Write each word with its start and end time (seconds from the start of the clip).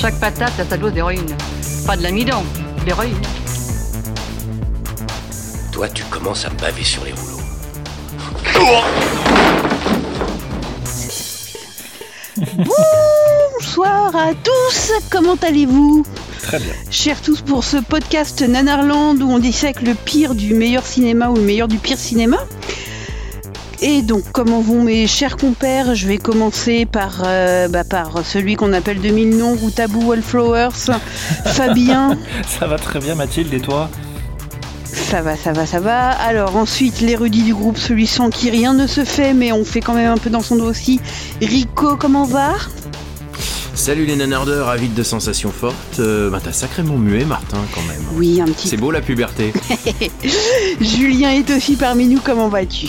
Chaque 0.00 0.20
patate 0.20 0.60
a 0.60 0.64
sa 0.64 0.76
dose 0.76 0.92
d'héroïne. 0.92 1.26
Pas 1.84 1.96
de 1.96 2.04
l'amidon, 2.04 2.44
l'héroïne. 2.86 3.20
Toi, 5.72 5.88
tu 5.88 6.04
commences 6.04 6.44
à 6.44 6.50
me 6.50 6.54
baver 6.54 6.84
sur 6.84 7.04
les 7.04 7.10
rouleaux. 7.10 7.40
Bonsoir 13.56 14.14
à 14.14 14.34
tous, 14.34 14.92
comment 15.10 15.34
allez-vous? 15.42 16.06
Très 16.42 16.60
bien. 16.60 16.74
Chers 16.92 17.20
tous 17.20 17.40
pour 17.40 17.64
ce 17.64 17.78
podcast 17.78 18.40
Nanarland 18.42 19.20
où 19.20 19.28
on 19.28 19.40
dissèque 19.40 19.82
le 19.82 19.94
pire 19.94 20.36
du 20.36 20.54
meilleur 20.54 20.86
cinéma 20.86 21.28
ou 21.30 21.34
le 21.34 21.42
meilleur 21.42 21.66
du 21.66 21.78
pire 21.78 21.98
cinéma. 21.98 22.36
Et 23.80 24.02
donc, 24.02 24.24
comment 24.32 24.60
vont 24.60 24.82
mes 24.82 25.06
chers 25.06 25.36
compères? 25.36 25.94
Je 25.94 26.08
vais 26.08 26.18
commencer 26.18 26.84
par, 26.84 27.22
euh, 27.24 27.68
bah, 27.68 27.84
par 27.84 28.24
celui 28.24 28.56
qu'on 28.56 28.72
appelle 28.72 29.00
de 29.00 29.08
mille 29.08 29.36
noms, 29.36 29.54
Routabou 29.54 30.02
Wallflowers, 30.02 30.70
Fabien. 31.46 32.18
Ça 32.46 32.66
va 32.66 32.76
très 32.76 32.98
bien, 32.98 33.14
Mathilde, 33.14 33.54
et 33.54 33.60
toi? 33.60 33.88
Ça 34.84 35.22
va, 35.22 35.36
ça 35.36 35.52
va, 35.52 35.64
ça 35.64 35.78
va. 35.78 36.10
Alors 36.10 36.56
ensuite, 36.56 37.00
l'érudit 37.00 37.42
du 37.42 37.54
groupe, 37.54 37.78
celui 37.78 38.06
sans 38.06 38.30
qui 38.30 38.50
rien 38.50 38.74
ne 38.74 38.86
se 38.86 39.04
fait, 39.04 39.32
mais 39.32 39.52
on 39.52 39.64
fait 39.64 39.80
quand 39.80 39.94
même 39.94 40.10
un 40.10 40.18
peu 40.18 40.28
dans 40.28 40.42
son 40.42 40.56
dos 40.56 40.68
aussi. 40.68 41.00
Rico, 41.40 41.96
comment 41.96 42.24
va? 42.24 42.54
Salut 43.74 44.06
les 44.06 44.16
nanardeurs 44.16 44.68
avides 44.68 44.94
de 44.94 45.04
sensations 45.04 45.52
fortes. 45.52 46.00
Euh, 46.00 46.30
bah 46.30 46.40
t'as 46.42 46.52
sacrément 46.52 46.98
muet 46.98 47.24
Martin 47.24 47.60
quand 47.72 47.82
même. 47.82 48.02
Oui, 48.16 48.40
un 48.40 48.46
petit 48.46 48.66
C'est 48.66 48.76
beau 48.76 48.90
la 48.90 49.00
puberté. 49.00 49.52
Julien 50.80 51.30
est 51.30 51.48
aussi 51.50 51.76
parmi 51.76 52.06
nous, 52.06 52.18
comment 52.20 52.48
vas-tu? 52.48 52.88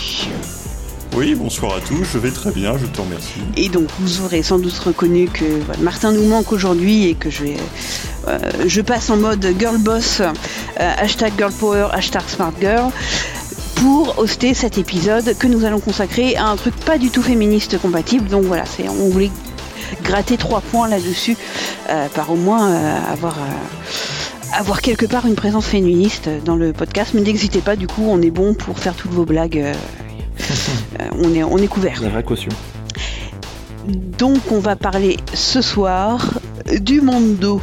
Oui, 1.20 1.36
bonsoir 1.36 1.76
à 1.76 1.82
tous, 1.82 2.06
je 2.14 2.18
vais 2.18 2.32
très 2.32 2.50
bien, 2.50 2.78
je 2.78 2.86
te 2.86 3.02
remercie. 3.02 3.42
Et 3.58 3.68
donc 3.68 3.90
vous 4.00 4.22
aurez 4.22 4.42
sans 4.42 4.58
doute 4.58 4.78
reconnu 4.78 5.28
que 5.28 5.44
Martin 5.82 6.14
nous 6.14 6.24
manque 6.26 6.54
aujourd'hui 6.54 7.10
et 7.10 7.14
que 7.14 7.30
je 7.30 7.44
euh, 8.30 8.40
je 8.66 8.80
passe 8.80 9.10
en 9.10 9.18
mode 9.18 9.46
girl 9.60 9.78
boss, 9.80 10.22
euh, 10.22 10.32
hashtag 10.78 11.34
girl 11.38 11.52
power, 11.52 11.88
hashtag 11.92 12.22
smart 12.26 12.54
girl, 12.62 12.90
pour 13.76 14.18
hoster 14.18 14.54
cet 14.54 14.78
épisode 14.78 15.38
que 15.38 15.48
nous 15.48 15.66
allons 15.66 15.82
consacrer 15.82 16.38
à 16.38 16.46
un 16.46 16.56
truc 16.56 16.74
pas 16.86 16.98
du 16.98 17.10
tout 17.10 17.22
féministe 17.22 17.78
compatible. 17.82 18.30
Donc 18.30 18.46
voilà, 18.46 18.64
c'est, 18.66 18.88
on 18.88 19.10
voulait 19.10 19.32
gratter 20.06 20.38
trois 20.38 20.62
points 20.62 20.88
là-dessus, 20.88 21.36
euh, 21.90 22.08
par 22.16 22.32
au 22.32 22.38
moins 22.38 22.74
avoir... 23.12 23.36
avoir 24.58 24.82
quelque 24.82 25.06
part 25.06 25.26
une 25.26 25.36
présence 25.36 25.66
féministe 25.66 26.30
dans 26.46 26.56
le 26.56 26.72
podcast, 26.72 27.12
mais 27.14 27.20
n'hésitez 27.20 27.60
pas, 27.60 27.76
du 27.76 27.88
coup, 27.88 28.06
on 28.08 28.22
est 28.22 28.32
bon 28.32 28.54
pour 28.54 28.80
faire 28.80 28.96
toutes 28.96 29.12
vos 29.12 29.26
blagues. 29.26 29.76
euh, 31.00 31.10
on 31.24 31.34
est, 31.34 31.44
on 31.44 31.58
est 31.58 31.68
couvert. 31.68 32.02
La 32.02 32.10
vraie 32.10 32.24
caution. 32.24 32.52
Donc 33.88 34.52
on 34.52 34.60
va 34.60 34.76
parler 34.76 35.18
ce 35.34 35.62
soir 35.62 36.40
du 36.82 37.02
Mondo 37.02 37.62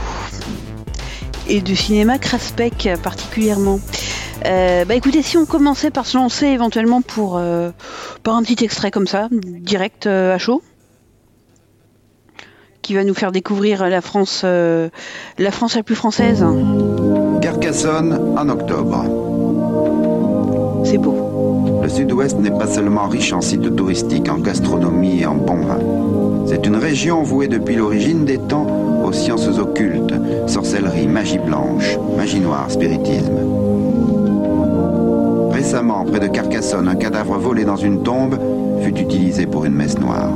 et 1.48 1.60
du 1.60 1.76
cinéma 1.76 2.18
Craspec 2.18 2.88
particulièrement. 3.02 3.80
Euh, 4.44 4.84
bah 4.84 4.94
écoutez, 4.94 5.22
si 5.22 5.36
on 5.36 5.46
commençait 5.46 5.90
par 5.90 6.06
se 6.06 6.16
lancer 6.16 6.46
éventuellement 6.46 7.02
pour 7.02 7.36
euh, 7.36 7.70
par 8.22 8.36
un 8.36 8.42
petit 8.42 8.64
extrait 8.64 8.90
comme 8.90 9.06
ça, 9.06 9.28
direct 9.32 10.06
euh, 10.06 10.34
à 10.34 10.38
chaud, 10.38 10.62
qui 12.82 12.94
va 12.94 13.04
nous 13.04 13.14
faire 13.14 13.32
découvrir 13.32 13.88
la 13.88 14.00
France, 14.00 14.42
euh, 14.44 14.88
la 15.38 15.50
France 15.50 15.74
la 15.74 15.82
plus 15.82 15.96
française. 15.96 16.44
Carcassonne 17.40 18.34
en 18.38 18.48
octobre. 18.48 19.04
C'est 20.84 20.98
beau. 20.98 21.25
Le 21.86 21.92
sud-ouest 21.92 22.36
n'est 22.40 22.50
pas 22.50 22.66
seulement 22.66 23.06
riche 23.06 23.32
en 23.32 23.40
sites 23.40 23.76
touristiques, 23.76 24.28
en 24.28 24.38
gastronomie 24.38 25.20
et 25.20 25.26
en 25.26 25.36
bon 25.36 25.58
vin. 25.58 25.78
C'est 26.48 26.66
une 26.66 26.74
région 26.74 27.22
vouée 27.22 27.46
depuis 27.46 27.76
l'origine 27.76 28.24
des 28.24 28.38
temps 28.38 28.66
aux 29.04 29.12
sciences 29.12 29.46
occultes, 29.56 30.12
sorcellerie, 30.48 31.06
magie 31.06 31.38
blanche, 31.38 31.96
magie 32.16 32.40
noire, 32.40 32.68
spiritisme. 32.68 33.30
Récemment, 35.52 36.04
près 36.04 36.18
de 36.18 36.26
Carcassonne, 36.26 36.88
un 36.88 36.96
cadavre 36.96 37.38
volé 37.38 37.64
dans 37.64 37.76
une 37.76 38.02
tombe 38.02 38.36
fut 38.82 38.98
utilisé 38.98 39.46
pour 39.46 39.64
une 39.64 39.74
messe 39.74 39.96
noire. 39.96 40.32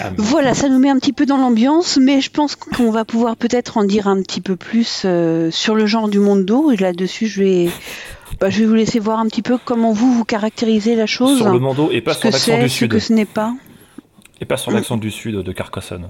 Ah, 0.00 0.10
Voilà, 0.16 0.54
ça 0.54 0.68
nous 0.68 0.78
met 0.78 0.88
un 0.90 0.98
petit 0.98 1.12
peu 1.12 1.26
dans 1.26 1.36
l'ambiance, 1.36 1.98
mais 2.00 2.20
je 2.20 2.30
pense 2.30 2.56
qu'on 2.56 2.90
va 2.90 3.04
pouvoir 3.04 3.36
peut-être 3.36 3.76
en 3.78 3.84
dire 3.84 4.08
un 4.08 4.20
petit 4.22 4.40
peu 4.40 4.56
plus 4.56 5.02
euh, 5.04 5.50
sur 5.50 5.74
le 5.74 5.86
genre 5.86 6.08
du 6.08 6.18
Mondo. 6.18 6.70
Et 6.70 6.76
là-dessus, 6.76 7.26
je 7.26 7.42
vais, 7.42 7.68
bah, 8.40 8.50
je 8.50 8.60
vais 8.60 8.66
vous 8.66 8.74
laisser 8.74 8.98
voir 8.98 9.18
un 9.18 9.26
petit 9.26 9.42
peu 9.42 9.58
comment 9.64 9.92
vous 9.92 10.12
vous 10.12 10.24
caractérisez 10.24 10.94
la 10.96 11.06
chose. 11.06 11.36
Sur 11.38 11.50
le 11.50 11.58
Mando 11.58 11.90
et 11.90 12.00
pas 12.00 12.14
sur 12.14 12.30
l'accent 12.30 12.56
du 12.58 12.68
ce 12.68 12.76
sud. 12.76 12.90
que 12.92 12.98
ce 12.98 13.12
n'est 13.12 13.24
pas. 13.26 13.52
Et 14.40 14.44
pas 14.46 14.56
sur 14.56 14.70
l'accent 14.70 14.96
du 14.96 15.10
sud 15.10 15.36
de 15.36 15.52
Carcassonne. 15.52 16.08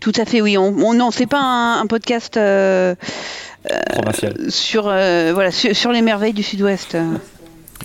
Tout 0.00 0.12
à 0.16 0.24
fait, 0.24 0.40
oui. 0.42 0.58
On, 0.58 0.74
on- 0.78 0.94
non, 0.94 1.10
c'est 1.10 1.26
pas 1.26 1.40
un, 1.40 1.80
un 1.80 1.86
podcast 1.86 2.36
euh, 2.36 2.94
Provincial. 3.90 4.34
sur, 4.50 4.88
euh, 4.88 5.30
voilà, 5.32 5.50
sur, 5.50 5.74
sur 5.76 5.92
les 5.92 6.02
merveilles 6.02 6.32
du 6.32 6.42
Sud-Ouest. 6.42 6.96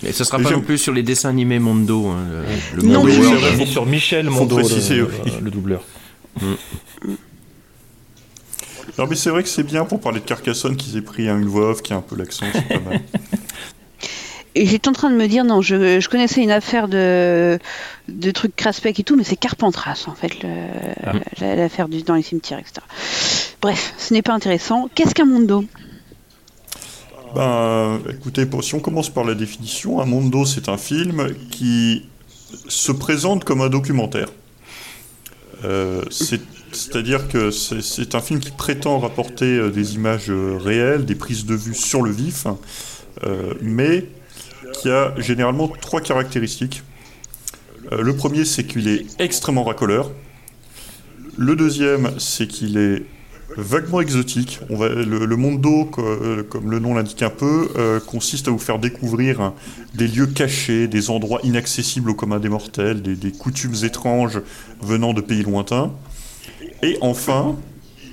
Et 0.06 0.12
ce 0.12 0.24
sera 0.24 0.38
pas 0.38 0.50
non 0.50 0.60
plus 0.60 0.78
sur 0.78 0.92
les 0.92 1.02
dessins 1.02 1.28
animés 1.30 1.58
Mondo. 1.58 2.06
hein, 2.06 2.24
le, 2.74 2.82
le 2.82 2.88
Non, 2.88 3.00
Mondo 3.04 3.12
mais 3.20 3.56
oui, 3.64 3.66
sur 3.66 3.84
Michel 3.86 4.30
Mondo, 4.30 4.56
préciser, 4.56 4.96
le, 4.96 5.10
oui. 5.24 5.32
le 5.42 5.50
doubleur. 5.50 5.82
Non 8.98 9.06
mais 9.08 9.16
c'est 9.16 9.30
vrai 9.30 9.42
que 9.42 9.48
c'est 9.48 9.62
bien 9.62 9.84
pour 9.84 10.00
parler 10.00 10.20
de 10.20 10.24
Carcassonne 10.24 10.76
qu'ils 10.76 10.96
aient 10.96 11.02
pris 11.02 11.28
une 11.28 11.44
voix 11.46 11.70
off 11.70 11.82
qui 11.82 11.92
a 11.92 11.96
un 11.96 12.00
peu 12.00 12.16
l'accent, 12.16 12.46
c'est 12.52 12.68
pas 12.68 12.80
mal. 12.80 13.00
Et 14.54 14.66
j'étais 14.66 14.88
en 14.88 14.92
train 14.92 15.10
de 15.10 15.14
me 15.14 15.28
dire, 15.28 15.44
non, 15.44 15.60
je, 15.62 16.00
je 16.00 16.08
connaissais 16.08 16.42
une 16.42 16.50
affaire 16.50 16.88
de, 16.88 17.60
de 18.08 18.30
trucs 18.32 18.56
Craspec 18.56 18.98
et 18.98 19.04
tout, 19.04 19.14
mais 19.14 19.22
c'est 19.22 19.36
Carpentras, 19.36 20.04
en 20.08 20.14
fait, 20.16 20.42
le- 20.42 20.48
Ah. 21.06 21.12
la- 21.40 21.54
l'affaire 21.54 21.86
dans 21.88 22.14
les 22.14 22.22
cimetières, 22.22 22.58
etc. 22.58 22.80
Bref, 23.62 23.94
ce 23.98 24.12
n'est 24.14 24.22
pas 24.22 24.32
intéressant. 24.32 24.88
Qu'est-ce 24.96 25.14
qu'un 25.14 25.26
Mondo? 25.26 25.64
Ben, 27.34 28.00
écoutez, 28.10 28.46
si 28.62 28.74
on 28.74 28.80
commence 28.80 29.10
par 29.10 29.24
la 29.24 29.34
définition, 29.34 30.00
un 30.00 30.06
mondo 30.06 30.44
c'est 30.46 30.68
un 30.68 30.78
film 30.78 31.28
qui 31.50 32.06
se 32.68 32.92
présente 32.92 33.44
comme 33.44 33.60
un 33.60 33.68
documentaire. 33.68 34.28
Euh, 35.64 36.02
c'est- 36.10 36.40
C'est-à-dire 36.70 37.28
que 37.28 37.50
c'est 37.50 38.14
un 38.14 38.20
film 38.20 38.40
qui 38.40 38.50
prétend 38.50 38.98
rapporter 38.98 39.46
euh, 39.56 39.70
des 39.70 39.94
images 39.94 40.28
euh, 40.30 40.58
réelles, 40.58 41.06
des 41.06 41.14
prises 41.14 41.46
de 41.46 41.54
vue 41.54 41.74
sur 41.74 42.02
le 42.02 42.10
vif, 42.10 42.46
euh, 43.24 43.54
mais 43.62 44.04
qui 44.74 44.90
a 44.90 45.14
généralement 45.18 45.66
trois 45.68 46.02
caractéristiques. 46.02 46.82
Le 47.90 48.14
premier, 48.14 48.44
c'est 48.44 48.64
qu'il 48.64 48.86
est 48.86 49.06
extrêmement 49.18 49.64
racoleur. 49.64 50.10
Le 51.38 51.56
deuxième, 51.56 52.10
c'est 52.18 52.46
qu'il 52.46 52.76
est 52.76 53.06
vaguement 53.56 54.00
exotique. 54.00 54.60
On 54.70 54.78
le, 54.78 55.36
mondo, 55.36 55.84
co- 55.86 56.02
euh, 56.02 56.42
comme 56.42 56.70
le 56.70 56.78
nom 56.78 56.94
l'indique 56.94 57.22
un 57.22 57.30
peu, 57.30 57.68
euh, 57.76 58.00
consiste 58.00 58.48
à 58.48 58.50
vous 58.50 58.58
faire 58.58 58.78
découvrir 58.78 59.40
hein, 59.40 59.54
des 59.94 60.06
lieux 60.06 60.26
cachés, 60.26 60.86
des 60.88 61.10
endroits 61.10 61.40
inaccessibles 61.42 62.10
au 62.10 62.14
commun 62.14 62.38
des 62.38 62.48
mortels, 62.48 63.02
des, 63.02 63.32
coutumes 63.32 63.74
étranges 63.84 64.40
venant 64.80 65.12
de 65.12 65.20
pays 65.20 65.42
lointains. 65.42 65.92
Et 66.82 66.98
enfin, 67.00 67.56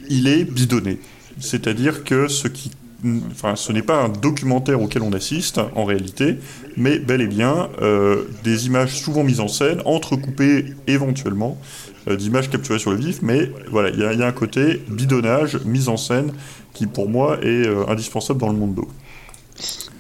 il 0.10 0.28
est 0.28 0.44
bidonné. 0.44 1.00
C'est-à-dire 1.40 2.04
que 2.04 2.28
ce 2.28 2.48
qui 2.48 2.72
n'est 3.04 3.82
pas 3.82 4.04
un 4.04 4.10
documentaire 4.10 4.82
auquel 4.82 5.04
on 5.04 5.14
assiste 5.14 5.60
en 5.76 5.86
réalité, 5.86 6.38
mais 6.78 6.98
bel 6.98 7.22
et 7.22 7.28
bien 7.28 7.70
euh, 7.82 8.24
des 8.44 8.66
images 8.66 9.00
souvent 9.00 9.24
mises 9.24 9.40
en 9.42 9.48
scène, 9.48 9.82
entrecoupées 9.86 10.74
éventuellement 10.88 11.60
d'images 12.08 12.50
capturées 12.50 12.80
sur 12.80 12.92
le 12.92 12.98
vif, 12.98 13.20
mais 13.22 13.52
voilà, 13.72 13.90
il 13.90 14.00
y, 14.00 14.04
a- 14.04 14.14
il 14.14 14.20
y 14.20 14.24
a 14.24 14.28
un 14.28 14.32
côté 14.32 14.84
bidonnage, 14.88 15.58
mise 15.66 15.90
en 15.90 15.98
scène, 15.98 16.34
qui 16.74 16.86
pour 16.88 17.10
moi 17.10 17.38
est 17.42 17.68
euh, 17.68 17.86
indispensable 17.88 18.40
dans 18.40 18.50
le 18.52 18.58
monde 18.58 18.76
d'eau. 18.76 18.88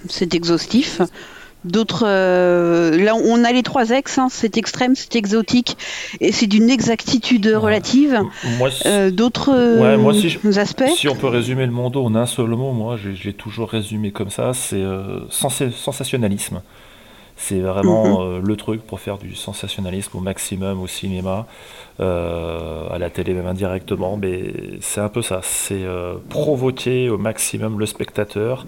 C'est 0.09 0.33
exhaustif. 0.35 1.01
D'autres, 1.63 2.03
euh, 2.05 2.95
là 2.95 3.15
on 3.15 3.43
a 3.43 3.51
les 3.51 3.63
trois 3.63 3.89
ex, 3.89 4.19
hein, 4.19 4.27
c'est 4.29 4.55
extrême, 4.57 4.93
c'est 4.95 5.15
exotique 5.15 5.77
et 6.21 6.31
c'est 6.31 6.45
d'une 6.45 6.69
exactitude 6.69 7.47
relative. 7.47 8.21
Moi, 8.59 8.69
si- 8.69 8.83
Euh, 8.87 9.09
D'autres 9.09 9.49
euh, 9.51 9.97
Ouais, 9.97 10.13
si 10.13 10.37
aspects 10.59 10.83
Si 10.95 11.07
on 11.07 11.15
peut 11.15 11.25
résumer 11.27 11.65
le 11.65 11.71
Mondo 11.71 12.03
en 12.05 12.13
un 12.13 12.27
seul 12.27 12.49
mot, 12.49 12.71
moi, 12.71 12.97
j'ai 13.15 13.33
toujours 13.33 13.69
résumé 13.71 14.11
comme 14.11 14.29
ça, 14.29 14.53
c'est 14.53 14.75
euh, 14.75 15.21
sensa- 15.31 15.71
sensationnalisme. 15.71 16.61
C'est 17.37 17.59
vraiment 17.59 18.21
Mhm. 18.21 18.25
euh, 18.37 18.41
le 18.41 18.55
truc 18.55 18.81
pour 18.83 18.99
faire 19.01 19.17
du 19.17 19.35
sensationnalisme 19.35 20.17
au 20.17 20.21
maximum 20.21 20.81
au 20.81 20.87
cinéma, 20.87 21.47
euh, 21.99 22.87
à 22.89 22.97
la 22.97 23.09
télé 23.09 23.33
même 23.33 23.47
indirectement. 23.47 24.17
Mais 24.17 24.53
c'est 24.81 25.01
un 25.01 25.09
peu 25.09 25.21
ça. 25.21 25.41
C'est 25.43 25.83
euh, 25.83 26.15
provoquer 26.29 27.09
au 27.09 27.17
maximum 27.17 27.79
le 27.79 27.85
spectateur 27.85 28.65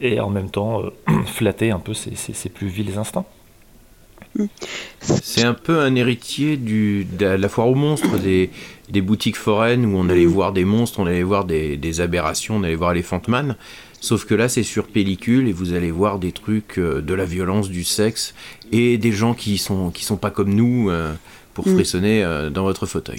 et 0.00 0.20
en 0.20 0.30
même 0.30 0.50
temps 0.50 0.82
euh, 0.84 0.90
flatter 1.26 1.70
un 1.72 1.80
peu 1.80 1.94
ses, 1.94 2.14
ses- 2.14 2.34
ses 2.34 2.48
plus 2.50 2.68
vils 2.68 2.98
instincts. 2.98 3.26
C'est 5.00 5.44
un 5.44 5.54
peu 5.54 5.80
un 5.80 5.94
héritier 5.94 6.56
du, 6.56 7.04
de 7.04 7.26
la 7.26 7.48
foire 7.48 7.68
aux 7.68 7.74
monstres, 7.74 8.18
des, 8.18 8.50
des 8.88 9.00
boutiques 9.00 9.36
foraines 9.36 9.84
où 9.86 9.96
on 9.96 10.08
allait 10.08 10.26
voir 10.26 10.52
des 10.52 10.64
monstres, 10.64 11.00
on 11.00 11.06
allait 11.06 11.22
voir 11.22 11.44
des, 11.44 11.76
des 11.76 12.00
aberrations, 12.00 12.56
on 12.56 12.62
allait 12.64 12.74
voir 12.74 12.92
Elephant 12.92 13.22
Man. 13.28 13.56
Sauf 14.04 14.26
que 14.26 14.34
là, 14.34 14.50
c'est 14.50 14.62
sur 14.62 14.86
pellicule 14.86 15.48
et 15.48 15.52
vous 15.52 15.72
allez 15.72 15.90
voir 15.90 16.18
des 16.18 16.32
trucs, 16.32 16.78
euh, 16.78 17.00
de 17.00 17.14
la 17.14 17.24
violence, 17.24 17.70
du 17.70 17.84
sexe 17.84 18.34
et 18.70 18.98
des 18.98 19.12
gens 19.12 19.32
qui 19.32 19.56
sont, 19.56 19.90
qui 19.90 20.04
sont 20.04 20.18
pas 20.18 20.30
comme 20.30 20.52
nous 20.52 20.90
euh, 20.90 21.14
pour 21.54 21.66
Mm. 21.66 21.74
frissonner 21.74 22.22
euh, 22.22 22.50
dans 22.50 22.64
votre 22.64 22.84
fauteuil. 22.84 23.16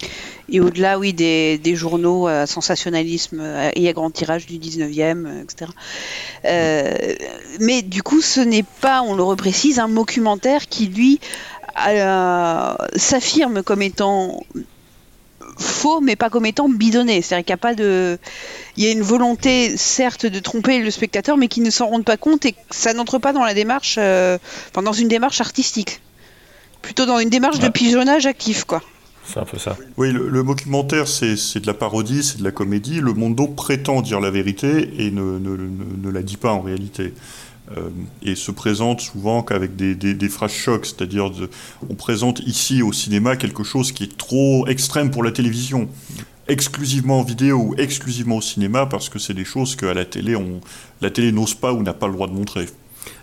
Et 0.48 0.60
au-delà, 0.60 0.98
oui, 0.98 1.12
des, 1.12 1.58
des 1.58 1.74
journaux 1.74 2.28
à 2.28 2.46
sensationnalisme 2.46 3.40
euh, 3.40 3.70
et 3.74 3.88
à 3.88 3.92
grand 3.92 4.10
tirage 4.10 4.46
du 4.46 4.58
19e, 4.58 5.26
euh, 5.26 5.42
etc. 5.42 5.72
Mais 7.60 7.82
du 7.82 8.02
coup, 8.02 8.20
ce 8.20 8.40
n'est 8.40 8.64
pas, 8.80 9.02
on 9.02 9.16
le 9.16 9.22
reprécise, 9.24 9.80
un 9.80 9.88
documentaire 9.88 10.68
qui, 10.68 10.86
lui, 10.86 11.18
s'affirme 12.96 13.62
comme 13.62 13.82
étant 13.82 14.44
faux, 15.58 16.00
mais 16.00 16.16
pas 16.16 16.30
comme 16.30 16.46
étant 16.46 16.68
bidonné. 16.68 17.22
C'est-à-dire 17.22 17.44
qu'il 17.44 17.52
n'y 17.52 17.58
a 17.60 17.68
pas 17.68 17.74
de... 17.74 18.18
Il 18.76 18.84
y 18.84 18.88
a 18.88 18.90
une 18.90 19.02
volonté, 19.02 19.76
certes, 19.76 20.26
de 20.26 20.38
tromper 20.38 20.78
le 20.80 20.90
spectateur, 20.90 21.36
mais 21.36 21.48
qui 21.48 21.60
ne 21.60 21.70
s'en 21.70 21.86
rendent 21.86 22.04
pas 22.04 22.16
compte 22.16 22.44
et 22.44 22.52
que 22.52 22.58
ça 22.70 22.92
n'entre 22.92 23.18
pas 23.18 23.32
dans 23.32 23.44
la 23.44 23.54
démarche, 23.54 23.96
euh, 23.98 24.38
enfin, 24.70 24.82
dans 24.82 24.92
une 24.92 25.08
démarche 25.08 25.40
artistique. 25.40 26.00
Plutôt 26.82 27.06
dans 27.06 27.18
une 27.18 27.30
démarche 27.30 27.58
de 27.58 27.68
pigeonnage 27.68 28.26
actif, 28.26 28.64
quoi. 28.64 28.82
C'est 29.24 29.40
un 29.40 29.44
peu 29.44 29.58
ça. 29.58 29.76
Oui, 29.96 30.12
le, 30.12 30.28
le 30.28 30.42
documentaire, 30.44 31.08
c'est 31.08 31.34
de 31.58 31.66
la 31.66 31.74
parodie, 31.74 32.22
c'est 32.22 32.38
de 32.38 32.44
la 32.44 32.52
comédie. 32.52 33.00
Le 33.00 33.12
Mondo 33.12 33.48
prétend 33.48 34.00
dire 34.02 34.20
la 34.20 34.30
vérité 34.30 34.90
et 34.98 35.10
ne, 35.10 35.38
ne- 35.38 35.56
ne- 35.56 36.06
ne 36.06 36.10
la 36.10 36.22
dit 36.22 36.36
pas 36.36 36.52
en 36.52 36.60
réalité. 36.60 37.12
Euh, 37.76 37.88
et 38.22 38.36
se 38.36 38.52
présente 38.52 39.00
souvent 39.00 39.42
qu'avec 39.42 39.74
des, 39.74 39.96
des- 39.96 40.14
des 40.14 40.28
phrases 40.28 40.52
chocs, 40.52 40.86
c'est-à-dire 40.86 41.32
on 41.90 41.94
présente 41.96 42.38
ici 42.46 42.80
au 42.82 42.92
cinéma 42.92 43.34
quelque 43.34 43.64
chose 43.64 43.90
qui 43.90 44.04
est 44.04 44.16
trop 44.16 44.68
extrême 44.68 45.10
pour 45.10 45.24
la 45.24 45.32
télévision, 45.32 45.88
exclusivement 46.48 47.20
en 47.20 47.22
vidéo 47.24 47.56
ou 47.58 47.74
exclusivement 47.78 48.36
au 48.36 48.40
cinéma, 48.40 48.86
parce 48.86 49.08
que 49.08 49.18
c'est 49.18 49.34
des 49.34 49.44
choses 49.44 49.76
qu'à 49.76 49.94
la 49.94 50.04
télé, 50.04 50.36
on, 50.36 50.60
la 51.00 51.10
télé 51.10 51.32
n'ose 51.32 51.54
pas 51.54 51.72
ou 51.72 51.82
n'a 51.82 51.92
pas 51.94 52.06
le 52.06 52.12
droit 52.14 52.26
de 52.28 52.32
montrer. 52.34 52.66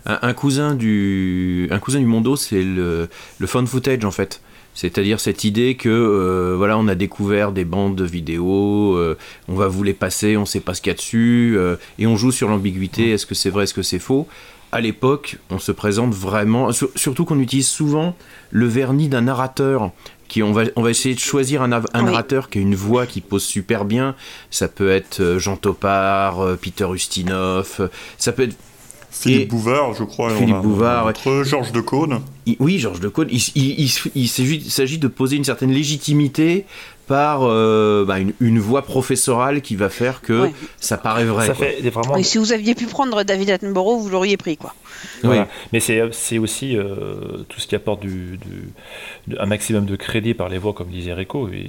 Un, 0.06 0.18
un 0.22 0.32
cousin 0.32 0.74
du, 0.74 1.68
un 1.70 1.78
cousin 1.78 1.98
du 2.00 2.06
Mondo, 2.06 2.36
c'est 2.36 2.62
le, 2.62 3.08
le 3.38 3.46
found 3.46 3.66
footage 3.68 4.04
en 4.04 4.10
fait. 4.10 4.40
C'est-à-dire 4.76 5.20
cette 5.20 5.44
idée 5.44 5.76
que 5.76 5.88
euh, 5.88 6.54
voilà, 6.56 6.76
on 6.78 6.88
a 6.88 6.96
découvert 6.96 7.52
des 7.52 7.64
bandes 7.64 7.94
de 7.94 8.04
vidéos, 8.04 8.96
euh, 8.96 9.16
on 9.46 9.54
va 9.54 9.68
vous 9.68 9.84
les 9.84 9.94
passer, 9.94 10.36
on 10.36 10.46
sait 10.46 10.58
pas 10.60 10.74
ce 10.74 10.80
qu'il 10.82 10.90
y 10.90 10.94
a 10.94 10.96
dessus, 10.96 11.54
euh, 11.56 11.76
et 11.98 12.06
on 12.08 12.16
joue 12.16 12.32
sur 12.32 12.48
l'ambiguïté. 12.48 13.10
Est-ce 13.12 13.24
que 13.24 13.36
c'est 13.36 13.50
vrai, 13.50 13.64
est-ce 13.64 13.74
que 13.74 13.82
c'est 13.82 14.00
faux 14.00 14.26
À 14.72 14.80
l'époque, 14.80 15.36
on 15.50 15.60
se 15.60 15.70
présente 15.70 16.12
vraiment, 16.12 16.72
sur- 16.72 16.90
surtout 16.96 17.24
qu'on 17.24 17.38
utilise 17.38 17.68
souvent 17.68 18.16
le 18.50 18.66
vernis 18.66 19.08
d'un 19.08 19.20
narrateur. 19.20 19.92
Qui, 20.34 20.42
on, 20.42 20.50
va, 20.52 20.64
on 20.74 20.82
va 20.82 20.90
essayer 20.90 21.14
de 21.14 21.20
choisir 21.20 21.62
un, 21.62 21.70
av- 21.70 21.86
un 21.94 22.00
Oui. 22.00 22.06
narrateur 22.06 22.50
qui 22.50 22.58
a 22.58 22.60
une 22.60 22.74
voix 22.74 23.06
qui 23.06 23.20
pose 23.20 23.44
super 23.44 23.84
bien. 23.84 24.16
Ça 24.50 24.66
peut 24.66 24.90
être 24.90 25.20
euh, 25.20 25.38
Jean 25.38 25.56
Topard, 25.56 26.40
euh, 26.40 26.56
Peter 26.60 26.88
Ustinov, 26.92 27.76
euh, 27.78 27.86
ça 28.18 28.32
peut 28.32 28.42
être 28.42 28.56
Philippe 29.12 29.42
Et- 29.42 29.44
Bouvard, 29.46 29.94
je 29.94 30.02
crois, 30.02 30.32
on 30.32 30.36
Philippe 30.36 30.56
a- 30.56 30.60
Bouvard, 30.60 31.04
ouais. 31.04 31.10
entre 31.10 31.44
Georges 31.44 31.70
Decaune. 31.70 32.20
Il- 32.46 32.56
oui, 32.58 32.80
Georges 32.80 32.98
Decaune, 32.98 33.28
il, 33.30 33.40
il, 33.54 33.80
il, 33.82 33.90
il 34.16 34.28
s'agit 34.28 34.56
il 34.56 34.70
s'agit 34.72 34.98
de 34.98 35.06
poser 35.06 35.36
une 35.36 35.44
certaine 35.44 35.70
légitimité 35.70 36.66
par 37.06 37.40
euh, 37.42 38.04
bah, 38.06 38.18
une, 38.18 38.32
une 38.40 38.58
voix 38.58 38.82
professorale 38.82 39.60
qui 39.60 39.76
va 39.76 39.88
faire 39.90 40.20
que 40.20 40.42
Ouais. 40.44 40.52
ça 40.80 40.96
paraît 40.96 41.24
vrai. 41.24 41.46
ça 41.46 41.54
quoi. 41.54 41.66
fait 41.66 41.82
des- 41.82 41.90
vraiment 41.90 42.16
Et 42.16 42.22
si 42.22 42.38
vous 42.38 42.52
aviez 42.52 42.74
pu 42.74 42.86
prendre 42.86 43.22
David 43.22 43.50
Attenborough, 43.50 44.00
vous 44.00 44.08
l'auriez 44.08 44.36
pris, 44.36 44.56
quoi. 44.56 44.74
Voilà. 45.22 45.42
Oui. 45.42 45.46
Mais 45.72 45.80
c'est 45.80 46.38
aussi 46.38 46.76
euh, 46.76 47.14
tout 47.48 47.60
ce 47.60 47.66
qui 47.66 47.74
apporte 47.74 48.00
du, 48.00 48.38
du- 48.38 48.72
de- 49.28 49.38
un 49.40 49.46
maximum 49.46 49.84
de 49.86 49.96
crédit 49.96 50.34
par 50.34 50.48
les 50.48 50.58
voix, 50.58 50.72
comme 50.72 50.88
disait 50.88 51.12
Rico. 51.12 51.48
Et 51.48 51.66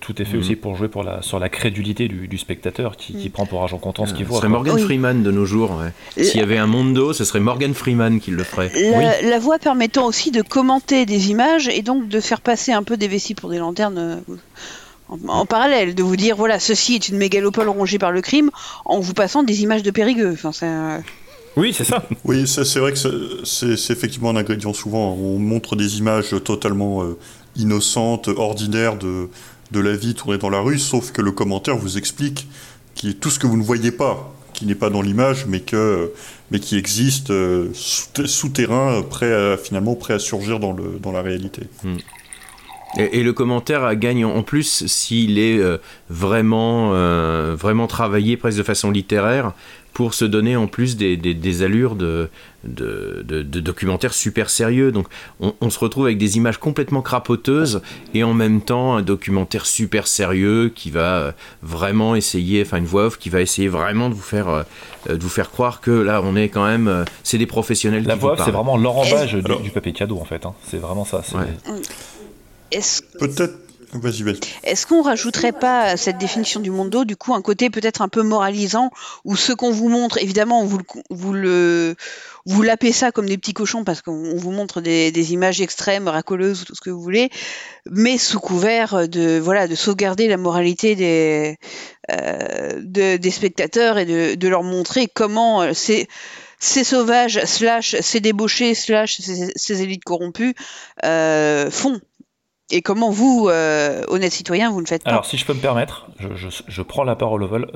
tout 0.00 0.20
est 0.22 0.24
fait 0.24 0.34
Mhm. 0.36 0.42
aussi 0.42 0.56
pour 0.56 0.76
jouer 0.76 0.88
pour 0.88 1.02
la, 1.02 1.22
sur 1.22 1.38
la 1.38 1.48
crédulité 1.48 2.06
du, 2.08 2.28
du 2.28 2.38
spectateur 2.38 2.96
qui, 2.96 3.14
qui 3.14 3.28
prend 3.30 3.46
pour 3.46 3.62
argent 3.62 3.78
comptant 3.78 4.06
ce 4.06 4.14
qu'il 4.14 4.24
Ce 4.24 4.28
voit. 4.30 4.38
serait 4.38 4.48
quoi. 4.48 4.56
Morgan 4.58 4.74
Oui. 4.76 4.82
Freeman 4.82 5.22
de 5.22 5.30
nos 5.30 5.44
jours. 5.44 5.76
ouais. 6.16 6.24
S'il 6.24 6.38
y 6.40 6.42
avait 6.42 6.58
un 6.58 6.66
Mondo, 6.66 7.12
ce 7.12 7.24
serait 7.24 7.40
Morgan 7.40 7.74
Freeman 7.74 8.20
qui 8.20 8.30
le 8.30 8.44
ferait. 8.44 8.70
La, 8.92 9.22
la 9.22 9.38
voix 9.38 9.58
permettant 9.58 10.06
aussi 10.06 10.30
de 10.30 10.42
commenter 10.42 11.04
des 11.06 11.30
images 11.30 11.68
et 11.68 11.82
donc 11.82 12.08
de 12.08 12.20
faire 12.20 12.40
passer 12.40 12.72
un 12.72 12.82
peu 12.82 12.96
des 12.96 13.08
vessies 13.08 13.34
pour 13.34 13.50
des 13.50 13.58
lanternes 13.58 13.98
euh, 13.98 14.34
en, 15.08 15.18
en 15.28 15.46
parallèle, 15.46 15.94
de 15.94 16.02
vous 16.02 16.16
dire 16.16 16.36
voilà, 16.36 16.58
ceci 16.58 16.94
est 16.94 17.08
une 17.08 17.16
mégalopole 17.18 17.68
rongée 17.68 17.98
par 17.98 18.12
le 18.12 18.20
crime 18.22 18.50
en 18.84 19.00
vous 19.00 19.14
passant 19.14 19.42
des 19.42 19.62
images 19.62 19.82
de 19.82 19.90
Périgueux. 19.90 20.30
Enfin, 20.32 20.52
c'est, 20.52 20.66
euh, 20.66 20.98
Oui, 21.56 21.72
c'est 21.76 21.84
ça. 21.84 22.04
Oui, 22.24 22.46
ça, 22.46 22.64
c'est 22.64 22.78
vrai 22.80 22.92
que 22.92 22.98
c'est- 23.44 23.90
effectivement 23.92 24.30
un 24.30 24.36
ingrédient 24.36 24.72
souvent. 24.72 25.14
On 25.14 25.38
montre 25.38 25.76
des 25.76 25.98
images 25.98 26.34
totalement 26.44 27.02
euh, 27.02 27.16
innocentes, 27.56 28.28
ordinaires 28.28 28.96
de, 28.96 29.28
de 29.72 29.80
la 29.80 29.96
vie 29.96 30.14
tournée 30.14 30.38
dans 30.38 30.50
la 30.50 30.60
rue, 30.60 30.78
sauf 30.78 31.10
que 31.12 31.22
le 31.22 31.32
commentaire 31.32 31.76
vous 31.76 31.98
explique 31.98 32.46
qui 32.94 33.10
est 33.10 33.14
tout 33.14 33.30
ce 33.30 33.38
que 33.38 33.46
vous 33.46 33.56
ne 33.56 33.62
voyez 33.62 33.92
pas, 33.92 34.32
qui 34.52 34.66
n'est 34.66 34.74
pas 34.74 34.90
dans 34.90 35.02
l'image, 35.02 35.46
mais, 35.46 35.60
que, 35.60 36.10
mais 36.50 36.58
qui 36.58 36.76
existe 36.76 37.30
euh, 37.30 37.68
souterrain, 37.74 39.02
prêt 39.02 39.32
à, 39.32 39.56
finalement 39.56 39.94
prêt 39.94 40.14
à 40.14 40.18
surgir 40.18 40.58
dans, 40.58 40.72
le, 40.72 40.98
dans 41.00 41.12
la 41.12 41.22
réalité. 41.22 41.62
Et, 42.96 43.18
et 43.18 43.22
le 43.22 43.32
commentaire 43.32 43.94
gagne 43.96 44.24
en 44.24 44.42
plus 44.42 44.86
s'il 44.86 45.38
est 45.38 45.58
euh, 45.58 45.76
vraiment, 46.08 46.90
euh, 46.94 47.54
vraiment 47.58 47.86
travaillé 47.86 48.36
presque 48.36 48.58
de 48.58 48.62
façon 48.62 48.90
littéraire 48.90 49.52
pour 49.92 50.14
se 50.14 50.24
donner 50.24 50.54
en 50.56 50.68
plus 50.68 50.96
des, 50.96 51.16
des- 51.16 51.34
des 51.34 51.62
allures 51.62 51.96
de, 51.96 52.30
de, 52.64 53.22
de- 53.26 53.42
de 53.42 53.60
documentaire 53.60 54.14
super 54.14 54.48
sérieux. 54.48 54.92
Donc 54.92 55.06
on, 55.40 55.54
on 55.60 55.70
se 55.70 55.78
retrouve 55.78 56.04
avec 56.06 56.18
des 56.18 56.36
images 56.36 56.58
complètement 56.58 57.02
crapoteuses 57.02 57.82
et 58.14 58.22
en 58.22 58.32
même 58.32 58.60
temps 58.62 58.94
un 58.96 59.02
documentaire 59.02 59.66
super 59.66 60.06
sérieux 60.06 60.70
qui 60.74 60.90
va 60.90 61.18
euh, 61.18 61.32
vraiment 61.62 62.14
essayer, 62.14 62.62
enfin 62.62 62.78
une 62.78 62.84
voix 62.86 63.06
off 63.06 63.18
qui 63.18 63.28
va 63.28 63.40
essayer 63.40 63.66
vraiment 63.68 64.08
de 64.08 64.14
vous 64.14 64.22
faire, 64.22 64.64
de 65.08 65.20
vous 65.20 65.28
faire 65.28 65.50
croire 65.50 65.80
que 65.80 65.90
là 65.90 66.22
on 66.24 66.36
est 66.36 66.48
quand 66.48 66.66
même, 66.66 67.04
c'est 67.24 67.38
des 67.38 67.46
professionnels 67.46 68.04
La 68.06 68.14
qui 68.14 68.20
voix, 68.20 68.34
vous 68.36 68.44
c'est 68.44 68.50
vraiment 68.52 68.76
l'enrobage 68.76 69.34
du, 69.34 69.62
du 69.62 69.70
papier 69.70 69.92
cadeau 69.92 70.18
en 70.20 70.24
fait. 70.24 70.46
hein. 70.46 70.54
C'est 70.62 70.78
vraiment 70.78 71.04
ça. 71.04 71.22
c'est- 71.24 71.34
Ouais. 71.36 71.46
Est-ce 72.70 73.02
Peut-être. 73.18 73.54
Vas-y, 73.94 74.22
vas-y. 74.22 74.40
Est-ce 74.64 74.86
qu'on 74.86 75.00
rajouterait 75.00 75.52
pas 75.52 75.80
à 75.80 75.96
cette 75.96 76.18
définition 76.18 76.60
du 76.60 76.70
mondo, 76.70 77.06
du 77.06 77.16
coup, 77.16 77.32
un 77.32 77.40
côté 77.40 77.70
peut-être 77.70 78.02
un 78.02 78.08
peu 78.08 78.20
moralisant, 78.20 78.90
où 79.24 79.34
ce 79.34 79.54
qu'on 79.54 79.70
vous 79.70 79.88
montre, 79.88 80.18
évidemment, 80.18 80.62
vous 80.62 80.76
le, 80.76 80.84
vous 81.08 81.32
le, 81.32 81.96
vous 82.44 82.60
lapez 82.62 82.92
ça 82.92 83.12
comme 83.12 83.24
des 83.24 83.38
petits 83.38 83.54
cochons 83.54 83.84
parce 83.84 84.02
qu'on 84.02 84.36
vous 84.36 84.50
montre 84.50 84.82
des, 84.82 85.10
des 85.10 85.32
images 85.32 85.62
extrêmes, 85.62 86.06
racoleuses, 86.06 86.60
ou 86.60 86.64
tout 86.66 86.74
ce 86.74 86.82
que 86.82 86.90
vous 86.90 87.00
voulez, 87.00 87.30
mais 87.90 88.18
sous 88.18 88.40
couvert 88.40 89.08
de, 89.08 89.38
voilà, 89.38 89.66
de 89.66 89.74
sauvegarder 89.74 90.28
la 90.28 90.36
moralité 90.36 90.94
des, 90.94 91.56
euh, 92.12 92.82
de- 92.82 93.16
des 93.16 93.30
spectateurs 93.30 93.96
et 93.96 94.04
de, 94.04 94.34
de 94.34 94.48
leur 94.48 94.64
montrer 94.64 95.08
comment 95.08 95.62
euh, 95.62 95.70
c'est 95.72 96.08
ces 96.60 96.84
sauvages, 96.84 97.42
slash, 97.46 97.96
ces 98.00 98.20
débauchés, 98.20 98.74
slash, 98.74 99.18
ces, 99.18 99.50
ces 99.56 99.82
élites 99.82 100.04
corrompues 100.04 100.54
euh, 101.06 101.70
font. 101.70 102.00
Et 102.70 102.82
comment 102.82 103.10
vous, 103.10 103.48
euh, 103.48 104.02
honnêtes 104.08 104.32
citoyens, 104.32 104.70
vous 104.70 104.82
ne 104.82 104.86
faites 104.86 105.02
pas? 105.02 105.10
Alors, 105.10 105.24
si 105.24 105.38
je 105.38 105.46
peux 105.46 105.54
me 105.54 105.60
permettre, 105.60 106.06
je, 106.18 106.82
prends 106.82 107.04
la 107.04 107.16
parole 107.16 107.42
au 107.42 107.48
vol. 107.48 107.70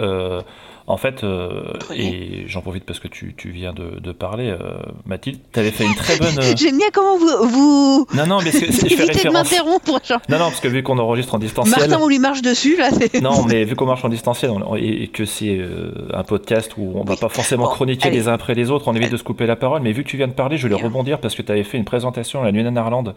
En 0.87 0.97
fait, 0.97 1.23
euh, 1.23 1.63
et 1.95 2.45
j'en 2.49 2.61
profite 2.61 2.85
parce 2.85 2.99
que 2.99 3.07
tu, 3.09 3.35
tu 3.37 3.51
viens 3.51 3.73
de, 3.73 4.01
de 4.01 4.13
parler, 4.13 4.51
euh, 4.51 4.59
Mathilde, 5.07 5.39
tu 5.53 5.61
avais 5.61 5.71
fait 5.71 5.85
une 5.85 5.95
très 5.95 6.17
bonne. 6.19 6.39
euh, 6.39 6.55
J'aime 6.57 6.77
bien 6.77 6.89
comment 6.93 7.19
vous, 7.19 7.49
vous 7.49 8.07
Non, 8.15 8.27
non, 8.27 8.39
mais 8.43 8.51
c'est- 8.51 8.73
c'est- 8.73 8.89
je 8.89 8.97
fais 8.97 9.07
de 9.07 9.13
référence. 9.13 9.51
m'interrompre. 9.51 10.01
genre. 10.05 10.21
Non, 10.29 10.39
non, 10.39 10.45
parce 10.47 10.61
que 10.61 10.69
vu 10.69 10.83
qu'on 10.83 10.99
enregistre 10.99 11.35
en 11.35 11.39
distanciel. 11.39 11.79
Martin, 11.89 11.99
on 12.05 12.09
lui 12.09 12.19
marche 12.19 12.43
dessus, 12.43 12.77
là. 12.77 12.91
Non, 13.23 13.45
mais 13.45 13.65
vu 13.65 13.77
qu'on 13.77 13.87
marche 13.87 14.05
en 14.05 14.09
distanciel 14.09 14.51
on- 14.51 14.75
et 14.75 15.09
que 15.13 15.25
c'est 15.25 15.57
euh, 15.59 15.93
un 16.13 16.25
podcast 16.25 16.73
où 16.77 16.93
on 16.97 17.05
va 17.05 17.13
Oui. 17.15 17.19
pas 17.21 17.29
forcément 17.29 17.65
Bon, 17.65 17.71
chroniquer 17.71 18.09
allez. 18.09 18.19
les 18.19 18.29
uns 18.29 18.33
après 18.33 18.55
les 18.55 18.71
autres, 18.71 18.89
on 18.89 18.95
évite 18.95 19.13
de 19.13 19.17
se 19.17 19.23
couper 19.23 19.47
la 19.47 19.57
parole. 19.57 19.83
Mais 19.83 19.93
vu 19.93 20.03
que 20.03 20.09
tu 20.09 20.17
viens 20.17 20.29
de 20.29 20.33
parler, 20.33 20.57
je 20.57 20.67
vais 20.67 20.75
rebondir 20.75 21.21
parce 21.21 21.35
que 21.37 21.43
tu 21.43 21.53
avais 21.53 21.63
fait 21.65 21.79
une 21.79 21.85
présentation 21.85 22.43
à 22.43 22.45
la 22.45 22.53
Nuit 22.53 22.65
Nanarland 22.65 23.15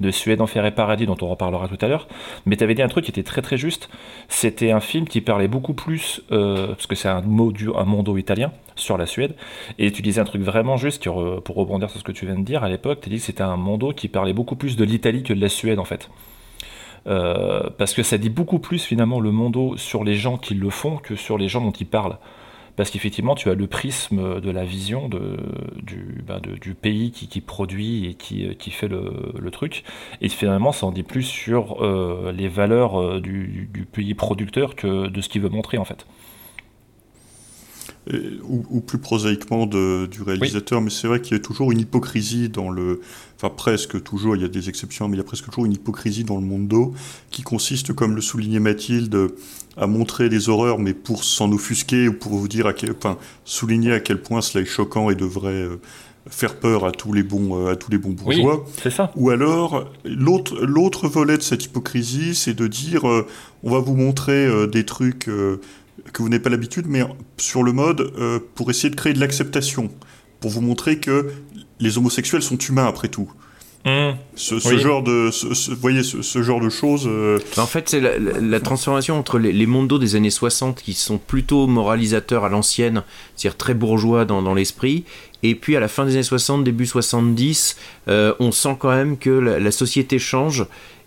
de 0.00 0.10
Suède, 0.10 0.40
Enfer 0.40 0.66
et 0.66 0.72
Paradis, 0.72 1.06
dont 1.06 1.16
on 1.22 1.28
reparlera 1.28 1.68
tout 1.68 1.78
à 1.80 1.86
l'heure. 1.88 2.08
Mais 2.46 2.56
tu 2.56 2.64
avais 2.64 2.74
dit 2.74 2.82
un 2.82 2.88
truc 2.88 3.04
qui 3.04 3.10
était 3.12 3.22
très 3.22 3.40
très 3.42 3.56
juste. 3.56 3.88
C'était 4.28 4.72
un 4.72 4.80
film 4.80 5.06
qui 5.06 5.20
parlait 5.20 5.46
beaucoup 5.48 5.74
plus, 5.74 6.20
parce 6.28 6.86
que 6.88 6.94
c'est 7.04 7.10
un, 7.10 7.20
mot 7.20 7.52
du, 7.52 7.68
un 7.74 7.84
mondo 7.84 8.16
italien 8.16 8.50
sur 8.76 8.96
la 8.96 9.04
Suède. 9.04 9.34
Et 9.78 9.92
tu 9.92 10.00
disais 10.00 10.22
un 10.22 10.24
truc 10.24 10.40
vraiment 10.40 10.78
juste 10.78 11.04
pour 11.04 11.56
rebondir 11.56 11.90
sur 11.90 12.00
ce 12.00 12.04
que 12.04 12.12
tu 12.12 12.24
viens 12.24 12.38
de 12.38 12.44
dire. 12.44 12.64
À 12.64 12.70
l'époque, 12.70 13.00
tu 13.02 13.10
dit 13.10 13.16
que 13.16 13.22
c'était 13.22 13.42
un 13.42 13.58
mondo 13.58 13.92
qui 13.92 14.08
parlait 14.08 14.32
beaucoup 14.32 14.56
plus 14.56 14.76
de 14.76 14.84
l'Italie 14.84 15.22
que 15.22 15.34
de 15.34 15.40
la 15.40 15.50
Suède 15.50 15.78
en 15.78 15.84
fait. 15.84 16.08
Euh, 17.06 17.68
parce 17.76 17.92
que 17.92 18.02
ça 18.02 18.16
dit 18.16 18.30
beaucoup 18.30 18.58
plus 18.58 18.82
finalement 18.82 19.20
le 19.20 19.30
mondo 19.30 19.76
sur 19.76 20.02
les 20.02 20.14
gens 20.14 20.38
qui 20.38 20.54
le 20.54 20.70
font 20.70 20.96
que 20.96 21.14
sur 21.14 21.36
les 21.36 21.48
gens 21.48 21.60
dont 21.60 21.72
ils 21.72 21.86
parlent. 21.86 22.16
parce 22.76 22.90
qu'effectivement, 22.90 23.34
tu 23.34 23.50
as 23.50 23.54
le 23.54 23.66
prisme 23.66 24.40
de 24.40 24.50
la 24.50 24.64
vision 24.64 25.10
du, 25.10 26.24
ben, 26.26 26.40
du 26.40 26.72
pays 26.72 27.10
qui, 27.10 27.28
qui 27.28 27.42
produit 27.42 28.06
et 28.06 28.14
qui, 28.14 28.56
qui 28.56 28.70
fait 28.70 28.88
le, 28.88 29.50
truc. 29.50 29.84
Et 30.22 30.30
finalement, 30.30 30.72
ça 30.72 30.86
en 30.86 30.90
dit 30.90 31.02
plus 31.02 31.22
sur 31.22 31.84
euh, 31.84 32.32
les 32.34 32.48
valeurs 32.48 32.98
euh, 32.98 33.20
du, 33.20 33.68
du 33.72 33.84
pays 33.84 34.14
producteur 34.14 34.74
que 34.74 35.08
de 35.08 35.20
ce 35.20 35.28
qu'il 35.28 35.42
veut 35.42 35.50
montrer, 35.50 35.76
en 35.76 35.84
fait. 35.84 36.06
Et- 38.10 38.38
ou, 38.46 38.64
ou 38.70 38.80
plus 38.80 38.98
prosaïquement 38.98 39.66
de- 39.66 40.06
du 40.06 40.22
réalisateur, 40.22 40.80
mais 40.82 40.90
c'est 40.90 41.06
vrai 41.08 41.20
qu'il 41.22 41.32
y 41.36 41.40
a 41.40 41.42
toujours 41.42 41.72
une 41.72 41.80
hypocrisie 41.80 42.48
dans 42.50 42.68
le. 42.70 43.00
Enfin, 43.36 43.48
presque 43.54 44.02
toujours, 44.02 44.36
il 44.36 44.42
y 44.42 44.44
a 44.44 44.48
des 44.48 44.68
exceptions, 44.68 45.08
mais 45.08 45.16
il 45.16 45.20
y 45.20 45.22
a 45.22 45.24
presque 45.24 45.46
toujours 45.46 45.64
une 45.64 45.72
hypocrisie 45.72 46.24
dans 46.24 46.36
le 46.36 46.42
Mondo 46.44 46.92
qui 47.30 47.42
consiste, 47.42 47.92
comme 47.94 48.14
le 48.14 48.20
soulignait 48.20 48.60
Mathilde, 48.60 49.28
à 49.76 49.86
montrer 49.86 50.28
des 50.28 50.48
horreurs, 50.50 50.78
mais 50.78 50.92
pour 50.94 51.24
s'en 51.24 51.50
offusquer 51.50 52.08
ou 52.08 52.12
pour 52.12 52.32
vous 52.34 52.46
dire 52.48 52.66
à 52.66 52.74
quel. 52.74 52.90
Enfin, 52.92 53.16
souligner 53.44 53.92
à 53.92 54.00
quel 54.00 54.20
point 54.20 54.40
cela 54.42 54.62
est 54.62 54.66
choquant 54.66 55.08
et 55.10 55.14
devrait. 55.14 55.52
euh, 55.52 55.80
faire 56.30 56.54
peur 56.58 56.86
à 56.86 56.90
tous 56.90 57.12
les 57.12 57.22
bons, 57.22 57.66
euh, 57.66 57.72
à 57.72 57.76
tous 57.76 57.90
les 57.90 57.98
bons 57.98 58.12
bourgeois. 58.12 58.64
c'est 58.82 58.88
ça. 58.88 59.12
Ou 59.14 59.28
alors, 59.28 59.90
l'autre, 60.06 60.58
l'autre 60.64 61.06
volet 61.06 61.36
de 61.36 61.42
cette 61.42 61.66
hypocrisie, 61.66 62.34
c'est 62.34 62.54
de 62.54 62.66
dire, 62.66 63.06
euh, 63.06 63.26
on 63.62 63.70
va 63.70 63.78
vous 63.80 63.94
montrer 63.94 64.46
euh, 64.46 64.66
des 64.66 64.86
trucs 64.86 65.28
euh, 65.28 65.60
que 66.14 66.22
vous 66.22 66.28
n'avez 66.30 66.42
pas 66.42 66.48
l'habitude, 66.50 66.86
mais 66.88 67.02
sur 67.36 67.62
le 67.62 67.72
mode 67.72 68.00
euh, 68.18 68.38
pour 68.54 68.70
essayer 68.70 68.88
de 68.88 68.96
créer 68.96 69.12
de 69.12 69.20
l'acceptation, 69.20 69.90
pour 70.40 70.50
vous 70.50 70.62
montrer 70.62 70.98
que 70.98 71.30
les 71.80 71.98
homosexuels 71.98 72.42
sont 72.42 72.56
humains 72.56 72.86
après 72.86 73.08
tout. 73.08 73.30
Mmh. 73.86 74.12
Ce, 74.34 74.58
ce 74.60 74.68
Oui. 74.70 74.78
genre 74.80 75.02
de, 75.02 75.28
ce, 75.30 75.52
ce- 75.52 75.70
vous 75.72 75.76
voyez, 75.76 76.02
ce, 76.02 76.22
ce 76.22 76.42
genre 76.42 76.58
de 76.60 76.70
choses. 76.70 77.04
euh, 77.06 77.38
En 77.58 77.66
fait, 77.66 77.86
c'est 77.90 78.00
la, 78.00 78.18
la- 78.18 78.40
la 78.40 78.60
transformation 78.60 79.18
entre 79.18 79.38
les, 79.38 79.52
les 79.52 79.66
mondos 79.66 79.98
des 79.98 80.16
années 80.16 80.30
60 80.30 80.80
qui 80.82 80.94
sont 80.94 81.18
plutôt 81.18 81.66
moralisateurs 81.66 82.44
à 82.46 82.48
l'ancienne, 82.48 83.02
c'est-à-dire 83.36 83.58
très 83.58 83.74
bourgeois 83.74 84.24
dans, 84.24 84.40
dans 84.40 84.54
l'esprit, 84.54 85.04
et 85.42 85.54
puis 85.54 85.76
à 85.76 85.80
la 85.80 85.88
fin 85.88 86.06
des 86.06 86.12
années 86.12 86.22
60, 86.22 86.64
début 86.64 86.86
70, 86.86 87.76
euh, 88.08 88.32
on 88.40 88.52
sent 88.52 88.76
quand 88.78 88.88
même 88.90 89.18
que 89.18 89.28
la, 89.28 89.58
la 89.60 89.70
société 89.70 90.18
change. 90.18 90.64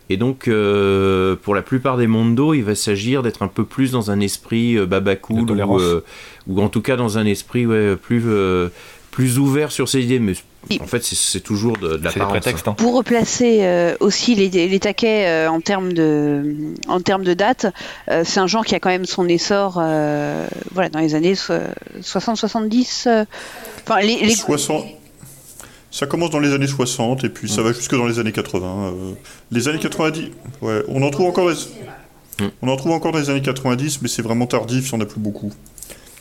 Et 0.10 0.16
donc, 0.18 0.48
euh, 0.48 1.36
pour 1.36 1.54
la 1.54 1.62
plupart 1.62 1.98
des 1.98 2.08
mondos, 2.08 2.54
il 2.54 2.64
va 2.64 2.76
s'agir 2.76 3.24
d'être 3.24 3.44
un 3.44 3.48
peu 3.50 3.66
plus 3.66 3.92
dans 3.92 4.10
un 4.12 4.20
esprit 4.22 4.78
euh, 4.78 4.86
babacool, 4.86 5.42
ou, 5.52 5.80
euh, 5.82 6.04
ou 6.48 6.62
en 6.62 6.70
tout 6.70 6.82
cas 6.82 6.96
dans 6.96 7.18
un 7.18 7.26
esprit 7.26 7.66
ouais, 7.66 7.96
plus, 7.98 8.24
euh, 8.26 8.70
plus 9.12 9.38
ouvert 9.38 9.72
sur 9.72 9.90
ses 9.90 10.02
idées. 10.04 10.20
Mais 10.20 10.34
en 10.82 10.88
fait, 10.88 11.04
c'est- 11.04 11.40
toujours 11.42 11.78
de, 11.78 11.96
de 11.98 12.04
l'apparence. 12.04 12.32
prétextes. 12.32 12.68
hein. 12.68 12.74
Pour 12.74 12.96
replacer 12.96 13.60
euh, 13.62 13.96
aussi 14.00 14.36
les, 14.36 14.50
les 14.50 14.80
taquets 14.80 15.26
euh, 15.28 15.50
en 15.50 15.60
termes 15.62 15.92
de 15.94 16.56
en 16.90 17.00
termes 17.00 17.24
de 17.24 17.34
date, 17.34 17.68
euh, 18.10 18.24
c'est 18.26 18.40
un 18.42 18.48
genre 18.48 18.66
qui 18.66 18.76
a 18.76 18.80
quand 18.80 18.90
même 18.90 19.06
son 19.06 19.28
essor 19.30 19.78
euh, 19.82 20.46
voilà 20.74 20.90
dans 20.90 21.00
les 21.00 21.16
années 21.16 21.36
60-70. 21.36 23.26
Enfin 23.84 24.00
les, 24.02 24.18
les- 24.26 24.36
60. 24.36 24.86
Ça 25.92 26.06
commence 26.06 26.30
dans 26.30 26.40
les 26.40 26.54
années 26.54 26.68
60 26.68 27.24
et 27.24 27.30
puis 27.30 27.50
ça 27.50 27.62
va 27.62 27.72
jusque 27.74 27.96
dans 27.96 28.06
les 28.08 28.20
années 28.20 28.32
80. 28.34 28.94
euh, 28.94 29.14
les 29.52 29.68
années 29.68 29.80
90, 29.80 30.32
ouais, 30.62 30.84
on 30.88 31.02
en 31.02 31.10
trouve 31.10 31.28
encore. 31.28 31.50
des- 31.50 31.56
Mm. 32.40 32.50
On 32.62 32.68
en 32.68 32.76
trouve 32.76 32.92
encore 32.92 33.12
dans 33.14 33.18
les 33.20 33.32
années 33.32 33.42
90, 33.42 34.02
mais 34.04 34.08
c'est 34.08 34.22
vraiment 34.22 34.46
tardif, 34.46 34.90
il 34.92 34.96
n'y 34.96 35.02
en 35.02 35.06
a 35.06 35.08
plus 35.10 35.20
beaucoup. 35.20 35.52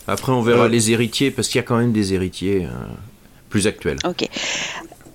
Après, 0.08 0.32
on 0.32 0.40
verra 0.40 0.64
Euh, 0.64 0.68
les 0.68 0.90
héritiers, 0.90 1.30
parce 1.30 1.48
qu'il 1.48 1.58
y 1.58 1.60
a 1.60 1.62
quand 1.62 1.76
même 1.76 1.92
des 1.92 2.14
héritiers 2.14 2.64
euh, 2.64 2.68
plus 3.50 3.66
actuels. 3.66 3.98
Ok. 4.08 4.26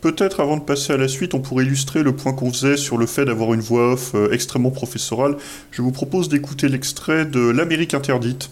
Peut-être 0.02 0.42
avant 0.42 0.58
de 0.58 0.62
passer 0.64 0.94
à 0.94 0.98
la 0.98 1.08
suite, 1.08 1.34
on 1.34 1.40
pourrait 1.40 1.64
illustrer 1.66 2.04
le 2.04 2.16
point 2.16 2.34
qu'on 2.34 2.52
faisait 2.54 2.78
sur 2.78 2.98
le 3.00 3.06
fait 3.08 3.26
d'avoir 3.26 3.54
une 3.56 3.62
voix 3.62 3.94
off 3.94 4.12
euh, 4.14 4.32
extrêmement 4.32 4.70
professorale. 4.72 5.38
Je 5.72 5.82
vous 5.82 5.92
propose 5.92 6.30
d'écouter 6.30 6.68
l'extrait 6.70 7.26
de 7.26 7.40
L'Amérique 7.40 7.94
interdite, 7.96 8.50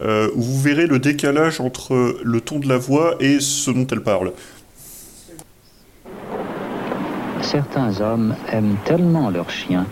euh, 0.00 0.28
où 0.34 0.42
vous 0.42 0.60
verrez 0.60 0.86
le 0.88 0.98
décalage 0.98 1.60
entre 1.60 2.16
le 2.22 2.40
ton 2.40 2.58
de 2.58 2.68
la 2.68 2.78
voix 2.78 3.14
et 3.20 3.38
ce 3.40 3.70
dont 3.70 3.86
elle 3.92 4.02
parle. 4.02 4.32
Certains 7.42 8.00
hommes 8.00 8.34
aiment 8.50 8.76
tellement 8.84 9.28
leurs 9.28 9.50
chiens 9.50 9.86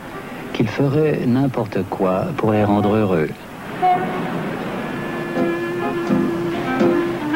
qu'ils 0.54 0.69
feraient 0.69 1.21
n'importe 1.26 1.83
quoi 1.90 2.26
pour 2.37 2.52
les 2.52 2.64
rendre 2.64 2.95
heureux. 2.95 3.28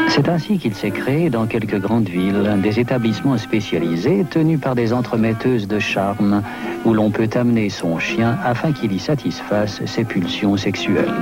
C'est 0.08 0.28
ainsi 0.28 0.58
qu'il 0.58 0.74
s'est 0.74 0.92
créé 0.92 1.28
dans 1.28 1.46
quelques 1.46 1.80
grandes 1.80 2.08
villes 2.08 2.60
des 2.62 2.78
établissements 2.78 3.36
spécialisés 3.36 4.24
tenus 4.30 4.60
par 4.60 4.76
des 4.76 4.92
entremetteuses 4.92 5.66
de 5.66 5.80
charme 5.80 6.42
où 6.84 6.94
l'on 6.94 7.10
peut 7.10 7.28
amener 7.34 7.68
son 7.68 7.98
chien 7.98 8.38
afin 8.44 8.72
qu'il 8.72 8.92
y 8.92 9.00
satisfasse 9.00 9.84
ses 9.86 10.04
pulsions 10.04 10.56
sexuelles. 10.56 11.12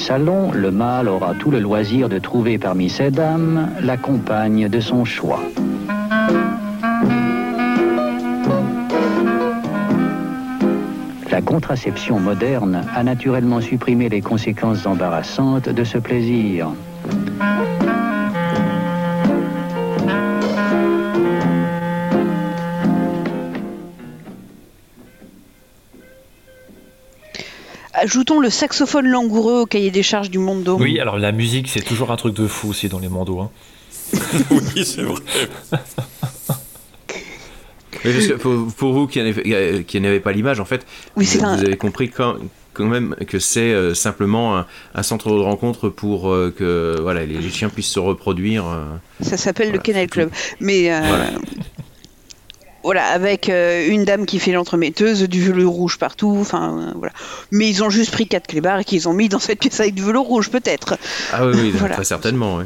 Salon, 0.00 0.50
le 0.52 0.70
mâle 0.72 1.08
aura 1.08 1.34
tout 1.34 1.50
le 1.50 1.60
loisir 1.60 2.08
de 2.08 2.18
trouver 2.18 2.58
parmi 2.58 2.88
ces 2.88 3.10
dames 3.10 3.68
la 3.80 3.96
compagne 3.96 4.68
de 4.68 4.80
son 4.80 5.04
choix. 5.04 5.40
La 11.30 11.42
contraception 11.42 12.18
moderne 12.18 12.82
a 12.94 13.04
naturellement 13.04 13.60
supprimé 13.60 14.08
les 14.08 14.22
conséquences 14.22 14.86
embarrassantes 14.86 15.68
de 15.68 15.84
ce 15.84 15.98
plaisir. 15.98 16.68
Ajoutons 28.02 28.40
le 28.40 28.50
saxophone 28.50 29.06
langoureux 29.06 29.60
au 29.60 29.66
cahier 29.66 29.90
des 29.90 30.02
charges 30.02 30.30
du 30.30 30.38
Mondo. 30.38 30.76
Oui, 30.80 30.98
alors 31.00 31.18
la 31.18 31.32
musique, 31.32 31.68
c'est 31.68 31.82
toujours 31.82 32.10
un 32.10 32.16
truc 32.16 32.34
de 32.34 32.46
fou 32.46 32.70
aussi 32.70 32.88
dans 32.88 32.98
les 32.98 33.08
mondos. 33.08 33.40
Hein. 33.40 33.50
oui, 34.50 34.84
c'est 34.84 35.02
vrai. 35.02 35.20
Que 38.02 38.32
pour, 38.36 38.72
pour 38.74 38.92
vous 38.94 39.06
qui 39.06 39.20
n'avez 40.00 40.20
pas 40.20 40.32
l'image, 40.32 40.58
en 40.58 40.64
fait, 40.64 40.86
Oui, 41.16 41.24
vous, 41.26 41.30
c'est 41.32 41.42
un- 41.42 41.56
vous 41.56 41.64
avez 41.64 41.76
compris 41.76 42.08
quand, 42.08 42.36
quand 42.72 42.86
même 42.86 43.14
que 43.26 43.38
c'est 43.38 43.72
euh, 43.74 43.92
simplement 43.94 44.56
un, 44.56 44.66
un 44.94 45.02
centre 45.02 45.28
de 45.28 45.40
rencontre 45.40 45.90
pour 45.90 46.30
euh, 46.32 46.54
que 46.56 46.96
voilà, 47.02 47.26
les, 47.26 47.36
les 47.36 47.50
chiens 47.50 47.68
puissent 47.68 47.90
se 47.90 47.98
reproduire. 48.00 48.64
euh. 48.66 48.86
Ça 49.20 49.36
s'appelle 49.36 49.70
le 49.72 49.78
Kennel. 49.78 50.08
Club. 50.08 50.30
Mais 50.60 50.90
euh, 50.90 51.00
Voilà. 51.06 51.26
Voilà, 52.82 53.06
avec 53.06 53.48
euh, 53.48 53.88
une 53.88 54.04
dame 54.04 54.26
qui 54.26 54.38
fait 54.38 54.52
l'entremetteuse, 54.52 55.22
du 55.28 55.42
velours 55.42 55.74
rouge 55.74 55.98
partout. 55.98 56.36
Enfin, 56.40 56.78
euh, 56.78 56.92
voilà. 56.96 57.12
Mais 57.50 57.68
ils 57.68 57.82
ont 57.84 57.90
juste 57.90 58.10
pris 58.12 58.26
quatre 58.26 58.46
clébards 58.46 58.80
et 58.80 58.84
qu'ils 58.84 59.08
ont 59.08 59.12
mis 59.12 59.28
dans 59.28 59.38
cette 59.38 59.58
pièce 59.60 59.80
avec 59.80 59.94
du 59.94 60.02
velours 60.02 60.26
rouge, 60.26 60.50
peut-être. 60.50 60.96
Ah 61.32 61.46
oui, 61.46 61.52
oui, 61.56 61.70
Voilà. 61.72 61.94
très 61.96 62.04
certainement. 62.04 62.56
oui. 62.56 62.64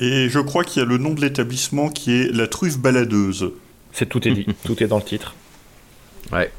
Et 0.00 0.28
je 0.28 0.38
crois 0.38 0.62
qu'il 0.64 0.80
y 0.80 0.84
a 0.84 0.88
le 0.88 0.96
nom 0.98 1.10
de 1.14 1.20
l'établissement 1.20 1.88
qui 1.88 2.12
est 2.20 2.32
la 2.32 2.46
truffe 2.46 2.78
baladeuse. 2.78 3.52
C'est 3.92 4.08
tout 4.08 4.26
est 4.28 4.32
dit, 4.32 4.46
tout 4.64 4.80
est 4.82 4.86
dans 4.86 4.98
le 4.98 5.02
titre. 5.04 5.34
Ouais. 6.32 6.52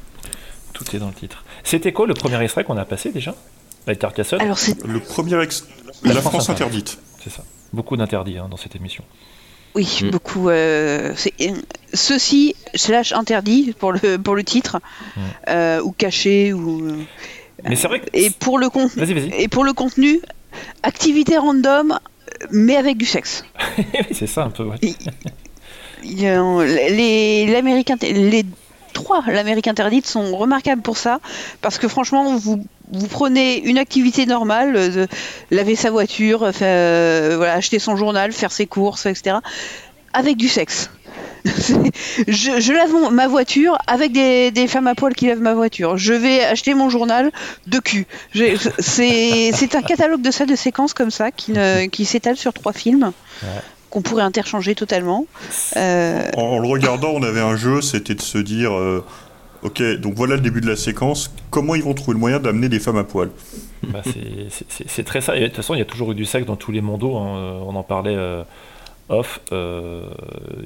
Tout 0.74 0.84
est 0.94 0.98
dans 0.98 1.08
le 1.08 1.14
titre. 1.14 1.44
C'était 1.64 1.92
quoi 1.92 2.06
le 2.06 2.14
premier 2.14 2.42
extrait 2.42 2.64
qu'on 2.64 2.76
a 2.76 2.84
passé 2.84 3.10
déjà? 3.12 3.34
Avec 3.86 3.98
Carcassonne 3.98 4.40
Alors, 4.42 4.58
c'est 4.58 4.82
Le 4.86 5.00
premier 5.00 5.42
ex... 5.42 5.66
La 6.02 6.12
La, 6.14 6.20
France 6.20 6.32
France 6.34 6.50
interdite. 6.50 6.98
interdite. 6.98 7.22
C'est 7.24 7.30
ça. 7.30 7.44
Beaucoup 7.72 7.96
d'interdits 7.96 8.38
hein, 8.38 8.46
dans 8.50 8.56
cette 8.56 8.76
émission. 8.76 9.04
Oui, 9.74 10.00
Mm. 10.02 10.10
beaucoup. 10.10 10.48
euh, 10.48 11.14
euh, 11.40 11.46
ceci 11.94 12.54
slash 12.74 13.12
interdit 13.12 13.74
pour 13.78 13.92
le 13.92 14.18
pour 14.18 14.34
le 14.34 14.44
titre 14.44 14.78
Mm. 15.16 15.20
euh, 15.48 15.80
ou 15.82 15.92
caché 15.92 16.52
ou. 16.52 16.86
Mais 17.68 17.76
c'est 17.76 17.88
vrai 17.88 18.00
que. 18.00 18.06
Et 18.14 18.30
pour 18.30 18.58
le 18.58 18.68
con- 18.70 18.90
Vas-y, 18.96 19.12
vas-y. 19.14 19.42
et 19.42 19.48
pour 19.48 19.64
le 19.64 19.72
contenu, 19.72 20.20
activité 20.82 21.36
random, 21.38 21.98
mais 22.50 22.76
avec 22.76 22.96
du 22.96 23.04
sexe. 23.06 23.44
C'est 24.12 24.26
ça 24.26 24.44
un 24.44 24.50
peu, 24.50 24.64
ouais. 24.64 24.76
Les 26.02 27.46
l'Amérique 27.46 27.90
inter- 27.90 28.12
les 28.12 28.44
l'Amérique 29.26 29.68
interdite 29.68 30.06
sont 30.06 30.36
remarquables 30.36 30.82
pour 30.82 30.96
ça 30.96 31.20
parce 31.60 31.78
que 31.78 31.88
franchement 31.88 32.36
vous 32.36 33.06
prenez 33.08 33.58
une 33.58 33.78
activité 33.78 34.26
normale 34.26 34.74
euh, 34.76 35.06
laver 35.50 35.76
sa 35.76 35.90
voiture 35.90 36.42
euh, 36.42 36.52
euh, 36.62 37.42
acheter 37.42 37.78
son 37.78 37.96
journal 37.96 38.32
faire 38.32 38.52
ses 38.52 38.66
courses 38.66 39.06
etc 39.06 39.36
avec 40.12 40.36
du 40.36 40.48
sexe 40.48 40.90
je, 42.28 42.72
lave 42.72 43.12
ma 43.12 43.26
voiture 43.26 43.78
avec 43.86 44.12
des, 44.12 44.66
femmes 44.68 44.86
à 44.86 44.94
poil 44.94 45.14
qui 45.14 45.26
lavent 45.26 45.40
ma 45.40 45.54
voiture. 45.54 45.96
Je 45.96 46.12
vais 46.12 46.44
acheter 46.44 46.74
mon 46.74 46.90
journal 46.90 47.30
de 47.66 47.78
cul. 47.78 48.06
C'est 48.34 49.74
un 49.74 49.80
catalogue 49.80 50.20
de 50.20 50.30
ça, 50.30 50.44
de 50.44 50.54
séquences 50.54 50.92
comme 50.92 51.10
ça, 51.10 51.30
qui, 51.30 52.04
s'étale 52.04 52.36
sur 52.36 52.52
trois 52.52 52.74
films. 52.74 53.12
Qu'on 53.90 54.02
pourrait 54.02 54.22
interchanger 54.22 54.74
totalement. 54.74 55.26
Euh, 55.76 56.30
En, 56.36 56.42
en 56.42 56.58
le 56.58 56.68
regardant, 56.68 57.10
on 57.10 57.22
avait 57.22 57.40
un 57.40 57.56
jeu, 57.56 57.80
c'était 57.82 58.14
de 58.14 58.22
se 58.22 58.38
dire, 58.38 58.72
euh, 58.72 59.04
ok, 59.62 59.82
donc 59.98 60.14
voilà 60.14 60.36
le 60.36 60.40
début 60.40 60.60
de 60.60 60.68
la 60.68 60.76
séquence. 60.76 61.32
Comment 61.50 61.74
ils 61.74 61.82
vont 61.82 61.94
trouver 61.94 62.14
le 62.14 62.20
moyen 62.20 62.38
d'amener 62.40 62.68
des 62.68 62.78
femmes 62.80 62.98
à 62.98 63.04
poil? 63.04 63.30
Bah, 63.82 64.00
c'est- 64.04 64.48
c'est- 64.50 64.66
c'est 64.68 64.88
c'est 64.88 65.04
très 65.04 65.20
ça. 65.20 65.36
Et 65.36 65.40
de 65.40 65.46
toute 65.46 65.56
façon, 65.56 65.74
il 65.74 65.78
y 65.78 65.82
a 65.82 65.86
toujours 65.86 66.12
eu 66.12 66.14
du 66.14 66.24
sexe 66.24 66.46
dans 66.46 66.56
tous 66.56 66.70
les 66.72 66.80
mondos. 66.82 67.16
hein. 67.16 67.36
Euh, 67.36 67.60
On 67.66 67.74
en 67.76 67.82
parlait 67.82 68.14
euh, 68.16 68.42
off, 69.08 69.40
euh, 69.52 70.04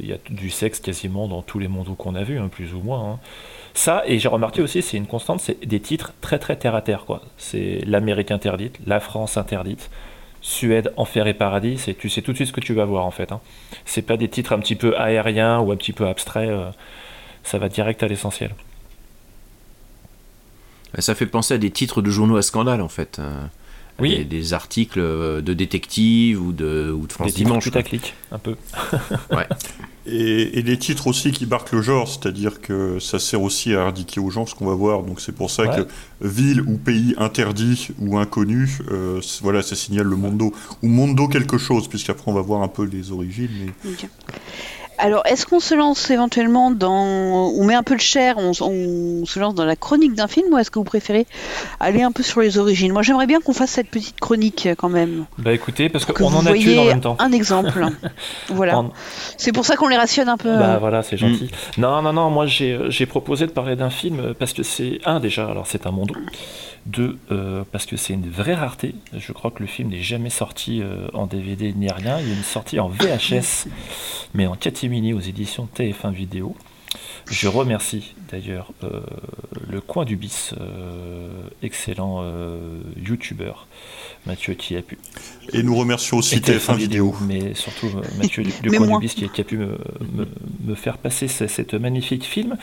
il 0.01 0.07
y 0.07 0.13
a 0.13 0.17
du 0.29 0.51
sexe 0.51 0.79
quasiment 0.81 1.29
dans 1.29 1.41
tous 1.41 1.59
les 1.59 1.69
mondes 1.69 1.97
qu'on 1.97 2.15
a 2.15 2.23
vus, 2.25 2.39
hein, 2.39 2.49
plus 2.49 2.75
ou 2.75 2.81
moins. 2.81 3.13
hein. 3.13 3.19
Ça, 3.73 4.03
et 4.07 4.19
j'ai 4.19 4.29
remarqué 4.29 4.63
aussi, 4.63 4.83
c'est 4.83 4.97
une 4.97 5.07
constante, 5.07 5.41
c'est 5.41 5.65
des 5.67 5.81
titres 5.81 6.13
très 6.21 6.39
très 6.39 6.57
terre 6.57 6.75
à 6.75 6.83
terre. 6.83 7.05
quoi. 7.07 7.23
C'est 7.39 7.81
l'Amérique 7.87 8.31
interdite, 8.31 8.77
la 8.87 9.01
France 9.01 9.37
interdite, 9.37 9.91
Suède, 10.47 10.93
Enfer 10.99 11.27
et 11.27 11.33
Paradis, 11.33 11.79
c'est, 11.79 11.95
tu 11.95 12.11
sais 12.11 12.21
tout 12.21 12.33
de 12.33 12.37
suite 12.37 12.49
ce 12.49 12.53
que 12.53 12.61
tu 12.61 12.75
vas 12.75 12.85
voir 12.85 13.07
en 13.07 13.11
fait. 13.11 13.33
Hein. 13.33 13.41
C'est 13.87 14.03
pas 14.03 14.19
des 14.19 14.29
titres 14.29 14.53
un 14.53 14.59
petit 14.59 14.75
peu 14.75 14.95
aériens 14.99 15.59
ou 15.61 15.73
un 15.73 15.77
petit 15.77 15.95
peu 15.95 16.07
abstraits, 16.07 16.51
euh, 16.51 16.71
ça 17.45 17.57
va 17.59 17.71
direct 17.71 18.03
à 18.03 18.09
l'essentiel. 18.09 18.51
Ça 20.99 21.15
fait 21.15 21.27
penser 21.27 21.55
à 21.55 21.59
des 21.59 21.71
titres 21.71 22.03
de 22.03 22.11
journaux 22.11 22.37
à 22.37 22.43
scandale 22.43 22.83
en 22.83 22.89
fait. 22.91 23.19
euh, 23.19 23.47
Oui. 23.99 24.19
Des, 24.19 24.25
des 24.25 24.53
articles 24.53 25.01
euh, 25.01 25.41
de 25.41 25.55
détectives 25.55 26.41
ou 26.41 26.53
de, 26.53 26.93
ou 26.95 27.07
de 27.07 27.13
France 27.13 27.33
Des 27.33 27.43
Dimanche. 27.45 27.65
putaclic, 27.65 28.13
un 28.31 28.39
peu. 28.39 28.55
Ouais. 29.31 29.47
Et, 30.07 30.59
et 30.59 30.63
des 30.63 30.77
titres 30.77 31.07
aussi 31.07 31.33
qui 31.33 31.47
marquent 31.47 31.73
le 31.73 31.81
genre, 31.81 32.07
c'est-à-dire 32.07 32.61
que 32.61 32.99
ça 32.99 33.19
sert 33.19 33.41
aussi 33.41 33.75
à 33.75 33.85
indiquer 33.85 34.21
aux 34.21 34.29
gens 34.29 34.45
ce 34.45 34.55
qu'on 34.55 34.67
va 34.67 34.75
voir. 34.75 35.03
Donc 35.03 35.21
c'est 35.21 35.33
pour 35.33 35.51
ça 35.51 35.63
Ouais. 35.65 35.85
que 36.21 36.27
ville 36.27 36.61
ou 36.61 36.77
pays 36.77 37.15
interdit 37.17 37.89
ou 37.99 38.19
inconnu, 38.19 38.79
euh, 38.91 39.21
voilà, 39.41 39.63
ça 39.63 39.75
signale 39.77 40.07
le 40.07 40.17
mondo 40.17 40.53
ou 40.83 40.89
mondo 40.89 41.27
quelque 41.27 41.57
chose, 41.57 41.89
puisqu'après 41.89 42.31
on 42.31 42.35
va 42.35 42.43
voir 42.43 42.63
un 42.63 42.69
peu 42.69 42.85
les 42.85 43.13
origines. 43.13 43.49
Mais... 43.85 43.91
Alors, 44.99 45.27
est-ce 45.27 45.45
qu'on 45.47 45.61
se 45.61 45.75
lance 45.75 46.11
éventuellement 46.11 46.71
dans. 46.71 46.93
On 46.95 47.65
met 47.65 47.75
un 47.75 47.83
peu 47.83 47.95
le 47.95 48.01
cher, 48.01 48.37
on, 48.39 48.53
on 48.61 49.27
se 49.27 49.39
lance 49.39 49.55
dans 49.55 49.65
la 49.65 49.77
chronique 49.77 50.15
d'un 50.15 50.29
film 50.29 50.53
ou 50.53 50.59
est-ce 50.59 50.71
que 50.71 50.79
vous 50.79 50.85
préférez 50.85 51.27
aller 51.81 52.03
un 52.03 52.13
peu 52.13 52.23
sur 52.23 52.41
les 52.41 52.59
origines? 52.59 52.93
Moi, 52.93 53.03
j'aimerais 53.03 53.27
bien 53.27 53.41
qu'on 53.41 53.53
fasse 53.53 53.71
cette 53.71 53.89
petite 53.91 54.21
chronique 54.21 54.67
euh, 54.67 54.75
quand 54.77 54.89
même. 54.89 55.27
Bah 55.39 55.53
écoutez, 55.53 55.89
parce 55.89 56.05
qu'on 56.05 56.33
en 56.33 56.47
a 56.47 56.53
tué 56.53 56.79
en 56.79 56.85
même 56.85 57.01
temps. 57.01 57.17
un 57.19 57.33
exemple. 57.33 57.87
voilà. 58.49 58.79
En- 58.79 58.93
C'est 59.37 59.53
pour 59.53 59.65
ça 59.65 59.77
qu'on 59.77 59.89
les 59.89 59.97
rationne 59.97 60.29
un 60.29 60.37
peu. 60.37 60.57
Bah 60.57 60.75
euh. 60.75 60.79
voilà, 60.79 61.03
c'est 61.03 61.17
gentil. 61.17 61.51
Non, 61.79 62.01
non, 62.03 62.13
non, 62.13 62.31
moi 62.31 62.47
j'ai 62.47 62.79
j'ai 62.89 63.07
proposé 63.07 63.47
de 63.47 63.53
parler 63.53 63.77
d'un 63.77 63.91
film 63.91 64.21
euh, 64.21 64.35
parce 64.39 64.53
que 64.53 64.63
c'est, 64.63 65.01
un 65.05 65.21
déjà, 65.21 65.47
alors 65.47 65.67
c'est 65.67 65.87
un 65.87 65.91
mondo. 65.91 66.15
Deux, 66.87 67.17
euh, 67.33 67.65
parce 67.73 67.87
que 67.87 67.97
c'est 67.97 68.13
une 68.13 68.29
vraie 68.29 68.53
rareté. 68.55 68.95
Je 69.17 69.33
crois 69.33 69.51
que 69.51 69.61
le 69.61 69.67
film 69.67 69.89
n'est 69.89 70.03
jamais 70.03 70.29
sorti 70.29 70.83
euh, 70.83 71.07
en 71.15 71.27
DVD 71.27 71.73
ni 71.75 71.91
rien. 71.91 72.19
Il 72.21 72.39
est 72.39 72.43
sorti 72.43 72.79
en 72.79 72.89
VHS, 72.89 73.69
mais 74.35 74.47
en 74.47 74.55
catimini 74.55 74.94
aux 75.13 75.21
éditions 75.21 75.69
TF1 75.77 76.13
Vidéo. 76.13 76.55
Je 77.29 77.49
remercie 77.49 78.15
d'ailleurs 78.31 78.71
euh, 78.85 79.01
le 79.69 79.81
coin 79.81 80.05
du 80.05 80.15
bis, 80.17 80.55
euh, 80.61 81.29
excellent 81.63 82.21
euh, 82.23 82.79
youtubeur 82.97 83.67
Mathieu 84.27 84.55
qui 84.55 84.77
a 84.77 84.83
pu 84.83 84.99
Et 85.53 85.65
nous 85.65 85.75
remercions 85.75 86.19
aussi 86.19 86.37
et 86.37 86.39
TF1 86.39 86.77
Vidéo. 86.77 87.15
mais 87.23 87.55
surtout 87.55 87.87
euh, 87.97 88.03
Mathieu 88.19 88.45
du, 88.63 88.71
coin 88.71 88.87
moi. 88.87 88.99
du 89.01 89.07
bis 89.07 89.15
qui, 89.15 89.29
qui 89.29 89.41
a 89.41 89.45
pu 89.45 89.57
me, 89.57 89.77
me- 90.15 90.29
me 90.65 90.75
faire 90.77 90.99
passer 90.99 91.27
ce, 91.27 91.49
cette 91.49 91.75
magnifique 91.75 92.25
film. 92.25 92.57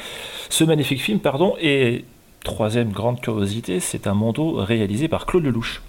Ce 0.49 0.63
magnifique 0.63 1.01
film, 1.01 1.19
pardon, 1.19 1.55
et 1.59 2.05
troisième 2.45 2.91
grande 2.91 3.19
curiosité, 3.19 3.81
c'est 3.81 4.07
un 4.07 4.13
mondo 4.13 4.53
réalisé 4.63 5.09
par 5.09 5.25
Claude 5.25 5.43
Lelouch, 5.43 5.81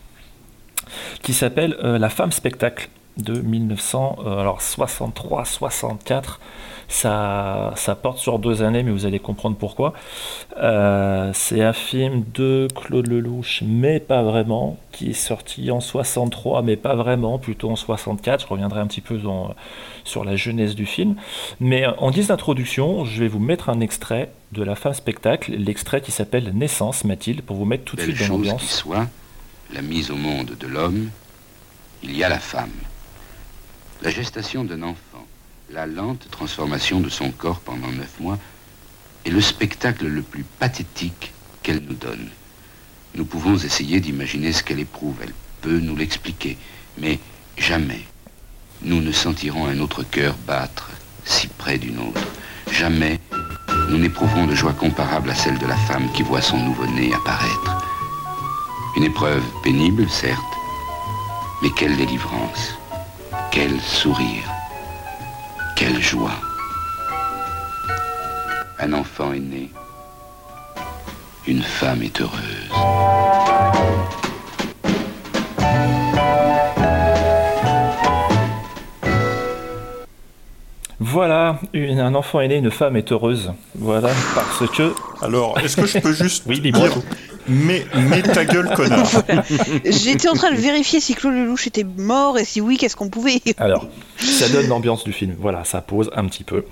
qui 1.23 1.33
s'appelle 1.33 1.77
euh, 1.85 1.99
La 1.99 2.09
femme 2.11 2.33
spectacle 2.33 2.89
de 3.19 3.41
1963-64. 3.41 6.39
Ça, 6.89 7.73
ça 7.77 7.95
porte 7.95 8.19
sur 8.19 8.39
deux 8.39 8.63
années, 8.63 8.83
mais 8.83 8.91
vous 8.91 9.07
allez 9.07 9.19
comprendre 9.19 9.57
pourquoi. 9.57 9.95
Euh, 10.59 11.31
c'est 11.33 11.63
un 11.63 11.73
film 11.73 12.25
de 12.35 12.69
Claude 12.75 13.07
Lelouch, 13.07 13.63
mais 13.67 13.99
pas 13.99 14.23
vraiment, 14.23 14.77
qui 14.91 15.11
est 15.11 15.15
sorti 15.15 15.71
en 15.71 15.81
63, 15.81 16.61
mais 16.63 16.77
pas 16.77 16.95
vraiment, 16.95 17.39
plutôt 17.39 17.71
en 17.71 17.77
64. 17.77 18.43
Je 18.43 18.47
reviendrai 18.47 18.81
un 18.81 18.87
petit 18.87 19.01
peu 19.01 19.17
dans- 19.17 19.55
sur 20.05 20.23
la 20.25 20.37
jeunesse 20.37 20.75
du 20.75 20.85
film. 20.85 21.15
Mais 21.61 21.87
euh, 21.87 21.93
en 21.97 22.11
guise 22.11 22.27
d'introduction, 22.27 23.07
je 23.07 23.21
vais 23.21 23.29
vous 23.29 23.39
mettre 23.39 23.71
un 23.71 23.81
extrait 23.81 24.31
de 24.53 24.63
La 24.63 24.75
femme 24.75 24.93
spectacle, 24.93 25.53
l'extrait 25.53 26.03
qui 26.03 26.13
s'appelle 26.13 26.51
Naissance, 26.55 27.05
Mathilde, 27.05 27.41
pour 27.41 27.57
vous 27.57 27.65
mettre 27.65 27.85
tout 27.85 27.97
de 27.97 28.03
suite 28.03 28.19
dans 28.29 28.35
l'ambiance. 28.35 28.63
soit, 28.65 29.07
la 29.73 29.81
mise 29.81 30.11
au 30.11 30.17
monde 30.17 30.51
de 30.61 30.67
l'homme, 30.67 31.09
il 32.03 32.15
y 32.15 32.23
a 32.23 32.29
la 32.29 32.39
femme. 32.39 32.69
La 34.03 34.11
gestation 34.11 34.65
d'un 34.65 34.83
enfant, 34.83 35.25
la 35.71 35.87
lente 35.87 36.29
transformation 36.29 36.99
de 36.99 37.09
son 37.09 37.31
corps 37.31 37.61
pendant 37.61 37.93
neuf 37.93 38.19
mois, 38.19 38.37
est 39.25 39.31
le 39.31 39.41
spectacle 39.41 40.09
le 40.09 40.23
plus 40.23 40.43
pathétique 40.43 41.33
qu'elle 41.63 41.85
nous 41.85 41.95
donne. 41.95 42.29
Nous 43.15 43.25
pouvons 43.25 43.57
essayer 43.57 44.01
d'imaginer 44.01 44.53
ce 44.53 44.65
qu'elle 44.65 44.81
éprouve, 44.81 45.15
elle 45.23 45.35
peut 45.61 45.79
nous 45.79 45.95
l'expliquer, 45.95 46.59
mais 46.99 47.21
jamais 47.57 48.01
nous 48.83 49.01
ne 49.01 49.13
sentirons 49.13 49.67
un 49.67 49.79
autre 49.79 50.03
cœur 50.03 50.35
battre 50.49 50.91
si 51.25 51.47
près 51.47 51.79
d'une 51.79 52.01
autre. 52.01 52.27
Jamais 52.73 53.21
nous 53.89 53.99
n'éprouverons 53.99 54.49
de 54.49 54.55
joie 54.57 54.73
comparable 54.73 55.31
à 55.31 55.35
celle 55.37 55.59
de 55.59 55.67
la 55.67 55.77
femme 55.77 56.11
qui 56.13 56.25
voit 56.25 56.43
son 56.43 56.59
nouveau-né 56.59 57.15
apparaître. 57.15 57.87
Une 58.97 59.05
épreuve 59.05 59.45
pénible, 59.63 60.11
certes, 60.11 60.43
mais 61.63 61.71
quelle 61.77 61.97
délivrance, 61.97 62.75
quel 63.53 63.81
sourire, 63.81 64.49
quelle 65.77 66.01
joie. 66.01 66.33
Un 68.79 68.93
enfant 68.95 69.33
est 69.33 69.39
né, 69.41 69.71
une 71.47 71.63
femme 71.63 72.03
est 72.03 72.21
heureuse. 72.21 72.71
Voilà, 81.01 81.59
une- 81.73 81.99
un 81.99 82.15
enfant 82.15 82.41
est 82.41 82.49
né, 82.49 82.57
une 82.59 82.71
femme 82.71 82.97
est 82.97 83.11
heureuse. 83.11 83.53
Voilà, 83.77 84.11
parce 84.37 84.67
que. 84.71 84.95
Alors, 85.21 85.59
est-ce 85.59 85.77
que 85.77 85.87
je 85.87 85.99
peux 85.99 86.13
juste 86.13 86.45
Oui, 86.47 86.61
dire 86.61 86.73
mais, 87.49 87.85
mais 88.09 88.23
ta 88.23 88.45
gueule, 88.45 88.69
connard 88.75 89.07
J'étais 89.85 90.29
en 90.29 90.35
train 90.35 90.51
de 90.53 90.57
vérifier 90.57 91.01
si 91.01 91.15
Claude 91.15 91.35
Lelouch 91.35 91.67
était 91.67 91.85
mort 91.85 92.39
et 92.39 92.45
si 92.45 92.61
oui, 92.61 92.77
qu'est-ce 92.77 92.97
qu'on 92.97 93.09
pouvait. 93.11 93.41
Alors, 93.59 93.87
ça 94.19 94.49
donne 94.49 94.69
l'ambiance 94.69 95.05
du 95.05 95.13
film. 95.13 95.35
Voilà, 95.39 95.65
ça 95.65 95.81
pose 95.81 96.11
un 96.15 96.25
petit 96.27 96.45
peu. 96.45 96.65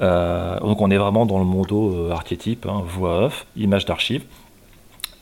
Euh, 0.00 0.58
donc, 0.60 0.80
on 0.80 0.90
est 0.90 0.96
vraiment 0.96 1.26
dans 1.26 1.38
le 1.38 1.44
mondo 1.44 1.92
euh, 1.94 2.10
archétype, 2.10 2.66
hein, 2.66 2.82
voix 2.86 3.26
off, 3.26 3.46
image 3.56 3.84
d'archives, 3.84 4.22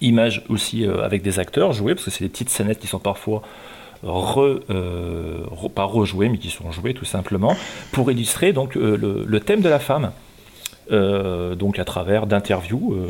image 0.01 0.44
aussi 0.48 0.87
euh, 0.87 1.03
avec 1.05 1.22
des 1.22 1.38
acteurs 1.40 1.72
joués, 1.72 1.94
parce 1.94 2.05
que 2.05 2.11
c'est 2.11 2.24
des 2.24 2.31
petites 2.31 2.51
scénettes 2.51 2.79
qui 2.79 2.87
sont 2.87 3.01
parfois 3.01 3.42
re, 4.05 4.61
euh, 4.70 5.42
re- 5.51 5.70
pas 5.70 5.83
rejouées, 5.85 6.29
mais 6.29 6.38
qui 6.38 6.51
sont 6.51 6.70
jouées 6.70 6.94
tout 6.94 7.05
simplement, 7.05 7.57
pour 7.90 8.11
illustrer 8.12 8.53
donc 8.53 8.77
euh, 8.77 8.96
le, 8.96 9.24
le 9.27 9.40
thème 9.40 9.61
de 9.61 9.68
la 9.68 9.81
femme, 9.81 10.12
euh, 10.92 11.57
donc 11.57 11.81
à 11.81 11.85
travers 11.85 12.29
d'interviews 12.29 12.94
euh, 12.94 13.09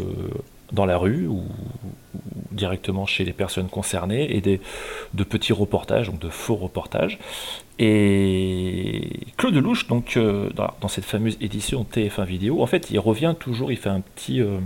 dans 0.72 0.87
la 0.87 0.96
rue 0.96 1.26
ou, 1.26 1.44
directement 2.50 3.07
chez 3.07 3.24
les 3.24 3.33
personnes 3.33 3.68
concernées 3.68 4.37
et 4.37 4.40
des, 4.40 4.61
de 5.14 5.24
petits 5.24 5.52
reportages, 5.52 6.09
donc 6.09 6.18
de 6.18 6.28
faux 6.28 6.57
reportages. 6.57 7.18
Et 7.78 9.11
Claude 9.37 9.54
Lelouch, 9.54 9.87
donc, 9.87 10.16
euh, 10.16 10.50
dans, 10.54 10.74
dans 10.81 10.88
cette 10.88 11.04
fameuse 11.04 11.37
édition 11.40 11.87
TF1 11.90 12.24
vidéo, 12.24 12.62
en 12.62 12.66
fait, 12.66 12.90
il 12.90 12.98
revient 12.98 13.35
toujours, 13.38 13.70
il 13.70 13.78
fait 13.78 13.88
un 13.88 14.00
petit, 14.00 14.40
euh, 14.40 14.59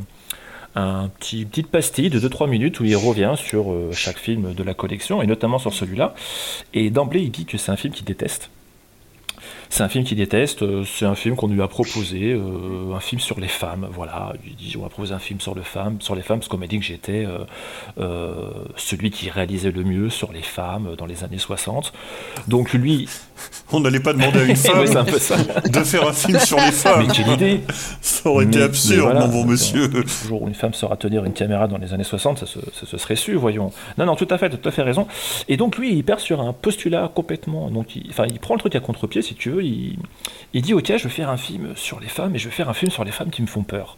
un 0.74 1.08
petit 1.08 1.44
petite 1.44 1.68
pastille 1.68 2.08
de 2.08 2.18
2-3 2.18 2.48
minutes 2.48 2.80
où 2.80 2.84
il 2.84 2.96
revient 2.96 3.34
sur 3.36 3.72
euh, 3.72 3.90
chaque 3.92 4.18
film 4.18 4.54
de 4.54 4.62
la 4.62 4.74
collection, 4.74 5.20
et 5.20 5.26
notamment 5.26 5.58
sur 5.58 5.74
celui-là. 5.74 6.14
Et 6.72 6.90
d'emblée, 6.90 7.20
il 7.20 7.30
dit 7.30 7.44
que 7.44 7.58
c'est 7.58 7.70
un 7.70 7.76
film 7.76 7.92
qu'il 7.92 8.06
déteste. 8.06 8.50
C'est 9.72 9.82
un 9.82 9.88
film 9.88 10.04
qu'il 10.04 10.18
déteste, 10.18 10.60
euh, 10.60 10.84
c'est 10.84 11.06
un 11.06 11.14
film 11.14 11.34
qu'on 11.34 11.48
lui 11.48 11.62
a 11.62 11.66
proposé, 11.66 12.34
euh, 12.34 12.94
un 12.94 13.00
film 13.00 13.22
sur 13.22 13.40
les 13.40 13.48
femmes, 13.48 13.88
voilà. 13.90 14.34
Il 14.46 14.54
dit 14.54 14.76
on 14.76 14.82
va 14.82 14.90
proposer 14.90 15.14
un 15.14 15.18
film 15.18 15.40
sur, 15.40 15.54
le 15.54 15.62
femme, 15.62 15.96
sur 16.00 16.14
les 16.14 16.20
femmes, 16.20 16.40
parce 16.40 16.48
qu'on 16.48 16.58
m'a 16.58 16.66
dit 16.66 16.78
que 16.78 16.84
j'étais 16.84 17.24
euh, 17.24 17.38
euh, 17.98 18.50
celui 18.76 19.10
qui 19.10 19.30
réalisait 19.30 19.70
le 19.70 19.82
mieux 19.82 20.10
sur 20.10 20.30
les 20.30 20.42
femmes 20.42 20.94
dans 20.98 21.06
les 21.06 21.24
années 21.24 21.38
60. 21.38 21.94
Donc 22.48 22.74
lui... 22.74 23.08
On 23.72 23.80
n'allait 23.80 23.98
pas 23.98 24.12
demander 24.12 24.40
à 24.40 24.44
une 24.44 24.56
femme 24.56 24.80
Ouais, 24.80 24.86
c'est 24.86 24.96
un 24.96 25.04
peu 25.04 25.18
ça. 25.18 25.36
de 25.38 25.78
faire 25.84 26.06
un 26.06 26.12
film 26.12 26.38
sur 26.38 26.58
les 26.58 26.70
femmes. 26.70 27.06
Mais 27.06 27.12
quelle 27.14 27.32
idée 27.32 27.60
Ça 28.02 28.28
aurait 28.28 28.44
été 28.44 28.62
absurde, 28.62 29.00
voilà, 29.00 29.26
mon 29.26 29.42
bon 29.42 29.44
monsieur. 29.46 29.88
Le 29.88 30.04
jour 30.06 30.42
où 30.42 30.48
une 30.48 30.54
femme 30.54 30.74
saura 30.74 30.98
tenir 30.98 31.24
une 31.24 31.32
caméra 31.32 31.66
dans 31.66 31.78
les 31.78 31.94
années 31.94 32.04
60, 32.04 32.40
ça 32.40 32.46
se, 32.46 32.58
ça 32.58 32.86
se 32.86 32.98
serait 32.98 33.16
su, 33.16 33.36
voyons. 33.36 33.72
Non, 33.96 34.04
non, 34.04 34.16
tout 34.16 34.28
à 34.28 34.36
fait, 34.36 34.50
tout 34.50 34.68
à 34.68 34.70
fait 34.70 34.82
raison. 34.82 35.06
Et 35.48 35.56
donc 35.56 35.78
lui, 35.78 35.94
il 35.94 36.04
perd 36.04 36.20
sur 36.20 36.42
un 36.42 36.52
postulat 36.52 37.10
complètement. 37.12 37.70
Donc, 37.70 37.96
il, 37.96 38.04
enfin, 38.10 38.26
il 38.30 38.38
prend 38.38 38.52
le 38.52 38.60
truc 38.60 38.76
à 38.76 38.80
contre-pied, 38.80 39.22
si 39.22 39.34
tu 39.34 39.48
veux. 39.48 39.61
Il, 39.64 40.62
dit, 40.62 40.74
ok, 40.74 40.86
je 40.86 41.04
vais 41.04 41.10
faire 41.10 41.30
un 41.30 41.36
film 41.36 41.74
sur 41.76 42.00
les 42.00 42.08
femmes, 42.08 42.34
et 42.34 42.38
je 42.38 42.48
vais 42.48 42.54
faire 42.54 42.68
un 42.68 42.74
film 42.74 42.90
sur 42.90 43.04
les 43.04 43.12
femmes 43.12 43.30
qui 43.30 43.42
me 43.42 43.46
font 43.46 43.62
peur. 43.62 43.96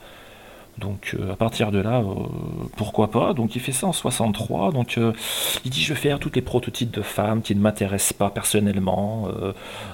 Donc 0.79 1.15
euh, 1.19 1.33
à 1.33 1.37
partir 1.37 1.71
de 1.71 1.79
là, 1.79 2.01
euh, 2.01 2.15
pourquoi 2.77 3.11
pas? 3.11 3.33
Donc 3.33 3.55
il 3.55 3.61
fait 3.61 3.73
ça 3.73 3.87
en 3.87 3.93
63. 3.93 4.73
Donc 4.73 4.99
euh, 4.99 5.13
il 5.65 5.71
dit 5.71 5.81
je 5.81 5.95
vais 5.95 6.01
faire 6.01 6.19
tous 6.19 6.33
les 6.35 6.43
prototypes 6.43 6.91
de 6.91 7.03
femmes 7.03 7.43
qui 7.43 7.55
ne 7.55 7.61
m'intéressent 7.61 8.15
pas 8.15 8.31
personnellement. 8.31 9.29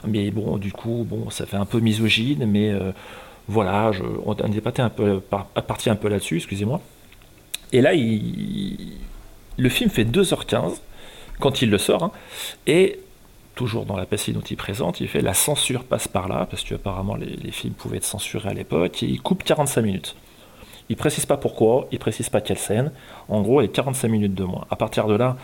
mais 0.06 0.30
bon, 0.30 0.56
du 0.56 0.72
coup, 0.72 1.06
bon, 1.08 1.30
ça 1.30 1.46
fait 1.46 1.58
un 1.58 1.66
peu 1.66 1.80
misogyne, 1.80 2.46
mais 2.46 2.72
voilà, 3.48 3.92
je, 3.92 4.02
on 4.24 4.34
est 4.34 4.60
parti 4.60 4.80
un 4.80 4.90
peu, 4.90 5.20
un 5.32 5.96
peu 5.96 6.08
là-dessus, 6.08 6.36
excusez-moi. 6.36 6.80
Et 7.72 7.80
là, 7.80 7.94
il, 7.94 8.92
le 9.58 9.68
film 9.68 9.90
fait 9.90 10.04
2h15 10.04 10.80
quand 11.40 11.62
il 11.62 11.70
le 11.70 11.78
sort, 11.78 12.04
hein, 12.04 12.12
et 12.66 13.00
toujours 13.54 13.84
dans 13.84 13.96
la 13.96 14.06
passée 14.06 14.32
dont 14.32 14.40
il 14.40 14.56
présente, 14.56 15.00
il 15.00 15.08
fait 15.08 15.20
la 15.20 15.34
censure 15.34 15.84
passe 15.84 16.08
par 16.08 16.28
là, 16.28 16.46
parce 16.50 16.62
que 16.64 16.74
apparemment 16.76 17.14
les, 17.16 17.26
les 17.26 17.50
films 17.50 17.74
pouvaient 17.74 17.98
être 17.98 18.04
censurés 18.04 18.48
à 18.48 18.54
l'époque, 18.54 19.02
et 19.02 19.06
il 19.06 19.20
coupe 19.20 19.42
45 19.44 19.82
minutes. 19.82 20.16
Il 20.88 20.96
précise 20.96 21.24
pas 21.26 21.36
pourquoi, 21.36 21.86
il 21.92 21.98
précise 22.00 22.28
pas 22.30 22.40
quelle 22.40 22.58
scène. 22.58 22.90
En 23.28 23.42
gros, 23.42 23.60
il 23.60 23.66
y 23.66 23.68
a 23.68 23.72
45 23.72 24.08
minutes 24.08 24.34
de 24.34 24.42
moins. 24.44 24.66
À 24.70 24.76
partir 24.76 25.06
de 25.06 25.14
là, 25.14 25.36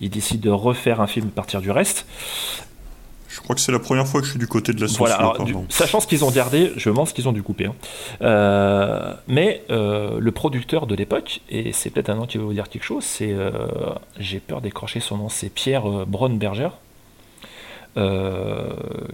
il 0.00 0.10
décide 0.10 0.40
de 0.40 0.50
refaire 0.50 1.00
un 1.00 1.06
film 1.06 1.28
à 1.28 1.30
partir 1.36 1.60
du 1.60 1.70
reste. 1.70 2.04
Je 3.28 3.40
crois 3.40 3.54
que 3.54 3.60
c'est 3.60 3.70
la 3.70 3.78
première 3.78 4.06
fois 4.08 4.20
que 4.20 4.26
je 4.26 4.30
suis 4.32 4.40
du 4.40 4.48
côté 4.48 4.72
de 4.72 4.80
la 4.80 4.88
censure. 4.88 5.00
Voilà, 5.04 5.16
alors, 5.16 5.36
pardon. 5.36 5.60
du- 5.60 5.66
sachant 5.68 6.00
ce 6.00 6.06
qu'ils 6.08 6.24
ont 6.24 6.30
gardé, 6.32 6.72
je 6.76 6.88
me 6.88 6.94
demande 6.94 7.06
ce 7.06 7.14
qu'ils 7.14 7.28
ont 7.28 7.32
dû 7.32 7.42
couper. 7.44 7.66
hein. 7.66 7.74
Euh, 8.22 9.14
mais 9.28 9.62
euh, 9.70 10.18
le 10.18 10.32
producteur 10.32 10.86
de 10.88 10.94
l'époque, 10.96 11.42
et 11.50 11.72
c'est 11.72 11.90
peut-être 11.90 12.08
un 12.10 12.14
nom 12.16 12.26
qui 12.26 12.38
va 12.38 12.44
vous 12.44 12.52
dire 12.54 12.68
quelque 12.68 12.82
chose, 12.84 13.04
c'est, 13.04 13.30
euh, 13.32 13.50
j'ai 14.18 14.40
peur 14.40 14.60
d'écorcher 14.60 14.98
son 15.00 15.18
nom, 15.18 15.28
c'est 15.28 15.50
Pierre 15.50 15.84
Braunberger, 16.06 16.70
euh, 17.96 18.70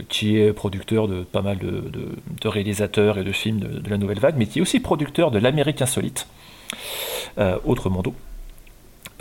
qui 0.09 0.37
est 0.39 0.53
producteur 0.53 1.09
de 1.09 1.23
pas 1.23 1.43
mal 1.43 1.59
de, 1.59 2.49
réalisateurs 2.49 3.19
et 3.19 3.25
de 3.25 3.33
films 3.33 3.61
de, 3.61 3.91
la 3.91 3.97
nouvelle 3.97 4.19
vague, 4.19 4.35
mais 4.37 4.47
qui 4.47 4.59
est 4.59 4.63
aussi 4.63 4.81
producteur 4.81 5.31
de 5.31 5.39
l'Amérique 5.39 5.81
insolite, 5.81 6.27
euh, 7.39 7.57
autre 7.65 7.89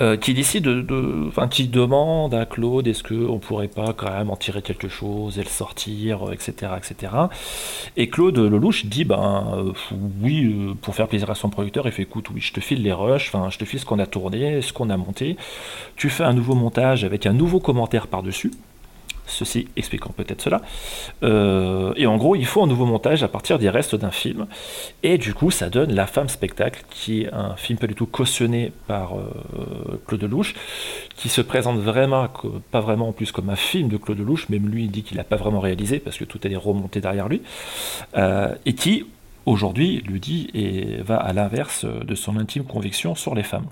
euh, 0.01 0.17
qui 0.17 0.33
décide 0.33 0.63
de, 0.63 1.27
enfin, 1.27 1.47
qui 1.47 1.67
demande 1.67 2.33
à 2.33 2.47
Claude 2.47 2.87
est-ce 2.87 3.03
qu'on 3.03 3.37
pourrait 3.37 3.67
pas 3.67 3.93
quand 3.93 4.09
même 4.09 4.31
en 4.31 4.35
tirer 4.35 4.63
quelque 4.63 4.87
chose 4.87 5.37
et 5.37 5.43
le 5.43 5.49
sortir, 5.49 6.29
euh, 6.29 6.31
etc., 6.31 6.71
etc. 6.75 7.13
Et 7.95 8.09
Claude 8.09 8.39
Lelouch 8.39 8.87
dit 8.87 9.05
ben 9.05 9.71
oui 10.23 10.75
pour 10.81 10.95
faire 10.95 11.07
plaisir 11.07 11.29
à 11.29 11.35
son 11.35 11.51
producteur, 11.51 11.85
il 11.85 11.91
fait 11.91 12.01
écoute 12.01 12.31
oui 12.31 12.41
je 12.41 12.53
te 12.53 12.59
file 12.59 12.81
les 12.81 12.91
rushs, 12.91 13.29
enfin 13.31 13.51
je 13.51 13.59
te 13.59 13.65
file 13.65 13.79
ce 13.79 13.85
qu'on 13.85 13.99
a 13.99 14.07
tourné, 14.07 14.63
ce 14.63 14.73
qu'on 14.73 14.89
a 14.89 14.97
monté, 14.97 15.37
tu 15.95 16.09
fais 16.09 16.23
un 16.23 16.33
nouveau 16.33 16.55
montage 16.55 17.03
avec 17.03 17.27
un 17.27 17.33
nouveau 17.33 17.59
commentaire 17.59 18.07
par 18.07 18.23
dessus. 18.23 18.51
Ceci 19.25 19.67
expliquant 19.77 20.11
peut-être 20.15 20.41
cela. 20.41 20.61
Euh, 21.23 21.93
et 21.95 22.07
en 22.07 22.17
gros, 22.17 22.35
il 22.35 22.45
faut 22.45 22.61
un 22.61 22.67
nouveau 22.67 22.85
montage 22.85 23.23
à 23.23 23.27
partir 23.27 23.57
des 23.57 23.69
restes 23.69 23.95
d'un 23.95 24.11
film. 24.11 24.47
Et 25.01 25.17
du 25.17 25.33
coup, 25.33 25.49
ça 25.49 25.69
donne 25.69 25.93
La 25.93 26.07
Femme 26.07 26.29
Spectacle, 26.29 26.83
qui 26.89 27.23
est 27.23 27.33
un 27.33 27.55
film 27.55 27.79
pas 27.79 27.87
du 27.87 27.95
tout 27.95 28.05
cautionné 28.05 28.71
par 28.87 29.17
euh, 29.17 30.01
Claude 30.07 30.23
Lelouch, 30.23 30.55
qui 31.15 31.29
se 31.29 31.41
présente 31.41 31.79
vraiment, 31.79 32.27
pas 32.71 32.81
vraiment 32.81 33.09
en 33.09 33.13
plus 33.13 33.31
comme 33.31 33.49
un 33.49 33.55
film 33.55 33.87
de 33.87 33.97
Claude 33.97 34.19
Lelouch, 34.19 34.49
même 34.49 34.67
lui 34.67 34.83
il 34.85 34.91
dit 34.91 35.03
qu'il 35.03 35.17
n'a 35.17 35.23
pas 35.23 35.37
vraiment 35.37 35.59
réalisé, 35.59 35.99
parce 35.99 36.17
que 36.17 36.25
tout 36.25 36.45
est 36.45 36.55
remonté 36.55 36.99
derrière 36.99 37.29
lui, 37.29 37.41
euh, 38.17 38.53
et 38.65 38.73
qui, 38.73 39.05
aujourd'hui, 39.45 40.01
lui 40.05 40.19
dit 40.19 40.49
et 40.53 41.01
va 41.01 41.17
à 41.17 41.33
l'inverse 41.33 41.85
de 41.85 42.15
son 42.15 42.37
intime 42.37 42.65
conviction 42.65 43.15
sur 43.15 43.35
les 43.35 43.43
femmes. 43.43 43.67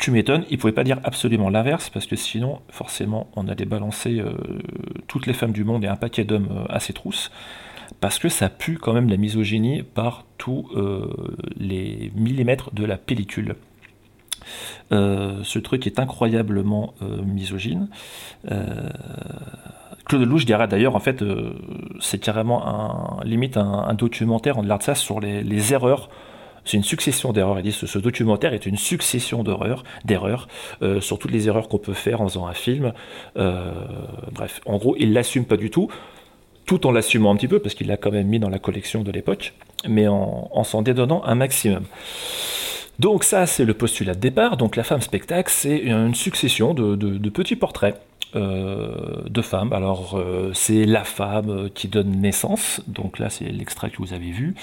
Tu 0.00 0.10
m'étonnes, 0.10 0.44
il 0.48 0.56
pouvait 0.56 0.72
pas 0.72 0.82
dire 0.82 0.98
absolument 1.04 1.50
l'inverse, 1.50 1.90
parce 1.90 2.06
que 2.06 2.16
sinon, 2.16 2.60
forcément, 2.70 3.28
on 3.36 3.48
allait 3.48 3.66
balancer 3.66 4.18
euh, 4.18 4.32
toutes 5.08 5.26
les 5.26 5.34
femmes 5.34 5.52
du 5.52 5.62
monde 5.62 5.84
et 5.84 5.88
un 5.88 5.96
paquet 5.96 6.24
d'hommes 6.24 6.48
euh, 6.50 6.64
à 6.70 6.80
ses 6.80 6.94
trousses, 6.94 7.30
parce 8.00 8.18
que 8.18 8.30
ça 8.30 8.48
pue 8.48 8.78
quand 8.78 8.94
même 8.94 9.10
la 9.10 9.18
misogynie 9.18 9.82
par 9.82 10.24
tous 10.38 10.70
euh, 10.74 11.06
les 11.58 12.12
millimètres 12.14 12.72
de 12.72 12.86
la 12.86 12.96
pellicule. 12.96 13.56
Ce 14.90 15.58
truc 15.58 15.86
est 15.86 16.00
incroyablement 16.00 16.94
misogyne. 17.24 17.88
Claude 20.06 20.22
Lelouch 20.22 20.44
dira 20.44 20.66
d'ailleurs, 20.66 20.96
en 20.96 20.98
fait, 20.98 21.22
c'est 22.00 22.18
carrément 22.18 22.66
un, 22.66 23.22
limite 23.24 23.56
un, 23.58 23.94
documentaire 23.94 24.58
en 24.58 24.62
de 24.62 24.82
ça 24.82 24.96
sur 24.96 25.20
les 25.20 25.72
erreurs. 25.72 26.08
C'est 26.64 26.76
une 26.76 26.84
succession 26.84 27.32
d'erreurs. 27.32 27.58
Il 27.58 27.62
dit 27.62 27.72
ce, 27.72 27.86
ce 27.86 27.98
documentaire 27.98 28.52
est 28.52 28.66
une 28.66 28.76
succession 28.76 29.42
d'erreurs, 29.42 29.84
d'erreurs 30.04 30.48
euh, 30.82 31.00
sur 31.00 31.18
toutes 31.18 31.30
les 31.30 31.48
erreurs 31.48 31.68
qu'on 31.68 31.78
peut 31.78 31.94
faire 31.94 32.20
en 32.20 32.28
faisant 32.28 32.46
un 32.46 32.54
film. 32.54 32.92
Euh, 33.36 33.72
bref, 34.32 34.60
en 34.66 34.78
gros, 34.78 34.96
il 34.98 35.12
l'assume 35.12 35.44
pas 35.44 35.56
du 35.56 35.70
tout, 35.70 35.88
tout 36.66 36.86
en 36.86 36.92
l'assumant 36.92 37.32
un 37.32 37.36
petit 37.36 37.48
peu 37.48 37.58
parce 37.58 37.74
qu'il 37.74 37.86
l'a 37.86 37.96
quand 37.96 38.12
même 38.12 38.28
mis 38.28 38.38
dans 38.38 38.50
la 38.50 38.58
collection 38.58 39.02
de 39.02 39.10
l'époque, 39.10 39.54
mais 39.88 40.08
en, 40.08 40.48
en 40.52 40.64
s'en 40.64 40.82
dédonnant 40.82 41.22
un 41.24 41.34
maximum. 41.34 41.84
Donc 42.98 43.24
ça, 43.24 43.46
c'est 43.46 43.64
le 43.64 43.74
postulat 43.74 44.14
de 44.14 44.20
départ. 44.20 44.56
Donc 44.56 44.76
la 44.76 44.84
femme 44.84 45.00
spectacle, 45.00 45.50
c'est 45.50 45.78
une 45.78 46.14
succession 46.14 46.74
de 46.74 47.28
petits 47.30 47.56
portraits 47.56 47.98
euh, 48.36 49.22
de 49.28 49.42
femmes. 49.42 49.72
Alors 49.72 50.16
euh, 50.16 50.52
c'est 50.54 50.84
la 50.84 51.04
femme 51.04 51.70
qui 51.74 51.88
donne 51.88 52.20
naissance. 52.20 52.80
Donc 52.86 53.18
là, 53.18 53.30
c'est 53.30 53.46
l'extrait 53.46 53.90
que 53.90 53.98
vous 53.98 54.12
avez 54.12 54.30
vu. 54.30 54.54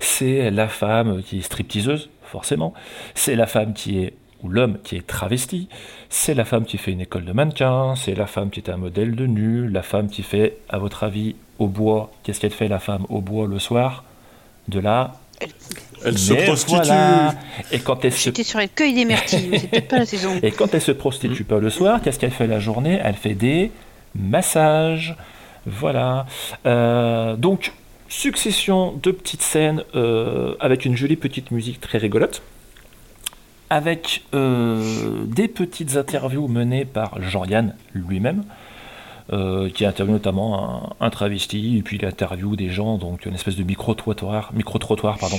C'est 0.00 0.50
la 0.50 0.68
femme 0.68 1.22
qui 1.22 1.38
est 1.38 1.42
stripteaseuse, 1.42 2.10
forcément. 2.22 2.74
C'est 3.14 3.36
la 3.36 3.46
femme 3.46 3.72
qui 3.74 3.98
est 3.98 4.14
ou 4.42 4.48
l'homme 4.48 4.78
qui 4.82 4.96
est 4.96 5.06
travesti, 5.06 5.68
c'est 6.08 6.34
la 6.34 6.44
femme 6.44 6.64
qui 6.64 6.78
fait 6.78 6.92
une 6.92 7.00
école 7.00 7.24
de 7.24 7.32
mannequin, 7.32 7.94
c'est 7.96 8.14
la 8.14 8.26
femme 8.26 8.50
qui 8.50 8.60
est 8.60 8.70
un 8.70 8.76
modèle 8.76 9.16
de 9.16 9.26
nu, 9.26 9.66
la 9.68 9.82
femme 9.82 10.08
qui 10.08 10.22
fait, 10.22 10.58
à 10.68 10.78
votre 10.78 11.04
avis, 11.04 11.36
au 11.58 11.68
bois, 11.68 12.12
qu'est-ce 12.22 12.40
qu'elle 12.40 12.50
fait 12.52 12.68
la 12.68 12.78
femme 12.78 13.06
au 13.08 13.20
bois 13.20 13.46
le 13.46 13.58
soir? 13.58 14.04
De 14.68 14.78
là, 14.78 15.14
Elle 15.40 15.52
se 16.14 16.32
mais 16.32 16.44
prostitue. 16.44 16.76
voilà. 16.76 17.34
Et 17.72 17.78
quand 17.80 18.04
elle 18.04 18.12
se 18.12 18.24
J'étais 18.24 18.42
sur 18.42 18.58
le 18.58 18.66
cueil 18.66 18.94
des 18.94 19.04
peut-être 19.04 19.88
pas 19.88 19.98
la 19.98 20.06
saison. 20.06 20.30
et 20.42 20.50
quand 20.50 20.74
elle 20.74 20.80
se 20.80 20.92
prostitue 20.92 21.44
pas 21.44 21.58
le 21.58 21.70
soir, 21.70 22.00
qu'est-ce 22.02 22.18
qu'elle 22.18 22.30
fait 22.30 22.46
la 22.46 22.60
journée? 22.60 23.00
Elle 23.02 23.14
fait 23.14 23.34
des 23.34 23.70
massages. 24.14 25.16
Voilà. 25.66 26.26
Euh, 26.64 27.36
donc, 27.36 27.72
succession 28.08 28.98
de 29.02 29.10
petites 29.10 29.42
scènes 29.42 29.82
euh, 29.94 30.54
avec 30.60 30.84
une 30.84 30.96
jolie 30.96 31.16
petite 31.16 31.50
musique 31.50 31.80
très 31.80 31.98
rigolote. 31.98 32.42
Avec 33.68 34.22
euh, 34.32 35.24
des 35.26 35.48
petites 35.48 35.96
interviews 35.96 36.46
menées 36.46 36.84
par 36.84 37.20
Jean-Yann 37.20 37.74
lui-même, 37.94 38.44
euh, 39.32 39.68
qui 39.70 39.84
interviewe 39.84 40.12
notamment 40.12 40.94
un, 41.00 41.06
un 41.06 41.10
travesti, 41.10 41.78
et 41.78 41.82
puis 41.82 41.98
il 42.00 42.06
interviewe 42.06 42.54
des 42.54 42.68
gens, 42.68 42.96
donc 42.96 43.26
une 43.26 43.34
espèce 43.34 43.56
de 43.56 43.64
micro-trottoir, 43.64 44.52
micro-trottoir, 44.54 45.18
pardon, 45.18 45.38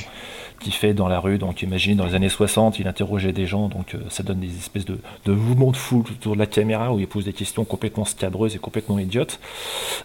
qui 0.59 0.71
fait 0.71 0.93
dans 0.93 1.07
la 1.07 1.19
rue. 1.19 1.37
Donc 1.37 1.61
imagine, 1.61 1.97
dans 1.97 2.05
les 2.05 2.15
années 2.15 2.29
60, 2.29 2.79
il 2.79 2.87
interrogeait 2.87 3.33
des 3.33 3.45
gens, 3.45 3.67
donc 3.67 3.95
euh, 3.95 3.99
ça 4.09 4.23
donne 4.23 4.39
des 4.39 4.55
espèces 4.55 4.85
de, 4.85 4.99
de 5.25 5.31
mouvements 5.31 5.71
de 5.71 5.77
foule 5.77 6.05
autour 6.11 6.33
de 6.33 6.39
la 6.39 6.45
caméra 6.45 6.93
où 6.93 6.99
il 6.99 7.07
pose 7.07 7.25
des 7.25 7.33
questions 7.33 7.65
complètement 7.65 8.05
scabreuses 8.05 8.55
et 8.55 8.59
complètement 8.59 8.99
idiotes 8.99 9.39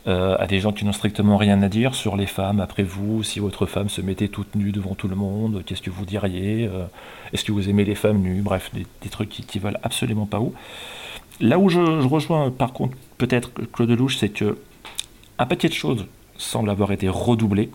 euh, 0.07 0.37
à 0.39 0.47
des 0.47 0.61
gens 0.61 0.73
qui 0.73 0.85
n'ont 0.85 0.93
strictement 0.93 1.37
rien 1.37 1.63
à 1.63 1.69
dire 1.69 1.95
sur 1.95 2.17
les 2.17 2.27
femmes. 2.27 2.61
Après 2.61 2.83
vous, 2.83 3.23
si 3.23 3.41
votre 3.41 3.67
femme 3.67 3.89
se 3.89 4.01
mettait 4.01 4.29
toute 4.29 4.55
nue 4.55 4.73
devant 4.73 4.95
tout 4.95 5.09
le 5.09 5.17
monde, 5.17 5.63
qu'est-ce 5.65 5.83
que 5.83 5.91
vous 5.91 6.05
diriez 6.05 6.67
Euh, 6.67 6.85
Est-ce 7.33 7.45
que 7.45 7.53
vous 7.53 7.69
aimez 7.69 7.85
les 7.85 7.95
femmes 7.95 8.19
nues? 8.19 8.43
Bref, 8.43 8.71
des, 8.73 9.09
trucs 9.09 9.29
qui, 9.29 9.43
qui 9.43 9.59
veulent 9.59 9.79
absolument 9.83 10.27
pas 10.27 10.41
où. 10.41 10.55
Là 11.41 11.59
où 11.59 11.69
je, 11.69 11.81
rejoins 11.81 12.51
par 12.51 12.73
contre 12.73 12.97
peut-être 13.19 13.51
Claude 13.73 13.91
Lelouch, 13.91 14.17
c'est 14.17 14.29
que 14.29 14.59
un 15.39 15.47
paquet 15.47 15.69
de 15.69 15.75
choses 15.75 16.07
semblent 16.37 16.71
avoir 16.71 16.93
été 16.93 17.09
redoublées, 17.09 17.71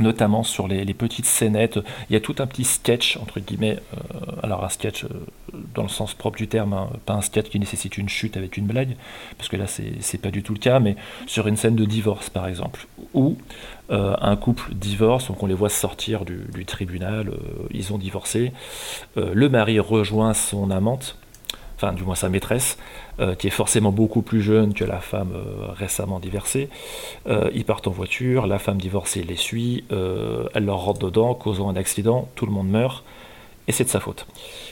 notamment 0.00 0.42
sur 0.42 0.68
les, 0.68 0.84
petites 0.94 1.26
scénettes. 1.26 1.78
Il 2.08 2.12
y 2.12 2.16
a 2.16 2.20
tout 2.20 2.36
un 2.38 2.46
petit 2.46 2.64
sketch, 2.64 3.16
entre 3.16 3.40
guillemets, 3.40 3.78
euh, 3.94 4.32
alors 4.42 4.64
un 4.64 4.68
sketch 4.68 5.04
euh, 5.04 5.08
dans 5.74 5.82
le 5.82 5.88
sens 5.88 6.14
propre 6.14 6.36
du 6.36 6.48
terme, 6.48 6.72
hein, 6.72 6.90
pas 7.06 7.14
un 7.14 7.22
sketch 7.22 7.48
qui 7.48 7.58
nécessite 7.60 7.96
une 7.96 8.08
chute 8.08 8.36
avec 8.36 8.56
une 8.56 8.66
blague, 8.66 8.96
parce 9.38 9.48
que 9.48 9.56
là 9.56 9.66
c'est 9.66 10.18
pas 10.18 10.30
du 10.30 10.42
tout 10.42 10.52
le 10.52 10.58
cas, 10.58 10.80
mais 10.80 10.96
sur 11.26 11.46
une 11.46 11.56
scène 11.56 11.76
de 11.76 11.84
divorce 11.84 12.30
par 12.30 12.46
exemple, 12.46 12.86
où 13.14 13.36
euh, 13.90 14.16
un 14.20 14.36
couple 14.36 14.74
divorce, 14.74 15.28
donc 15.28 15.42
on 15.42 15.46
les 15.46 15.54
voit 15.54 15.70
sortir 15.70 16.24
du, 16.24 16.64
tribunal, 16.64 17.32
ils 17.70 17.92
ont 17.92 17.98
divorcé, 17.98 18.52
le 19.16 19.48
mari 19.48 19.80
rejoint 19.80 20.34
son 20.34 20.70
amante, 20.70 21.16
enfin 21.80 21.92
du 21.94 22.02
moins 22.02 22.14
sa 22.14 22.28
maîtresse, 22.28 22.76
euh, 23.20 23.34
qui 23.34 23.46
est 23.46 23.50
forcément 23.50 23.90
beaucoup 23.90 24.22
plus 24.22 24.42
jeune 24.42 24.74
que 24.74 24.84
la 24.84 25.00
femme 25.00 25.32
euh, 25.34 25.72
récemment 25.72 26.20
divorcée. 26.20 26.68
Euh, 27.26 27.50
ils 27.54 27.64
partent 27.64 27.86
en 27.86 27.90
voiture, 27.90 28.46
la 28.46 28.58
femme 28.58 28.78
divorcée 28.78 29.22
les 29.22 29.36
suit, 29.36 29.84
elle 29.90 30.64
leur 30.64 30.84
rentre 30.84 31.00
dedans, 31.00 31.34
causant 31.34 31.68
un 31.70 31.76
accident, 31.76 32.28
tout 32.34 32.46
le 32.46 32.52
monde 32.52 32.68
meurt, 32.68 33.02
et 33.68 33.72
c'est 33.72 33.84
de 33.84 33.88
sa 33.88 34.00
faute, 34.00 34.26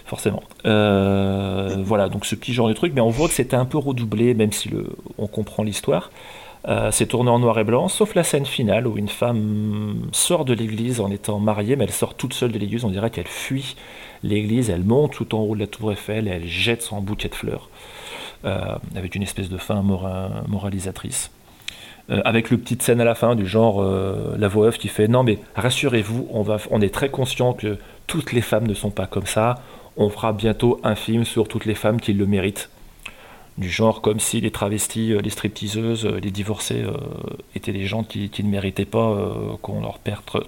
forcément. 0.04 0.42
Voilà, 0.64 2.08
donc 2.08 2.26
ce 2.26 2.34
petit 2.34 2.52
genre 2.52 2.68
de 2.68 2.74
truc, 2.74 2.92
mais 2.94 3.00
on 3.00 3.10
voit 3.10 3.28
que 3.28 3.34
c'était 3.34 3.56
un 3.56 3.64
peu 3.64 3.78
redoublé, 3.78 4.34
même 4.34 4.52
si 4.52 4.70
on 5.16 5.26
comprend 5.26 5.62
l'histoire. 5.62 6.10
Euh, 6.68 6.90
c'est 6.90 7.06
tourné 7.06 7.30
en 7.30 7.38
noir 7.38 7.58
et 7.58 7.64
blanc, 7.64 7.88
sauf 7.88 8.14
la 8.14 8.22
scène 8.22 8.44
finale 8.44 8.86
où 8.86 8.98
une 8.98 9.08
femme 9.08 10.08
sort 10.12 10.44
de 10.44 10.52
l'église 10.52 11.00
en 11.00 11.10
étant 11.10 11.38
mariée, 11.38 11.76
mais 11.76 11.84
elle 11.84 11.92
sort 11.92 12.14
toute 12.14 12.34
seule 12.34 12.52
de 12.52 12.58
l'église, 12.58 12.84
on 12.84 12.90
dirait 12.90 13.08
qu'elle 13.10 13.26
fuit 13.26 13.74
l'église, 14.22 14.68
elle 14.68 14.84
monte 14.84 15.12
tout 15.12 15.34
en 15.34 15.38
haut 15.40 15.54
de 15.54 15.60
la 15.60 15.66
tour 15.66 15.92
Eiffel 15.92 16.28
et 16.28 16.30
elle 16.32 16.46
jette 16.46 16.82
son 16.82 17.00
bouquet 17.00 17.28
de 17.28 17.34
fleurs, 17.34 17.70
euh, 18.44 18.76
avec 18.94 19.14
une 19.14 19.22
espèce 19.22 19.48
de 19.48 19.56
fin 19.56 19.80
mora- 19.82 20.30
moralisatrice. 20.46 21.30
Euh, 22.10 22.20
avec 22.24 22.50
le 22.50 22.58
petite 22.58 22.82
scène 22.82 23.00
à 23.00 23.04
la 23.04 23.14
fin 23.14 23.34
du 23.34 23.46
genre 23.46 23.82
la 23.82 24.48
voix 24.48 24.68
off 24.68 24.78
qui 24.78 24.88
fait 24.88 25.08
non 25.08 25.22
mais 25.24 25.38
rassurez-vous 25.56 26.26
on 26.32 26.40
va 26.42 26.56
on 26.70 26.80
est 26.80 26.92
très 26.92 27.10
conscient 27.10 27.52
que 27.52 27.76
toutes 28.06 28.32
les 28.32 28.40
femmes 28.40 28.66
ne 28.66 28.72
sont 28.72 28.88
pas 28.88 29.06
comme 29.06 29.26
ça 29.26 29.56
on 29.98 30.08
fera 30.08 30.32
bientôt 30.32 30.80
un 30.84 30.94
film 30.94 31.24
sur 31.26 31.48
toutes 31.48 31.66
les 31.66 31.74
femmes 31.74 32.00
qui 32.00 32.14
le 32.14 32.24
méritent 32.24 32.70
du 33.58 33.68
genre 33.68 34.00
comme 34.00 34.20
si 34.20 34.40
les 34.40 34.50
travestis, 34.50 35.12
euh, 35.12 35.20
les 35.20 35.30
stripteaseuses, 35.30 36.06
euh, 36.06 36.20
les 36.20 36.30
divorcés 36.30 36.84
euh, 36.84 36.92
étaient 37.54 37.72
des 37.72 37.86
gens 37.86 38.04
qui, 38.04 38.30
ne 38.38 38.48
méritaient 38.48 38.84
pas 38.84 39.16
qu'on 39.62 39.80
leur, 39.80 39.98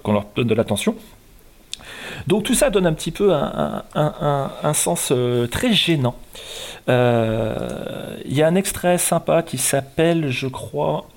qu'on 0.01 0.13
leur 0.13 0.25
donne 0.35 0.47
de 0.47 0.55
l'attention. 0.55 0.95
Donc 2.27 2.43
tout 2.43 2.53
ça 2.53 2.69
donne 2.69 2.87
un 2.87 2.93
petit 2.93 3.11
peu 3.11 3.33
un, 3.33 4.73
sens 4.73 5.11
très 5.49 5.73
gênant. 5.73 6.15
Il 6.87 6.93
y 8.33 8.41
a 8.41 8.47
un 8.47 8.55
extrait 8.55 8.97
sympa 8.97 9.43
qui 9.43 9.57
s'appelle, 9.57 10.29
je 10.29 10.47
crois, 10.47 11.07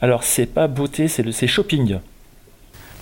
alors 0.00 0.24
c'est 0.24 0.46
pas 0.46 0.66
beauté, 0.66 1.08
c'est 1.08 1.46
shopping. 1.46 1.98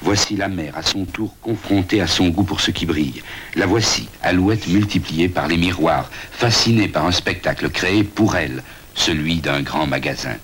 Voici 0.00 0.36
la 0.36 0.48
mère 0.48 0.76
à 0.76 0.82
son 0.82 1.04
tour 1.04 1.34
confrontée 1.42 2.00
à 2.00 2.06
son 2.06 2.28
goût 2.28 2.44
pour 2.44 2.60
ce 2.60 2.70
qui 2.70 2.86
brille. 2.86 3.22
La 3.56 3.66
voici, 3.66 4.08
alouette 4.22 4.68
multipliée 4.68 5.28
par 5.28 5.48
les 5.48 5.56
miroirs, 5.56 6.08
fascinée 6.30 6.88
par 6.88 7.06
un 7.06 7.12
spectacle 7.12 7.68
créé 7.70 8.04
pour 8.04 8.36
elle, 8.36 8.62
celui 8.94 9.40
d'un 9.40 9.62
grand 9.62 9.86
magasin. 9.86 10.36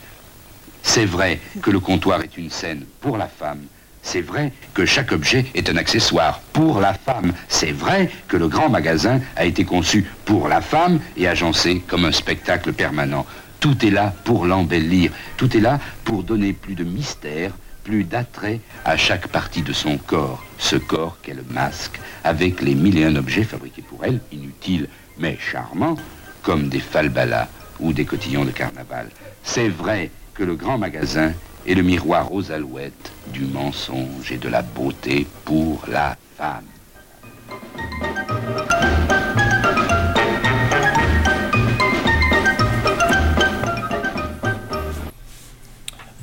C'est 0.82 1.06
vrai 1.06 1.40
que 1.62 1.70
le 1.70 1.80
comptoir 1.80 2.20
est 2.20 2.36
une 2.36 2.50
scène 2.50 2.84
pour 3.00 3.16
la 3.16 3.28
femme. 3.28 3.62
C'est 4.02 4.20
vrai 4.20 4.52
que 4.74 4.84
chaque 4.84 5.12
objet 5.12 5.46
est 5.54 5.70
un 5.70 5.76
accessoire 5.76 6.40
pour 6.52 6.78
la 6.78 6.92
femme. 6.92 7.32
C'est 7.48 7.72
vrai 7.72 8.10
que 8.28 8.36
le 8.36 8.48
grand 8.48 8.68
magasin 8.68 9.20
a 9.34 9.46
été 9.46 9.64
conçu 9.64 10.04
pour 10.26 10.46
la 10.48 10.60
femme 10.60 11.00
et 11.16 11.26
agencé 11.26 11.82
comme 11.86 12.04
un 12.04 12.12
spectacle 12.12 12.74
permanent. 12.74 13.24
Tout 13.60 13.84
est 13.86 13.90
là 13.90 14.14
pour 14.24 14.44
l'embellir. 14.44 15.10
Tout 15.38 15.56
est 15.56 15.60
là 15.60 15.80
pour 16.04 16.22
donner 16.22 16.52
plus 16.52 16.74
de 16.74 16.84
mystère, 16.84 17.52
plus 17.84 18.04
d'attrait 18.04 18.60
à 18.84 18.96
chaque 18.96 19.28
partie 19.28 19.62
de 19.62 19.72
son 19.72 19.98
corps. 19.98 20.44
Ce 20.58 20.76
corps 20.76 21.18
qu'elle 21.22 21.44
masque 21.50 22.00
avec 22.24 22.62
les 22.62 22.74
mille 22.74 22.98
et 22.98 23.04
un 23.04 23.14
objets 23.16 23.44
fabriqués 23.44 23.82
pour 23.82 24.04
elle, 24.04 24.20
inutiles 24.32 24.88
mais 25.18 25.38
charmants, 25.38 25.96
comme 26.42 26.68
des 26.68 26.80
falbalas 26.80 27.48
ou 27.78 27.92
des 27.92 28.04
cotillons 28.04 28.44
de 28.44 28.50
carnaval. 28.50 29.08
C'est 29.42 29.68
vrai 29.68 30.10
que 30.32 30.42
le 30.42 30.56
grand 30.56 30.78
magasin 30.78 31.32
est 31.66 31.74
le 31.74 31.82
miroir 31.82 32.32
aux 32.32 32.50
alouettes 32.50 33.12
du 33.28 33.44
mensonge 33.44 34.32
et 34.32 34.38
de 34.38 34.48
la 34.48 34.62
beauté 34.62 35.26
pour 35.44 35.84
la 35.88 36.16
femme. 36.36 36.64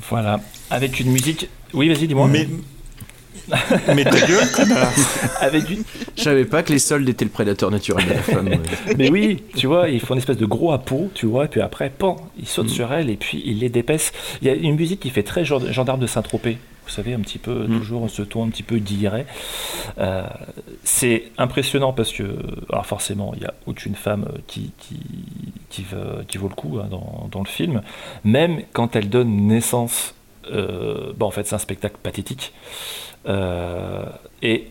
Voilà, 0.08 0.40
avec 0.72 0.98
une 1.00 1.10
musique. 1.10 1.48
Oui, 1.74 1.88
vas-y, 1.88 2.06
dis-moi. 2.08 2.28
Mais, 2.28 2.48
mais 3.94 4.04
ta 4.04 4.20
gueule, 4.26 4.50
connard 4.54 4.92
avec 5.40 5.68
une... 5.68 5.82
Je 6.16 6.22
savais 6.22 6.44
pas 6.44 6.62
que 6.62 6.72
les 6.72 6.78
soldes 6.78 7.08
étaient 7.08 7.24
le 7.24 7.30
prédateur 7.30 7.70
naturel 7.70 8.06
de 8.06 8.12
la 8.12 8.22
femme. 8.22 8.48
ouais. 8.48 8.60
Mais 8.98 9.10
oui, 9.10 9.42
tu 9.56 9.66
vois, 9.66 9.88
ils 9.88 10.00
font 10.00 10.14
une 10.14 10.18
espèce 10.18 10.36
de 10.36 10.46
gros 10.46 10.72
à 10.72 10.78
peau, 10.78 11.10
tu 11.14 11.26
vois, 11.26 11.46
et 11.46 11.48
puis 11.48 11.60
après, 11.60 11.90
pan, 11.90 12.16
ils 12.38 12.46
sautent 12.46 12.68
sur 12.70 12.92
elle 12.92 13.10
et 13.10 13.16
puis 13.16 13.42
ils 13.44 13.58
les 13.58 13.68
dépaissent. 13.68 14.12
Il 14.40 14.48
y 14.48 14.50
a 14.50 14.54
une 14.54 14.76
musique 14.76 15.00
qui 15.00 15.10
fait 15.10 15.22
très 15.24 15.44
gen- 15.44 15.72
gendarme 15.72 16.00
de 16.00 16.06
Saint-Tropez. 16.06 16.58
Vous 16.84 16.90
savez, 16.92 17.14
un 17.14 17.20
petit 17.20 17.38
peu, 17.38 17.66
toujours 17.66 18.10
ce 18.10 18.22
ton 18.22 18.44
un 18.44 18.48
petit 18.48 18.64
peu 18.64 18.80
d'iré. 18.80 19.24
Euh, 19.98 20.24
c'est 20.84 21.24
impressionnant 21.38 21.92
parce 21.92 22.12
que, 22.12 22.24
alors 22.70 22.86
forcément, 22.86 23.32
il 23.34 23.40
n'y 23.40 23.46
a 23.46 23.54
aucune 23.66 23.94
femme 23.94 24.26
qui, 24.46 24.72
qui, 24.78 24.96
qui, 25.70 25.82
veut- 25.82 26.24
qui 26.28 26.38
vaut 26.38 26.48
le 26.48 26.54
coup 26.54 26.78
hein, 26.82 26.88
dans, 26.90 27.28
dans 27.30 27.40
le 27.40 27.46
film. 27.46 27.82
Même 28.24 28.62
quand 28.72 28.96
elle 28.96 29.08
donne 29.08 29.46
naissance, 29.46 30.14
euh, 30.50 31.12
bon, 31.16 31.26
en 31.26 31.30
fait, 31.30 31.46
c'est 31.46 31.54
un 31.54 31.58
spectacle 31.58 31.96
pathétique. 32.02 32.52
Euh, 33.26 34.04
et 34.42 34.66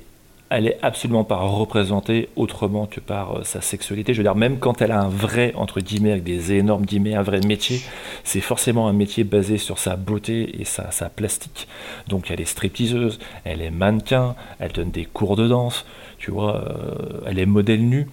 elle 0.49 0.67
est 0.67 0.77
absolument 0.81 1.23
pas 1.23 1.37
représentée 1.37 2.27
autrement 2.35 2.85
que 2.85 2.99
par 2.99 3.37
euh, 3.37 3.43
sa 3.43 3.61
sexualité. 3.61 4.13
Je 4.13 4.19
veux 4.19 4.25
dire, 4.25 4.35
même 4.35 4.59
quand 4.59 4.81
elle 4.81 4.91
a 4.91 4.99
un 4.99 5.07
vrai, 5.07 5.53
entre 5.55 5.79
guillemets, 5.79 6.11
avec 6.11 6.23
des 6.23 6.51
énormes 6.51 6.85
guillemets, 6.85 7.15
un 7.15 7.21
vrai 7.21 7.39
métier, 7.39 7.79
c'est 8.25 8.41
forcément 8.41 8.89
un 8.89 8.93
métier 8.93 9.23
basé 9.23 9.57
sur 9.57 9.79
sa 9.79 9.95
beauté 9.95 10.59
et 10.59 10.65
sa, 10.65 10.91
sa 10.91 11.09
plastique. 11.09 11.69
Donc 12.09 12.29
elle 12.31 12.41
est 12.41 12.45
stripteaseuse, 12.45 13.19
elle 13.45 13.61
est 13.61 13.71
mannequin, 13.71 14.35
elle 14.59 14.73
donne 14.73 14.91
des 14.91 15.05
cours 15.05 15.37
de 15.37 15.47
danse, 15.47 15.85
tu 16.17 16.31
vois, 16.31 16.57
euh, 16.57 17.21
elle 17.25 17.39
est 17.39 17.45
modèle 17.45 17.87
nu. 17.87 18.09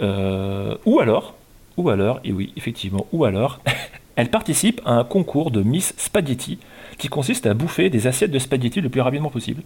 Ou 0.00 0.98
alors, 0.98 1.34
ou 1.76 1.90
alors, 1.90 2.20
et 2.24 2.32
oui, 2.32 2.52
effectivement, 2.56 3.06
ou 3.12 3.24
alors, 3.24 3.60
elle 4.16 4.30
participe 4.30 4.80
à 4.86 4.94
un 4.94 5.04
concours 5.04 5.50
de 5.50 5.62
Miss 5.62 5.94
Spaghetti 5.98 6.58
qui 7.02 7.08
consiste 7.08 7.46
à 7.46 7.54
bouffer 7.54 7.90
des 7.90 8.06
assiettes 8.06 8.30
de 8.30 8.38
spaghetti 8.38 8.80
le 8.80 8.88
plus 8.88 9.00
rapidement 9.00 9.28
possible. 9.28 9.64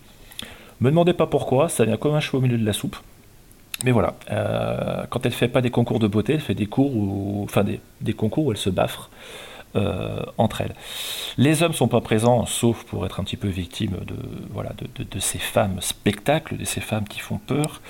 Me 0.81 0.89
demandez 0.89 1.13
pas 1.13 1.27
pourquoi, 1.27 1.69
ça 1.69 1.85
vient 1.85 1.99
comme 1.99 2.15
un 2.15 2.21
cheveu 2.21 2.39
au 2.39 2.41
milieu 2.41 2.57
de 2.57 2.65
la 2.65 2.73
soupe. 2.73 2.97
Mais 3.85 3.91
voilà, 3.91 4.15
euh, 4.31 5.05
quand 5.11 5.27
elle 5.27 5.33
fait 5.33 5.49
pas 5.49 5.61
des 5.61 5.69
concours 5.69 5.99
de 5.99 6.07
beauté, 6.07 6.33
elle 6.33 6.41
fait 6.41 6.55
des 6.55 6.65
cours 6.65 6.97
où, 6.97 7.43
enfin 7.45 7.63
des, 8.01 8.15
concours 8.15 8.47
où 8.47 8.53
elle 8.53 8.57
se 8.57 8.71
baffre 8.71 9.11
euh, 9.75 10.23
entre 10.39 10.63
elles. 10.63 10.75
Les 11.37 11.63
hommes 11.63 11.75
sont 11.75 11.89
pas 11.89 12.01
présents, 12.01 12.47
sauf 12.47 12.85
pour 12.85 13.05
être 13.05 13.21
un 13.21 13.25
petit 13.25 13.37
peu 13.37 13.49
victimes 13.49 13.99
de 14.07 14.17
voilà 14.51 14.71
de, 14.99 15.21
ces 15.21 15.39
femmes 15.39 15.77
spectacles, 15.83 16.57
de 16.57 16.65
ces 16.65 16.81
femmes 16.81 17.07
qui 17.07 17.19
font 17.19 17.37
peur. 17.37 17.83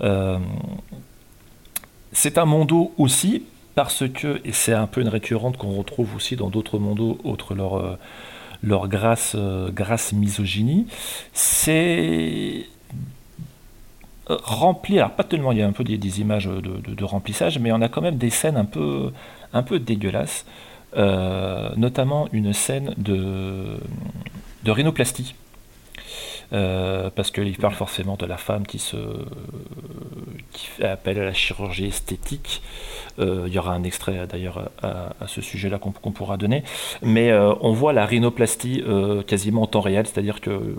Euh, 0.00 0.40
c'est 2.10 2.38
un 2.38 2.44
mondo 2.44 2.92
aussi 2.98 3.44
parce 3.76 4.08
que, 4.08 4.40
et 4.44 4.50
c'est 4.50 4.72
un 4.72 4.88
peu 4.88 5.00
une 5.00 5.08
récurrente 5.08 5.58
qu'on 5.58 5.76
retrouve 5.76 6.16
aussi 6.16 6.34
dans 6.34 6.50
d'autres 6.50 6.80
mondos, 6.80 7.18
autres 7.22 7.54
leur, 7.54 7.98
leur 8.62 8.88
grasse, 8.88 9.34
euh, 9.36 9.70
grasse 9.70 10.12
misogynie, 10.12 10.86
c'est 11.32 12.66
rempli, 14.26 14.98
alors 14.98 15.12
pas 15.12 15.24
tellement, 15.24 15.52
il 15.52 15.58
y 15.58 15.62
a 15.62 15.66
un 15.66 15.72
peu 15.72 15.84
des, 15.84 16.20
images 16.20 16.46
de 16.46 17.04
remplissage, 17.04 17.58
mais 17.58 17.72
on 17.72 17.80
a 17.80 17.88
quand 17.88 18.00
même 18.00 18.16
des 18.16 18.30
scènes 18.30 18.56
un 18.56 18.64
peu, 18.64 19.12
un 19.52 19.62
peu 19.62 19.78
dégueulasses, 19.78 20.46
euh, 20.96 21.70
notamment 21.76 22.28
une 22.32 22.52
scène 22.52 22.94
de, 22.96 23.78
de 24.64 24.70
rhinoplastie. 24.70 25.34
Euh, 26.52 27.10
parce 27.14 27.30
qu'il 27.30 27.56
parle 27.58 27.74
forcément 27.74 28.16
de 28.16 28.26
la 28.26 28.36
femme 28.36 28.66
qui 28.66 28.80
se 28.80 28.96
qui 30.52 30.66
fait 30.66 30.88
appel 30.88 31.18
à 31.20 31.24
la 31.24 31.32
chirurgie 31.32 31.86
esthétique. 31.86 32.60
Euh, 33.20 33.44
il 33.46 33.52
y 33.52 33.58
aura 33.58 33.72
un 33.72 33.84
extrait 33.84 34.26
d'ailleurs 34.28 34.68
à, 34.82 35.12
ce 35.28 35.40
sujet-là 35.40 35.78
qu'on 35.78 36.10
pourra 36.10 36.36
donner. 36.36 36.64
Mais 37.02 37.30
euh, 37.30 37.54
on 37.60 37.72
voit 37.72 37.92
la 37.92 38.04
rhinoplastie 38.04 38.82
quasiment 39.26 39.62
en 39.62 39.66
temps 39.66 39.80
réel, 39.80 40.06
c'est-à-dire 40.06 40.40
que 40.40 40.76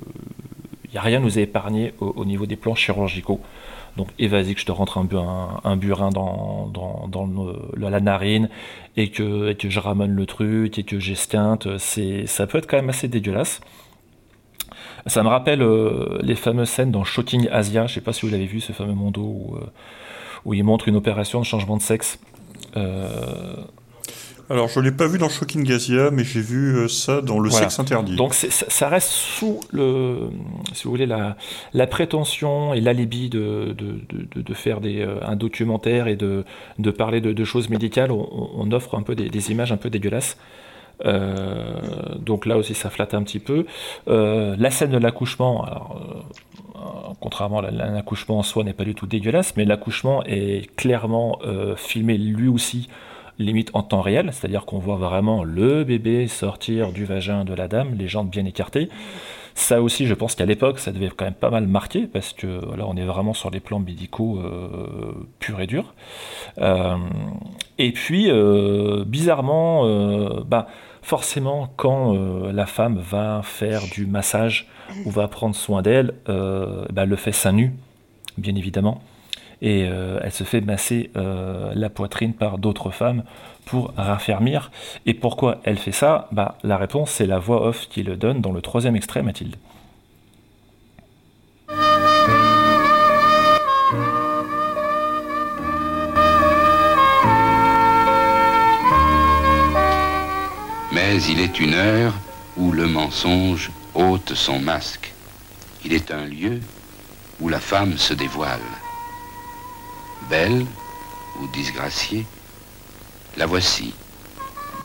n'y 0.92 0.98
a 0.98 1.02
rien 1.02 1.20
nous 1.20 1.40
est 1.40 1.44
épargné 1.44 1.94
au, 2.00 2.08
au 2.18 2.26
niveau 2.26 2.46
des 2.46 2.58
plans 2.58 2.76
chirurgicaux. 2.76 3.40
Donc, 3.98 4.10
et 4.20 4.28
vas-y 4.28 4.54
que 4.56 4.62
je 4.62 4.66
te 4.66 4.72
rentre 4.72 4.98
un, 4.98 5.04
bu- 5.04 5.18
un, 5.18 5.60
un 5.64 5.76
burin 5.76 6.10
dans, 6.10 6.72
la 7.78 8.00
narine 8.00 8.50
et 8.98 9.10
que, 9.10 9.50
et 9.50 9.56
que 9.56 9.70
je 9.70 9.80
ramène 9.80 10.12
le 10.16 10.26
truc 10.26 10.78
et 10.80 10.84
que 10.84 11.00
j'esquinte. 11.00 11.78
Ça 11.78 12.48
peut 12.48 12.58
être 12.58 12.68
quand 12.68 12.78
même 12.78 12.90
assez 12.90 13.08
dégueulasse. 13.08 13.62
Ça 15.08 15.24
me 15.24 15.28
rappelle 15.30 15.62
euh, 15.62 16.20
les 16.22 16.36
fameuses 16.36 16.70
scènes 16.70 16.92
dans 16.92 17.04
Shocking 17.04 17.48
Asia. 17.52 17.88
Je 17.88 17.94
sais 17.96 18.02
pas 18.02 18.14
si 18.14 18.26
vous 18.26 18.32
l'avez 18.32 18.46
vu, 18.46 18.60
ce 18.62 18.72
fameux 18.72 18.94
mondo 18.94 19.22
où, 19.22 19.56
euh, 19.56 19.66
où 20.46 20.54
il 20.54 20.64
montre 20.64 20.88
une 20.88 20.96
opération 20.96 21.40
de 21.40 21.46
changement 21.46 21.78
de 21.78 21.82
sexe. 21.82 22.20
Euh, 22.78 23.56
Alors, 24.50 24.68
je 24.68 24.80
l'ai 24.80 24.92
pas 24.92 25.08
vu 25.08 25.18
dans 25.18 25.30
Shocking 25.30 25.64
Gazia, 25.64 26.12
mais 26.12 26.24
j'ai 26.24 26.42
vu 26.42 26.88
ça 26.90 27.22
dans 27.22 27.40
Le 27.40 27.50
Voilà. 27.50 27.70
Sexe 27.70 27.80
Interdit. 27.80 28.16
Donc 28.16 28.34
ça, 28.34 28.90
reste 28.90 29.10
sous 29.10 29.60
le, 29.72 30.30
si 30.74 30.84
vous 30.84 30.92
voulez, 30.92 31.06
la, 31.06 31.36
la 31.74 31.88
prétention 31.88 32.74
et 32.74 32.82
l'alibi 32.82 33.30
de, 33.30 33.74
de, 33.78 34.00
de- 34.36 34.42
de 34.42 34.54
faire 34.54 34.82
des, 34.82 35.04
un 35.24 35.36
documentaire 35.36 36.08
et 36.08 36.16
de, 36.16 36.44
parler 36.98 37.22
de, 37.22 37.32
de 37.34 37.44
choses 37.44 37.70
médicales. 37.70 38.12
On, 38.12 38.50
on 38.56 38.72
offre 38.72 38.96
un 38.96 39.02
peu 39.04 39.16
des, 39.16 39.30
des 39.30 39.52
images 39.52 39.72
un 39.72 39.78
peu 39.78 39.90
dégueulasses. 39.90 40.38
Euh, 41.06 41.80
donc 42.20 42.46
là 42.46 42.58
aussi, 42.58 42.74
ça 42.74 42.90
flatte 42.90 43.14
un 43.14 43.24
petit 43.24 43.40
peu. 43.40 43.66
Euh, 44.08 44.56
la 44.58 44.72
scène 44.72 44.92
de 44.92 44.98
l'accouchement, 44.98 45.66
euh, 45.66 46.80
contrairement 47.20 47.60
à 47.60 47.72
la- 47.72 47.88
l'accouchement 47.92 48.40
en 48.40 48.44
soi 48.44 48.64
n'est 48.64 48.74
pas 48.74 48.84
du 48.84 48.96
tout 48.96 49.08
dégueulasse, 49.08 49.56
mais 49.58 49.66
l'accouchement 49.66 50.24
est 50.26 50.74
clairement 50.76 51.40
filmé 51.76 52.18
lui 52.18 52.48
aussi 52.48 52.88
limite 53.40 53.72
en 53.74 53.82
temps 53.82 54.02
réel, 54.02 54.30
c'est-à-dire 54.32 54.66
qu'on 54.66 54.78
voit 54.78 54.98
vraiment 54.98 55.44
le 55.44 55.84
bébé 55.84 56.28
sortir 56.28 56.92
du 56.92 57.06
vagin 57.06 57.44
de 57.44 57.54
la 57.54 57.68
dame, 57.68 57.96
les 57.98 58.08
jambes 58.08 58.30
bien 58.30 58.46
écartées. 58.46 58.90
Ça 59.54 59.82
aussi, 59.82 60.06
je 60.06 60.14
pense 60.14 60.36
qu'à 60.36 60.46
l'époque, 60.46 60.80
ça 60.80 60.92
devait 60.92 61.10
quand 61.10 61.26
même 61.26 61.34
pas 61.34 61.50
mal 61.50 61.68
marquer, 61.68 62.08
parce 62.08 62.34
que 62.34 62.48
là, 62.76 62.86
on 62.88 62.96
est 62.96 63.04
vraiment 63.04 63.34
sur 63.34 63.50
les 63.50 63.60
plans 63.60 63.80
médicaux 63.80 64.40
purs 65.40 65.60
et 65.60 65.68
durs. 65.68 65.94
Et 67.78 67.92
puis, 67.92 68.32
bizarrement, 69.06 70.42
bah, 70.46 70.68
forcément, 71.02 71.70
quand 71.78 72.16
euh, 72.16 72.52
la 72.52 72.66
femme 72.66 72.98
va 72.98 73.42
faire 73.44 73.82
du 73.92 74.06
massage 74.06 74.68
ou 75.06 75.12
va 75.12 75.28
prendre 75.28 75.56
soin 75.56 75.82
d'elle, 75.82 76.14
euh, 76.30 76.86
bah, 76.92 77.04
elle 77.04 77.10
le 77.10 77.16
fait 77.16 77.32
seins 77.32 77.54
nus, 77.54 77.74
bien 78.38 78.56
évidemment. 78.56 79.02
Et 79.62 79.88
euh, 79.88 80.20
elle 80.24 80.32
se 80.32 80.44
fait 80.44 80.62
masser 80.62 81.12
la 81.14 81.90
poitrine 81.90 82.34
par 82.34 82.58
d'autres 82.58 82.90
femmes 82.90 83.24
pour 83.66 83.94
raffermir. 83.96 84.72
Et 85.06 85.14
pourquoi 85.14 85.62
elle 85.64 85.78
fait 85.78 85.92
ça? 85.92 86.28
Bah, 86.32 86.58
La 86.64 86.78
réponse, 86.78 87.12
c'est 87.12 87.28
la 87.28 87.38
voix 87.38 87.66
off 87.68 87.88
qui 87.88 88.02
le 88.02 88.16
donne 88.18 88.42
dans 88.42 88.52
le 88.52 88.62
troisième 88.62 88.96
extrait, 88.96 89.22
Mathilde. 89.22 89.56
Il 101.14 101.42
est 101.42 101.60
une 101.60 101.74
heure 101.74 102.14
où 102.56 102.72
le 102.72 102.88
mensonge 102.88 103.70
ôte 103.96 104.34
son 104.34 104.60
masque. 104.60 105.12
Il 105.84 105.92
est 105.92 106.10
un 106.10 106.26
lieu 106.26 106.62
où 107.42 107.50
la 107.50 107.60
femme 107.60 107.98
se 107.98 108.14
dévoile. 108.14 108.62
Belle 110.30 110.66
ou 111.40 111.48
disgraciée, 111.50 112.26
la 113.36 113.46
voici, 113.46 113.94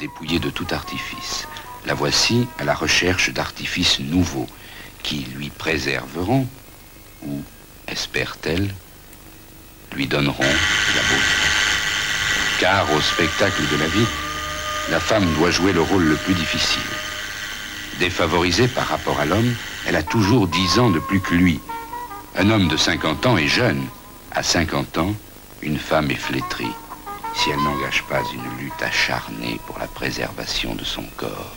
dépouillée 0.00 0.40
de 0.40 0.50
tout 0.50 0.66
artifice. 0.72 1.46
La 1.86 1.94
voici 1.94 2.48
à 2.58 2.64
la 2.64 2.74
recherche 2.74 3.30
d'artifices 3.30 4.00
nouveaux 4.00 4.48
qui 5.04 5.28
lui 5.36 5.50
préserveront, 5.50 6.48
ou, 7.22 7.40
espère-t-elle, 7.86 8.74
lui 9.92 10.08
donneront 10.08 10.42
la 10.42 11.02
beauté. 11.02 11.46
Car 12.58 12.92
au 12.92 13.00
spectacle 13.00 13.62
de 13.70 13.76
la 13.76 13.86
vie, 13.86 14.06
la 14.90 15.00
femme 15.00 15.26
doit 15.38 15.50
jouer 15.50 15.72
le 15.72 15.82
rôle 15.82 16.04
le 16.04 16.16
plus 16.16 16.34
difficile. 16.34 16.82
Défavorisée 17.98 18.68
par 18.68 18.86
rapport 18.86 19.18
à 19.20 19.24
l'homme, 19.24 19.54
elle 19.86 19.96
a 19.96 20.02
toujours 20.02 20.46
10 20.48 20.78
ans 20.78 20.90
de 20.90 20.98
plus 20.98 21.20
que 21.20 21.34
lui. 21.34 21.60
Un 22.36 22.50
homme 22.50 22.68
de 22.68 22.76
50 22.76 23.26
ans 23.26 23.36
est 23.36 23.48
jeune. 23.48 23.82
À 24.32 24.42
50 24.42 24.98
ans, 24.98 25.14
une 25.62 25.78
femme 25.78 26.10
est 26.10 26.14
flétrie 26.14 26.72
si 27.36 27.50
elle 27.50 27.62
n'engage 27.62 28.02
pas 28.04 28.22
une 28.32 28.64
lutte 28.64 28.82
acharnée 28.82 29.60
pour 29.66 29.78
la 29.78 29.86
préservation 29.86 30.74
de 30.74 30.84
son 30.84 31.04
corps. 31.16 31.52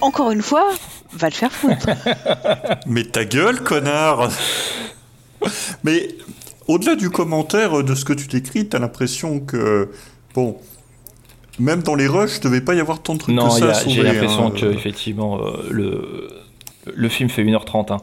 Encore 0.00 0.30
une 0.30 0.42
fois, 0.42 0.70
va 1.12 1.28
le 1.28 1.34
faire 1.34 1.52
foutre. 1.52 1.88
Mais 2.86 3.04
ta 3.04 3.24
gueule, 3.24 3.62
connard 3.62 4.28
Mais 5.84 6.08
au-delà 6.66 6.94
du 6.94 7.10
commentaire 7.10 7.82
de 7.82 7.94
ce 7.94 8.04
que 8.04 8.12
tu 8.12 8.28
t'écris, 8.28 8.68
t'as 8.68 8.78
l'impression 8.78 9.40
que, 9.40 9.90
bon, 10.34 10.58
même 11.58 11.82
dans 11.82 11.94
les 11.94 12.06
rushs, 12.06 12.38
il 12.38 12.44
devait 12.44 12.60
pas 12.60 12.74
y 12.74 12.80
avoir 12.80 13.02
tant 13.02 13.14
de 13.14 13.18
trucs 13.18 13.34
non, 13.34 13.46
que 13.48 13.52
ça. 13.58 13.70
à 13.70 13.72
j'ai 13.74 13.90
sauver, 13.90 14.02
l'impression 14.02 14.46
hein. 14.48 14.52
que 14.56 14.66
effectivement 14.66 15.38
euh, 15.40 15.52
le, 15.70 16.28
le 16.94 17.08
film 17.08 17.28
fait 17.28 17.44
1h30. 17.44 17.92
hein. 17.92 17.96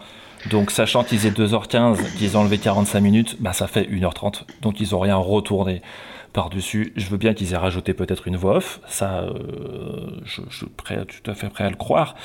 Donc 0.49 0.71
sachant 0.71 1.03
qu'ils 1.03 1.19
faisaient 1.19 1.31
2h15, 1.31 2.15
qu'ils 2.17 2.37
ont 2.37 2.41
enlevé 2.41 2.57
45 2.59 2.99
minutes, 3.01 3.37
bah 3.39 3.51
ça 3.53 3.67
fait 3.67 3.83
1h30. 3.89 4.43
Donc 4.61 4.79
ils 4.79 4.95
ont 4.95 4.99
rien 4.99 5.17
retourné 5.17 5.81
par-dessus. 6.31 6.93
Je 6.95 7.07
veux 7.09 7.17
bien 7.17 7.33
qu'ils 7.33 7.53
aient 7.53 7.57
rajouté 7.57 7.93
peut-être 7.95 8.27
une 8.27 8.37
voix 8.37 8.57
off, 8.57 8.79
ça 8.87 9.21
euh, 9.23 10.11
je, 10.25 10.41
je 10.49 10.57
suis 10.57 10.65
prêt, 10.67 11.03
tout 11.05 11.29
à 11.29 11.33
fait 11.33 11.49
prêt 11.49 11.63
à 11.65 11.69
le 11.71 11.75
croire. 11.75 12.15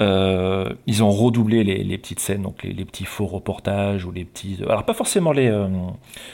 Euh, 0.00 0.72
ils 0.86 1.04
ont 1.04 1.10
redoublé 1.10 1.62
les, 1.62 1.84
les 1.84 1.98
petites 1.98 2.18
scènes, 2.20 2.42
donc 2.42 2.62
les, 2.62 2.72
les 2.72 2.84
petits 2.86 3.04
faux 3.04 3.26
reportages 3.26 4.06
ou 4.06 4.10
les 4.10 4.24
petits... 4.24 4.58
Alors 4.66 4.84
pas 4.84 4.94
forcément 4.94 5.32
les... 5.32 5.48
euh, 5.48 5.68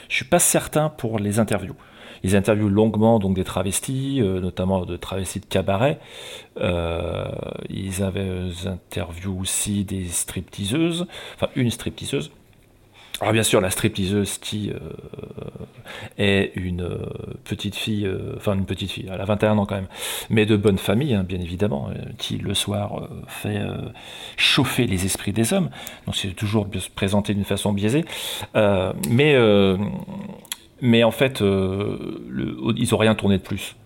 je 0.09 0.14
suis 0.14 0.24
pas 0.24 0.38
certain 0.38 0.88
pour 0.90 1.18
les 1.18 1.40
interviews. 1.40 1.74
Ils 2.23 2.37
interviewent 2.37 2.69
longuement 2.69 3.19
donc 3.19 3.35
des 3.37 3.45
travestis, 3.45 4.21
euh, 4.21 4.41
notamment 4.41 4.85
de 4.85 4.97
travestis 4.97 5.41
de 5.41 5.47
cabaret. 5.47 5.99
Euh, 6.61 7.27
ils 7.69 8.03
avaient 8.03 8.49
ils 8.49 8.69
interviewent 8.69 9.41
aussi 9.41 9.85
des 9.85 10.07
stripteaseuses, 10.07 11.07
enfin 11.35 11.49
une 11.57 11.71
stripteaseuse. 11.71 12.31
Alors 13.21 13.33
bien 13.33 13.43
sûr 13.43 13.61
la 13.61 13.71
stripteaseuse 13.71 14.39
qui 14.39 14.71
euh, 14.71 14.79
est 16.19 16.53
une 16.55 16.83
euh, 16.83 16.99
petite 17.43 17.75
fille, 17.75 18.07
euh, 18.07 18.35
enfin 18.37 18.55
une 18.55 18.65
petite 18.65 18.93
fille, 18.93 19.09
elle 19.13 19.21
a 19.21 19.25
21 19.25 19.59
ans 19.59 19.67
quand 19.67 19.75
même, 19.75 19.89
mais 20.31 20.47
de 20.47 20.57
bonne 20.57 20.79
famille 20.79 21.15
hein, 21.15 21.25
bien 21.25 21.41
évidemment, 21.41 21.89
euh, 21.91 21.95
qui 22.19 22.39
le 22.39 22.55
soir 22.55 23.03
euh, 23.03 23.09
fait 23.27 23.59
euh, 23.59 23.75
chauffer 24.37 24.87
les 24.87 25.05
esprits 25.05 25.33
des 25.33 25.53
hommes. 25.53 25.69
Donc 26.07 26.15
c'est 26.15 26.29
toujours 26.29 26.69
présenter 26.95 27.35
d'une 27.35 27.45
façon 27.45 27.73
biaisée, 27.73 28.05
Euh, 28.55 28.93
mais 29.11 29.35
euh, 29.35 29.77
mais 30.81 31.05
en 31.05 31.11
fait, 31.11 31.43
euh, 31.43 32.21
ils 32.77 32.95
ont 32.95 32.99
rien 32.99 33.14
tourné 33.14 33.38
de 33.38 33.43
plus. 33.43 33.77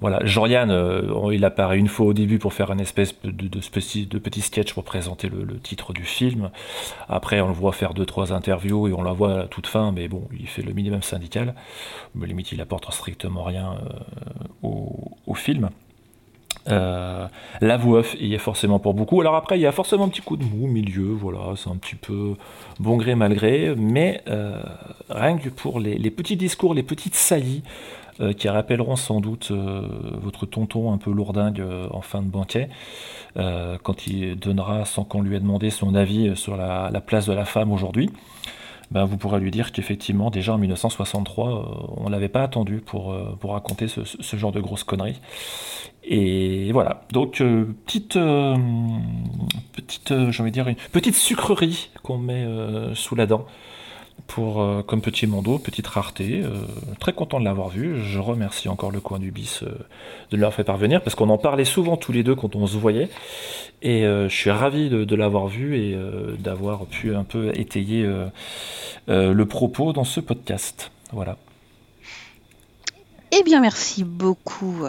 Voilà, 0.00 0.24
Jean-Yann, 0.24 0.70
euh, 0.70 1.30
il 1.32 1.44
apparaît 1.44 1.78
une 1.78 1.88
fois 1.88 2.06
au 2.06 2.12
début 2.14 2.38
pour 2.38 2.54
faire 2.54 2.72
une 2.72 2.80
espèce 2.80 3.14
de, 3.22 4.18
petit 4.18 4.40
sketch 4.40 4.72
pour 4.72 4.82
présenter 4.82 5.28
le, 5.28 5.58
titre 5.58 5.92
du 5.92 6.04
film. 6.04 6.50
Après, 7.08 7.40
on 7.42 7.48
le 7.48 7.52
voit 7.52 7.72
faire 7.72 7.92
deux, 7.92 8.06
trois 8.06 8.32
interviews 8.32 8.88
et 8.88 8.94
on 8.94 9.02
la 9.02 9.12
voit 9.12 9.42
à 9.42 9.46
toute 9.46 9.66
fin, 9.66 9.92
mais 9.92 10.08
bon, 10.08 10.26
il 10.38 10.48
fait 10.48 10.62
le 10.62 10.72
minimum 10.72 11.02
syndical. 11.02 11.54
Mais 12.14 12.26
limite, 12.26 12.50
il 12.52 12.60
apporte 12.62 12.90
strictement 12.90 13.42
rien 13.42 13.74
euh, 13.74 14.68
au 15.26 15.34
film. 15.34 15.68
Euh, 16.68 17.26
la 17.60 17.76
voix 17.76 18.02
y 18.18 18.34
est 18.34 18.38
forcément 18.38 18.78
pour 18.78 18.94
beaucoup. 18.94 19.20
Alors 19.20 19.34
après, 19.34 19.58
il 19.58 19.62
y 19.62 19.66
a 19.66 19.72
forcément 19.72 20.04
un 20.04 20.08
petit 20.08 20.22
coup 20.22 20.36
de 20.36 20.44
mou 20.44 20.64
au 20.64 20.68
milieu, 20.68 21.06
voilà, 21.12 21.54
c'est 21.56 21.70
un 21.70 21.76
petit 21.76 21.94
peu 21.94 22.34
bon 22.78 22.96
gré 22.96 23.14
mal 23.14 23.34
gré, 23.34 23.74
mais 23.76 24.22
euh, 24.28 24.60
rien 25.08 25.38
que 25.38 25.48
pour 25.48 25.80
les, 25.80 26.10
petits 26.10 26.36
discours, 26.36 26.74
les 26.74 26.82
petites 26.82 27.14
saillies 27.14 27.62
euh, 28.20 28.32
qui 28.32 28.48
rappelleront 28.48 28.96
sans 28.96 29.20
doute 29.20 29.50
votre 29.50 30.46
tonton 30.46 30.92
un 30.92 30.98
peu 30.98 31.10
lourdingue 31.10 31.62
en 31.90 32.02
fin 32.02 32.22
de 32.22 32.28
banquet, 32.28 32.68
quand 33.34 34.06
il 34.06 34.36
donnera, 34.36 34.84
sans 34.84 35.04
qu'on 35.04 35.22
lui 35.22 35.36
ait 35.36 35.40
demandé 35.40 35.70
son 35.70 35.94
avis 35.94 36.36
sur 36.36 36.56
la 36.56 37.00
place 37.00 37.26
de 37.26 37.32
la 37.32 37.44
femme 37.44 37.72
aujourd'hui. 37.72 38.10
Ben, 38.90 39.04
vous 39.04 39.16
pourrez 39.16 39.38
lui 39.38 39.52
dire 39.52 39.70
qu'effectivement, 39.70 40.30
déjà 40.30 40.54
en 40.54 40.58
1963, 40.58 41.48
euh, 41.48 41.62
on 41.96 42.06
ne 42.06 42.10
l'avait 42.10 42.28
pas 42.28 42.42
attendu 42.42 42.80
pour, 42.80 43.12
euh, 43.12 43.36
raconter 43.44 43.86
ce, 43.86 44.36
genre 44.36 44.50
de 44.50 44.60
grosses 44.60 44.82
conneries. 44.82 45.20
Et 46.02 46.72
voilà, 46.72 47.02
donc 47.12 47.40
euh, 47.40 47.66
petite, 47.86 48.16
euh, 48.16 48.56
petite, 49.72 50.10
euh, 50.10 50.50
dire, 50.50 50.66
petite 50.92 51.14
sucrerie 51.14 51.90
qu'on 52.02 52.18
met 52.18 52.46
sous 52.94 53.14
la 53.14 53.26
dent 53.26 53.46
pour, 54.30 54.62
euh, 54.62 54.82
comme 54.82 55.00
petit 55.00 55.26
Mondo, 55.26 55.58
petite 55.58 55.88
rareté. 55.88 56.42
euh, 56.44 56.50
très 57.00 57.12
content 57.12 57.40
de 57.40 57.44
l'avoir 57.44 57.68
vu. 57.68 58.00
Je 58.00 58.20
remercie 58.20 58.68
encore 58.68 58.92
le 58.92 59.00
coin 59.00 59.18
du 59.18 59.32
bis 59.32 59.64
euh, 59.64 59.66
de 60.30 60.36
l'avoir 60.36 60.54
fait 60.54 60.62
parvenir 60.62 61.02
parce 61.02 61.16
qu'on 61.16 61.30
en 61.30 61.38
parlait 61.38 61.64
souvent 61.64 61.96
tous 61.96 62.12
les 62.12 62.22
deux 62.22 62.36
quand 62.36 62.54
on 62.54 62.68
se 62.68 62.76
voyait. 62.76 63.08
Et 63.82 64.02
je 64.02 64.28
suis 64.28 64.50
ravi 64.50 64.90
de, 64.90 65.16
l'avoir 65.16 65.46
vu 65.46 65.74
et 65.74 65.98
d'avoir 66.38 66.84
pu 66.84 67.14
un 67.14 67.24
peu 67.24 67.50
étayer 67.58 68.06
le 69.08 69.44
propos 69.46 69.94
dans 69.94 70.04
ce 70.04 70.20
podcast. 70.20 70.90
Voilà. 71.12 71.38
Eh 73.32 73.42
bien, 73.42 73.60
merci 73.60 74.04
beaucoup, 74.04 74.84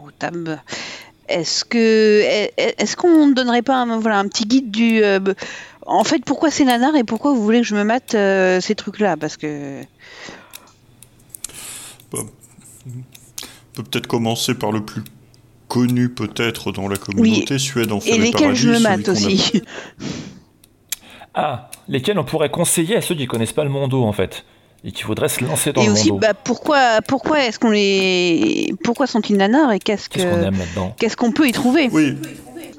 Routab. 0.00 0.58
Est-ce 1.28 1.66
que 1.66 2.48
est-ce 2.56 2.96
qu'on 2.96 3.26
ne 3.26 3.34
donnerait 3.34 3.60
pas 3.60 3.76
un, 3.76 3.98
voilà, 3.98 4.18
un 4.18 4.26
petit 4.26 4.46
guide 4.46 4.70
du 4.70 5.02
en 5.86 6.04
fait 6.04 6.24
pourquoi 6.24 6.50
c'est 6.50 6.64
nanar 6.64 6.94
et 6.96 7.04
pourquoi 7.04 7.32
vous 7.32 7.42
voulez 7.42 7.60
que 7.60 7.66
je 7.66 7.74
me 7.74 7.84
mate 7.84 8.14
euh, 8.14 8.60
ces 8.60 8.74
trucs-là? 8.74 9.16
Parce 9.16 9.36
que 9.36 9.82
On 12.12 12.24
peut 13.74 13.82
peut-être 13.84 14.06
commencer 14.06 14.54
par 14.54 14.72
le 14.72 14.84
plus 14.84 15.02
connu 15.68 16.08
peut-être 16.08 16.72
dans 16.72 16.88
la 16.88 16.96
communauté, 16.96 17.58
Suède 17.58 17.92
en 17.92 17.98
et 17.98 18.00
fait 18.00 18.18
lesquels 18.18 18.54
je 18.54 18.68
me 18.70 18.78
mate 18.80 19.08
aussi? 19.08 19.62
Ah, 21.34 21.70
lesquels 21.88 22.18
on 22.18 22.24
pourrait 22.24 22.50
conseiller 22.50 22.96
à 22.96 23.00
ceux 23.02 23.14
qui 23.14 23.26
connaissent 23.26 23.52
pas 23.52 23.62
le 23.64 23.70
Mondo 23.70 24.02
en 24.02 24.12
fait 24.12 24.44
et 24.82 24.90
qui 24.92 25.04
voudraient 25.04 25.28
se 25.28 25.44
lancer 25.44 25.72
dans 25.72 25.82
Et 25.82 25.86
le 25.86 25.92
aussi 25.92 26.08
Mondo. 26.08 26.20
bah, 26.20 26.34
pourquoi 26.34 27.00
pourquoi 27.02 27.44
est-ce 27.44 27.58
qu'on 27.60 27.70
les 27.70 28.74
pourquoi 28.82 29.06
sont-ils 29.06 29.36
nanars 29.36 29.70
et 29.72 29.78
qu'est-ce 29.78 30.08
Qu'est-ce 30.08 30.26
qu'on 30.26 30.40
que 30.40 30.46
aime 30.46 30.58
là-dedans? 30.58 30.96
qu'est-ce 30.98 31.16
qu'on 31.16 31.30
peut 31.32 31.46
y 31.48 31.52
trouver? 31.52 31.88
Oui. 31.92 32.16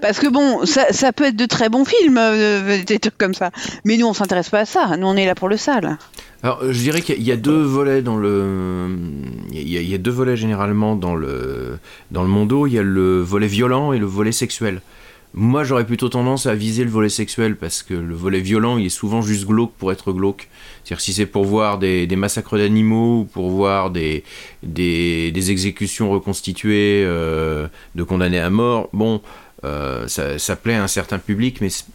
Parce 0.01 0.19
que 0.19 0.27
bon, 0.27 0.65
ça, 0.65 1.13
peut 1.13 1.25
être 1.25 1.35
de 1.35 1.45
très 1.45 1.69
bons 1.69 1.85
films, 1.85 2.17
euh, 2.17 2.83
des 2.83 2.99
trucs 2.99 3.17
comme 3.17 3.33
ça. 3.33 3.51
Mais 3.85 3.97
nous, 3.97 4.07
on 4.07 4.13
s'intéresse 4.13 4.49
pas 4.49 4.61
à 4.61 4.65
ça. 4.65 4.97
Nous, 4.97 5.07
on 5.07 5.15
est 5.15 5.25
là 5.25 5.35
pour 5.35 5.47
le 5.47 5.57
sale. 5.57 5.97
Alors, 6.43 6.59
euh, 6.63 6.73
je 6.73 6.79
dirais 6.79 7.01
qu'il 7.01 7.21
y 7.21 7.31
a- 7.31 7.37
deux 7.37 7.61
volets 7.61 8.01
dans 8.01 8.17
le. 8.17 8.87
Il 9.51 9.69
y 9.69 9.93
a, 9.93 9.97
deux 9.97 10.11
volets 10.11 10.35
généralement 10.35 10.95
dans 10.95 11.15
le 11.15 11.77
dans 12.09 12.23
le 12.23 12.29
mondo. 12.29 12.67
Il 12.67 12.73
y 12.73 12.79
a 12.79 12.83
le 12.83 13.21
volet 13.21 13.47
violent 13.47 13.93
et 13.93 13.99
le 13.99 14.05
volet 14.05 14.31
sexuel. 14.31 14.81
Moi, 15.33 15.63
j'aurais 15.63 15.85
plutôt 15.85 16.09
tendance 16.09 16.45
à 16.45 16.55
viser 16.55 16.83
le 16.83 16.89
volet 16.89 17.07
sexuel 17.07 17.55
parce 17.55 17.83
que 17.83 17.93
le 17.93 18.15
volet 18.15 18.41
violent, 18.41 18.77
il 18.77 18.87
est 18.87 18.89
souvent 18.89 19.21
juste 19.21 19.47
glauque 19.47 19.71
pour 19.77 19.93
être 19.93 20.11
glauque. 20.11 20.49
C'est-à-dire 20.83 20.99
si 20.99 21.13
c'est 21.13 21.25
pour 21.25 21.45
voir 21.45 21.77
des, 21.77 22.05
massacres 22.17 22.57
d'animaux 22.57 23.21
ou 23.21 23.23
pour 23.23 23.49
voir 23.49 23.91
des, 23.91 24.25
des, 24.61 25.51
exécutions 25.51 26.11
reconstituées 26.11 27.03
euh, 27.05 27.67
de 27.95 28.03
condamnés 28.03 28.39
à 28.39 28.49
mort, 28.49 28.89
bon, 28.91 29.21
euh, 29.63 30.07
ça, 30.07 30.37
ça 30.39 30.55
plaît 30.55 30.75
à 30.75 30.83
un 30.83 30.87
certain 30.87 31.19
public, 31.19 31.59
mais 31.61 31.69
c'est- 31.69 31.85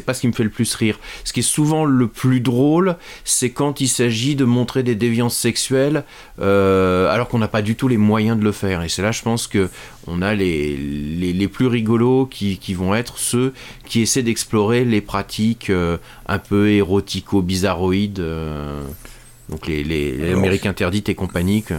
pas 0.00 0.14
ce 0.14 0.22
qui 0.22 0.28
me 0.28 0.32
fait 0.32 0.44
le 0.44 0.48
plus 0.50 0.74
rire. 0.76 0.98
Ce 1.24 1.32
qui 1.34 1.40
est 1.40 1.42
souvent 1.42 1.84
le 1.84 2.06
plus 2.08 2.40
drôle, 2.40 2.96
c'est 3.24 3.50
quand 3.50 3.82
il 3.82 3.88
s'agit 3.88 4.34
de 4.34 4.46
montrer 4.46 4.82
des 4.82 4.94
déviances 4.94 5.36
sexuelles, 5.36 6.04
euh, 6.40 7.10
alors 7.10 7.28
qu'on 7.28 7.38
n'a 7.38 7.48
pas 7.48 7.60
du 7.60 7.74
tout 7.76 7.86
les 7.86 7.98
moyens 7.98 8.38
de 8.38 8.44
le 8.44 8.52
faire. 8.52 8.82
Et 8.82 8.88
c'est 8.88 9.02
là, 9.02 9.12
je 9.12 9.20
pense 9.20 9.46
que 9.46 9.68
on 10.06 10.22
a 10.22 10.34
les, 10.34 10.74
les, 10.76 11.34
les 11.34 11.48
plus 11.48 11.66
rigolos 11.66 12.24
qui, 12.24 12.56
qui 12.56 12.72
vont 12.72 12.94
être 12.94 13.18
ceux 13.18 13.52
qui 13.84 14.00
essaient 14.00 14.22
d'explorer 14.22 14.86
les 14.86 15.02
pratiques 15.02 15.68
euh, 15.68 15.98
un 16.28 16.38
peu 16.38 16.70
érotico-bizarroïdes. 16.70 18.22
donc 19.50 19.66
les, 19.66 19.84
les, 19.84 20.12
les 20.12 20.28
Alors, 20.28 20.38
Amériques 20.38 20.64
interdites 20.66 21.10
et 21.10 21.14
compagnie. 21.14 21.62
que- 21.62 21.74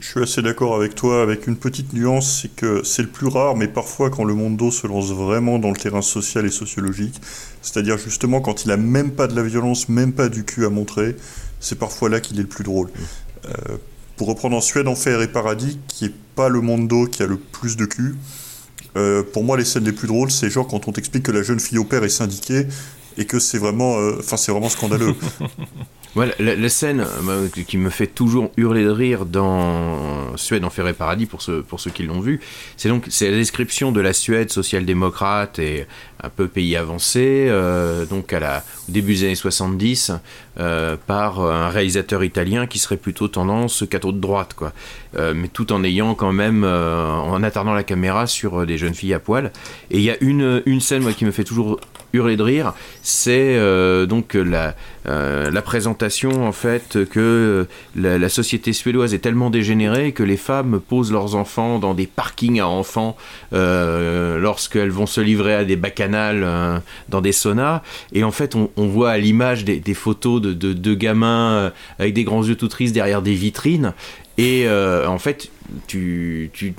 Je 0.00 0.06
suis 0.06 0.20
assez 0.20 0.42
d'accord 0.42 0.74
avec 0.74 0.94
toi, 0.94 1.22
avec 1.22 1.46
une 1.46 1.56
petite 1.56 1.92
nuance, 1.92 2.40
c'est 2.42 2.54
que 2.54 2.82
c'est 2.82 3.02
le 3.02 3.08
plus 3.08 3.28
rare, 3.28 3.54
mais 3.56 3.68
parfois 3.68 4.10
quand 4.10 4.24
le 4.24 4.34
Mondo 4.34 4.70
se 4.70 4.86
lance 4.86 5.12
vraiment 5.12 5.58
dans 5.60 5.70
le 5.70 5.76
terrain 5.76 6.02
social 6.02 6.44
et 6.44 6.50
sociologique, 6.50 7.20
c'est-à-dire 7.62 7.96
justement 7.96 8.40
quand 8.40 8.64
il 8.64 8.72
a 8.72 8.76
même 8.76 9.12
pas 9.12 9.28
de 9.28 9.36
la 9.36 9.42
violence, 9.42 9.88
même 9.88 10.12
pas 10.12 10.28
du 10.28 10.44
cul 10.44 10.64
à 10.64 10.70
montrer, 10.70 11.16
c'est 11.60 11.78
parfois 11.78 12.08
là 12.08 12.20
qu'il 12.20 12.38
est 12.38 12.42
le 12.42 12.48
plus 12.48 12.64
drôle. 12.64 12.90
Euh, 13.46 13.76
pour 14.16 14.28
reprendre 14.28 14.56
en 14.56 14.60
Suède, 14.60 14.88
Enfer 14.88 15.22
et 15.22 15.28
Paradis, 15.28 15.78
qui 15.86 16.06
est 16.06 16.14
pas 16.34 16.48
le 16.48 16.60
Mondo 16.60 17.06
qui 17.06 17.22
a 17.22 17.26
le 17.26 17.36
plus 17.36 17.76
de 17.76 17.84
cul, 17.84 18.16
euh, 18.96 19.22
pour 19.22 19.44
moi 19.44 19.56
les 19.56 19.64
scènes 19.64 19.84
les 19.84 19.92
plus 19.92 20.08
drôles, 20.08 20.30
c'est 20.30 20.50
genre 20.50 20.66
quand 20.66 20.88
on 20.88 20.92
t'explique 20.92 21.22
que 21.22 21.32
la 21.32 21.42
jeune 21.42 21.60
fille 21.60 21.78
au 21.78 21.84
père 21.84 22.02
est 22.02 22.08
syndiquée, 22.08 22.66
et 23.16 23.26
que 23.26 23.38
c'est 23.38 23.58
vraiment, 23.58 23.96
euh, 23.98 24.16
enfin 24.18 24.36
c'est 24.36 24.50
vraiment 24.50 24.68
scandaleux. 24.68 25.14
Voilà, 26.14 26.32
la, 26.38 26.68
scène 26.68 27.04
euh, 27.28 27.48
qui 27.48 27.76
me 27.76 27.90
fait 27.90 28.06
toujours 28.06 28.52
hurler 28.56 28.84
de 28.84 28.90
rire 28.90 29.26
dans 29.26 30.36
Suède 30.36 30.64
enferré 30.64 30.92
paradis 30.92 31.26
pour 31.26 31.42
ceux, 31.42 31.62
pour 31.62 31.80
ceux 31.80 31.90
qui 31.90 32.04
l'ont 32.04 32.20
vu, 32.20 32.40
c'est 32.76 32.88
donc 32.88 33.06
c'est 33.08 33.30
la 33.30 33.36
description 33.36 33.90
de 33.90 34.00
la 34.00 34.12
Suède 34.12 34.50
social-démocrate 34.50 35.58
et 35.58 35.86
un 36.24 36.28
peu 36.28 36.48
pays 36.48 36.76
avancé, 36.76 37.46
euh, 37.48 38.06
donc 38.06 38.32
à 38.32 38.40
la, 38.40 38.64
au 38.88 38.92
début 38.92 39.14
des 39.14 39.24
années 39.24 39.34
70, 39.34 40.12
euh, 40.58 40.96
par 41.06 41.40
un 41.40 41.68
réalisateur 41.68 42.24
italien 42.24 42.66
qui 42.66 42.78
serait 42.78 42.96
plutôt 42.96 43.28
tendance 43.28 43.82
de 43.82 44.10
droite, 44.12 44.54
quoi. 44.54 44.72
Euh, 45.16 45.34
mais 45.34 45.48
tout 45.48 45.72
en 45.72 45.84
ayant 45.84 46.14
quand 46.14 46.32
même, 46.32 46.64
en 46.64 47.42
attardant 47.42 47.74
la 47.74 47.84
caméra 47.84 48.26
sur 48.26 48.66
des 48.66 48.78
jeunes 48.78 48.94
filles 48.94 49.14
à 49.14 49.18
poil. 49.18 49.52
Et 49.90 49.98
il 49.98 50.02
y 50.02 50.10
a 50.10 50.16
une, 50.20 50.62
une 50.66 50.80
scène 50.80 51.02
moi, 51.02 51.12
qui 51.12 51.24
me 51.24 51.30
fait 51.30 51.44
toujours 51.44 51.80
hurler 52.14 52.36
de 52.36 52.42
rire, 52.42 52.72
c'est 53.02 53.56
euh, 53.56 54.06
donc 54.06 54.34
la, 54.34 54.74
euh, 55.06 55.50
la 55.50 55.62
présentation 55.62 56.46
en 56.46 56.52
fait 56.52 56.98
que 57.10 57.66
la, 57.96 58.18
la 58.18 58.28
société 58.28 58.72
suédoise 58.72 59.12
est 59.12 59.18
tellement 59.18 59.50
dégénérée 59.50 60.12
que 60.12 60.22
les 60.22 60.36
femmes 60.36 60.80
posent 60.80 61.12
leurs 61.12 61.34
enfants 61.34 61.78
dans 61.78 61.94
des 61.94 62.06
parkings 62.06 62.60
à 62.60 62.68
enfants 62.68 63.16
euh, 63.52 64.38
lorsqu'elles 64.38 64.90
vont 64.90 65.06
se 65.06 65.20
livrer 65.20 65.54
à 65.54 65.64
des 65.64 65.76
bacchanales 65.76 66.42
euh, 66.44 66.78
dans 67.08 67.20
des 67.20 67.32
saunas. 67.32 67.82
Et 68.12 68.24
en 68.24 68.30
fait, 68.30 68.54
on, 68.54 68.86
voit 68.86 69.10
à 69.10 69.18
l'image 69.18 69.64
des, 69.64 69.94
photos 69.94 70.40
de, 70.40 70.52
de, 70.52 70.72
de 70.72 70.94
gamins 70.94 71.52
euh, 71.52 71.70
avec 71.98 72.14
des 72.14 72.24
grands 72.24 72.44
yeux 72.44 72.56
tout 72.56 72.68
tristes 72.68 72.94
derrière 72.94 73.22
des 73.22 73.34
vitrines. 73.34 73.92
Et 74.36 74.64
euh, 74.66 75.06
en 75.06 75.18
fait, 75.18 75.50
tu, 75.86 76.50
tu 76.52 76.74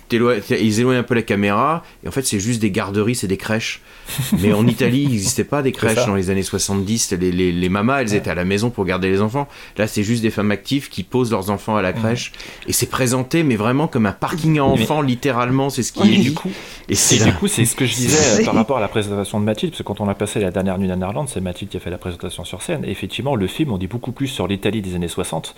ils 0.59 0.79
éloignent 0.79 0.97
un 0.97 1.03
peu 1.03 1.15
la 1.15 1.21
caméra, 1.21 1.83
et 2.03 2.07
en 2.07 2.11
fait, 2.11 2.23
c'est 2.23 2.39
juste 2.39 2.61
des 2.61 2.69
garderies, 2.69 3.15
c'est 3.15 3.27
des 3.27 3.37
crèches. 3.37 3.81
Mais 4.39 4.53
en 4.53 4.67
Italie, 4.67 5.03
il 5.03 5.09
n'existait 5.09 5.45
pas 5.45 5.61
des 5.61 5.71
crèches 5.71 6.05
dans 6.05 6.15
les 6.15 6.29
années 6.29 6.43
70. 6.43 7.13
Les, 7.13 7.31
les, 7.31 7.51
les 7.51 7.69
mamas, 7.69 8.01
elles 8.01 8.13
étaient 8.13 8.29
à 8.29 8.35
la 8.35 8.45
maison 8.45 8.69
pour 8.69 8.85
garder 8.85 9.09
les 9.09 9.21
enfants. 9.21 9.47
Là, 9.77 9.87
c'est 9.87 10.03
juste 10.03 10.21
des 10.21 10.31
femmes 10.31 10.51
actives 10.51 10.89
qui 10.89 11.03
posent 11.03 11.31
leurs 11.31 11.49
enfants 11.49 11.77
à 11.77 11.81
la 11.81 11.93
crèche. 11.93 12.33
Et 12.67 12.73
c'est 12.73 12.89
présenté, 12.89 13.43
mais 13.43 13.55
vraiment 13.55 13.87
comme 13.87 14.05
un 14.05 14.11
parking 14.11 14.59
à 14.59 14.65
enfants, 14.65 15.01
littéralement, 15.01 15.69
c'est 15.69 15.83
ce 15.83 15.93
qui 15.93 16.13
est 16.13 16.17
du 16.17 16.33
coup, 16.33 16.51
Et 16.89 16.95
c'est 16.95 17.23
du 17.23 17.33
coup, 17.33 17.47
c'est 17.47 17.65
ce 17.65 17.75
que 17.75 17.85
je 17.85 17.95
disais 17.95 18.41
euh, 18.41 18.45
par 18.45 18.53
rapport 18.53 18.77
à 18.77 18.81
la 18.81 18.87
présentation 18.89 19.39
de 19.39 19.45
Mathilde, 19.45 19.71
parce 19.71 19.81
que 19.81 19.87
quand 19.87 20.01
on 20.01 20.09
a 20.09 20.15
passé 20.15 20.39
la 20.39 20.51
dernière 20.51 20.77
nuit 20.77 20.91
en 20.91 20.99
Irlande, 20.99 21.29
c'est 21.29 21.41
Mathilde 21.41 21.71
qui 21.71 21.77
a 21.77 21.79
fait 21.79 21.89
la 21.89 21.97
présentation 21.97 22.43
sur 22.43 22.61
scène. 22.61 22.83
Et 22.85 22.91
effectivement, 22.91 23.35
le 23.35 23.47
film, 23.47 23.71
on 23.71 23.77
dit 23.77 23.87
beaucoup 23.87 24.11
plus 24.11 24.27
sur 24.27 24.47
l'Italie 24.47 24.81
des 24.81 24.95
années 24.95 25.07
60 25.07 25.55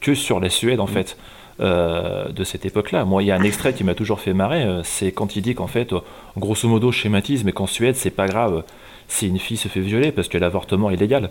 que 0.00 0.14
sur 0.14 0.40
la 0.40 0.50
Suède, 0.50 0.80
en 0.80 0.86
fait, 0.86 1.16
euh, 1.60 2.28
de 2.28 2.44
cette 2.44 2.64
époque-là. 2.66 3.04
Moi, 3.04 3.22
il 3.22 3.26
y 3.26 3.30
a 3.30 3.36
un 3.36 3.42
extrait 3.42 3.72
qui 3.72 3.82
m'a 3.84 3.94
toujours 3.94 4.20
fait 4.20 4.32
marrer, 4.32 4.62
euh, 4.62 4.82
c'est 4.84 5.10
quand 5.12 5.36
il 5.36 5.42
dit 5.42 5.54
qu'en 5.54 5.66
fait, 5.66 5.92
euh, 5.92 6.00
grosso 6.36 6.68
modo, 6.68 6.92
je 6.92 6.98
schématise, 6.98 7.44
mais 7.44 7.52
qu'en 7.52 7.66
Suède, 7.66 7.96
c'est 7.96 8.10
pas 8.10 8.26
grave 8.26 8.62
si 9.08 9.26
une 9.26 9.38
fille 9.38 9.56
se 9.56 9.68
fait 9.68 9.80
violer, 9.80 10.12
parce 10.12 10.28
que 10.28 10.38
l'avortement 10.38 10.90
est 10.90 10.96
légal. 10.96 11.30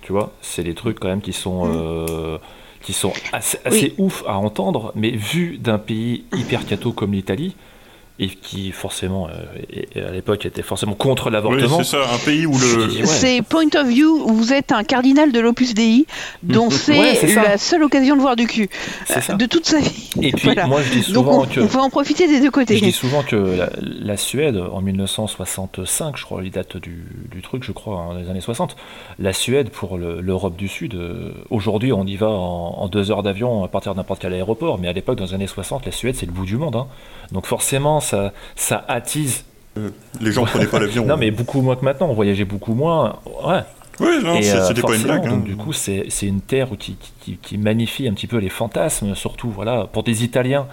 Tu 0.00 0.12
vois, 0.12 0.32
c'est 0.40 0.64
des 0.64 0.74
trucs 0.74 0.98
quand 0.98 1.08
même 1.08 1.20
qui 1.20 1.32
sont. 1.32 1.70
euh, 1.72 2.38
qui 2.82 2.92
sont 2.92 3.12
assez, 3.32 3.58
assez 3.64 3.94
ouf 3.96 4.24
à 4.26 4.36
entendre, 4.36 4.90
mais 4.96 5.10
vu 5.10 5.56
d'un 5.56 5.78
pays 5.78 6.24
hyper 6.34 6.66
catho 6.66 6.90
comme 6.92 7.12
l'Italie, 7.12 7.54
et 8.18 8.28
qui 8.28 8.72
forcément, 8.72 9.26
euh, 9.28 9.30
et- 9.70 9.88
et 9.98 10.02
à 10.02 10.10
l'époque, 10.10 10.44
était 10.46 10.62
forcément 10.62 10.94
contre 10.94 11.26
Oui, 11.26 11.32
l'avortement. 11.32 11.78
c'est 11.78 11.96
ça, 11.96 11.98
un 12.14 12.18
pays 12.18 12.46
où 12.46 12.52
le. 12.52 12.86
ouais. 13.00 13.06
C'est 13.06 13.42
Point 13.42 13.68
of 13.74 13.86
View, 13.88 14.22
où 14.26 14.32
vous 14.34 14.52
êtes 14.52 14.70
un 14.72 14.84
cardinal 14.84 15.32
de 15.32 15.40
l'Opus 15.40 15.74
Dei, 15.74 16.06
dont 16.42 16.70
c'est 16.70 16.98
Ouais, 16.98 17.34
la 17.34 17.58
seule 17.58 17.82
occasion 17.82 18.14
de 18.16 18.20
voir 18.20 18.36
du 18.36 18.46
cul 18.46 18.68
C'est 19.06 19.20
ça. 19.22 19.34
de 19.34 19.46
toute 19.46 19.66
sa 19.66 19.78
vie. 19.80 20.10
Et 20.20 20.30
puis, 20.32 20.44
Voilà. 20.44 20.66
moi, 20.66 20.82
je 20.82 20.90
dis 20.90 21.12
Donc 21.12 21.24
souvent 21.26 21.42
on, 21.42 21.46
que. 21.46 21.60
on 21.60 21.66
va 21.66 21.80
en 21.82 21.90
profiter 21.90 22.28
des 22.28 22.40
deux 22.40 22.50
côtés. 22.50 22.76
Je 22.76 22.84
dis 22.84 22.92
souvent 22.92 23.22
que 23.22 23.36
la, 23.36 23.70
la 23.80 24.16
Suède, 24.16 24.56
en 24.72 24.80
1965, 24.82 26.16
je 26.16 26.24
crois, 26.24 26.42
les 26.42 26.50
dates 26.50 26.76
du, 26.76 27.04
du 27.30 27.42
truc, 27.42 27.64
je 27.64 27.72
crois, 27.72 27.98
hein, 27.98 28.14
dans 28.14 28.20
les 28.20 28.28
années 28.30 28.40
60, 28.40 28.76
la 29.18 29.32
Suède, 29.32 29.70
pour 29.70 29.96
le- 29.98 30.20
l'Europe 30.20 30.56
du 30.56 30.68
Sud, 30.68 30.94
euh, 30.94 31.32
aujourd'hui, 31.50 31.92
on 31.92 32.04
y 32.06 32.16
va 32.16 32.28
en, 32.28 32.74
en 32.78 32.88
deux 32.88 33.10
heures 33.10 33.22
d'avion 33.22 33.64
à 33.64 33.68
partir 33.68 33.92
de 33.92 33.98
n'importe 33.98 34.20
quel 34.20 34.32
aéroport, 34.34 34.78
mais 34.78 34.88
à 34.88 34.92
l'époque, 34.92 35.18
dans 35.18 35.24
les 35.24 35.34
années 35.34 35.46
60, 35.46 35.86
la 35.86 35.92
Suède, 35.92 36.14
c'est 36.16 36.26
le 36.26 36.32
bout 36.32 36.44
du 36.46 36.56
monde. 36.56 36.76
hein. 36.76 36.86
Donc 37.32 37.46
forcément, 37.46 38.00
ça, 38.00 38.32
ça 38.56 38.84
attise. 38.88 39.44
Les 40.20 40.32
gens 40.32 40.44
prenaient 40.44 40.66
pas 40.66 40.78
l'avion. 40.80 41.06
Non, 41.06 41.16
mais 41.16 41.30
beaucoup 41.30 41.60
moins 41.62 41.76
que 41.76 41.84
maintenant, 41.84 42.08
on 42.08 42.14
voyageait 42.14 42.44
beaucoup 42.44 42.74
moins. 42.74 43.18
Ouais. 43.44 43.60
Oui, 44.00 44.22
non, 44.22 44.36
euh, 44.36 44.66
c'était 44.68 44.82
pas 44.82 44.94
une 44.94 45.02
blague. 45.02 45.26
hein. 45.26 45.30
Donc, 45.30 45.44
du 45.44 45.54
coup, 45.56 45.72
c'est 45.72 46.06
c'est 46.08 46.26
une 46.26 46.40
terre 46.40 46.68
qui, 46.78 46.96
qui, 47.20 47.36
qui 47.36 47.58
magnifie 47.58 48.08
un 48.08 48.12
petit 48.14 48.26
peu 48.26 48.38
les 48.38 48.48
fantasmes, 48.48 49.14
surtout 49.14 49.50
voilà, 49.50 49.86
pour 49.92 50.02
des 50.02 50.24
Italiens 50.24 50.66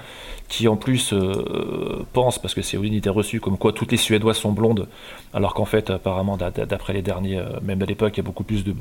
qui 0.50 0.68
en 0.68 0.76
plus 0.76 1.14
euh, 1.14 2.04
pensent, 2.12 2.40
parce 2.40 2.54
que 2.54 2.62
c'est 2.62 2.76
une 2.78 2.94
idée 2.94 3.10
reçue, 3.10 3.40
comme 3.40 3.58
quoi 3.58 3.72
toutes 3.72 3.92
les 3.92 3.98
Suédoises 3.98 4.38
sont 4.38 4.52
blondes, 4.52 4.88
alors 5.34 5.54
qu'en 5.54 5.66
fait, 5.66 5.92
apparemment, 5.92 6.38
d'a- 6.38 6.50
d'a- 6.50 6.66
d'après 6.66 6.94
les 6.94 7.04
derniers, 7.04 7.38
euh, 7.38 7.60
même 7.62 7.82
à 7.82 7.86
l'époque, 7.86 8.14
il 8.16 8.18
y 8.18 8.22
a 8.22 8.24
beaucoup 8.24 8.44
plus 8.44 8.64
de, 8.66 8.74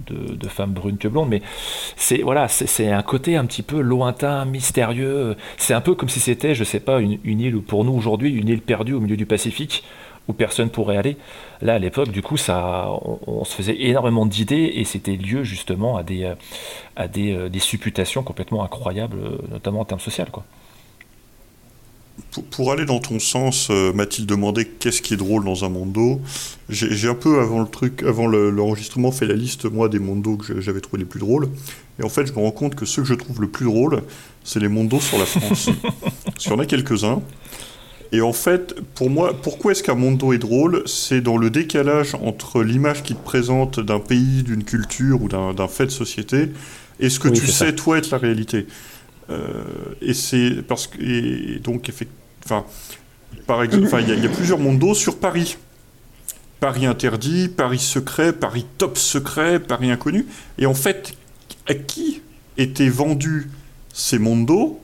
femmes 0.48 0.72
brunes 0.72 0.96
que 0.96 1.08
blondes, 1.08 1.28
mais 1.28 1.42
c'est 1.96 2.22
voilà, 2.22 2.46
un 2.78 3.02
côté 3.02 3.36
un 3.36 3.44
petit 3.44 3.62
peu 3.62 3.80
lointain, 3.80 4.46
mystérieux. 4.46 5.36
C'est 5.58 5.74
un 5.74 5.82
peu 5.82 5.94
comme 5.94 6.08
si 6.08 6.20
c'était, 6.20 6.54
je 6.54 6.64
sais 6.64 6.80
pas, 6.80 7.00
une, 7.00 7.18
une 7.22 7.40
île, 7.40 7.60
pour 7.60 7.84
nous 7.84 7.92
aujourd'hui, 7.92 8.32
une 8.32 8.48
île 8.48 8.62
perdue 8.62 8.94
au 8.94 9.00
milieu 9.00 9.16
du 9.16 9.26
Pacifique 9.26 9.84
où 10.26 10.32
personne 10.32 10.70
pourrait 10.70 10.96
aller. 10.96 11.16
Là, 11.62 11.74
à 11.74 11.78
l'époque, 11.78 12.10
du 12.10 12.22
coup, 12.22 12.36
ça, 12.36 12.88
on, 13.26 13.44
se 13.44 13.54
faisait 13.54 13.82
énormément 13.82 14.26
d'idées 14.26 14.72
et 14.74 14.84
c'était 14.84 15.16
lieu 15.16 15.42
justement 15.42 15.96
à 15.96 16.02
des, 16.02 16.32
à 16.96 17.08
des, 17.08 17.32
euh, 17.32 17.48
des 17.48 17.58
supputations 17.60 18.22
complètement 18.22 18.62
incroyables, 18.62 19.18
euh, 19.18 19.38
notamment 19.50 19.80
en 19.80 19.84
termes 19.84 20.00
sociaux. 20.00 20.24
Pour, 22.30 22.44
pour 22.44 22.72
aller 22.72 22.84
dans 22.84 22.98
ton 23.00 23.18
sens, 23.18 23.68
euh, 23.70 23.92
Mathilde 23.94 24.28
demandait 24.28 24.66
qu'est-ce 24.66 25.00
qui 25.00 25.14
est 25.14 25.16
drôle 25.16 25.44
dans 25.44 25.64
un 25.64 25.68
mondo. 25.70 26.20
J'ai 26.68 26.94
j'ai 26.94 27.08
un 27.08 27.14
peu 27.14 27.40
avant 27.40 27.60
le 27.60 27.66
truc, 27.68 28.02
avant 28.02 28.26
le- 28.26 28.50
l'enregistrement, 28.50 29.10
fait 29.12 29.26
la 29.26 29.34
liste 29.34 29.64
moi 29.64 29.88
des 29.88 29.98
mondos 29.98 30.36
que 30.36 30.60
j'avais 30.60 30.80
trouvé 30.80 30.98
les 30.98 31.04
plus 31.08 31.20
drôles. 31.20 31.48
Et 31.98 32.04
en 32.04 32.08
fait, 32.10 32.26
je 32.26 32.32
me 32.32 32.38
rends 32.38 32.50
compte 32.50 32.74
que 32.74 32.84
ceux 32.84 33.02
que 33.02 33.08
je 33.08 33.14
trouve 33.14 33.40
le 33.40 33.48
plus 33.48 33.64
drôle, 33.66 34.02
c'est 34.44 34.60
les 34.60 34.68
mondos 34.68 35.00
sur 35.00 35.18
la 35.18 35.24
France. 35.26 35.70
Parce 36.24 36.36
qu'il 36.44 36.52
y 36.52 36.54
en 36.54 36.58
a 36.58 36.66
quelques-uns. 36.66 37.22
Et 38.12 38.20
en 38.22 38.32
fait, 38.32 38.74
pour 38.94 39.10
moi, 39.10 39.34
pourquoi 39.42 39.72
est-ce 39.72 39.82
qu'un 39.82 39.94
mondo 39.94 40.32
est 40.32 40.38
drôle? 40.38 40.82
C'est 40.86 41.20
dans 41.20 41.36
le 41.38 41.50
décalage 41.50 42.14
entre 42.22 42.62
l'image 42.62 43.02
qu'il 43.02 43.16
te 43.16 43.24
présente 43.24 43.80
d'un 43.80 44.00
pays, 44.00 44.42
d'une 44.42 44.64
culture 44.64 45.22
ou 45.22 45.28
d'un 45.28 45.68
fait 45.68 45.86
de 45.86 45.90
société 45.90 46.50
et 47.00 47.10
ce 47.10 47.18
que 47.20 47.28
Oui, 47.28 47.38
tu 47.38 47.46
sais, 47.46 47.66
ça. 47.66 47.72
toi, 47.72 47.98
être 47.98 48.10
la 48.10 48.18
réalité. 48.18 48.66
Euh, 49.30 49.62
et 50.00 50.14
c'est 50.14 50.62
parce 50.66 50.86
que 50.86 51.00
et 51.02 51.58
donc 51.58 51.88
effectivement, 51.88 52.18
enfin, 52.44 52.64
par 53.46 53.62
exemple, 53.62 53.88
il 54.00 54.08
y, 54.08 54.12
a- 54.12 54.14
il 54.14 54.22
y 54.24 54.26
a 54.26 54.30
plusieurs 54.30 54.58
mondos 54.58 54.94
sur 54.94 55.18
Paris. 55.18 55.56
Paris 56.60 56.86
interdit, 56.86 57.48
Paris 57.48 57.78
secret, 57.78 58.32
Paris 58.32 58.66
top 58.78 58.98
secret, 58.98 59.60
Paris 59.60 59.90
inconnu. 59.90 60.26
Et 60.58 60.66
en 60.66 60.74
fait, 60.74 61.14
à 61.68 61.74
qui 61.74 62.20
étaient 62.56 62.88
vendus 62.88 63.48
ces 63.92 64.18
mondos 64.18 64.80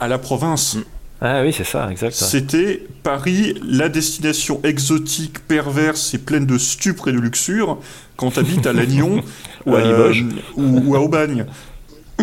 À 0.00 0.08
la 0.08 0.18
province. 0.18 0.76
Ah 1.20 1.42
oui, 1.42 1.52
c'est 1.52 1.64
ça, 1.64 1.90
exact. 1.90 2.12
C'était 2.14 2.86
Paris, 3.02 3.54
la 3.66 3.88
destination 3.88 4.60
exotique, 4.62 5.38
perverse 5.46 6.12
et 6.14 6.18
pleine 6.18 6.44
de 6.46 6.58
stupre 6.58 7.08
et 7.08 7.12
de 7.12 7.18
luxure 7.18 7.78
quand 8.16 8.32
t'habites 8.32 8.66
à 8.66 8.72
Lannion 8.72 9.22
Ou 9.66 9.74
à 9.74 9.80
Limoges. 9.82 10.24
ou, 10.56 10.62
ou 10.90 10.94
à 10.96 11.00
Aubagne 11.00 11.46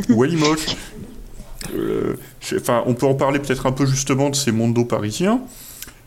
ou 0.10 0.24
à 0.24 0.28
Limoges. 0.28 0.66
Euh, 1.76 2.16
Enfin, 2.56 2.84
on 2.86 2.94
peut 2.94 3.06
en 3.06 3.14
parler 3.14 3.40
peut-être 3.40 3.66
un 3.66 3.72
peu 3.72 3.86
justement 3.86 4.30
de 4.30 4.36
ces 4.36 4.52
mondos 4.52 4.86
parisiens. 4.86 5.42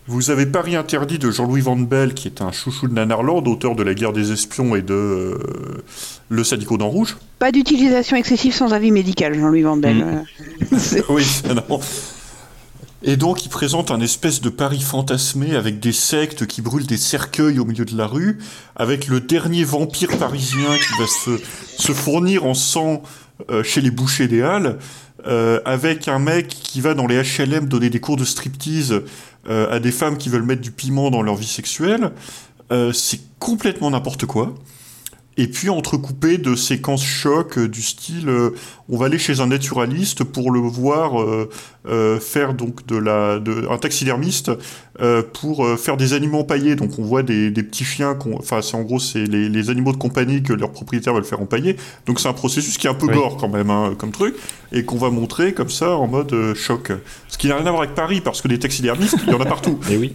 Vous 0.07 0.31
avez 0.31 0.45
Paris 0.45 0.77
interdit 0.77 1.19
de 1.19 1.31
Jean-Louis 1.31 1.63
Van 1.63 1.77
Bell, 1.77 2.13
qui 2.13 2.29
est 2.29 2.43
un 2.43 2.53
chouchou 2.53 2.89
de 2.89 2.93
Nanarland, 2.93 3.47
auteur 3.47 3.75
de 3.75 3.83
La 3.83 3.95
guerre 3.95 4.13
des 4.13 4.33
espions 4.33 4.77
et 4.77 4.83
de 4.83 4.93
euh, 4.93 5.39
Le 6.29 6.45
Sadico 6.45 6.77
d'en 6.77 6.89
rouge. 6.89 7.17
Pas 7.39 7.53
d'utilisation 7.53 8.17
excessive 8.17 8.53
sans 8.53 8.75
avis 8.75 8.91
médical, 8.91 9.35
Jean-Louis 9.35 9.63
Vandel. 9.63 9.97
Mm. 9.97 10.25
oui, 11.09 11.25
non. 11.55 11.81
Et 13.03 13.17
donc, 13.17 13.47
il 13.47 13.49
présente 13.49 13.91
un 13.91 14.01
espèce 14.01 14.43
de 14.43 14.51
Paris 14.51 14.81
fantasmé 14.81 15.55
avec 15.55 15.81
des 15.81 15.93
sectes 15.93 16.47
qui 16.47 16.61
brûlent 16.61 16.87
des 16.87 16.97
cercueils 16.97 17.59
au 17.59 17.65
milieu 17.65 17.85
de 17.85 17.97
la 17.97 18.07
rue, 18.07 18.39
avec 18.77 19.09
le 19.09 19.21
dernier 19.21 19.65
vampire 19.65 20.19
parisien 20.19 20.71
qui 20.77 21.01
va 21.01 21.07
se, 21.07 21.43
se 21.79 21.93
fournir 21.93 22.45
en 22.45 22.55
sang 22.55 23.03
euh, 23.51 23.63
chez 23.63 23.81
les 23.81 23.91
bouchers 23.91 24.29
des 24.29 24.43
Halles, 24.43 24.79
euh, 25.27 25.61
avec 25.65 26.09
un 26.09 26.19
mec 26.19 26.49
qui 26.49 26.81
va 26.81 26.95
dans 26.95 27.07
les 27.07 27.23
HLM 27.23 27.67
donner 27.67 27.91
des 27.91 28.01
cours 28.01 28.17
de 28.17 28.25
striptease 28.25 29.03
euh, 29.49 29.71
à 29.71 29.81
des 29.81 29.93
femmes 29.93 30.19
qui 30.19 30.29
veulent 30.29 30.43
mettre 30.43 30.61
du 30.61 30.71
piment 30.71 31.11
dans 31.11 31.23
leur 31.23 31.37
vie 31.37 31.47
sexuelle. 31.47 32.13
Euh, 32.73 32.93
c'est 32.93 33.21
complètement 33.39 33.91
n'importe 33.91 34.27
quoi. 34.27 34.55
Et 35.37 35.49
puis 35.49 35.69
entrecoupé 35.69 36.39
de 36.39 36.55
séquences 36.55 37.05
chocs 37.05 37.59
euh, 37.59 37.69
du 37.69 37.83
style 37.83 38.29
euh, 38.29 38.51
on 38.89 38.97
va 38.97 39.07
aller 39.07 39.19
chez 39.19 39.41
un 39.41 39.49
naturaliste 39.49 40.23
pour 40.23 40.53
le 40.53 40.61
voir 40.61 41.21
euh, 41.21 42.21
faire 42.21 42.55
donc 42.55 42.87
de 42.87 42.97
la 42.97 43.41
de, 43.41 43.67
un 43.69 43.79
taxidermiste 43.79 44.53
pour 45.33 45.67
faire 45.79 45.97
des 45.97 46.13
animaux 46.13 46.39
empaillés 46.39 46.77
donc 46.77 46.99
on 46.99 47.03
voit 47.03 47.23
des, 47.23 47.51
des 47.51 47.63
petits 47.63 47.85
chiens 47.85 48.15
qu'on- 48.15 48.39
enfin 48.39 48.63
c'est 48.63 48.77
en 48.77 48.83
gros 48.83 48.99
c'est 49.01 49.25
les, 49.25 49.49
les 49.49 49.71
animaux 49.71 49.93
de 49.93 49.97
compagnie 49.97 50.43
que 50.43 50.53
leurs 50.53 50.71
propriétaires 50.71 51.15
veulent 51.15 51.25
faire 51.25 51.41
empailler 51.41 51.77
donc 52.07 52.21
c'est 52.21 52.29
un 52.29 52.33
processus 52.33 52.79
qui 52.79 52.87
est 52.87 52.91
un 52.91 52.95
peu 52.95 53.07
Oui. 53.09 53.15
gore 53.15 53.37
quand 53.39 53.49
même 53.49 53.71
hein, 53.71 53.95
comme 53.99 54.13
truc 54.13 54.35
et 54.73 54.85
qu'on 54.85 54.97
va 54.99 55.11
montrer 55.11 55.53
comme 55.53 55.71
ça 55.71 55.97
en 55.97 56.07
mode 56.07 56.55
choc 56.55 56.93
ce 57.29 57.39
qui 57.39 57.49
n'a 57.49 57.57
rien 57.57 57.67
à 57.67 57.71
voir 57.71 57.83
avec 57.83 57.95
Paris 57.95 58.21
parce 58.21 58.41
que 58.41 58.49
des 58.49 58.59
taxidermistes 58.59 59.17
il 59.27 59.33
y 59.33 59.35
en 59.37 59.41
a 59.41 59.47
partout 59.47 59.79
Et 59.91 59.97
oui. 59.97 60.13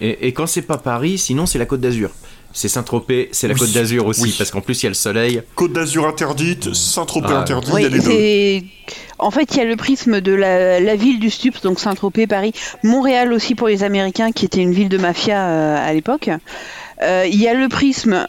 Et, 0.00 0.26
et 0.28 0.32
quand 0.32 0.46
c'est 0.46 0.62
pas 0.62 0.76
Paris, 0.78 1.18
sinon 1.18 1.46
c'est 1.46 1.58
la 1.58 1.66
Côte 1.66 1.80
d'Azur. 1.80 2.10
C'est 2.56 2.68
Saint-Tropez, 2.68 3.28
c'est 3.32 3.48
la 3.48 3.54
Oui. 3.54 3.60
Côte 3.60 3.72
d'Azur 3.72 4.06
aussi, 4.06 4.22
Oui. 4.22 4.34
parce 4.38 4.50
qu'en 4.52 4.60
plus 4.60 4.80
il 4.80 4.84
y 4.84 4.86
a 4.86 4.90
le 4.90 4.94
soleil. 4.94 5.42
Côte 5.56 5.72
d'Azur 5.72 6.06
interdite, 6.06 6.72
Saint-Tropez 6.72 7.26
Ah. 7.30 7.40
interdit, 7.40 7.70
Oui, 7.72 7.80
il 7.80 7.82
y 7.82 7.86
a 7.86 7.88
les 7.90 7.98
deux. 7.98 8.10
c'est- 8.10 8.64
En 9.18 9.30
fait, 9.30 9.48
il 9.52 9.56
y 9.58 9.60
a 9.60 9.64
le 9.64 9.76
prisme 9.76 10.20
de 10.20 10.32
la, 10.32 10.80
la 10.80 10.96
ville 10.96 11.18
du 11.20 11.30
Stups, 11.30 11.60
donc 11.62 11.78
Saint-Tropez, 11.80 12.26
Paris, 12.26 12.52
Montréal 12.82 13.32
aussi 13.32 13.54
pour 13.54 13.68
les 13.68 13.82
Américains, 13.82 14.32
qui 14.32 14.44
était 14.44 14.60
une 14.60 14.72
ville 14.72 14.88
de 14.88 14.98
mafia 14.98 15.46
euh, 15.48 15.76
à 15.88 15.92
l'époque. 15.92 16.30
Euh, 17.02 17.24
Il 17.28 17.40
y 17.40 17.48
a 17.48 17.54
le 17.54 17.68
prisme, 17.68 18.26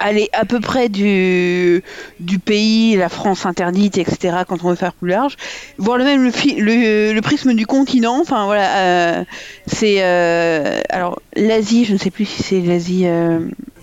allez, 0.00 0.28
à 0.32 0.44
peu 0.44 0.58
près 0.60 0.88
du, 0.88 1.82
du 2.18 2.38
pays, 2.38 2.96
la 2.96 3.08
France 3.08 3.46
interdite, 3.46 3.96
etc., 3.98 4.38
quand 4.48 4.64
on 4.64 4.70
veut 4.70 4.74
faire 4.76 4.92
plus 4.94 5.10
large. 5.10 5.36
Voire 5.78 5.96
le 5.98 6.04
même 6.04 6.24
le, 6.24 6.30
le, 6.58 7.12
le 7.12 7.20
prisme 7.22 7.54
du 7.54 7.66
continent, 7.66 8.18
enfin 8.20 8.46
voilà, 8.46 8.76
euh, 8.78 9.24
c'est. 9.66 9.98
euh, 10.02 10.80
alors, 10.88 11.20
l'Asie, 11.36 11.84
je 11.84 11.92
ne 11.92 11.98
sais 11.98 12.10
plus 12.10 12.24
si 12.24 12.42
c'est 12.42 12.60
l'Asie. 12.60 13.02
euh, 13.06 13.38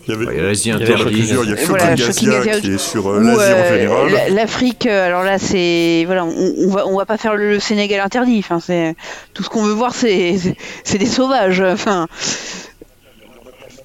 Il 0.08 0.12
y 0.14 0.16
avait, 0.16 0.26
Ouais, 0.26 0.42
l'Asie 0.42 0.70
il 0.70 0.72
y 0.72 0.72
a 0.74 0.76
interdite. 0.76 1.18
il 1.18 1.28
y 1.28 1.32
a 1.34 1.66
Voilà, 1.68 1.86
Asia 1.88 2.08
Asia 2.08 2.60
qui 2.60 2.72
est 2.74 2.78
sur 2.78 3.08
euh, 3.10 3.22
l'Asie 3.22 3.54
en 3.54 3.74
général. 3.74 4.12
la- 4.12 4.30
L'Afrique, 4.30 4.86
alors 4.86 5.24
là, 5.24 5.38
c'est 5.40 6.04
voilà, 6.06 6.26
on, 6.26 6.54
on 6.60 6.70
va 6.70 6.88
on 6.88 6.98
va 6.98 7.06
pas 7.06 7.18
faire 7.18 7.36
le 7.36 7.60
Sénégal 7.60 8.00
interdit. 8.02 8.40
Enfin, 8.40 8.60
c'est 8.60 8.96
tout 9.34 9.44
ce 9.44 9.50
qu'on 9.50 9.64
veut 9.64 9.74
voir, 9.74 9.94
c'est 9.94 10.38
c'est- 10.38 10.56
c'est 10.84 10.98
des 10.98 11.06
sauvages. 11.06 11.62
Enfin, 11.62 12.08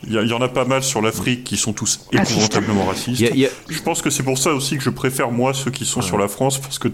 Il 0.05 0.13
y, 0.15 0.33
en 0.33 0.41
a 0.41 0.49
pas 0.49 0.65
mal 0.65 0.83
sur 0.83 1.01
l'Afrique 1.01 1.45
qui 1.45 1.57
sont 1.57 1.73
tous 1.73 2.01
épouvantablement 2.13 2.85
racistes. 2.87 3.21
Il 3.21 3.27
y 3.27 3.29
a- 3.29 3.31
il 3.31 3.39
y 3.41 3.47
a- 3.47 3.51
Je 3.69 3.81
pense 3.83 4.03
que 4.03 4.11
c'est 4.11 4.23
pour 4.25 4.37
ça 4.39 4.53
aussi 4.53 4.77
que 4.77 4.83
je 4.83 4.91
préfère 4.91 5.31
moi 5.31 5.55
ceux 5.55 5.71
qui 5.71 5.85
sont 5.85 6.03
sur 6.03 6.19
la 6.19 6.27
France 6.29 6.59
parce 6.59 6.79
que 6.79 6.89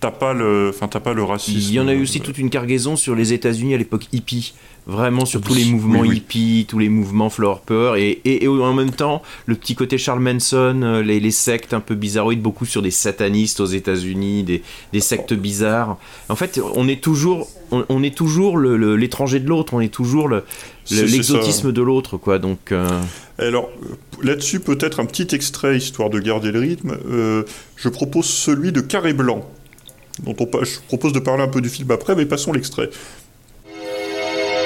t'as 0.00 0.10
pas 0.10 0.32
le, 0.32 0.70
enfin 0.70 0.88
t'as 0.88 1.00
pas 1.00 1.12
le 1.14 1.22
racisme. 1.22 1.58
Il 1.58 1.74
y 1.74 1.80
en 1.80 1.88
a 1.88 1.94
eu 1.94 2.02
aussi 2.02 2.20
toute 2.20 2.38
une 2.38 2.50
cargaison 2.50 2.96
sur 2.96 3.14
les 3.14 3.32
États-Unis 3.32 3.74
à 3.74 3.78
l'époque 3.78 4.06
hippie. 4.12 4.54
Vraiment 4.86 5.26
sur 5.26 5.42
tous 5.42 5.52
les 5.52 5.66
mouvements 5.66 6.00
oui, 6.00 6.08
oui. 6.08 6.16
hippies, 6.16 6.64
tous 6.66 6.78
les 6.78 6.88
mouvements 6.88 7.28
flower 7.28 7.56
power, 7.66 8.00
et, 8.02 8.22
et, 8.24 8.44
et 8.44 8.48
en 8.48 8.72
même 8.72 8.90
temps, 8.90 9.20
le 9.44 9.54
petit 9.54 9.74
côté 9.74 9.98
Charles 9.98 10.20
Manson, 10.20 10.80
euh, 10.82 11.02
les, 11.02 11.20
les 11.20 11.30
sectes 11.30 11.74
un 11.74 11.80
peu 11.80 11.94
bizarroïdes, 11.94 12.40
beaucoup 12.40 12.64
sur 12.64 12.80
des 12.80 12.90
satanistes 12.90 13.60
aux 13.60 13.66
États-Unis, 13.66 14.44
des, 14.44 14.62
des 14.94 15.00
sectes 15.00 15.34
bizarres. 15.34 15.98
En 16.30 16.36
fait, 16.36 16.58
on 16.74 16.88
est 16.88 17.02
toujours, 17.02 17.48
on, 17.70 17.84
on 17.90 18.02
est 18.02 18.16
toujours 18.16 18.58
l'étranger 18.58 19.40
de 19.40 19.48
l'autre, 19.50 19.74
on 19.74 19.80
est 19.80 19.92
toujours 19.92 20.26
le- 20.26 20.44
l'exotisme 20.90 21.70
de 21.70 21.82
l'autre, 21.82 22.16
quoi. 22.16 22.38
Donc, 22.38 22.72
euh, 22.72 22.88
Alors 23.36 23.68
euh, 23.82 23.94
là-dessus 24.22 24.60
peut-être 24.60 25.00
un 25.00 25.04
petit 25.04 25.34
extrait 25.34 25.76
histoire 25.76 26.08
de 26.08 26.18
garder 26.18 26.50
le 26.50 26.60
rythme. 26.60 26.96
Euh, 27.10 27.42
je 27.76 27.90
propose 27.90 28.24
celui 28.24 28.72
de 28.72 28.80
Carré 28.80 29.12
Blanc. 29.12 29.46
Dont 30.22 30.36
on, 30.38 30.64
je 30.64 30.78
propose 30.88 31.12
de 31.12 31.20
parler 31.20 31.42
un 31.42 31.48
peu 31.48 31.60
du 31.60 31.68
film 31.68 31.90
après, 31.90 32.14
mais 32.14 32.26
passons 32.26 32.52
l'extrait. 32.52 32.90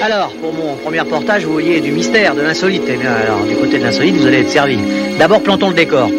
Alors, 0.01 0.33
pour 0.41 0.51
mon 0.51 0.75
premier 0.75 0.99
reportage, 0.99 1.45
vous 1.45 1.53
voyez 1.53 1.79
du 1.79 1.91
mystère, 1.91 2.35
de 2.35 2.41
l'insolite. 2.41 2.83
Eh 2.87 2.97
bien, 2.97 3.13
alors, 3.13 3.45
du 3.45 3.55
côté 3.55 3.77
de 3.77 3.83
l'insolite, 3.83 4.15
vous 4.15 4.27
allez 4.27 4.39
être 4.39 4.49
servi. 4.49 4.77
D'abord, 5.17 5.41
plantons 5.41 5.69
le 5.69 5.75
décor. 5.75 6.09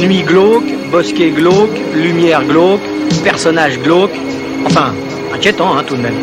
Nuit 0.00 0.22
glauque, 0.22 0.64
bosquet 0.90 1.30
glauque, 1.30 1.78
lumière 1.94 2.44
glauque, 2.44 2.80
personnage 3.22 3.78
glauque. 3.78 4.10
Enfin, 4.66 4.92
inquiétant, 5.32 5.76
hein, 5.76 5.84
tout 5.86 5.96
de 5.96 6.02
même. 6.02 6.16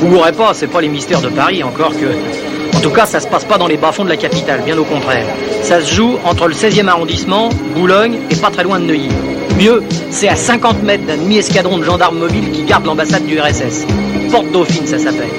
Vous 0.00 0.08
mourrez 0.08 0.32
pas, 0.32 0.52
c'est 0.54 0.68
pas 0.68 0.80
les 0.80 0.88
mystères 0.88 1.20
de 1.20 1.30
Paris, 1.30 1.64
encore 1.64 1.92
que... 1.92 2.76
En 2.76 2.80
tout 2.80 2.90
cas, 2.90 3.06
ça 3.06 3.18
se 3.18 3.26
passe 3.26 3.44
pas 3.44 3.58
dans 3.58 3.66
les 3.66 3.78
bas-fonds 3.78 4.04
de 4.04 4.10
la 4.10 4.16
capitale, 4.16 4.60
bien 4.64 4.78
au 4.78 4.84
contraire. 4.84 5.26
Ça 5.62 5.80
se 5.80 5.92
joue 5.92 6.16
entre 6.24 6.46
le 6.46 6.54
16e 6.54 6.86
arrondissement, 6.86 7.48
Boulogne 7.74 8.18
et 8.30 8.36
pas 8.36 8.50
très 8.50 8.62
loin 8.62 8.78
de 8.78 8.84
Neuilly. 8.84 9.08
Mieux, 9.58 9.82
c'est 10.10 10.28
à 10.28 10.36
50 10.36 10.82
mètres 10.82 11.06
d'un 11.06 11.16
demi-escadron 11.16 11.78
de 11.78 11.84
gendarmes 11.84 12.18
mobiles 12.18 12.50
qui 12.52 12.62
gardent 12.64 12.84
l'ambassade 12.84 13.24
du 13.24 13.40
RSS. 13.40 13.86
Porte 14.30 14.52
Dauphine, 14.52 14.86
ça 14.86 14.98
s'appelle. 14.98 15.30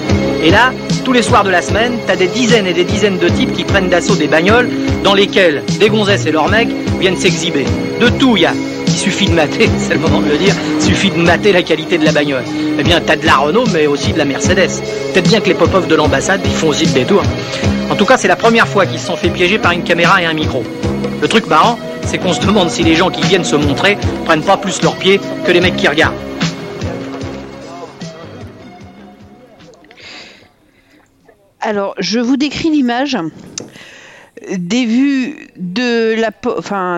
Et 0.44 0.50
là, 0.50 0.74
tous 1.06 1.14
les 1.14 1.22
soirs 1.22 1.44
de 1.44 1.52
la 1.52 1.62
semaine, 1.62 2.00
t'as 2.08 2.16
des 2.16 2.28
dizaines 2.28 2.66
et 2.66 2.74
des 2.74 2.84
dizaines 2.84 3.20
de 3.20 3.30
types 3.30 3.54
qui 3.54 3.64
prennent 3.64 3.90
d'assaut 3.90 4.16
des 4.16 4.28
bagnoles 4.28 4.70
dans 5.04 5.14
lesquelles 5.14 5.62
des 5.80 5.90
gonzesses 5.90 6.26
et 6.26 6.32
leurs 6.32 6.50
mecs 6.50 6.70
viennent 7.00 7.18
s'exhiber. 7.18 7.66
De 8.02 8.10
tout, 8.10 8.36
il. 8.38 8.50
Il 8.88 8.94
suffit 8.94 9.28
de 9.28 9.34
mater, 9.34 9.70
c'est 9.78 9.94
le 9.94 10.00
moment 10.00 10.22
de 10.22 10.30
le 10.30 10.38
dire, 10.38 10.56
il 10.80 10.84
suffit 10.84 11.12
de 11.12 11.18
mater 11.18 11.52
la 11.52 11.62
qualité 11.62 12.00
de 12.00 12.06
la 12.06 12.12
bagnole. 12.12 12.44
Eh 12.80 12.84
bien, 12.84 13.00
t'as 13.00 13.18
de 13.18 13.26
la 13.26 13.36
Renault, 13.36 13.66
mais 13.72 13.86
aussi 13.86 14.14
de 14.14 14.18
la 14.18 14.26
Mercedes. 14.26 14.82
Peut-être 15.14 15.30
bien 15.30 15.42
que 15.42 15.50
les 15.50 15.54
pop-off 15.54 15.88
de 15.88 15.94
l'ambassade, 15.94 16.42
ils 16.44 16.52
font 16.52 16.70
aussi 16.70 16.86
le 16.86 16.94
détour. 16.94 17.22
En 17.92 17.96
tout 17.96 18.06
cas, 18.06 18.18
c'est 18.18 18.28
la 18.28 18.36
première 18.36 18.68
fois 18.68 18.88
qu'ils 18.88 19.00
se 19.00 19.06
sont 19.06 19.16
fait 19.16 19.30
piéger 19.30 19.60
par 19.60 19.74
une 19.74 19.84
caméra 19.84 20.20
et 20.24 20.26
un 20.26 20.34
micro. 20.34 20.64
Le 21.22 21.28
truc 21.28 21.46
marrant, 21.48 21.78
c'est 22.08 22.18
qu'on 22.18 22.34
se 22.34 22.42
demande 22.42 22.70
si 22.70 22.84
les 22.84 22.96
gens 22.96 23.10
qui 23.10 23.22
viennent 23.22 23.44
se 23.44 23.56
montrer 23.56 23.98
prennent 24.26 24.42
pas 24.42 24.58
plus 24.58 24.82
leurs 24.82 24.96
pieds 24.96 25.20
que 25.46 25.52
les 25.52 25.62
mecs 25.62 25.76
qui 25.76 25.88
regardent. 25.88 26.16
alors, 31.68 31.96
je 32.00 32.20
vous 32.20 32.38
décris 32.38 32.70
l'image 32.70 33.18
des 34.56 34.86
vues 34.86 35.50
de 35.58 36.16
la, 36.16 36.32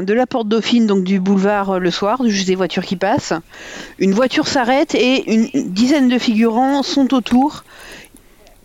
de 0.04 0.14
la 0.14 0.28
porte 0.28 0.48
Dauphine, 0.48 0.86
donc 0.86 1.04
du 1.04 1.20
boulevard 1.20 1.72
euh, 1.72 1.80
le 1.80 1.90
soir, 1.90 2.22
juste 2.28 2.48
des 2.48 2.54
voitures 2.54 2.86
qui 2.86 2.96
passent. 2.96 3.34
Une 3.98 4.14
voiture 4.14 4.48
s'arrête 4.48 4.94
et 4.94 5.34
une 5.34 5.72
dizaine 5.72 6.08
de 6.08 6.20
figurants 6.20 6.84
sont 6.84 7.16
autour. 7.16 7.64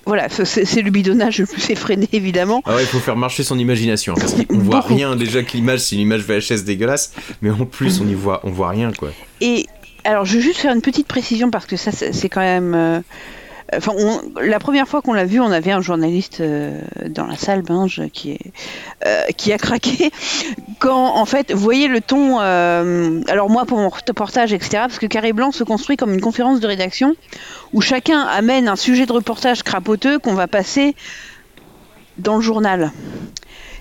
Voilà, 0.06 0.28
ce- 0.28 0.44
c'est 0.44 0.82
le 0.82 0.90
bidonnage 0.90 1.38
le 1.38 1.46
plus 1.46 1.70
effréné, 1.70 2.08
évidemment. 2.12 2.62
ah 2.66 2.74
ouais, 2.76 2.82
il 2.82 2.86
faut 2.86 2.98
faire 2.98 3.16
marcher 3.16 3.42
son 3.42 3.58
imagination, 3.58 4.14
parce 4.14 4.34
qu'on 4.34 4.58
voit 4.58 4.80
rien 4.82 5.16
déjà 5.16 5.42
que 5.42 5.52
l'image, 5.52 5.80
c'est 5.80 5.96
une 5.96 6.02
image 6.02 6.22
VHS 6.22 6.64
dégueulasse, 6.64 7.12
mais 7.42 7.50
en 7.50 7.64
plus 7.66 8.00
on 8.00 8.06
y 8.08 8.14
voit, 8.14 8.40
on 8.44 8.50
voit 8.50 8.68
rien, 8.70 8.92
quoi. 8.92 9.10
Et 9.40 9.66
alors, 10.04 10.24
je 10.26 10.36
vais 10.36 10.42
juste 10.42 10.58
faire 10.58 10.74
une 10.74 10.82
petite 10.82 11.06
précision 11.06 11.50
parce 11.50 11.64
que 11.66 11.76
ça, 11.76 11.90
c'est 11.92 12.12
c'est 12.12 12.28
quand 12.28 12.40
même. 12.42 12.74
euh, 12.74 13.00
Enfin, 13.74 13.92
on- 13.96 14.20
la 14.40 14.58
première 14.58 14.86
fois 14.86 15.00
qu'on 15.00 15.14
l'a 15.14 15.24
vu, 15.24 15.40
on 15.40 15.50
avait 15.50 15.72
un 15.72 15.80
journaliste 15.80 16.40
euh, 16.40 16.80
dans 17.08 17.26
la 17.26 17.36
salle, 17.36 17.62
Binge, 17.62 17.98
euh, 18.00 18.06
qui 19.36 19.52
a 19.52 19.58
craqué. 19.58 20.10
Quand, 20.78 21.16
en 21.16 21.24
fait, 21.24 21.52
vous 21.52 21.60
voyez 21.60 21.88
le 21.88 22.00
ton. 22.00 22.40
euh, 22.40 23.20
alors, 23.28 23.48
moi, 23.48 23.64
pour 23.64 23.78
mon 23.78 23.88
reportage, 23.88 24.52
etc., 24.52 24.68
parce 24.72 24.98
que 24.98 25.06
Carré 25.06 25.32
Blanc 25.32 25.50
se 25.50 25.64
construit 25.64 25.96
comme 25.96 26.12
une 26.12 26.20
conférence 26.20 26.60
de 26.60 26.66
rédaction 26.66 27.14
où 27.72 27.80
chacun 27.80 28.20
amène 28.20 28.68
un 28.68 28.76
sujet 28.76 29.06
de 29.06 29.12
reportage 29.12 29.62
crapoteux 29.62 30.18
qu'on 30.18 30.34
va 30.34 30.46
passer 30.46 30.94
dans 32.18 32.36
le 32.36 32.42
journal. 32.42 32.92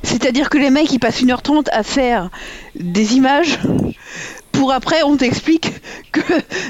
C'est-à-dire 0.01 0.49
que 0.49 0.57
les 0.57 0.69
mecs, 0.69 0.91
ils 0.91 0.99
passent 0.99 1.21
1h30 1.21 1.67
à 1.71 1.83
faire 1.83 2.29
des 2.75 3.15
images 3.15 3.59
pour 4.53 4.71
après, 4.71 5.03
on 5.03 5.17
t'explique 5.17 5.69
que 6.11 6.21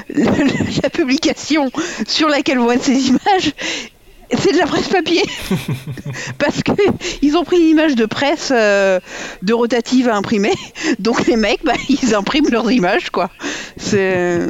la, 0.08 0.32
la 0.82 0.90
publication 0.90 1.70
sur 2.06 2.28
laquelle 2.28 2.58
vont 2.58 2.72
être 2.72 2.82
ces 2.82 3.08
images, 3.08 3.52
c'est 4.32 4.52
de 4.52 4.58
la 4.58 4.66
presse 4.66 4.88
papier. 4.88 5.22
Parce 6.38 6.62
que 6.62 6.72
ils 7.22 7.36
ont 7.36 7.44
pris 7.44 7.58
une 7.58 7.68
image 7.68 7.94
de 7.94 8.06
presse 8.06 8.50
euh, 8.52 9.00
de 9.42 9.52
rotative 9.52 10.08
à 10.08 10.16
imprimer. 10.16 10.54
Donc 10.98 11.26
les 11.26 11.36
mecs, 11.36 11.64
bah, 11.64 11.74
ils 11.88 12.14
impriment 12.14 12.50
leurs 12.50 12.70
images, 12.72 13.10
quoi. 13.10 13.30
C'est. 13.76 14.40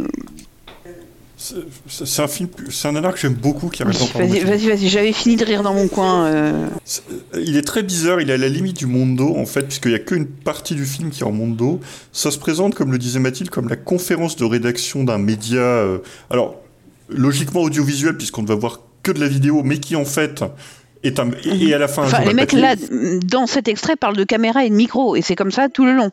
C'est 1.87 2.23
un 2.23 2.29
film, 2.29 2.49
c'est 2.71 2.89
un 2.89 2.93
nanar 2.93 3.13
que 3.13 3.19
j'aime 3.21 3.35
beaucoup 3.35 3.69
qui 3.69 3.83
arrête 3.83 3.99
d'en 3.99 4.19
Vas-y, 4.19 4.41
vas-y, 4.41 4.69
vas-y, 4.69 4.89
j'avais 4.89 5.13
fini 5.13 5.37
de 5.37 5.45
rire 5.45 5.63
dans 5.63 5.75
mon 5.75 5.89
coin. 5.89 6.27
euh. 6.27 6.69
Il 7.35 7.57
est 7.57 7.67
très 7.67 7.83
bizarre, 7.83 8.21
il 8.23 8.31
est 8.31 8.35
à 8.35 8.39
la 8.39 8.49
limite 8.49 8.79
du 8.79 8.87
mondo 8.87 9.37
en 9.37 9.45
fait, 9.45 9.63
puisqu'il 9.63 9.91
n'y 9.91 9.97
a 9.97 9.99
qu'une 9.99 10.27
partie 10.27 10.75
du 10.75 10.87
film 10.87 11.11
qui 11.11 11.21
est 11.21 11.27
en 11.27 11.33
mondo. 11.33 11.81
Ça 12.13 12.31
se 12.31 12.39
présente, 12.39 12.75
comme 12.75 12.93
le 12.93 12.99
disait 12.99 13.19
Mathilde, 13.19 13.51
comme 13.51 13.69
la 13.69 13.77
conférence 13.77 14.37
de 14.37 14.45
rédaction 14.45 15.05
d'un 15.05 15.19
média. 15.19 15.61
euh, 15.61 15.99
alors, 16.31 16.57
logiquement 17.11 17.61
audiovisuel, 17.61 18.17
puisqu'on 18.17 18.43
ne 18.43 18.49
va 18.49 18.55
voir 18.55 18.81
que 19.03 19.13
de 19.13 19.21
la 19.21 19.29
vidéo, 19.29 19.63
mais 19.63 19.79
qui 19.79 19.97
en 19.97 20.07
fait 20.07 20.43
est 21.03 21.21
un. 21.21 21.31
Et, 21.45 21.75
à 21.75 21.79
la 21.79 21.89
fin, 21.89 22.05
Enfin, 22.05 22.25
les 22.25 22.33
mecs 22.33 22.53
là, 22.53 22.75
dans 23.23 23.47
cet 23.47 23.69
extrait, 23.69 23.97
parlent 23.97 24.17
de 24.17 24.25
caméra 24.25 24.65
et 24.65 24.71
de 24.71 24.75
micro, 24.75 25.15
et 25.15 25.21
c'est 25.21 25.37
comme 25.37 25.51
ça 25.51 25.69
tout 25.69 25.85
le 25.85 25.93
long. 25.93 26.11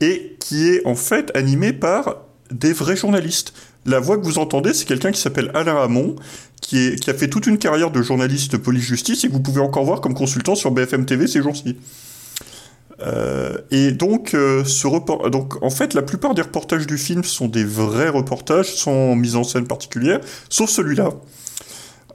et 0.00 0.36
qui 0.38 0.68
est 0.68 0.86
en 0.86 0.94
fait 0.94 1.34
animé 1.36 1.72
par 1.72 2.23
des 2.50 2.72
vrais 2.72 2.96
journalistes. 2.96 3.52
La 3.86 4.00
voix 4.00 4.16
que 4.16 4.24
vous 4.24 4.38
entendez, 4.38 4.72
c'est 4.72 4.86
quelqu'un 4.86 5.12
qui 5.12 5.20
s'appelle 5.20 5.50
Alain 5.54 5.76
Hamon, 5.76 6.16
qui, 6.60 6.98
a 7.06 7.14
fait 7.14 7.28
toute 7.28 7.46
une 7.46 7.58
carrière 7.58 7.90
de 7.90 8.02
journaliste 8.02 8.56
police-justice 8.56 9.24
et 9.24 9.28
que 9.28 9.32
vous 9.32 9.40
pouvez 9.40 9.60
encore 9.60 9.84
voir 9.84 10.00
comme 10.00 10.14
consultant 10.14 10.54
sur 10.54 10.70
BFM 10.70 11.04
TV 11.04 11.26
ces 11.26 11.42
jours-ci. 11.42 11.76
Euh, 13.02 13.58
et 13.70 13.90
donc, 13.90 14.34
euh, 14.34 14.64
ce 14.64 14.86
report... 14.86 15.30
donc, 15.30 15.62
en 15.62 15.70
fait, 15.70 15.94
la 15.94 16.02
plupart 16.02 16.34
des 16.34 16.42
reportages 16.42 16.86
du 16.86 16.96
film 16.96 17.24
sont 17.24 17.48
des 17.48 17.64
vrais 17.64 18.08
reportages, 18.08 18.74
sans 18.74 19.14
mise 19.14 19.36
en 19.36 19.44
scène 19.44 19.66
particulière, 19.66 20.20
sauf 20.48 20.70
celui-là. 20.70 21.10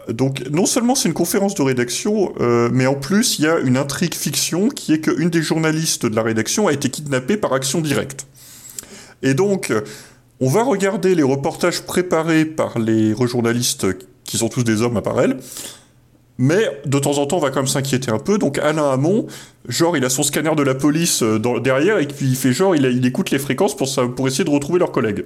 Donc, 0.08 0.50
non 0.50 0.66
seulement 0.66 0.96
c'est 0.96 1.08
une 1.08 1.14
conférence 1.14 1.54
de 1.54 1.62
rédaction, 1.62 2.34
euh, 2.40 2.70
mais 2.72 2.88
en 2.88 2.96
plus, 2.96 3.38
il 3.38 3.46
y 3.46 3.48
a 3.48 3.60
une 3.60 3.78
intrigue 3.78 4.16
fiction 4.16 4.70
qui 4.70 4.94
est 4.94 5.02
qu'une 5.02 5.30
des 5.30 5.44
journalistes 5.44 6.08
de 6.08 6.16
la 6.16 6.24
rédaction 6.24 6.68
a 6.68 6.74
été 6.74 6.90
kidnappée 6.90 7.38
par 7.38 7.54
action 7.54 7.82
directe. 7.82 8.26
Et 9.22 9.36
donc, 9.36 9.72
on 10.40 10.48
va 10.48 10.64
regarder 10.64 11.16
les 11.16 11.24
reportages 11.24 11.82
préparés 11.84 12.46
par 12.46 12.80
les 12.80 13.16
journalistes, 13.28 13.88
qui 14.24 14.38
sont 14.38 14.50
tous 14.50 14.64
des 14.64 14.82
hommes 14.82 14.98
à 14.98 15.02
part 15.02 15.20
elle, 15.22 15.38
mais 16.42 16.64
de 16.86 16.98
temps 17.00 17.18
en 17.18 17.26
temps, 17.26 17.36
on 17.36 17.42
va 17.42 17.50
quand 17.50 17.60
même 17.60 17.68
s'inquiéter 17.68 18.12
un 18.12 18.18
peu. 18.18 18.38
Donc, 18.38 18.60
Alain 18.60 18.90
Hamon, 18.90 19.28
genre, 19.68 19.98
il 19.98 20.06
a 20.06 20.10
son 20.10 20.24
scanner 20.24 20.56
de 20.56 20.64
la 20.64 20.74
police 20.74 21.22
euh, 21.22 21.38
derrière, 21.60 22.00
et 22.00 22.08
puis 22.08 22.28
il 22.28 22.36
fait 22.38 22.54
genre, 22.54 22.78
il, 22.78 23.06
écoute 23.06 23.30
les 23.30 23.40
fréquences 23.40 23.76
pour, 23.76 23.90
pour 24.16 24.26
essayer 24.26 24.46
de 24.46 24.50
retrouver 24.50 24.80
leurs 24.80 24.94
collègues. 24.94 25.26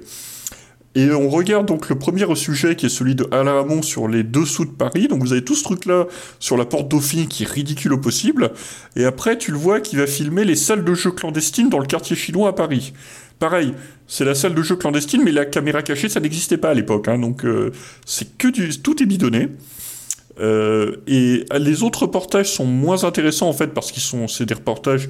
Et 0.96 1.12
on 1.12 1.30
regarde 1.30 1.66
donc 1.66 1.90
le 1.90 1.98
premier 1.98 2.24
sujet 2.36 2.76
qui 2.76 2.86
est 2.86 2.90
celui 2.90 3.16
de 3.16 3.28
Alain 3.32 3.60
Hamon 3.60 3.82
sur 3.82 4.08
les 4.08 4.24
dessous 4.24 4.66
de 4.66 4.72
Paris. 4.72 5.08
Donc 5.08 5.22
vous 5.22 5.32
avez 5.32 5.44
tout 5.44 5.56
ce 5.56 5.64
truc-là 5.64 6.06
sur 6.40 6.56
la 6.56 6.66
porte 6.66 6.88
Dauphine 6.88 7.28
qui 7.28 7.44
est 7.44 7.50
ridicule 7.50 7.94
au 7.94 7.98
possible. 7.98 8.52
Et 8.96 9.06
après, 9.06 9.38
tu 9.38 9.52
le 9.52 9.58
vois 9.58 9.80
qui 9.82 9.96
va 9.96 10.06
filmer 10.06 10.46
les 10.46 10.56
salles 10.56 10.84
de 10.84 10.94
jeux 10.94 11.12
clandestines 11.12 11.70
dans 11.70 11.80
le 11.80 11.88
quartier 11.88 12.16
chinois 12.16 12.50
à 12.50 12.54
Paris. 12.54 12.94
Pareil, 13.40 13.74
c'est 14.08 14.26
la 14.26 14.36
salle 14.36 14.56
de 14.56 14.62
jeu 14.62 14.76
clandestine, 14.76 15.24
mais 15.24 15.32
la 15.32 15.46
caméra 15.46 15.82
cachée, 15.82 16.10
ça 16.10 16.20
n'existait 16.20 16.58
pas 16.58 16.70
à 16.70 16.74
l'époque. 16.74 17.08
hein. 17.08 17.18
donc 17.18 17.46
euh, 17.46 17.72
c'est 18.06 18.38
que 18.38 18.48
du, 18.48 18.70
tout 18.82 19.02
est 19.02 19.06
bidonné. 19.06 19.50
Euh, 20.40 20.98
et 21.06 21.46
les 21.60 21.84
autres 21.84 22.04
reportages 22.04 22.52
sont 22.52 22.66
moins 22.66 23.04
intéressants 23.04 23.48
en 23.48 23.54
fait 23.54 23.68
parce 23.68 23.92
qu'ils 23.92 24.02
sont, 24.02 24.28
c'est 24.28 24.46
des 24.46 24.56
reportages 24.56 25.08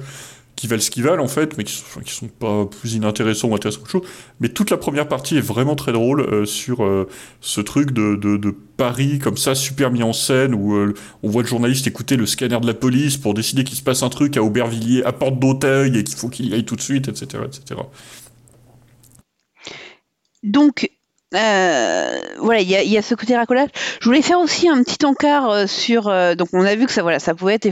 qui 0.56 0.66
valent 0.66 0.82
ce 0.82 0.90
qu'ils 0.90 1.02
valent 1.02 1.22
en 1.22 1.28
fait, 1.28 1.56
mais 1.56 1.64
qui 1.64 1.74
sont, 1.74 2.00
sont 2.06 2.28
pas 2.28 2.66
plus 2.66 2.94
inintéressants 2.94 3.48
ou 3.48 3.54
intéressants 3.54 3.82
que 3.82 3.90
chose. 3.90 4.02
Mais 4.40 4.48
toute 4.48 4.70
la 4.70 4.76
première 4.76 5.08
partie 5.08 5.36
est 5.36 5.40
vraiment 5.40 5.76
très 5.76 5.92
drôle 5.92 6.20
euh, 6.20 6.44
sur 6.44 6.84
euh, 6.84 7.08
ce 7.40 7.60
truc 7.60 7.92
de 7.92 8.56
Paris 8.76 9.18
comme 9.18 9.36
ça, 9.36 9.54
super 9.54 9.90
mis 9.90 10.02
en 10.02 10.12
scène, 10.12 10.54
où 10.54 10.74
euh, 10.74 10.94
on 11.22 11.30
voit 11.30 11.42
le 11.42 11.48
journaliste 11.48 11.86
écouter 11.86 12.16
le 12.16 12.26
scanner 12.26 12.58
de 12.60 12.66
la 12.66 12.74
police 12.74 13.16
pour 13.16 13.34
décider 13.34 13.64
qu'il 13.64 13.76
se 13.76 13.82
passe 13.82 14.02
un 14.02 14.08
truc 14.08 14.36
à 14.36 14.42
Aubervilliers, 14.42 15.04
à 15.04 15.12
Porte 15.12 15.38
d'Auteuil, 15.38 15.98
et 15.98 16.04
qu'il 16.04 16.16
faut 16.16 16.28
qu'il 16.28 16.48
y 16.48 16.54
aille 16.54 16.64
tout 16.64 16.76
de 16.76 16.80
suite, 16.80 17.08
etc. 17.08 17.44
etc. 17.46 17.80
Donc, 20.42 20.90
euh, 21.34 22.20
voilà, 22.38 22.60
il 22.60 22.68
y 22.68 22.98
a, 22.98 23.02
ce 23.02 23.14
côté 23.14 23.36
racolage. 23.36 23.68
Je 24.00 24.04
voulais 24.06 24.22
faire 24.22 24.38
aussi 24.40 24.68
un 24.68 24.82
petit 24.82 25.04
encart 25.04 25.50
euh, 25.50 25.66
sur. 25.66 26.08
euh, 26.08 26.34
donc, 26.34 26.48
on 26.52 26.64
a 26.64 26.74
vu 26.74 26.86
que 26.86 26.92
ça, 26.92 27.02
voilà, 27.02 27.18
ça 27.18 27.34
pouvait 27.34 27.54
être 27.54 27.68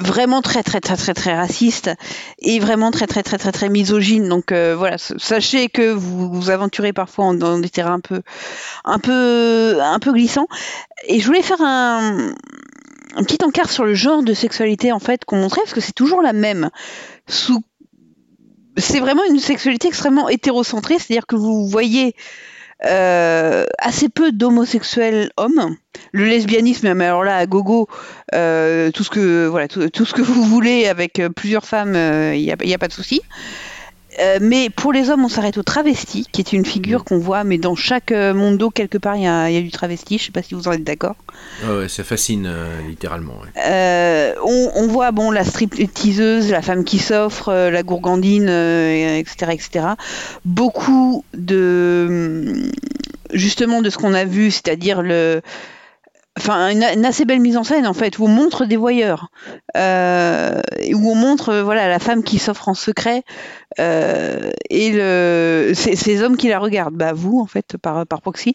vraiment 0.00 0.40
très, 0.40 0.62
très, 0.62 0.80
très, 0.80 0.96
très, 0.96 1.14
très 1.14 1.34
raciste 1.34 1.90
et 2.38 2.58
vraiment 2.60 2.90
très, 2.90 3.06
très, 3.06 3.22
très, 3.22 3.38
très, 3.38 3.52
très 3.52 3.68
misogyne. 3.68 4.28
Donc, 4.28 4.52
voilà, 4.52 4.96
sachez 4.98 5.68
que 5.68 5.92
vous 5.92 6.30
vous 6.30 6.50
aventurez 6.50 6.92
parfois 6.92 7.34
dans 7.34 7.58
des 7.58 7.70
terrains 7.70 7.94
un 7.94 8.00
peu, 8.00 8.22
un 8.84 8.98
peu, 8.98 9.78
un 9.80 9.98
peu 9.98 10.12
glissants. 10.12 10.48
Et 11.06 11.20
je 11.20 11.26
voulais 11.26 11.42
faire 11.42 11.60
un, 11.60 12.32
petit 13.26 13.44
encart 13.44 13.70
sur 13.70 13.84
le 13.84 13.94
genre 13.94 14.22
de 14.22 14.34
sexualité 14.34 14.92
en 14.92 15.00
fait 15.00 15.24
qu'on 15.24 15.36
montrait 15.36 15.62
parce 15.62 15.74
que 15.74 15.80
c'est 15.80 15.92
toujours 15.92 16.22
la 16.22 16.32
même 16.32 16.70
c'est 18.78 19.00
vraiment 19.00 19.24
une 19.24 19.38
sexualité 19.38 19.88
extrêmement 19.88 20.28
hétérocentrée, 20.28 20.98
c'est-à-dire 20.98 21.26
que 21.26 21.36
vous 21.36 21.66
voyez 21.66 22.14
euh, 22.84 23.66
assez 23.78 24.08
peu 24.08 24.30
d'homosexuels 24.30 25.30
hommes. 25.36 25.76
Le 26.12 26.24
lesbianisme, 26.24 26.94
mais 26.94 27.06
alors 27.06 27.24
là, 27.24 27.36
à 27.36 27.46
gogo, 27.46 27.88
euh, 28.34 28.92
tout 28.92 29.02
ce 29.02 29.10
que 29.10 29.46
voilà, 29.46 29.66
tout, 29.66 30.04
ce 30.04 30.14
que 30.14 30.22
vous 30.22 30.44
voulez 30.44 30.86
avec 30.86 31.18
euh, 31.18 31.28
plusieurs 31.28 31.64
femmes, 31.64 31.96
il 31.96 32.56
n'y 32.62 32.74
a 32.74 32.78
pas 32.78 32.88
de 32.88 32.92
souci. 32.92 33.20
Euh, 34.20 34.38
mais 34.40 34.70
pour 34.70 34.92
les 34.92 35.10
hommes, 35.10 35.24
on 35.24 35.28
s'arrête 35.28 35.58
au 35.58 35.62
travesti, 35.62 36.26
qui 36.32 36.40
est 36.40 36.52
une 36.52 36.64
figure 36.64 37.04
qu'on 37.04 37.18
voit, 37.18 37.44
mais 37.44 37.58
dans 37.58 37.74
chaque 37.74 38.12
euh, 38.12 38.34
mondo, 38.34 38.70
quelque 38.70 38.98
part, 38.98 39.16
il 39.16 39.22
y 39.22 39.26
a, 39.26 39.48
il 39.50 39.54
y 39.54 39.58
a 39.58 39.60
du 39.60 39.70
travesti. 39.70 40.18
Je 40.18 40.24
sais 40.24 40.32
pas 40.32 40.42
si 40.42 40.54
vous 40.54 40.68
en 40.68 40.72
êtes 40.72 40.84
d'accord. 40.84 41.16
Ouais, 41.64 41.78
ouais, 41.78 41.88
ça 41.88 42.04
fascine 42.04 42.46
euh, 42.46 42.80
littéralement. 42.88 43.34
ouais. 43.34 43.62
Euh, 43.66 44.34
on, 44.44 44.70
on 44.74 44.86
voit 44.88 45.12
bon 45.12 45.30
la 45.30 45.44
stripteaseuse, 45.44 46.50
la 46.50 46.62
femme 46.62 46.84
qui 46.84 46.98
s'offre, 46.98 47.52
la 47.52 47.82
gourgandine, 47.82 48.48
etc., 48.48 49.52
etc. 49.52 49.86
Beaucoup 50.44 51.24
de 51.34 52.70
justement 53.32 53.82
de 53.82 53.90
ce 53.90 53.98
qu'on 53.98 54.14
a 54.14 54.24
vu, 54.24 54.50
c'est-à-dire 54.50 55.02
le 55.02 55.42
Enfin, 56.38 56.70
une, 56.70 57.04
assez 57.04 57.24
belle 57.24 57.40
mise 57.40 57.56
en 57.56 57.64
scène 57.64 57.84
en 57.84 57.94
fait, 57.94 58.20
où 58.20 58.24
on 58.26 58.28
montre 58.28 58.64
des 58.64 58.76
voyeurs, 58.76 59.32
euh, 59.76 60.60
où 60.94 61.10
on 61.10 61.16
montre 61.16 61.48
euh, 61.48 61.62
voilà 61.64 61.88
la 61.88 61.98
femme 61.98 62.22
qui 62.22 62.38
s'offre 62.38 62.68
en 62.68 62.74
secret 62.74 63.24
euh, 63.80 64.52
et 64.70 64.92
le, 64.92 65.72
ces, 65.74 66.22
hommes 66.22 66.36
qui 66.36 66.48
la 66.48 66.60
regardent, 66.60 66.94
bah 66.94 67.12
vous 67.12 67.40
en 67.40 67.46
fait 67.46 67.76
par, 67.76 68.06
par 68.06 68.20
proxy. 68.22 68.54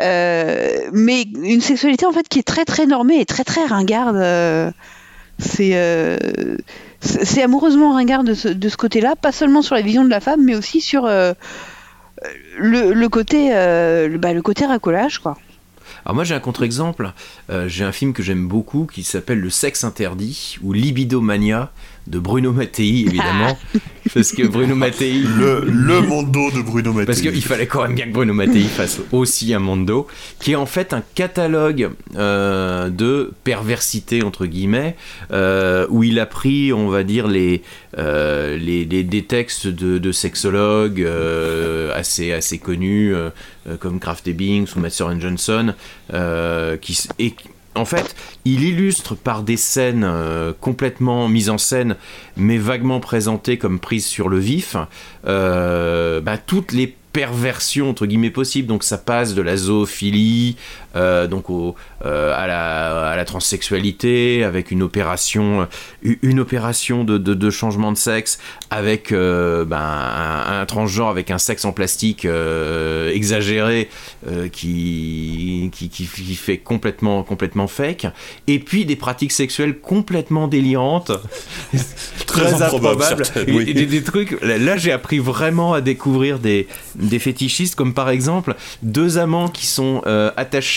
Euh, 0.00 0.88
mais 0.94 1.22
une 1.22 1.60
sexualité 1.60 2.06
en 2.06 2.12
fait 2.12 2.26
qui 2.26 2.38
est 2.38 2.42
très 2.42 2.64
très 2.64 2.86
normée 2.86 3.20
et 3.20 3.26
très 3.26 3.44
très 3.44 3.66
ringarde. 3.66 4.16
euh, 4.16 4.70
c'est 5.38 5.72
euh, 5.74 6.16
c'est 7.00 7.26
c'est 7.26 7.42
amoureusement 7.42 7.92
ringard 7.92 8.24
de 8.24 8.32
ce, 8.32 8.48
de 8.48 8.68
ce 8.70 8.78
côté-là, 8.78 9.14
pas 9.14 9.32
seulement 9.32 9.60
sur 9.60 9.74
la 9.74 9.82
vision 9.82 10.04
de 10.04 10.10
la 10.10 10.20
femme, 10.20 10.42
mais 10.42 10.56
aussi 10.56 10.80
sur 10.80 11.06
le, 11.06 11.34
le 12.58 13.08
côté 13.10 13.50
bah, 13.50 14.32
le 14.32 14.40
côté 14.40 14.64
racolage 14.64 15.18
quoi. 15.18 15.36
Alors 16.04 16.14
moi 16.14 16.24
j'ai 16.24 16.34
un 16.34 16.40
contre-exemple, 16.40 17.12
Euh, 17.50 17.68
j'ai 17.68 17.84
un 17.84 17.92
film 17.92 18.12
que 18.12 18.22
j'aime 18.22 18.46
beaucoup 18.46 18.86
qui 18.90 19.02
s'appelle 19.02 19.40
Le 19.40 19.50
sexe 19.50 19.84
interdit 19.84 20.56
ou 20.62 20.72
Libidomania 20.72 21.70
de 22.06 22.18
Bruno 22.18 22.52
Mattei 22.52 23.00
évidemment, 23.06 23.58
parce 24.14 24.32
que 24.32 24.46
Bruno 24.46 24.74
Mattei... 24.74 25.22
Le, 25.38 25.64
le 25.66 26.00
mondo 26.02 26.50
de 26.50 26.60
Bruno 26.60 26.92
Mattei. 26.92 27.06
Parce 27.06 27.20
qu'il 27.20 27.42
fallait 27.42 27.66
quand 27.66 27.82
même 27.82 27.94
bien 27.94 28.06
que 28.06 28.12
Bruno 28.12 28.34
Mattei 28.34 28.62
fasse 28.64 29.00
aussi 29.12 29.54
un 29.54 29.58
mondo, 29.58 30.06
qui 30.40 30.52
est 30.52 30.56
en 30.56 30.66
fait 30.66 30.92
un 30.92 31.02
catalogue 31.14 31.90
euh, 32.16 32.90
de 32.90 33.32
perversité 33.44 34.22
entre 34.22 34.46
guillemets, 34.46 34.96
euh, 35.32 35.86
où 35.88 36.02
il 36.02 36.18
a 36.20 36.26
pris, 36.26 36.72
on 36.72 36.88
va 36.88 37.04
dire, 37.04 37.26
les, 37.26 37.62
euh, 37.98 38.56
les, 38.58 38.84
les- 38.84 39.04
des 39.04 39.22
textes 39.24 39.66
de, 39.66 39.98
de 39.98 40.12
sexologues 40.12 41.02
euh, 41.02 41.90
assez, 41.94 42.32
assez 42.32 42.58
connus, 42.58 43.14
comme 43.80 43.98
Kraft 43.98 44.28
Ebbings 44.28 44.66
ou 44.76 44.88
Soren 44.90 45.20
Johnson, 45.20 45.72
euh, 46.12 46.76
qui, 46.76 46.98
et 47.18 47.34
en 47.74 47.84
fait, 47.84 48.14
il 48.44 48.64
illustre 48.64 49.14
par 49.14 49.42
des 49.42 49.56
scènes 49.56 50.04
euh, 50.04 50.52
complètement 50.60 51.28
mises 51.28 51.50
en 51.50 51.58
scène, 51.58 51.96
mais 52.36 52.56
vaguement 52.56 53.00
présentées 53.00 53.58
comme 53.58 53.80
prises 53.80 54.06
sur 54.06 54.28
le 54.28 54.38
vif, 54.38 54.76
euh, 55.26 56.20
bah, 56.20 56.38
toutes 56.38 56.72
les 56.72 56.94
perversions 57.12 57.90
entre 57.90 58.06
guillemets 58.06 58.30
possibles. 58.30 58.68
Donc 58.68 58.84
ça 58.84 58.98
passe 58.98 59.34
de 59.34 59.42
la 59.42 59.56
zoophilie, 59.56 60.56
euh, 60.96 61.26
donc 61.26 61.50
au, 61.50 61.74
euh, 62.04 62.32
à, 62.36 62.46
la, 62.46 63.10
à 63.10 63.16
la 63.16 63.24
transsexualité, 63.24 64.44
avec 64.44 64.70
une 64.70 64.82
opération, 64.82 65.66
une 66.02 66.40
opération 66.40 67.04
de, 67.04 67.18
de, 67.18 67.34
de 67.34 67.50
changement 67.50 67.92
de 67.92 67.96
sexe, 67.96 68.38
avec 68.70 69.12
euh, 69.12 69.64
ben, 69.64 69.76
un, 69.78 70.60
un 70.60 70.66
transgenre 70.66 71.08
avec 71.08 71.30
un 71.30 71.38
sexe 71.38 71.64
en 71.64 71.72
plastique 71.72 72.24
euh, 72.24 73.10
exagéré 73.12 73.88
euh, 74.28 74.48
qui, 74.48 75.70
qui, 75.72 75.88
qui, 75.88 76.06
qui 76.06 76.34
fait 76.34 76.58
complètement, 76.58 77.22
complètement 77.22 77.66
fake, 77.66 78.06
et 78.46 78.58
puis 78.58 78.84
des 78.84 78.96
pratiques 78.96 79.32
sexuelles 79.32 79.78
complètement 79.78 80.48
délirantes, 80.48 81.12
Très 82.26 82.62
improbable, 82.62 83.24
certaines, 83.24 83.48
et- 83.48 83.52
oui. 83.56 83.64
et 83.68 83.74
des, 83.74 83.86
des 83.86 84.02
trucs. 84.02 84.36
Là, 84.42 84.76
j'ai 84.76 84.92
appris 84.92 85.18
vraiment 85.18 85.72
à 85.74 85.80
découvrir 85.80 86.38
des, 86.38 86.66
des 86.96 87.18
fétichistes, 87.18 87.74
comme 87.76 87.94
par 87.94 88.10
exemple 88.10 88.54
deux 88.82 89.18
amants 89.18 89.48
qui 89.48 89.66
sont 89.66 90.02
euh, 90.06 90.30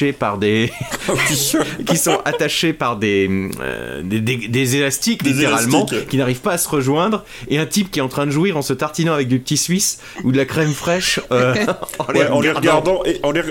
attachés 0.10 0.14
par 0.14 0.38
des, 0.38 0.72
qui 1.86 1.98
sont 1.98 2.20
attachés 2.26 2.74
par 2.74 2.98
des, 2.98 3.30
euh, 3.62 4.02
des, 4.04 4.20
des- 4.22 4.48
des 4.48 4.76
élastiques 4.76 5.24
Des 5.24 5.32
littéralement, 5.32 5.86
élastiques. 5.88 6.10
qui 6.10 6.18
n'arrivent 6.18 6.42
pas 6.42 6.54
à 6.54 6.58
se 6.58 6.70
rejoindre, 6.70 7.24
et 7.50 7.58
un 7.58 7.66
type 7.66 7.92
qui 7.92 8.00
est 8.00 8.02
en 8.02 8.08
train 8.08 8.26
de 8.26 8.32
jouir 8.32 8.58
en 8.58 8.62
se 8.62 8.74
tartinant 8.74 9.14
avec 9.14 9.28
du 9.28 9.40
petit 9.40 9.58
suisse 9.58 10.00
ou 10.24 10.32
de 10.32 10.38
la 10.38 10.46
crème 10.46 10.74
fraîche 10.74 11.20
euh, 11.32 11.56
en, 12.00 12.12
les 12.12 12.26
en 12.26 12.38
regardant. 12.38 13.02
et 13.06 13.20
en 13.24 13.32
les... 13.32 13.42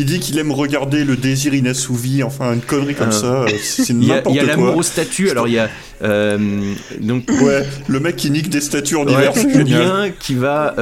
Il 0.00 0.06
dit 0.06 0.18
qu'il 0.18 0.38
aime 0.38 0.50
regarder 0.50 1.04
le 1.04 1.14
désir 1.14 1.52
inassouvi, 1.52 2.22
enfin 2.22 2.54
une 2.54 2.62
connerie 2.62 2.94
comme 2.94 3.08
Euh, 3.08 3.10
ça, 3.10 3.42
euh, 3.42 3.48
c'est 3.62 3.90
Il 3.90 4.02
y 4.04 4.10
a, 4.10 4.16
n'importe 4.16 4.34
il 4.34 4.36
y 4.38 4.40
a 4.40 4.44
quoi. 4.44 4.50
l'amour 4.54 4.76
aux 4.78 4.82
statues, 4.82 5.28
alors 5.28 5.46
il 5.46 5.52
y 5.54 5.58
a 5.58 5.68
euh, 6.02 6.38
donc 7.00 7.28
Ouais, 7.42 7.66
le 7.86 8.00
mec 8.00 8.16
qui 8.16 8.30
nique 8.30 8.48
des 8.48 8.62
statues 8.62 8.96
en 8.96 9.06
hiver, 9.06 9.32
c'est 9.34 9.52
génial. 9.52 10.14
qui 10.18 10.34
va 10.36 10.74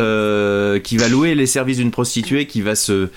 qui 0.84 0.96
va 0.98 1.08
louer 1.08 1.34
les 1.34 1.46
services 1.46 1.78
d'une 1.78 1.90
prostituée 1.90 2.46
qui 2.46 2.60
va 2.60 2.76
se 2.76 3.08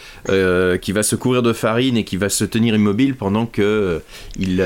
qui 0.81 0.91
va 0.91 1.03
se 1.03 1.15
couvrir 1.15 1.43
de 1.43 1.53
farine 1.53 1.97
et 1.97 2.03
qui 2.03 2.17
va 2.17 2.29
se 2.29 2.45
tenir 2.45 2.73
immobile 2.73 3.13
pendant 3.15 3.45
que 3.45 4.01
il, 4.39 4.65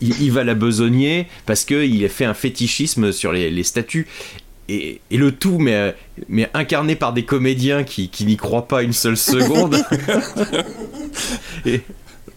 il 0.00 0.14
il 0.22 0.30
va 0.30 0.44
la 0.44 0.54
besogner 0.54 1.26
parce 1.46 1.64
que 1.64 1.84
il 1.84 2.04
a 2.04 2.08
fait 2.08 2.26
un 2.26 2.34
fétichisme 2.34 3.10
sur 3.10 3.32
les, 3.32 3.50
les 3.50 3.64
statues 3.64 4.06
et, 4.68 5.00
et 5.10 5.16
le 5.16 5.32
tout 5.32 5.58
mais 5.58 5.94
mais 6.28 6.48
incarné 6.54 6.96
par 6.96 7.12
des 7.12 7.24
comédiens 7.24 7.84
qui, 7.84 8.08
qui 8.08 8.24
n'y 8.26 8.36
croient 8.36 8.68
pas 8.68 8.82
une 8.82 8.92
seule 8.92 9.16
seconde 9.16 9.76
et 11.66 11.80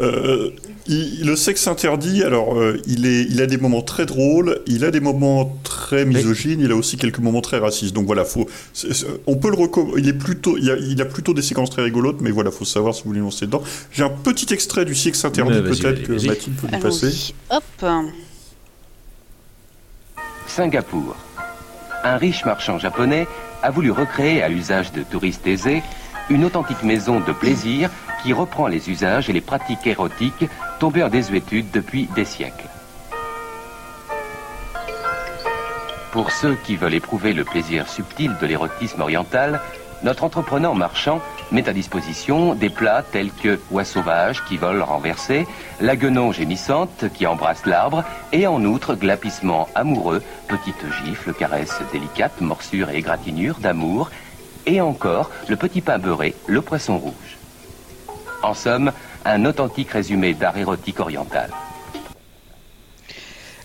Euh, 0.02 0.52
il- 0.88 1.26
le 1.26 1.36
sexe 1.36 1.68
interdit, 1.68 2.24
alors 2.24 2.58
euh, 2.58 2.80
il, 2.88 3.06
est, 3.06 3.24
il 3.24 3.42
a 3.42 3.48
des 3.48 3.58
moments 3.58 3.82
très 3.82 4.06
drôles, 4.06 4.62
il 4.66 4.86
a 4.86 4.92
des 4.92 5.02
moments 5.02 5.60
très 5.66 6.06
misogynes, 6.06 6.62
il 6.62 6.72
a 6.72 6.76
aussi 6.78 6.96
quelques 6.96 7.20
moments 7.20 7.42
très 7.42 7.58
racistes. 7.58 7.94
Donc 7.94 8.06
voilà, 8.06 8.24
faut, 8.24 8.48
on 9.28 9.36
peut 9.36 9.50
le 9.50 9.58
recommander. 9.58 10.00
Il 10.00 10.08
est 10.08 10.14
plutôt, 10.14 10.56
il 10.58 10.72
a, 10.72 10.78
il 10.78 11.02
a 11.02 11.06
plutôt 11.06 11.34
des 11.34 11.42
séquences 11.42 11.70
très 11.70 11.82
rigolotes, 11.84 12.22
mais 12.22 12.32
voilà, 12.32 12.50
faut 12.50 12.64
savoir 12.64 12.96
si 12.96 13.04
vous 13.04 13.10
voulez 13.10 13.20
lancer 13.20 13.46
dedans. 13.46 13.62
J'ai 13.92 14.04
un 14.04 14.10
petit 14.10 14.54
extrait 14.54 14.86
du 14.86 14.96
sexe 14.96 15.26
interdit, 15.26 15.56
Ouais, 15.60 15.64
peut-être 15.64 16.04
que. 16.04 16.14
Mathilde 16.28 16.56
peut 16.56 16.68
nous 16.72 16.80
passer. 16.80 17.08
Allons-y. 17.08 17.34
Hop. 17.58 18.08
Singapour. 20.48 21.18
Un 22.04 22.18
riche 22.18 22.46
marchand 22.46 22.78
japonais 22.78 23.28
a 23.62 23.72
voulu 23.72 23.92
recréer 23.92 24.42
à 24.42 24.48
l'usage 24.48 24.92
de 24.94 25.04
touristes 25.04 25.46
aisés 25.48 25.84
une 26.30 26.46
authentique 26.46 26.84
maison 26.84 27.20
de 27.20 27.32
plaisir 27.32 27.90
qui 28.24 28.34
reprend 28.34 28.68
les 28.68 28.90
usages 28.90 29.30
et 29.30 29.34
les 29.34 29.42
pratiques 29.42 29.86
érotiques 29.86 30.46
tombées 30.80 31.04
en 31.04 31.10
désuétude 31.10 31.72
depuis 31.72 32.08
des 32.16 32.26
siècles. 32.26 32.68
Pour 36.12 36.32
ceux 36.32 36.56
qui 36.64 36.76
veulent 36.76 36.94
éprouver 36.94 37.34
le 37.34 37.44
plaisir 37.44 37.88
subtil 37.88 38.36
de 38.42 38.48
l'érotisme 38.48 39.02
oriental, 39.02 39.62
notre 40.04 40.24
entrepreneur 40.24 40.74
marchand 40.76 41.22
met 41.52 41.68
à 41.68 41.74
disposition 41.74 42.54
des 42.54 42.70
plats 42.70 43.04
tels 43.04 43.32
que 43.32 43.60
oies 43.72 43.84
sauvages 43.84 44.44
qui 44.46 44.58
volent 44.58 44.86
renversés, 44.86 45.48
la 45.82 45.96
guenon 45.96 46.32
gémissante 46.32 47.06
qui 47.14 47.26
embrasse 47.26 47.66
l'arbre, 47.66 48.04
et 48.32 48.48
en 48.48 48.64
outre 48.66 48.96
glapissement 48.96 49.68
amoureux, 49.76 50.22
petites 50.48 50.86
gifles, 51.04 51.34
caresses 51.34 51.82
délicates, 51.92 52.42
morsures 52.42 52.90
et 52.90 52.98
égratignures 52.98 53.60
d'amour, 53.60 54.10
et 54.66 54.82
encore 54.82 55.32
le 55.48 55.56
petit 55.56 55.82
pain 55.82 55.98
beurré, 55.98 56.36
le 56.48 56.62
poisson 56.62 56.98
rouge. 56.98 57.38
En 58.44 58.54
somme, 58.54 58.92
un 59.26 59.46
authentique 59.46 59.92
résumé 59.92 60.34
d'art 60.34 60.58
érotique 60.58 61.00
oriental. 61.00 61.50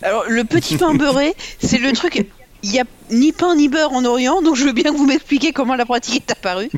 Alors, 0.02 0.24
le 0.28 0.44
petit 0.44 0.76
pain 0.76 0.94
beurré, 0.94 1.34
c'est 1.60 1.78
le 1.78 1.92
truc. 1.92 2.26
Il 2.62 2.70
n'y 2.70 2.80
a 2.80 2.84
ni 3.10 3.32
pain 3.32 3.54
ni 3.54 3.68
beurre 3.68 3.92
en 3.92 4.04
Orient, 4.04 4.40
donc 4.42 4.56
je 4.56 4.64
veux 4.64 4.72
bien 4.72 4.92
que 4.92 4.96
vous 4.96 5.06
m'expliquiez 5.06 5.52
comment 5.52 5.76
la 5.76 5.84
pratique 5.84 6.24
est 6.28 6.32
apparue. 6.32 6.70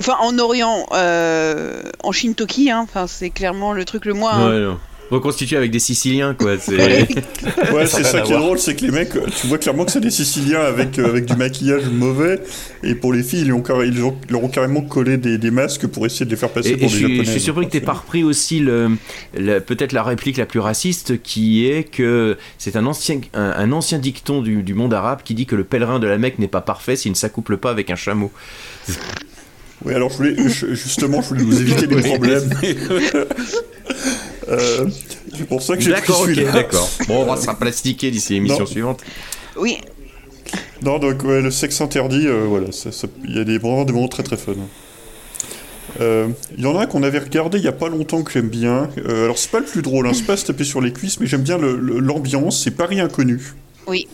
Enfin, 0.00 0.16
en 0.20 0.38
Orient, 0.38 0.86
euh, 0.92 1.82
en 2.02 2.10
Shintoki, 2.10 2.70
hein, 2.70 2.80
enfin, 2.82 3.06
c'est 3.06 3.30
clairement 3.30 3.72
le 3.72 3.84
truc 3.84 4.06
le 4.06 4.14
moins. 4.14 4.50
Ouais, 4.50 4.58
non. 4.60 4.78
Reconstitué 5.10 5.56
avec 5.56 5.72
des 5.72 5.80
Siciliens, 5.80 6.34
quoi. 6.34 6.56
c'est- 6.56 6.72
Ouais, 7.72 7.84
c'est 7.86 8.04
ça 8.04 8.20
qui 8.20 8.32
est 8.32 8.36
drôle, 8.36 8.60
c'est 8.60 8.76
que 8.76 8.84
les 8.84 8.92
mecs, 8.92 9.10
tu 9.12 9.46
vois 9.48 9.58
clairement 9.58 9.84
que 9.84 9.90
c'est 9.90 10.00
des 10.00 10.10
Siciliens 10.12 10.60
avec, 10.60 11.00
euh, 11.00 11.06
avec 11.08 11.24
du 11.26 11.34
maquillage 11.34 11.82
mauvais, 11.92 12.40
et 12.84 12.94
pour 12.94 13.12
les 13.12 13.24
filles, 13.24 13.40
ils, 13.40 13.52
ont, 13.52 13.62
ils 13.84 14.04
ont- 14.04 14.16
leur 14.30 14.44
ont 14.44 14.48
carrément 14.48 14.82
collé 14.82 15.16
des, 15.16 15.36
des 15.36 15.50
masques 15.50 15.88
pour 15.88 16.06
essayer 16.06 16.26
de 16.26 16.30
les 16.30 16.36
faire 16.36 16.50
passer 16.50 16.70
Et, 16.70 16.76
pour 16.76 16.88
je, 16.88 16.94
des 16.94 16.98
suis, 16.98 17.02
japonais. 17.08 17.24
je 17.24 17.30
suis 17.32 17.40
surpris 17.40 17.66
que 17.66 17.72
t'aies 17.72 17.80
pas 17.80 17.92
repris 17.94 18.22
aussi 18.22 18.60
le, 18.60 18.92
le- 19.36 19.58
peut-être 19.58 19.92
la 19.92 20.04
réplique 20.04 20.36
la 20.36 20.46
plus 20.46 20.60
raciste 20.60 21.20
qui 21.22 21.66
est 21.66 21.82
que 21.90 22.38
c'est 22.56 22.76
un 22.76 22.86
ancien, 22.86 23.20
un, 23.34 23.50
un 23.50 23.72
ancien 23.72 23.98
dicton 23.98 24.40
du, 24.42 24.62
du 24.62 24.74
monde 24.74 24.94
arabe 24.94 25.22
qui 25.24 25.34
dit 25.34 25.44
que 25.44 25.56
le 25.56 25.64
pèlerin 25.64 25.98
de 25.98 26.06
la 26.06 26.18
Mecque 26.18 26.38
n'est 26.38 26.46
pas 26.46 26.60
parfait 26.62 26.94
s'il 26.94 27.10
ne 27.10 27.16
s'accouple 27.16 27.56
pas 27.56 27.70
avec 27.72 27.90
un 27.90 27.96
chameau. 27.96 28.30
Oui, 29.84 29.94
alors 29.94 30.10
je 30.10 30.16
voulais, 30.18 30.34
je- 30.48 30.74
justement, 30.74 31.22
je 31.22 31.28
voulais 31.28 31.42
vous 31.42 31.60
éviter 31.60 31.86
des 31.88 31.94
Oui. 31.96 32.02
problèmes. 32.02 32.50
euh, 34.48 34.86
c'est 35.36 35.46
pour 35.48 35.62
ça 35.62 35.76
que 35.76 35.82
j'ai 35.82 35.92
pris 35.92 36.00
D'accord, 36.00 36.22
ok, 36.22 36.52
d'accord. 36.52 36.90
Bon, 37.08 37.22
on 37.22 37.26
va 37.26 37.36
se 37.36 37.50
plastiquer 37.58 38.10
d'ici 38.10 38.34
l'émission 38.34 38.60
Non. 38.60 38.66
suivante. 38.66 39.00
Oui. 39.56 39.78
Non, 40.82 40.98
donc 40.98 41.22
ouais, 41.24 41.40
le 41.40 41.50
sexe 41.50 41.80
interdit, 41.80 42.26
euh, 42.26 42.44
voilà, 42.48 42.72
ça- 42.72 42.92
ça- 42.92 43.06
il 43.24 43.36
y 43.36 43.40
a 43.40 43.44
des, 43.44 43.58
vraiment 43.58 43.84
des 43.84 43.92
moments 43.92 44.08
très 44.08 44.22
très 44.22 44.36
fun. 44.36 44.52
Euh, 46.00 46.28
Il 46.56 46.62
y 46.62 46.66
en 46.66 46.78
a 46.78 46.82
un 46.82 46.86
qu'on 46.86 47.02
avait 47.02 47.18
regardé 47.18 47.58
il 47.58 47.64
y 47.64 47.68
a 47.68 47.72
pas 47.72 47.88
longtemps 47.88 48.22
que 48.22 48.32
j'aime 48.32 48.48
bien. 48.48 48.88
Euh, 49.06 49.24
alors 49.24 49.38
c'est 49.38 49.50
pas 49.50 49.58
le 49.60 49.66
plus 49.66 49.82
drôle, 49.82 50.06
hein, 50.06 50.12
c'est 50.14 50.24
pas 50.24 50.36
se 50.36 50.46
taper 50.46 50.64
sur 50.64 50.80
les 50.80 50.92
cuisses, 50.92 51.18
mais 51.20 51.26
j'aime 51.26 51.42
bien 51.42 51.58
le- 51.58 51.76
le- 51.76 51.98
l'ambiance. 51.98 52.62
C'est 52.62 52.70
Paris 52.70 53.00
Inconnu 53.00 53.40
Oui. 53.86 54.06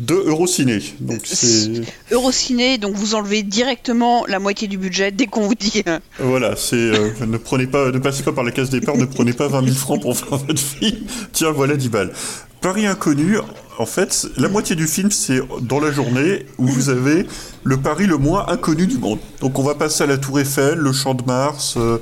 De 0.00 0.14
Eurociné. 0.14 0.82
Donc 1.00 1.20
c'est 1.24 1.82
Eurociné, 2.10 2.78
donc 2.78 2.94
vous 2.94 3.14
enlevez 3.14 3.42
directement 3.42 4.24
la 4.26 4.38
moitié 4.38 4.66
du 4.66 4.78
budget 4.78 5.12
dès 5.12 5.26
qu'on 5.26 5.42
vous 5.42 5.54
dit. 5.54 5.82
euh, 5.86 5.98
voilà, 6.18 6.56
c'est 6.56 6.76
euh, 6.76 7.10
ne 7.26 7.36
prenez 7.36 7.66
pas, 7.66 7.90
ne 7.90 7.98
passez 7.98 8.22
pas 8.22 8.32
par 8.32 8.44
la 8.44 8.50
case 8.50 8.70
départ, 8.70 8.96
ne 8.96 9.04
prenez 9.04 9.32
pas 9.32 9.46
20 9.48 9.64
000 9.64 9.76
francs 9.76 10.00
pour 10.00 10.16
faire 10.16 10.38
votre 10.38 10.58
film. 10.60 10.96
Tiens, 11.32 11.52
voilà 11.52 11.76
10 11.76 11.88
balles. 11.90 12.12
Paris 12.60 12.86
Inconnu, 12.86 13.36
en 13.80 13.86
fait, 13.86 14.26
la 14.36 14.48
moitié 14.48 14.76
du 14.76 14.86
film, 14.86 15.10
c'est 15.10 15.40
dans 15.62 15.80
la 15.80 15.90
journée 15.90 16.44
où 16.58 16.66
vous 16.66 16.90
avez 16.90 17.26
le 17.64 17.78
Paris 17.78 18.04
le 18.04 18.18
moins 18.18 18.46
inconnu 18.48 18.86
du 18.86 18.98
monde. 18.98 19.18
Donc 19.40 19.58
on 19.58 19.62
va 19.62 19.74
passer 19.74 20.04
à 20.04 20.06
la 20.06 20.18
Tour 20.18 20.38
Eiffel, 20.38 20.76
le 20.78 20.92
Champ 20.92 21.14
de 21.14 21.22
Mars, 21.24 21.78
euh, 21.78 21.98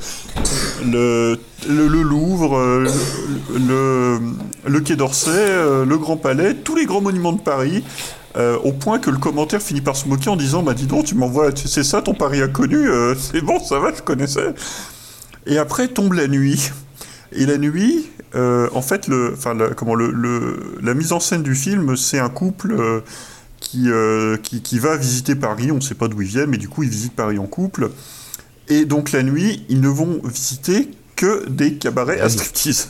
le, 0.85 2.03
Louvre, 2.03 2.59
euh, 2.59 2.89
le, 4.66 4.81
Quai 4.81 4.97
d'Orsay, 4.97 5.31
euh, 5.31 5.85
le 5.85 5.99
Grand 5.99 6.16
Palais, 6.16 6.55
tous 6.55 6.74
les 6.74 6.85
grands 6.85 7.01
monuments 7.01 7.33
de 7.33 7.41
Paris. 7.41 7.85
au 8.37 8.72
point 8.72 8.99
que 8.99 9.11
le 9.11 9.18
commentaire 9.18 9.62
finit 9.62 9.81
par 9.81 9.95
se 9.95 10.09
moquer 10.09 10.31
en 10.31 10.37
disant 10.37 10.64
Bah 10.64 10.74
dis 10.74 10.87
donc, 10.87 11.05
tu 11.05 11.14
m'envoies, 11.14 11.53
c'est 11.55 11.85
ça 11.85 12.03
ton 12.03 12.14
Paris 12.14 12.43
inconnu, 12.43 12.89
c'est 13.20 13.41
bon, 13.41 13.61
ça 13.61 13.79
va, 13.79 13.93
je 13.95 14.03
connaissais. 14.03 14.53
Et 15.47 15.59
après 15.59 15.87
tombe 15.87 16.14
la 16.14 16.26
nuit. 16.26 16.72
Et 17.33 17.47
la 17.47 17.59
nuit, 17.59 18.09
euh, 18.35 18.68
en 18.72 18.83
fait, 18.83 19.07
le, 19.07 19.35
enfin, 19.37 19.55
la, 19.55 19.68
comment, 19.70 19.95
le, 19.95 20.11
le- 20.11 20.79
la 20.83 20.95
mise 20.95 21.12
en 21.12 21.20
scène 21.20 21.43
du 21.43 21.55
film, 21.55 21.97
c'est 21.97 22.18
un 22.18 22.31
couple 22.31 22.72
euh, 22.72 23.01
qui, 23.61 23.91
euh, 23.91 24.37
qui, 24.39 24.62
qui 24.62 24.79
va 24.79 24.97
visiter 24.97 25.35
Paris. 25.35 25.70
On 25.70 25.76
ne 25.76 25.81
sait 25.81 25.95
pas 25.95 26.09
d'où 26.09 26.22
ils 26.22 26.29
viennent, 26.29 26.51
mais 26.51 26.57
du 26.59 26.68
coup, 26.68 26.83
ils 26.83 26.89
visitent 26.91 27.14
Paris 27.14 27.39
en 27.39 27.47
couple. 27.47 27.91
Et 28.68 28.85
donc, 28.85 29.12
la 29.12 29.22
nuit, 29.22 29.64
ils 29.68 29.81
ne 29.81 29.89
vont 29.89 30.20
visiter 30.24 30.89
que 31.16 31.49
des 31.49 31.74
cabarets 31.74 32.20
à 32.20 32.29
striptease. 32.29 32.89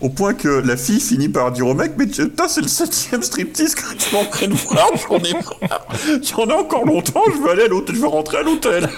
Au 0.00 0.08
point 0.10 0.32
que 0.32 0.48
la 0.48 0.76
fille 0.76 1.00
finit 1.00 1.28
par 1.28 1.50
dire 1.50 1.66
au 1.66 1.74
mec 1.74 1.92
Mais 1.98 2.06
putain, 2.06 2.46
c'est 2.46 2.60
le 2.60 2.68
septième 2.68 3.20
striptease 3.22 3.74
que 3.74 3.94
tu 3.96 4.14
m'en 4.14 4.22
de 4.22 4.54
voir, 4.54 4.86
j'en 5.08 5.18
ai 5.18 5.32
marre. 5.32 5.86
Il 6.06 6.28
y 6.28 6.34
en 6.34 6.48
a 6.50 6.54
encore 6.54 6.84
longtemps, 6.86 7.22
je 7.26 7.42
veux 7.42 7.50
aller 7.50 7.66
l'hôtel, 7.68 7.96
je 7.96 8.00
veux 8.00 8.06
rentrer 8.06 8.38
à 8.38 8.42
l'hôtel. 8.42 8.88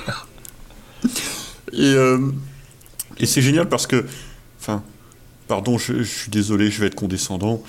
Et 1.73 3.27
c'est 3.27 3.43
génial 3.43 3.69
parce 3.69 3.87
que, 3.87 4.05
enfin, 4.61 4.83
pardon, 5.49 5.79
je, 5.79 5.99
je 6.03 6.09
suis 6.09 6.31
désolé, 6.31 6.71
je 6.71 6.81
vais 6.81 6.87
être 6.89 6.95
condescendant. 6.95 7.63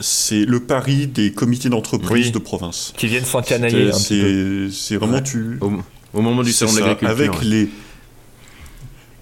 C'est 0.00 0.44
le 0.44 0.58
pari 0.60 1.06
des 1.06 1.32
comités 1.32 1.68
d'entreprise 1.68 2.26
Oui. 2.26 2.32
de 2.32 2.38
province. 2.38 2.92
Qui 2.96 3.06
viennent 3.06 3.24
s'encanailler 3.24 3.90
un 3.90 3.92
C'est- 3.92 4.14
petit 4.20 4.72
C'est 4.74 4.88
c'est 4.88 4.96
vraiment 4.96 5.14
Ouais. 5.18 5.22
tu. 5.22 5.58
Au, 5.60 5.70
au 6.14 6.20
moment 6.22 6.42
du 6.42 6.52
salon 6.52 6.72
de 6.72 6.78
l'agriculture. 6.80 7.08
Avec 7.10 7.32
ouais. 7.40 7.44
les 7.44 7.68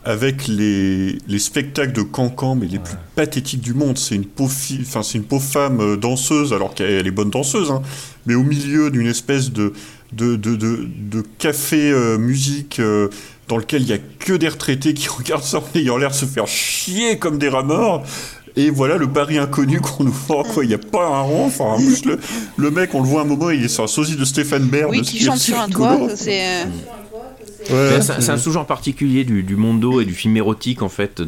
avec 0.02 0.48
les, 0.48 1.18
les 1.28 1.38
spectacles 1.38 1.92
de 1.92 2.00
cancan, 2.00 2.54
mais 2.54 2.66
les 2.66 2.78
plus 2.78 2.94
pathétiques 3.14 3.60
du 3.60 3.74
monde. 3.74 3.98
C'est 3.98 4.14
une 4.14 4.24
pauvre 4.24 4.50
fille, 4.52 4.80
enfin 4.80 5.02
c'est 5.02 5.18
une 5.18 5.24
pauvre 5.24 5.44
femme 5.44 5.80
euh, 5.80 5.96
danseuse, 5.96 6.54
alors 6.54 6.74
qu'elle 6.74 7.06
est 7.06 7.10
bonne 7.10 7.28
danseuse, 7.28 7.70
hein, 7.70 7.82
mais 8.24 8.34
au 8.34 8.42
milieu 8.42 8.90
d'une 8.90 9.06
espèce 9.06 9.52
de 9.52 9.72
de, 10.12 10.34
de, 10.36 10.56
de, 10.56 10.88
de 11.10 11.22
café 11.38 11.92
euh, 11.92 12.16
musique 12.18 12.80
euh, 12.80 13.08
dans 13.50 13.56
lequel 13.56 13.82
il 13.82 13.88
y 13.88 13.92
a 13.92 13.98
que 13.98 14.32
des 14.32 14.48
retraités 14.48 14.94
qui 14.94 15.08
regardent 15.18 15.42
ça 15.42 15.58
en 15.58 15.78
ayant 15.78 15.98
l'air 15.98 16.10
de 16.10 16.14
se 16.14 16.24
faire 16.24 16.46
chier 16.46 17.18
comme 17.18 17.38
des 17.38 17.48
rats 17.48 17.62
morts. 17.62 18.02
Et 18.56 18.70
voilà 18.70 18.96
le 18.96 19.08
Paris 19.08 19.38
inconnu 19.38 19.80
qu'on 19.80 20.04
nous 20.04 20.16
vend, 20.28 20.42
quoi. 20.42 20.64
Il 20.64 20.68
n'y 20.68 20.74
a 20.74 20.78
pas 20.78 21.06
un 21.06 21.20
rond. 21.20 21.46
Enfin, 21.46 21.64
en 21.64 21.76
plus, 21.76 22.04
le, 22.04 22.18
le 22.56 22.70
mec, 22.70 22.94
on 22.94 23.00
le 23.00 23.06
voit 23.06 23.20
un 23.20 23.24
moment, 23.24 23.50
il 23.50 23.64
est 23.64 23.68
sur 23.68 23.84
un 23.84 23.88
sosie 23.88 24.16
de 24.16 24.24
Stéphane 24.24 24.64
Bern. 24.64 24.90
Oui, 24.90 25.02
qui 25.02 25.20
chante 25.20 25.38
sur 25.38 25.58
un 25.58 25.68
toit, 25.68 25.98
c'est. 26.16 26.66
Ouais, 27.68 28.00
c'est 28.00 28.30
un 28.30 28.38
sous-genre 28.38 28.66
particulier 28.66 29.24
du, 29.24 29.42
du 29.42 29.56
mondo 29.56 30.00
et 30.00 30.04
du 30.04 30.14
film 30.14 30.36
érotique 30.36 30.82
en 30.82 30.88
fait. 30.88 31.22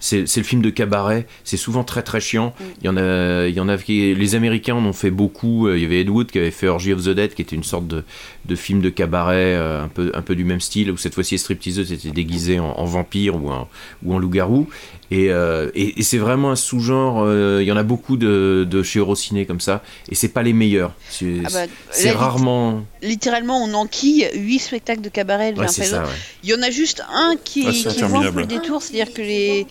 C'est 0.00 0.20
le 0.36 0.42
film 0.42 0.62
de 0.62 0.70
cabaret. 0.70 1.26
C'est 1.42 1.56
souvent 1.56 1.84
très 1.84 2.02
très 2.02 2.20
chiant. 2.20 2.54
Il 2.80 2.86
y 2.86 2.88
en 2.88 2.96
a, 2.96 3.46
il 3.48 3.54
y 3.54 3.60
en 3.60 3.68
a 3.68 3.76
qui, 3.76 4.14
les 4.14 4.34
Américains 4.34 4.74
en 4.76 4.84
ont 4.84 4.92
fait 4.92 5.10
beaucoup. 5.10 5.66
Euh, 5.66 5.76
Il 5.76 5.82
y 5.82 5.86
avait 5.86 6.00
Ed 6.00 6.10
Wood 6.10 6.30
qui 6.30 6.38
avait 6.38 6.50
fait 6.50 6.68
Orgy 6.68 6.92
of 6.92 7.02
the 7.02 7.10
Dead, 7.10 7.34
qui 7.34 7.42
était 7.42 7.56
une 7.56 7.64
sorte 7.64 7.86
de, 7.86 8.04
de 8.44 8.54
film 8.54 8.80
de 8.80 8.88
cabaret 8.90 9.54
euh, 9.54 9.84
un 9.84 9.88
peu 9.88 10.12
un 10.14 10.22
peu 10.22 10.34
du 10.36 10.44
même 10.44 10.60
style 10.60 10.90
où 10.90 10.96
cette 10.96 11.14
fois-ci 11.14 11.34
les 11.34 11.38
stripteaseuses 11.38 11.92
étaient 11.92 12.10
déguisées 12.10 12.60
en, 12.60 12.70
en 12.70 12.84
vampire 12.84 13.36
ou 13.36 13.50
en 13.50 13.68
ou 14.04 14.14
en 14.14 14.18
loup-garou. 14.18 14.68
Et, 15.10 15.30
euh, 15.30 15.70
et, 15.74 16.00
et 16.00 16.02
c'est 16.02 16.18
vraiment 16.18 16.50
un 16.50 16.56
sous-genre. 16.56 17.22
euh, 17.24 17.58
Il 17.62 17.66
y 17.68 17.72
en 17.72 17.76
a 17.76 17.82
beaucoup 17.82 18.16
de, 18.16 18.66
de 18.68 18.82
chez 18.82 18.98
Eurociné 19.00 19.44
comme 19.46 19.60
ça. 19.60 19.82
Et 20.08 20.14
c'est 20.14 20.28
pas 20.28 20.42
les 20.42 20.52
meilleurs. 20.52 20.92
C'est 21.10 21.36
Ah 21.44 21.48
bah, 21.52 22.12
rarement. 22.14 22.82
Littéralement, 23.02 23.62
on 23.62 23.74
enquille 23.74 24.26
8 24.34 24.58
spectacles 24.58 25.02
de 25.02 25.08
cabaret 25.10 25.52
Ouais, 25.54 25.68
ça, 25.68 26.02
ouais. 26.02 26.08
Il 26.42 26.48
y 26.50 26.54
en 26.54 26.62
a 26.62 26.70
juste 26.70 27.02
un 27.12 27.36
qui, 27.42 27.64
Ah, 27.68 27.72
c'est 27.72 27.94
qui 27.94 28.00
le 28.02 28.46
détour, 28.46 28.82
c'est-à-dire 28.82 29.12
que 29.12 29.20
les, 29.22 29.66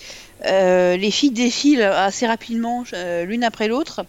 euh, 0.45 0.97
les 0.97 1.11
filles 1.11 1.31
défilent 1.31 1.81
assez 1.81 2.27
rapidement 2.27 2.84
euh, 2.93 3.25
l'une 3.25 3.43
après 3.43 3.67
l'autre. 3.67 4.05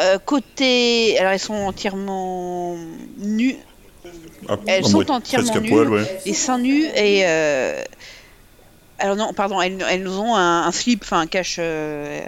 Euh, 0.00 0.18
côté. 0.18 1.16
Alors, 1.18 1.32
elles 1.32 1.38
sont 1.38 1.54
entièrement 1.54 2.76
nues. 3.18 3.56
À- 4.48 4.56
Elles 4.66 4.84
à 4.84 4.88
sont 4.88 4.98
moitié- 4.98 5.10
entièrement 5.14 5.60
nues, 5.60 5.68
poil, 5.68 5.88
ouais. 5.90 6.20
les 6.26 6.32
seins 6.34 6.58
nus 6.58 6.84
et. 6.96 7.24
Alors 9.00 9.16
non, 9.16 9.32
pardon, 9.32 9.62
elles, 9.62 9.82
elles 9.88 10.06
ont 10.08 10.36
un, 10.36 10.70
slip, 10.72 11.00
enfin 11.04 11.20
un 11.20 11.26
cache, 11.26 11.56
euh, 11.58 12.20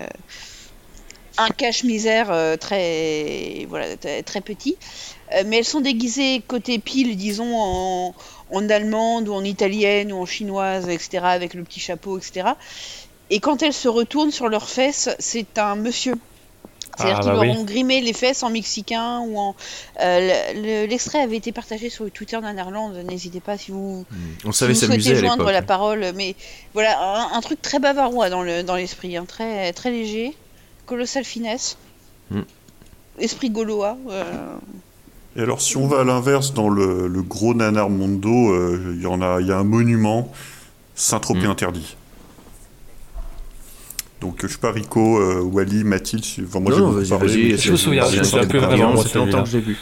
un 1.37 1.49
cache 1.49 1.85
misère 1.85 2.31
euh, 2.31 2.57
très, 2.57 3.67
voilà, 3.69 3.95
très, 3.99 4.23
très 4.23 4.41
petit. 4.41 4.79
Euh, 5.35 5.43
mais 5.47 5.59
elles 5.59 5.67
sont 5.67 5.83
déguisées 5.83 6.43
côté 6.47 6.79
pile, 6.79 7.15
disons 7.19 7.55
en, 7.55 8.15
en 8.51 8.71
allemande 8.71 9.29
ou 9.29 9.35
en 9.35 9.45
italienne 9.45 10.15
ou 10.15 10.17
en 10.17 10.27
chinoise, 10.27 10.89
etc., 10.89 11.25
avec 11.25 11.53
le 11.53 11.63
petit 11.63 11.81
chapeau, 11.81 12.17
etc. 12.17 12.53
Et 13.29 13.39
quand 13.39 13.63
elles 13.63 13.75
se 13.75 13.89
retournent 13.89 14.33
sur 14.33 14.49
leurs 14.49 14.69
fesses, 14.71 15.11
c'est 15.19 15.59
un 15.59 15.77
monsieur. 15.77 16.15
C'est-à-dire 16.97 17.17
Ah, 17.19 17.21
qu'ils 17.23 17.31
bah 17.33 17.45
leur 17.45 17.55
oui. 17.55 17.59
ont 17.61 17.65
grimé 17.65 18.01
les 18.01 18.13
fesses 18.13 18.43
en 18.43 18.51
mexicain 18.51 19.21
ou 19.21 19.39
en. 19.39 19.55
euh, 20.01 20.53
le- 20.55 20.61
le- 20.63 20.87
L'extrait 20.87 21.21
avait 21.21 21.37
été 21.39 21.51
partagé 21.53 21.89
sur 21.89 22.05
le 22.05 22.11
Twitter 22.11 22.39
d'un 22.41 22.57
Irlande. 22.57 22.95
N'hésitez 23.09 23.41
pas 23.41 23.57
si 23.57 23.71
vous, 23.71 24.05
On 24.45 24.53
si 24.53 24.59
savait 24.59 24.75
s'amuser 24.75 25.01
souhaitez 25.11 25.19
à 25.19 25.21
joindre 25.21 25.43
l'époque. 25.45 25.53
la 25.55 25.63
parole. 25.63 26.13
Mais 26.15 26.35
voilà, 26.75 27.01
un, 27.01 27.37
un 27.37 27.41
truc 27.41 27.63
très 27.63 27.79
bavarois 27.79 28.29
dans 28.31 28.43
le 28.43 28.63
dans 28.63 28.77
l'esprit, 28.77 29.17
hein, 29.17 29.25
très 29.27 29.73
très 29.73 29.91
léger, 29.91 30.37
colossale 30.87 31.25
finesse, 31.25 31.79
Mm. 32.31 32.41
esprit 33.21 33.51
gaulois. 33.51 33.97
euh, 34.11 34.25
Et 35.37 35.41
alors, 35.41 35.63
si 35.63 35.79
on 35.79 35.87
va 35.87 36.01
à 36.01 36.05
l'inverse, 36.05 36.53
dans 36.53 36.69
le, 36.69 37.09
le 37.09 37.23
gros 37.23 37.55
nanar 37.55 37.89
mondo, 37.89 38.53
euh, 38.53 38.93
il 38.97 39.03
y 39.03 39.07
en 39.07 39.23
a, 39.23 39.41
il 39.41 39.47
y 39.47 39.51
a 39.53 39.57
un 39.57 39.65
monument, 39.65 40.31
Saint-Tropez 40.95 41.47
Mm. 41.47 41.51
interdit. 41.51 41.97
Donc, 44.23 44.39
je 44.43 44.47
sais 44.47 44.59
pas, 44.59 44.73
Rico, 44.73 45.19
euh, 45.21 45.41
Wally, 45.43 45.85
Mathilde, 45.85 46.25
si- 46.25 46.43
enfin, 46.47 46.61
moi 46.61 46.71
Non, 46.71 46.77
j'ai 47.03 47.11
non, 47.11 47.19
vas-y, 47.19 47.43
mais- 47.51 47.57
Je 47.59 47.73
me 47.73 47.77
souviens, 47.77 48.05
je 48.11 48.19
me 48.21 48.25
souviens 48.25 48.47
plus 48.47 48.61
Ça 48.61 48.69
fait 48.69 48.77
vraiment, 48.77 48.93
longtemps 48.95 49.43
que 49.43 49.49
je 49.51 49.59
l'ai 49.59 49.65
vu. 49.65 49.77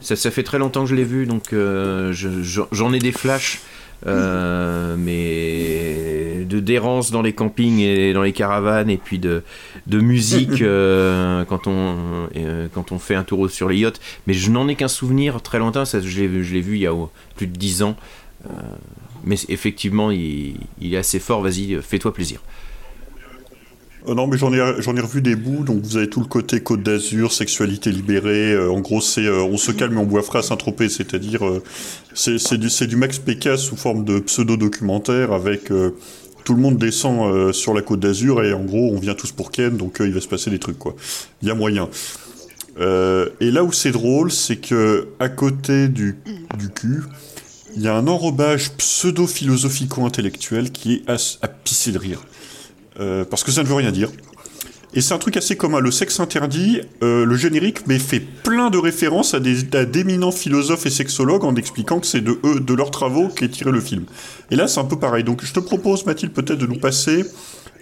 Ça, 0.00 0.14
ça 0.16 0.30
fait 0.30 0.44
très 0.44 0.58
longtemps 0.58 0.84
que 0.84 0.90
je 0.90 0.94
l'ai 0.94 1.04
vu, 1.04 1.26
donc 1.26 1.52
euh, 1.52 2.12
je- 2.12 2.62
j'en 2.72 2.92
ai 2.92 2.98
des 3.00 3.12
flashs. 3.12 3.60
euh, 4.06 4.94
mais 4.96 6.44
de 6.44 6.60
d'errance 6.60 7.10
dans 7.10 7.20
les 7.20 7.32
campings 7.32 7.80
et 7.80 8.12
dans 8.12 8.22
les 8.22 8.32
caravanes 8.32 8.88
et 8.90 8.96
puis 8.96 9.18
de, 9.18 9.42
de 9.88 9.98
musique 9.98 10.62
euh, 10.62 11.44
quand, 11.46 11.66
on, 11.66 12.28
euh, 12.36 12.68
quand 12.72 12.92
on 12.92 13.00
fait 13.00 13.16
un 13.16 13.24
tour 13.24 13.50
sur 13.50 13.68
les 13.68 13.78
yachts. 13.78 14.00
Mais 14.28 14.34
je 14.34 14.52
n'en 14.52 14.68
ai 14.68 14.76
qu'un 14.76 14.86
souvenir 14.86 15.42
très 15.42 15.58
lointain 15.58 15.84
ça, 15.84 16.00
je 16.00 16.20
l'ai 16.20 16.28
vu, 16.28 16.44
je 16.44 16.54
il 16.56 16.76
y 16.78 16.86
a 16.86 16.94
oh, 16.94 17.10
plus 17.36 17.48
de 17.48 17.56
10 17.56 17.82
ans. 17.82 17.96
Euh, 18.46 18.50
mais 19.24 19.34
effectivement 19.48 20.12
il, 20.12 20.54
il 20.80 20.94
est 20.94 20.98
assez 20.98 21.18
fort. 21.18 21.42
Vas-y 21.42 21.76
fais-toi 21.82 22.14
plaisir 22.14 22.40
Euh, 24.08 24.14
non, 24.14 24.26
mais 24.26 24.38
j'en 24.38 24.52
ai, 24.52 25.00
revu 25.00 25.22
des 25.22 25.36
bouts. 25.36 25.64
Donc, 25.64 25.82
vous 25.82 25.96
avez 25.96 26.08
tout 26.08 26.20
le 26.20 26.26
côté 26.26 26.60
Côte 26.60 26.82
d'Azur, 26.82 27.32
sexualité 27.32 27.90
libérée. 27.90 28.52
euh, 28.52 28.70
en 28.70 28.80
gros, 28.80 29.00
c'est 29.00 29.26
euh, 29.26 29.42
on 29.42 29.56
se 29.56 29.72
calme 29.72 29.94
et 29.94 29.98
on 29.98 30.06
boit 30.06 30.22
frais 30.22 30.38
à 30.38 30.42
Saint-Tropez. 30.42 30.88
C'est-à-dire, 30.88 31.40
c'est, 32.14 32.86
du, 32.86 32.96
Max 32.96 33.18
Pécasse 33.18 33.62
sous 33.62 33.76
forme 33.76 34.04
de 34.04 34.20
pseudo-documentaire 34.20 35.32
avec 35.32 35.72
tout 36.44 36.54
le 36.54 36.60
monde 36.60 36.78
descend 36.78 37.52
sur 37.52 37.74
la 37.74 37.82
Côte 37.82 38.00
d'Azur 38.00 38.42
et 38.42 38.52
en 38.52 38.64
gros, 38.64 38.90
on 38.92 38.98
vient 38.98 39.14
tous 39.14 39.32
pour 39.32 39.50
Ken. 39.50 39.76
Donc, 39.76 39.98
il 40.00 40.12
va 40.12 40.20
se 40.20 40.28
passer 40.28 40.50
des 40.50 40.58
trucs, 40.58 40.78
quoi. 40.78 40.94
Il 41.42 41.48
y 41.48 41.50
a 41.50 41.54
moyen. 41.54 41.88
Et 42.78 43.50
là 43.50 43.64
où 43.64 43.72
c'est 43.72 43.90
drôle, 43.90 44.30
c'est 44.30 44.56
que 44.56 45.08
à 45.18 45.28
côté 45.28 45.88
du, 45.88 46.16
cul, 46.74 47.02
il 47.76 47.82
y 47.82 47.88
a 47.88 47.94
un 47.94 48.06
enrobage 48.06 48.70
pseudo-philosophico-intellectuel 48.72 50.72
qui 50.72 50.94
est 50.94 51.10
à 51.10 51.48
pisser 51.48 51.92
de 51.92 51.98
rire. 51.98 52.22
Euh, 53.00 53.24
parce 53.24 53.44
que 53.44 53.50
ça 53.50 53.62
ne 53.62 53.68
veut 53.68 53.74
rien 53.74 53.92
dire. 53.92 54.10
Et 54.94 55.00
c'est 55.02 55.12
un 55.12 55.18
truc 55.18 55.36
assez 55.36 55.56
commun. 55.56 55.80
Le 55.80 55.90
sexe 55.90 56.18
interdit, 56.18 56.80
euh, 57.02 57.24
le 57.26 57.36
générique, 57.36 57.86
mais 57.86 57.98
fait 57.98 58.20
plein 58.20 58.70
de 58.70 58.78
références 58.78 59.34
à 59.34 59.40
des 59.40 59.76
à 59.76 59.84
d'éminents 59.84 60.32
philosophes 60.32 60.86
et 60.86 60.90
sexologues 60.90 61.44
en 61.44 61.54
expliquant 61.56 62.00
que 62.00 62.06
c'est 62.06 62.22
de 62.22 62.38
eux, 62.44 62.60
de 62.60 62.74
leurs 62.74 62.90
travaux 62.90 63.28
qu'est 63.28 63.48
tiré 63.48 63.70
le 63.70 63.80
film. 63.80 64.04
Et 64.50 64.56
là, 64.56 64.66
c'est 64.66 64.80
un 64.80 64.84
peu 64.84 64.98
pareil. 64.98 65.24
Donc, 65.24 65.44
je 65.44 65.52
te 65.52 65.60
propose, 65.60 66.06
Mathilde, 66.06 66.32
peut-être 66.32 66.58
de 66.58 66.66
nous 66.66 66.78
passer 66.78 67.24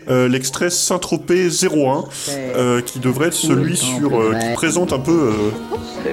euh, 0.08 0.28
l'extrait 0.28 0.70
Saint-Tropez 0.70 1.48
01, 1.48 2.04
euh, 2.28 2.80
qui 2.80 3.00
devrait 3.00 3.28
être 3.28 3.34
celui 3.34 3.76
sur, 3.76 4.20
euh, 4.20 4.34
qui 4.34 4.54
présente 4.54 4.92
un 4.92 5.00
peu. 5.00 5.32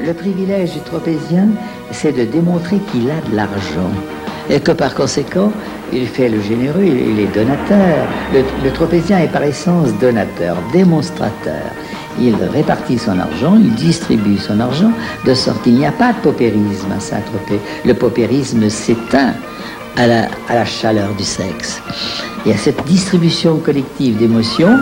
Le 0.04 0.14
privilège 0.14 0.74
du 0.74 0.80
tropézien, 0.80 1.50
c'est 1.92 2.12
de 2.12 2.26
démontrer 2.26 2.80
qu'il 2.92 3.10
a 3.12 3.22
de 3.22 3.36
l'argent. 3.36 3.92
Et 4.50 4.60
que 4.60 4.72
par 4.72 4.94
conséquent, 4.94 5.52
il 5.92 6.08
fait 6.08 6.30
le 6.30 6.42
généreux, 6.42 6.84
il 6.84 7.20
est 7.20 7.34
donateur. 7.34 8.08
Le, 8.34 8.42
le 8.64 8.98
est 8.98 9.32
par 9.32 9.44
essence 9.44 9.90
donateur, 10.00 10.58
démonstrateur. 10.72 11.64
Il 12.20 12.36
répartit 12.36 13.00
son 13.00 13.20
argent, 13.20 13.56
il 13.56 13.74
distribue 13.74 14.38
son 14.38 14.60
argent, 14.60 14.92
de 15.26 15.34
sorte 15.34 15.64
qu'il 15.64 15.76
n'y 15.76 15.86
a 15.86 15.92
pas 15.92 16.14
de 16.14 16.18
paupérisme 16.20 16.92
à 16.96 17.00
Saint-Tropez. 17.00 17.60
Le 17.86 17.94
paupérisme 17.94 18.70
s'éteint 18.70 19.34
à 19.98 20.08
la, 20.08 20.28
à 20.50 20.56
la 20.56 20.66
chaleur 20.66 21.14
du 21.16 21.24
sexe. 21.24 21.82
Il 22.46 22.52
y 22.52 22.56
a 22.56 22.58
cette 22.58 22.84
distribution 22.86 23.58
collective 23.58 24.18
d'émotions, 24.18 24.78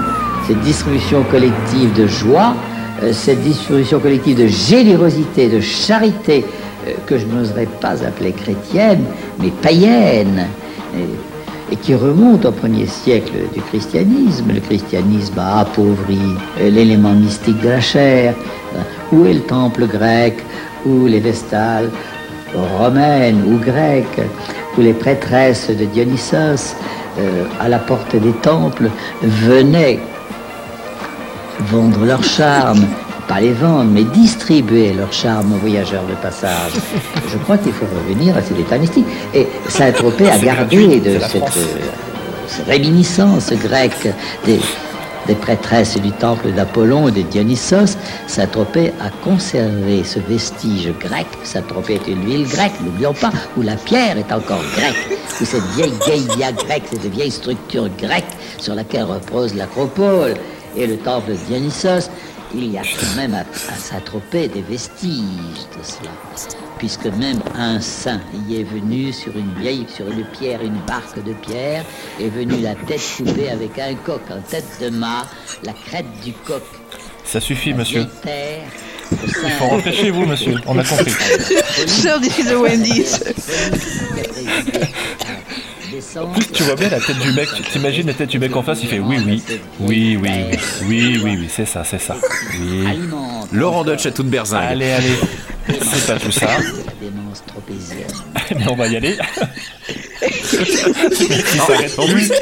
cette 0.47 0.59
distribution 0.61 1.23
collective 1.29 1.93
de 1.93 2.07
joie, 2.07 2.55
euh, 3.03 3.13
cette 3.13 3.41
distribution 3.41 3.99
collective 3.99 4.37
de 4.37 4.47
générosité, 4.47 5.47
de 5.47 5.59
charité, 5.59 6.45
que 7.05 7.17
je 7.17 7.25
n'oserais 7.25 7.67
pas 7.79 8.03
appeler 8.03 8.31
chrétienne, 8.31 9.03
mais 9.39 9.51
païenne, 9.61 10.47
et, 10.95 11.73
et 11.73 11.75
qui 11.77 11.95
remonte 11.95 12.45
au 12.45 12.51
premier 12.51 12.85
siècle 12.85 13.33
du 13.53 13.61
christianisme. 13.61 14.51
Le 14.53 14.59
christianisme 14.59 15.39
a 15.39 15.61
appauvri 15.61 16.19
euh, 16.59 16.69
l'élément 16.69 17.13
mystique 17.13 17.61
de 17.61 17.69
la 17.69 17.81
chair. 17.81 18.33
Où 19.11 19.25
est 19.25 19.33
le 19.33 19.41
temple 19.41 19.85
grec? 19.87 20.43
Où 20.85 21.05
les 21.05 21.19
vestales 21.19 21.89
romaines 22.77 23.41
ou 23.47 23.57
grecques? 23.57 24.21
Où 24.77 24.81
les 24.81 24.93
prêtresses 24.93 25.69
de 25.69 25.85
Dionysos, 25.85 26.75
euh, 27.19 27.45
à 27.59 27.69
la 27.69 27.79
porte 27.79 28.15
des 28.15 28.33
temples, 28.41 28.89
venaient 29.21 29.99
vendre 31.71 32.05
leur 32.05 32.23
charme, 32.23 32.85
pas 33.31 33.39
les 33.39 33.53
vendre, 33.53 33.89
mais 33.89 34.03
distribuer 34.03 34.91
leur 34.91 35.13
charme 35.13 35.53
aux 35.53 35.57
voyageurs 35.57 36.03
de 36.05 36.15
passage. 36.15 36.73
Je 37.29 37.37
crois 37.37 37.57
qu'il 37.57 37.71
faut 37.71 37.85
revenir 37.85 38.35
à 38.35 38.41
cet 38.41 38.59
état 38.59 38.77
mystique. 38.77 39.05
Et 39.33 39.47
Saint-Tropez 39.69 40.29
a 40.29 40.37
gardé 40.37 40.99
de 40.99 41.17
cette, 41.17 41.41
euh, 41.41 41.79
cette 42.47 42.67
réminiscence 42.67 43.53
grecque 43.53 44.09
des, 44.45 44.59
des 45.27 45.35
prêtresses 45.35 45.97
du 45.97 46.11
temple 46.11 46.51
d'Apollon 46.51 47.07
et 47.07 47.11
de 47.11 47.21
Dionysos. 47.21 47.95
Saint-Tropez 48.27 48.91
a 48.99 49.09
conservé 49.23 50.03
ce 50.03 50.19
vestige 50.19 50.91
grec. 50.99 51.27
Saint-Tropez 51.45 52.01
est 52.05 52.07
une 52.09 52.25
ville 52.25 52.47
grecque, 52.49 52.81
n'oublions 52.83 53.13
pas, 53.13 53.31
où 53.55 53.61
la 53.61 53.77
pierre 53.77 54.17
est 54.17 54.33
encore 54.33 54.63
grecque, 54.75 55.19
où 55.39 55.45
cette 55.45 55.67
vieille 55.77 55.93
gaïa 56.05 56.51
grecque, 56.51 56.83
cette 56.91 57.09
vieille 57.09 57.31
structure 57.31 57.87
grecque 57.97 58.25
sur 58.57 58.75
laquelle 58.75 59.05
repose 59.05 59.55
l'acropole 59.55 60.33
et 60.75 60.87
le 60.87 60.97
temple 60.97 61.31
de 61.31 61.35
Dionysos, 61.47 62.09
il 62.53 62.71
y 62.71 62.77
a 62.77 62.81
quand 62.81 63.15
même 63.15 63.33
à, 63.33 63.41
à 63.41 63.75
Saint-Tropez 63.75 64.47
des 64.47 64.61
vestiges 64.61 65.67
de 65.77 65.83
cela. 65.83 66.11
Puisque 66.77 67.05
même 67.05 67.39
un 67.55 67.79
saint 67.79 68.21
y 68.47 68.59
est 68.59 68.63
venu 68.63 69.13
sur 69.13 69.35
une 69.37 69.53
vieille, 69.59 69.85
sur 69.93 70.09
une 70.09 70.25
pierre, 70.25 70.61
une 70.63 70.79
barque 70.87 71.23
de 71.23 71.33
pierre, 71.33 71.85
est 72.19 72.29
venu 72.29 72.59
la 72.61 72.75
tête 72.75 73.01
coupée 73.17 73.49
avec 73.49 73.77
un 73.77 73.93
coq 73.95 74.21
en 74.31 74.41
tête 74.41 74.65
de 74.81 74.89
mât, 74.89 75.25
la 75.63 75.73
crête 75.73 76.05
du 76.23 76.33
coq. 76.33 76.63
Ça 77.23 77.39
suffit, 77.39 77.73
monsieur. 77.73 78.05
Terre, 78.23 78.63
Il 79.11 79.51
faut 79.51 79.65
rentrer 79.65 79.93
chez 79.93 80.09
vous, 80.09 80.25
monsieur. 80.25 80.55
On 80.65 80.77
a 80.77 80.83
compris. 80.83 81.11
Sœur 81.87 82.19
d'ici 82.19 82.43
de 82.43 82.55
Wendy's. 82.55 83.23
En 86.17 86.27
plus, 86.27 86.47
tu 86.51 86.63
vois 86.63 86.75
bien 86.75 86.89
la 86.89 86.99
tête 86.99 87.19
du 87.19 87.31
mec. 87.33 87.49
Tu 87.55 87.63
T'imagines 87.63 88.07
la 88.07 88.13
tête 88.13 88.29
du 88.29 88.39
mec 88.39 88.55
en 88.55 88.63
face, 88.63 88.79
il 88.83 88.89
fait 88.89 88.99
oui, 88.99 89.17
oui, 89.25 89.43
oui, 89.79 89.79
oui, 89.79 90.17
oui, 90.17 90.29
oui, 90.87 91.19
oui, 91.23 91.37
oui, 91.39 91.47
c'est 91.49 91.65
ça, 91.65 91.83
c'est 91.83 91.99
ça. 91.99 92.15
Oui. 92.59 92.85
Laurent 93.51 93.83
Dutch 93.83 94.05
à 94.05 94.11
toute 94.11 94.27
berzingue 94.27 94.63
Allez, 94.63 94.91
allez. 94.91 95.15
C'est 95.67 96.07
pas 96.07 96.19
tout 96.19 96.31
ça. 96.31 96.47
Mais 98.55 98.67
on 98.69 98.75
va 98.75 98.87
y 98.87 98.95
aller. 98.95 99.17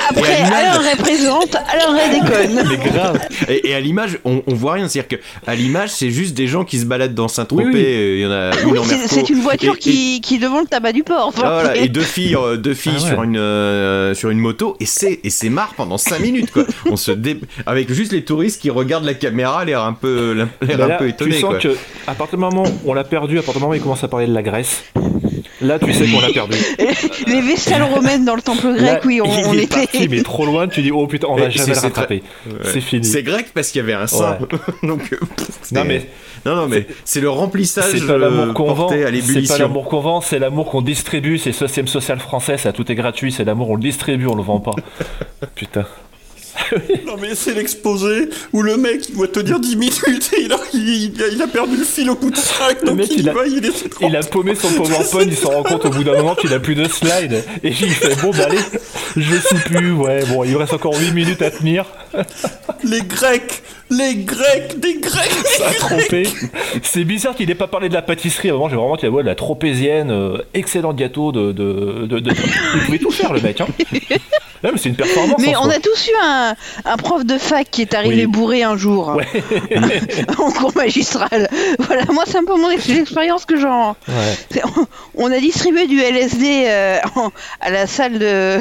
Après, 0.10 0.42
alors 0.42 0.82
elle 0.92 0.98
présente, 0.98 1.56
alors 1.56 1.96
elle 2.00 2.20
déconne. 2.22 2.68
Mais 2.70 2.90
grave. 2.92 3.20
Et, 3.48 3.70
et 3.70 3.76
à 3.76 3.80
l'image, 3.80 4.20
on, 4.26 4.42
on 4.48 4.54
voit 4.54 4.74
rien. 4.74 4.88
C'est-à-dire 4.88 5.20
que 5.20 5.24
à 5.48 5.56
l'image, 5.56 5.90
c'est 5.92 6.10
juste 6.12 6.34
des 6.36 6.48
gens 6.48 6.64
qui 6.64 6.80
se 6.80 6.86
baladent 6.86 7.14
dans 7.16 7.28
Saint-Tropez. 7.28 7.64
Oui, 7.66 7.72
oui. 7.74 7.84
euh, 7.86 8.16
Il 8.16 8.22
y 8.22 8.26
en 8.26 8.32
a 8.32 8.52
une 8.62 8.70
Oui, 8.80 8.80
c'est- 9.08 9.30
une 9.30 9.42
voiture 9.42 9.74
Et- 9.74 9.78
et- 9.78 9.80
qui, 9.80 10.22
qui 10.22 10.36
est 10.36 10.40
devant 10.40 10.62
le 10.62 10.66
tabac 10.68 10.92
du 10.94 11.04
port. 11.04 11.28
enfin, 11.28 11.42
Ah, 11.46 11.60
voilà, 11.62 11.76
et 11.78 11.88
deux 11.90 12.02
filles, 12.02 12.36
euh, 12.36 12.58
deux 12.58 12.74
filles 12.74 12.94
Ah 12.98 13.04
ouais. 13.04 13.10
sur 13.10 13.24
une 13.24 13.38
euh, 13.38 14.14
sur 14.14 14.30
une 14.30 14.40
moto 14.40 14.76
et 14.80 14.86
c'est 14.86 15.20
et 15.24 15.30
c'est 15.30 15.50
marre 15.50 15.74
pendant 15.76 15.98
5 15.98 16.20
minutes 16.20 16.52
quoi. 16.52 16.64
On 16.86 16.96
se 16.96 17.12
dé- 17.12 17.40
avec 17.66 17.92
juste 17.92 18.12
les 18.12 18.24
touristes 18.24 18.62
qui 18.62 18.70
regardent 18.70 19.06
la 19.06 19.14
caméra, 19.14 19.64
l'air 19.66 19.84
un 19.84 19.94
peu 19.94 20.34
l'air 20.34 20.48
un 20.82 20.88
là, 20.88 20.96
peu 20.98 21.08
étonné 21.08 21.36
tu 21.36 21.42
sens 21.42 21.50
quoi. 21.52 21.60
que 21.60 21.76
à 22.08 22.14
partir 22.16 22.38
du 22.38 22.42
moment 22.44 22.64
où 22.64 22.92
on 22.92 22.94
l'a 22.94 23.04
perdu, 23.04 23.38
à 23.38 23.42
partir 23.42 23.56
du 23.56 23.60
moment 23.62 23.72
où 23.72 23.76
il 23.76 23.82
commence 23.82 24.04
à 24.04 24.08
parler 24.08 24.28
de 24.28 24.34
la 24.34 24.42
Grèce, 24.42 24.84
là 25.62 25.80
tu 25.80 25.94
sais 25.94 26.06
qu'on 26.08 26.20
l'a 26.22 26.30
perdu. 26.34 26.58
Les 27.28 27.42
vestales 27.42 27.84
romaines 27.84 28.26
dans 28.26 28.36
le 28.36 28.42
temple 28.42 28.74
grec, 28.74 28.82
Là, 28.82 29.00
oui, 29.06 29.22
on, 29.22 29.26
il 29.26 29.46
on 29.46 29.54
est 29.54 29.64
était. 29.64 29.76
parti, 29.88 30.08
mais 30.10 30.22
trop 30.24 30.46
loin, 30.46 30.68
tu 30.68 30.82
dis 30.82 30.92
oh 30.92 31.06
putain, 31.08 31.28
on 31.30 31.36
va 31.36 31.50
jamais 31.50 31.66
c'est- 31.66 31.68
le 31.70 31.74
c'est 31.76 31.80
rattraper. 31.82 32.24
très- 32.62 32.72
C'est 32.72 32.82
fini. 32.82 33.06
C'est 33.06 33.24
grec 33.24 33.48
parce 33.54 33.70
qu'il 33.70 33.80
y 33.80 33.84
avait 33.84 33.94
un. 33.94 34.06
Donc 34.84 35.14
euh, 35.14 35.18
Non 35.72 35.84
mais 35.86 36.08
non 36.46 36.56
non 36.56 36.68
mais 36.68 36.88
c'est 37.04 37.20
le 37.20 37.30
remplissage 37.30 37.92
c'est 37.92 38.08
pas 38.08 38.18
l'amour 38.18 38.46
euh, 38.46 38.54
qu'on 38.54 38.74
vend, 38.74 38.90
c'est 38.90 39.48
pas 39.48 39.58
l'amour 39.58 39.86
qu'on 39.90 40.00
vend, 40.00 40.22
c'est 40.22 40.40
l'amour 40.40 40.70
qu'on 40.72 40.82
distribue, 40.82 41.38
c'est 41.38 41.52
ce 41.52 41.68
système 41.68 41.88
social 41.88 42.20
français, 42.20 42.58
ça 42.58 42.72
tout 42.72 42.90
est 42.92 42.96
gratuit, 42.96 43.32
c'est 43.34 43.44
l'amour 43.44 43.70
on 43.72 43.76
le 43.76 43.82
distribue, 43.82 44.26
on 44.28 44.36
le 44.36 44.44
vend 44.44 44.60
pas. 44.62 44.72
Putain. 45.56 45.86
Non 47.06 47.16
mais 47.20 47.36
c'est 47.36 47.54
l'exposé 47.54 48.30
où 48.54 48.62
le 48.62 48.78
mec 48.78 49.10
il 49.10 49.16
doit 49.16 49.28
tenir 49.28 49.60
10 49.60 49.76
minutes 49.76 50.30
et 50.38 50.42
il 50.44 50.54
a, 50.54 50.58
il, 50.74 51.14
il 51.16 51.24
a- 51.24 51.28
il 51.28 51.42
a 51.42 51.48
perdu 51.48 51.78
le 51.78 51.84
fil 51.84 52.10
au 52.10 52.16
bout 52.16 52.30
de 52.32 52.38
5 52.38 52.82
Le 52.82 52.88
donc 52.88 52.98
mec, 52.98 53.08
il, 53.12 53.20
il 53.22 53.30
a- 53.30 53.34
va, 53.34 53.46
il 53.48 53.62
de 53.62 53.72
Il 54.02 54.16
a 54.16 54.22
paumé 54.22 54.56
son 54.56 54.70
PowerPoint, 54.74 55.24
il 55.26 55.36
s'en 55.38 55.50
rend 55.52 55.64
compte 55.64 55.86
au 55.86 55.90
bout 55.90 56.04
d'un 56.04 56.16
moment 56.18 56.36
qu'il 56.36 56.54
a 56.54 56.60
plus 56.60 56.76
de 56.76 56.88
slides. 56.88 57.44
Et 57.64 57.70
il 57.70 57.90
fait 57.92 58.16
bon 58.22 58.32
bah 58.32 58.46
allez, 58.46 58.60
je 59.18 59.36
sais 59.36 59.56
plus, 59.66 59.92
ouais, 59.94 60.24
bon, 60.26 60.44
il 60.44 60.52
me 60.52 60.58
reste 60.58 60.74
encore 60.74 60.94
8 61.00 61.12
minutes 61.12 61.42
à 61.42 61.52
tenir. 61.52 61.86
Les 62.84 63.02
Grecs 63.02 63.64
Les 63.90 64.16
Grecs 64.16 64.80
Des 64.80 64.96
Grecs 65.00 65.32
Ça 65.46 65.68
a 65.70 65.74
trompé. 65.74 66.24
C'est 66.84 67.04
bizarre 67.04 67.36
qu'il 67.36 67.48
n'ait 67.48 67.56
pas 67.56 67.68
parlé 67.68 67.90
de 67.90 67.94
la 67.94 68.02
pâtisserie. 68.02 68.52
Moment, 68.52 68.70
j'ai 68.70 68.76
vraiment 68.76 68.96
dit, 68.96 69.08
ouais, 69.08 69.24
de 69.24 69.28
la 69.28 69.36
tropézienne, 69.36 70.12
euh, 70.12 70.38
excellent 70.54 70.94
gâteau 70.94 71.32
de, 71.32 71.52
de, 71.52 72.06
de, 72.08 72.20
de- 72.20 72.32
Il 72.76 72.82
pouvait 72.86 73.00
tout 73.00 73.12
faire, 73.12 73.34
le 73.34 73.42
mec. 73.42 73.62
Hein. 73.62 73.68
Non, 74.64 74.72
mais 74.74 74.78
c'est 74.78 74.90
une 74.90 74.96
performance. 74.96 75.40
Mais 75.40 75.56
en 75.56 75.62
on 75.62 75.64
soi. 75.66 75.74
a 75.76 75.80
tous 75.80 76.08
eu 76.08 76.12
un, 76.22 76.56
un 76.86 76.98
prof 76.98 77.26
de 77.26 77.38
fac 77.38 77.68
qui 77.72 77.82
est 77.82 77.94
arrivé 77.94 78.26
Oui. 78.26 78.32
bourré 78.32 78.64
un 78.64 78.76
jour 78.76 79.10
en 80.38 80.52
cours 80.52 80.74
magistral. 80.76 81.48
Voilà, 81.80 82.04
moi 82.12 82.26
c'est 82.28 82.38
un 82.38 82.44
peu 82.44 82.58
mon 82.58 82.70
ex- 82.70 82.88
l'expérience 82.90 83.46
que 83.46 83.58
j'en. 83.58 83.92
Ouais. 84.10 84.62
On, 85.16 85.28
on 85.28 85.32
a 85.32 85.40
distribué 85.40 85.88
du 85.88 86.02
LSD 86.02 86.66
euh, 86.68 86.98
en- 87.16 87.32
à 87.62 87.70
la 87.72 87.88
salle 87.88 88.20
de, 88.20 88.60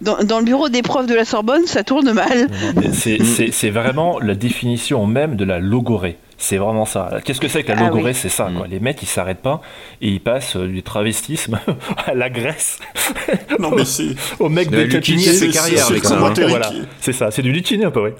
dans, 0.00 0.22
dans 0.24 0.38
le 0.38 0.44
bureau 0.44 0.68
des 0.68 0.82
profs 0.82 1.06
de 1.06 1.14
la 1.14 1.24
Sorbonne, 1.24 1.66
ça 1.66 1.84
tourne 1.84 2.12
mal. 2.12 2.48
C'est- 2.92 3.70
vraiment 3.70 4.18
la 4.20 4.34
définition 4.34 5.06
même 5.06 5.36
de 5.36 5.44
la 5.44 5.58
logorée. 5.58 6.18
C'est 6.36 6.56
vraiment 6.56 6.84
ça. 6.84 7.20
Qu'est-ce 7.24 7.40
que 7.40 7.48
c'est 7.48 7.62
que 7.62 7.72
la 7.72 7.78
Ah 7.78 7.84
logorée? 7.88 8.10
Oui. 8.12 8.18
C'est 8.20 8.28
ça. 8.28 8.50
Quoi. 8.54 8.66
Les 8.66 8.80
mecs, 8.80 9.00
ils 9.02 9.06
s'arrêtent 9.06 9.40
pas 9.42 9.62
et 10.02 10.08
ils 10.08 10.20
passent 10.20 10.56
euh, 10.56 10.66
du 10.66 10.82
travestisme 10.82 11.58
à 12.06 12.14
la 12.14 12.28
Grèce. 12.28 12.78
Non, 13.58 13.70
mais 13.74 13.84
c'est. 13.84 14.08
Au 14.40 14.48
mec. 14.48 14.70
Lucchini 14.70 15.28
a 15.28 15.32
fait 15.32 15.52
c'est- 15.52 15.78
ça. 15.78 15.94
commentaire 16.14 16.48
Voilà. 16.48 16.68
Ikea. 16.68 16.82
C'est 17.00 17.12
ça, 17.12 17.30
c'est 17.30 17.42
du 17.42 17.52
Lucchini 17.52 17.84
un 17.84 17.90
peu, 17.90 18.00
oui. 18.04 18.10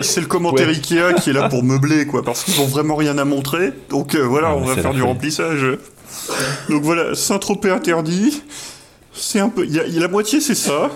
C'est 0.00 0.20
le 0.20 0.26
commentaire 0.26 0.68
Ouais. 0.68 0.74
Ikea 0.74 1.14
qui 1.20 1.30
est 1.30 1.32
là 1.32 1.48
pour 1.48 1.62
meubler, 1.64 2.06
quoi, 2.06 2.22
parce 2.22 2.44
qu'ils 2.44 2.60
ont 2.60 2.66
vraiment 2.66 2.94
rien 2.96 3.18
à 3.18 3.24
montrer. 3.24 3.70
Donc 3.90 4.14
euh, 4.14 4.20
voilà, 4.22 4.48
Ah, 4.50 4.56
on 4.56 4.60
va 4.60 4.76
faire 4.76 4.94
du 4.94 5.02
remplissage. 5.02 5.66
Donc 6.68 6.82
voilà, 6.82 7.14
Saint-Tropez 7.14 7.70
interdit. 7.70 8.42
C'est 9.14 9.40
un 9.40 9.48
peu. 9.48 9.66
Y 9.66 9.80
a, 9.80 9.86
y 9.86 9.96
a 9.98 10.00
la 10.00 10.08
moitié, 10.08 10.40
c'est 10.40 10.54
ça. 10.54 10.90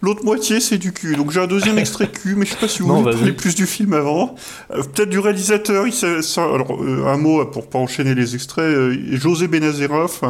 L'autre 0.00 0.24
moitié, 0.24 0.60
c'est 0.60 0.78
du 0.78 0.92
cul. 0.92 1.16
Donc 1.16 1.32
j'ai 1.32 1.40
un 1.40 1.48
deuxième 1.48 1.76
extrait 1.76 2.08
cul, 2.08 2.36
mais 2.36 2.46
je 2.46 2.52
sais 2.52 2.56
pas 2.56 2.68
si 2.68 2.82
vous 2.82 2.88
Non, 2.88 3.02
voulez 3.02 3.16
parler 3.16 3.32
plus 3.32 3.54
du 3.56 3.66
film 3.66 3.92
avant. 3.94 4.36
Euh, 4.72 4.82
Peut-être 4.82 5.10
du 5.10 5.18
réalisateur. 5.18 5.86
Il, 5.88 5.94
alors, 6.36 6.80
euh, 6.82 7.06
un 7.06 7.16
mot 7.16 7.44
pour 7.46 7.68
pas 7.68 7.78
enchaîner 7.80 8.14
les 8.14 8.34
extraits. 8.36 8.64
euh, 8.64 8.96
José 9.16 9.48
Benazerov, 9.48 10.20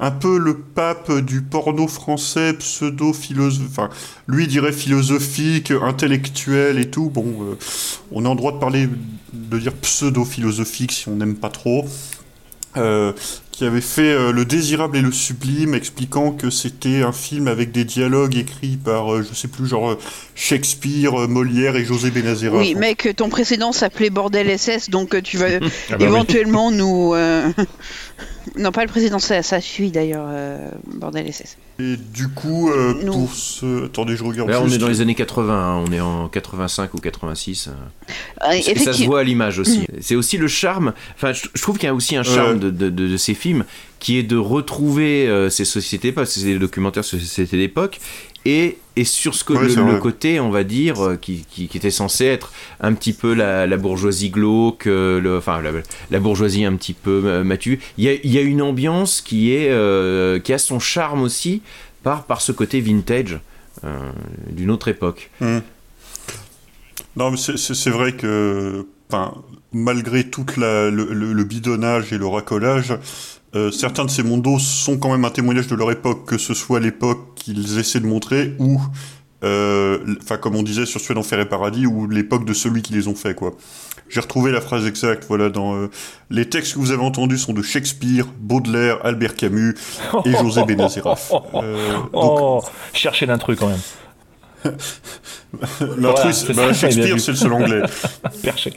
un 0.00 0.10
peu 0.10 0.38
le 0.38 0.54
pape 0.56 1.12
du 1.20 1.42
porno 1.42 1.86
français, 1.86 2.54
pseudo-philosophe. 2.54 3.66
Enfin, 3.70 3.90
lui 4.26 4.46
dirait 4.46 4.72
philosophique, 4.72 5.70
intellectuel 5.70 6.78
et 6.78 6.88
tout. 6.90 7.10
Bon, 7.10 7.26
euh, 7.42 7.56
on 8.10 8.24
a 8.24 8.30
le 8.30 8.36
droit 8.36 8.52
de 8.52 8.58
parler, 8.58 8.88
de 9.34 9.58
dire 9.58 9.74
pseudo-philosophique 9.74 10.92
si 10.92 11.08
on 11.10 11.16
n'aime 11.16 11.36
pas 11.36 11.50
trop. 11.50 11.84
Euh, 12.76 13.12
qui 13.54 13.64
avait 13.64 13.80
fait 13.80 14.02
euh, 14.02 14.32
Le 14.32 14.44
désirable 14.44 14.96
et 14.96 15.00
le 15.00 15.12
sublime, 15.12 15.74
expliquant 15.74 16.32
que 16.32 16.50
c'était 16.50 17.02
un 17.02 17.12
film 17.12 17.46
avec 17.46 17.70
des 17.70 17.84
dialogues 17.84 18.36
écrits 18.36 18.76
par, 18.76 19.14
euh, 19.14 19.24
je 19.28 19.34
sais 19.34 19.48
plus, 19.48 19.66
genre 19.66 19.92
euh, 19.92 19.98
Shakespeare, 20.34 21.14
euh, 21.14 21.26
Molière 21.28 21.76
et 21.76 21.84
José 21.84 22.10
Benazerov. 22.10 22.60
Oui, 22.60 22.74
mec, 22.74 23.08
ton 23.16 23.28
précédent 23.28 23.72
s'appelait 23.72 24.10
Bordel 24.10 24.58
SS, 24.58 24.90
donc 24.90 25.22
tu 25.22 25.36
vas 25.38 25.46
Ah 25.54 25.58
bah 25.90 25.96
oui. 26.00 26.04
éventuellement 26.04 26.70
nous. 26.70 27.14
Euh, 28.20 28.24
non, 28.62 28.72
pas 28.72 28.82
le 28.82 28.88
précédent, 28.88 29.18
ça, 29.18 29.42
ça 29.42 29.60
suit 29.60 29.90
d'ailleurs, 29.90 30.26
euh, 30.28 30.70
Bordel 30.94 31.32
SS. 31.32 31.56
Et 31.80 31.96
du 31.96 32.28
coup, 32.28 32.70
euh, 32.70 32.94
Nous. 33.02 33.12
pour 33.12 33.34
ce... 33.34 33.86
Attendez, 33.86 34.16
je 34.16 34.22
regarde 34.24 34.48
Là, 34.48 34.60
on 34.60 34.64
juste. 34.64 34.76
est 34.76 34.78
dans 34.78 34.88
les 34.88 35.00
années 35.00 35.14
80, 35.14 35.52
hein, 35.52 35.84
on 35.86 35.92
est 35.92 36.00
en 36.00 36.28
85 36.28 36.94
ou 36.94 36.98
86. 36.98 37.68
euh. 37.68 37.72
Ah, 38.40 38.56
Et 38.56 38.62
ça 38.78 38.92
se 38.92 39.02
voit 39.04 39.20
à 39.20 39.22
l'image 39.24 39.58
aussi. 39.58 39.86
C'est 40.00 40.14
aussi 40.14 40.38
le 40.38 40.46
charme. 40.48 40.92
Enfin, 41.16 41.32
je, 41.32 41.46
je 41.52 41.62
trouve 41.62 41.76
qu'il 41.78 41.86
y 41.86 41.90
a 41.90 41.94
aussi 41.94 42.14
un 42.16 42.22
charme 42.22 42.58
de, 42.60 42.70
de- 42.70 42.90
de- 42.90 43.08
de 43.08 43.16
ces 43.16 43.34
films 43.34 43.64
qui 43.98 44.18
est 44.18 44.22
de 44.22 44.36
retrouver 44.36 45.26
euh, 45.26 45.50
ces 45.50 45.64
sociétés, 45.64 46.12
parce 46.12 46.34
que 46.34 46.40
c'est 46.40 46.46
des 46.46 46.58
documentaires 46.58 47.04
sur 47.04 47.18
ces 47.18 47.24
sociétés 47.24 47.56
d'époque, 47.56 47.98
et, 48.44 48.76
et 48.96 49.04
sur 49.04 49.34
ce 49.34 49.42
que 49.44 49.52
le, 49.54 49.98
côté, 50.00 50.38
on 50.40 50.50
va 50.50 50.62
dire, 50.64 51.04
euh, 51.04 51.16
qui, 51.16 51.44
qui- 51.50 51.66
qui 51.68 51.76
était 51.76 51.90
censé 51.90 52.26
être 52.26 52.52
un 52.80 52.94
petit 52.94 53.12
peu 53.12 53.34
la, 53.34 53.66
la 53.66 53.76
bourgeoisie 53.76 54.30
glauque, 54.30 54.86
euh, 54.86 55.20
le, 55.20 55.36
enfin 55.38 55.60
la, 55.62 55.72
la 56.10 56.20
bourgeoisie 56.20 56.64
un 56.64 56.76
petit 56.76 56.92
peu 56.94 57.22
euh, 57.24 57.42
matue. 57.44 57.74
Il 57.98 58.04
y 58.04 58.08
a, 58.08 58.12
il 58.14 58.30
y 58.32 58.38
a 58.38 58.42
une 58.42 58.62
ambiance 58.62 59.20
qui 59.20 59.52
est, 59.52 59.70
euh, 59.70 60.38
qui 60.38 60.52
a 60.52 60.58
son 60.58 60.78
charme 60.78 61.22
aussi 61.22 61.62
par 62.02 62.24
par 62.24 62.40
ce 62.40 62.52
côté 62.52 62.80
vintage 62.80 63.40
euh, 63.84 63.98
d'une 64.50 64.70
autre 64.70 64.88
époque. 64.88 65.30
Hmm. 65.40 65.58
Non, 67.16 67.30
mais 67.30 67.36
c'est- 67.36 67.90
vrai 67.90 68.12
que, 68.12 68.86
malgré 69.72 70.24
tout 70.30 70.44
le 70.56 71.42
bidonnage 71.44 72.12
et 72.12 72.18
le 72.18 72.26
racolage, 72.26 72.96
euh, 73.54 73.70
certains 73.70 74.04
de 74.04 74.10
ces 74.10 74.22
mondos 74.22 74.58
sont 74.58 74.98
quand 74.98 75.10
même 75.12 75.24
un 75.24 75.30
témoignage 75.30 75.66
de 75.68 75.74
leur 75.74 75.90
époque, 75.90 76.26
que 76.26 76.38
ce 76.38 76.54
soit 76.54 76.80
l'époque 76.80 77.34
qu'ils 77.36 77.78
essaient 77.78 78.00
de 78.00 78.06
montrer 78.06 78.54
ou, 78.58 78.80
euh, 79.44 79.98
enfin, 80.22 80.38
comme 80.38 80.56
on 80.56 80.62
disait 80.62 80.86
sur 80.86 81.00
Suède, 81.00 81.18
Enfer 81.18 81.38
et 81.40 81.48
Paradis, 81.48 81.86
ou 81.86 82.08
l'époque 82.08 82.44
de 82.44 82.54
celui 82.54 82.82
qui 82.82 82.92
les 82.94 83.08
ont 83.08 83.14
fait, 83.14 83.34
quoi. 83.34 83.52
J'ai 84.08 84.20
retrouvé 84.20 84.52
la 84.52 84.60
phrase 84.60 84.86
exacte, 84.86 85.24
voilà, 85.28 85.48
dans 85.48 85.74
euh, 85.74 85.90
les 86.30 86.48
textes 86.48 86.74
que 86.74 86.78
vous 86.78 86.90
avez 86.92 87.02
entendus 87.02 87.38
sont 87.38 87.52
de 87.52 87.62
Shakespeare, 87.62 88.26
Baudelaire, 88.38 88.98
Albert 89.04 89.34
Camus 89.34 89.74
et 90.24 90.32
José 90.32 90.64
Benazerov. 90.64 91.20
Euh, 91.54 91.92
donc, 92.12 92.12
Oh, 92.12 92.62
cherchez 92.92 93.26
l'intrus 93.26 93.58
quand 93.58 93.68
même. 93.68 93.78
l'intrus, 95.98 96.44
Voilà, 96.46 96.68
bah, 96.68 96.72
Shakespeare, 96.72 97.20
c'est 97.20 97.32
le 97.32 97.36
seul 97.36 97.52
anglais. 97.52 97.82
Perché. 98.42 98.72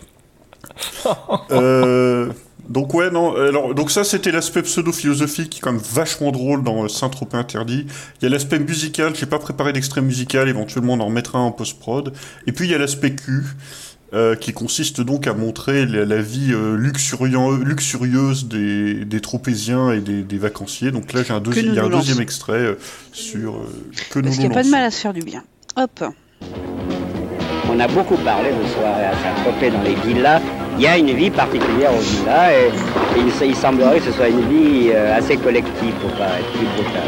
Euh, 1.51 2.31
donc 2.69 2.93
ouais 2.93 3.09
non 3.11 3.35
alors 3.35 3.73
donc 3.73 3.91
ça 3.91 4.03
c'était 4.03 4.31
l'aspect 4.31 4.61
pseudo-philosophique 4.61 5.49
qui 5.49 5.57
est 5.59 5.61
quand 5.61 5.71
même 5.71 5.81
vachement 5.81 6.31
drôle 6.31 6.63
dans 6.63 6.83
euh, 6.83 6.87
Saint-Tropez 6.87 7.37
interdit. 7.37 7.85
Il 8.21 8.23
y 8.23 8.27
a 8.27 8.29
l'aspect 8.29 8.59
musical 8.59 9.15
j'ai 9.15 9.25
pas 9.25 9.39
préparé 9.39 9.73
d'extrait 9.73 10.01
musical 10.01 10.49
éventuellement 10.49 10.93
on 10.93 10.99
en 10.99 11.05
remettra 11.05 11.39
un 11.39 11.43
en 11.43 11.51
post-prod. 11.51 12.13
Et 12.45 12.51
puis 12.51 12.67
il 12.67 12.71
y 12.71 12.75
a 12.75 12.77
l'aspect 12.77 13.15
cul 13.15 13.43
euh, 14.13 14.35
qui 14.35 14.53
consiste 14.53 15.01
donc 15.01 15.27
à 15.27 15.33
montrer 15.33 15.85
la, 15.85 16.05
la 16.05 16.21
vie 16.21 16.53
euh, 16.53 16.75
luxurieuse 16.77 18.47
des, 18.47 19.03
des 19.05 19.19
tropéziens 19.21 19.91
et 19.91 19.99
des, 19.99 20.23
des 20.23 20.37
vacanciers. 20.37 20.91
Donc 20.91 21.13
là 21.13 21.23
j'ai 21.23 21.33
un, 21.33 21.39
deuxi- 21.41 21.73
y 21.73 21.79
a 21.79 21.83
un 21.83 21.89
deuxième 21.89 22.21
extrait 22.21 22.53
euh, 22.53 22.75
sur 23.11 23.55
euh, 23.55 23.59
que 24.11 24.19
nous 24.19 24.25
Parce 24.25 24.35
qu'il 24.37 24.45
n'y 24.47 24.51
a 24.51 24.55
pas 24.55 24.63
de 24.63 24.69
mal 24.69 24.83
à 24.83 24.91
se 24.91 25.01
faire 25.01 25.13
du 25.13 25.21
bien. 25.21 25.43
Hop. 25.75 26.03
On 27.77 27.79
a 27.79 27.87
beaucoup 27.87 28.15
parlé 28.17 28.49
ce 28.63 28.73
soir 28.73 28.95
à 28.95 29.13
Saint-Tropez 29.21 29.69
dans 29.69 29.83
les 29.83 29.93
villas. 29.93 30.41
Il 30.77 30.83
y 30.83 30.87
a 30.87 30.97
une 30.97 31.11
vie 31.11 31.29
particulière 31.29 31.91
aux 31.93 31.99
villas 31.99 32.49
et, 32.51 33.19
et 33.19 33.21
il, 33.21 33.49
il 33.49 33.55
semblerait 33.55 33.99
que 33.99 34.05
ce 34.05 34.13
soit 34.13 34.29
une 34.29 34.41
vie 34.49 34.89
euh, 34.91 35.15
assez 35.15 35.37
collective 35.37 35.93
pour 36.01 36.09
pas 36.13 36.25
être 36.39 36.51
plus 36.53 36.65
brutal. 36.75 37.03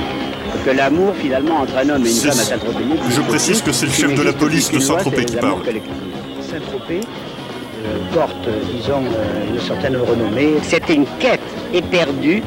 Que 0.63 0.69
l'amour 0.69 1.15
finalement 1.19 1.61
entre 1.61 1.75
un 1.75 1.89
homme 1.89 2.05
et 2.05 2.09
une 2.09 2.15
femme 2.15 2.39
à 2.39 2.43
Saint-Tropez. 2.43 2.83
je 3.09 3.21
précise 3.21 3.63
que 3.63 3.71
c'est 3.71 3.87
le 3.87 3.91
chef 3.91 4.13
de 4.13 4.21
la 4.21 4.31
police 4.31 4.71
de 4.71 4.79
Saint-Tropez 4.79 5.25
qui 5.25 5.37
parle. 5.37 5.61
Saint-Tropez 6.41 7.01
euh, 7.01 8.13
porte, 8.13 8.47
euh, 8.47 8.59
disons, 8.71 9.01
euh, 9.11 9.53
une 9.55 9.59
certaine 9.59 9.97
renommée. 9.97 10.57
C'était 10.61 10.93
une 10.93 11.07
quête 11.17 11.39
éperdue 11.73 12.43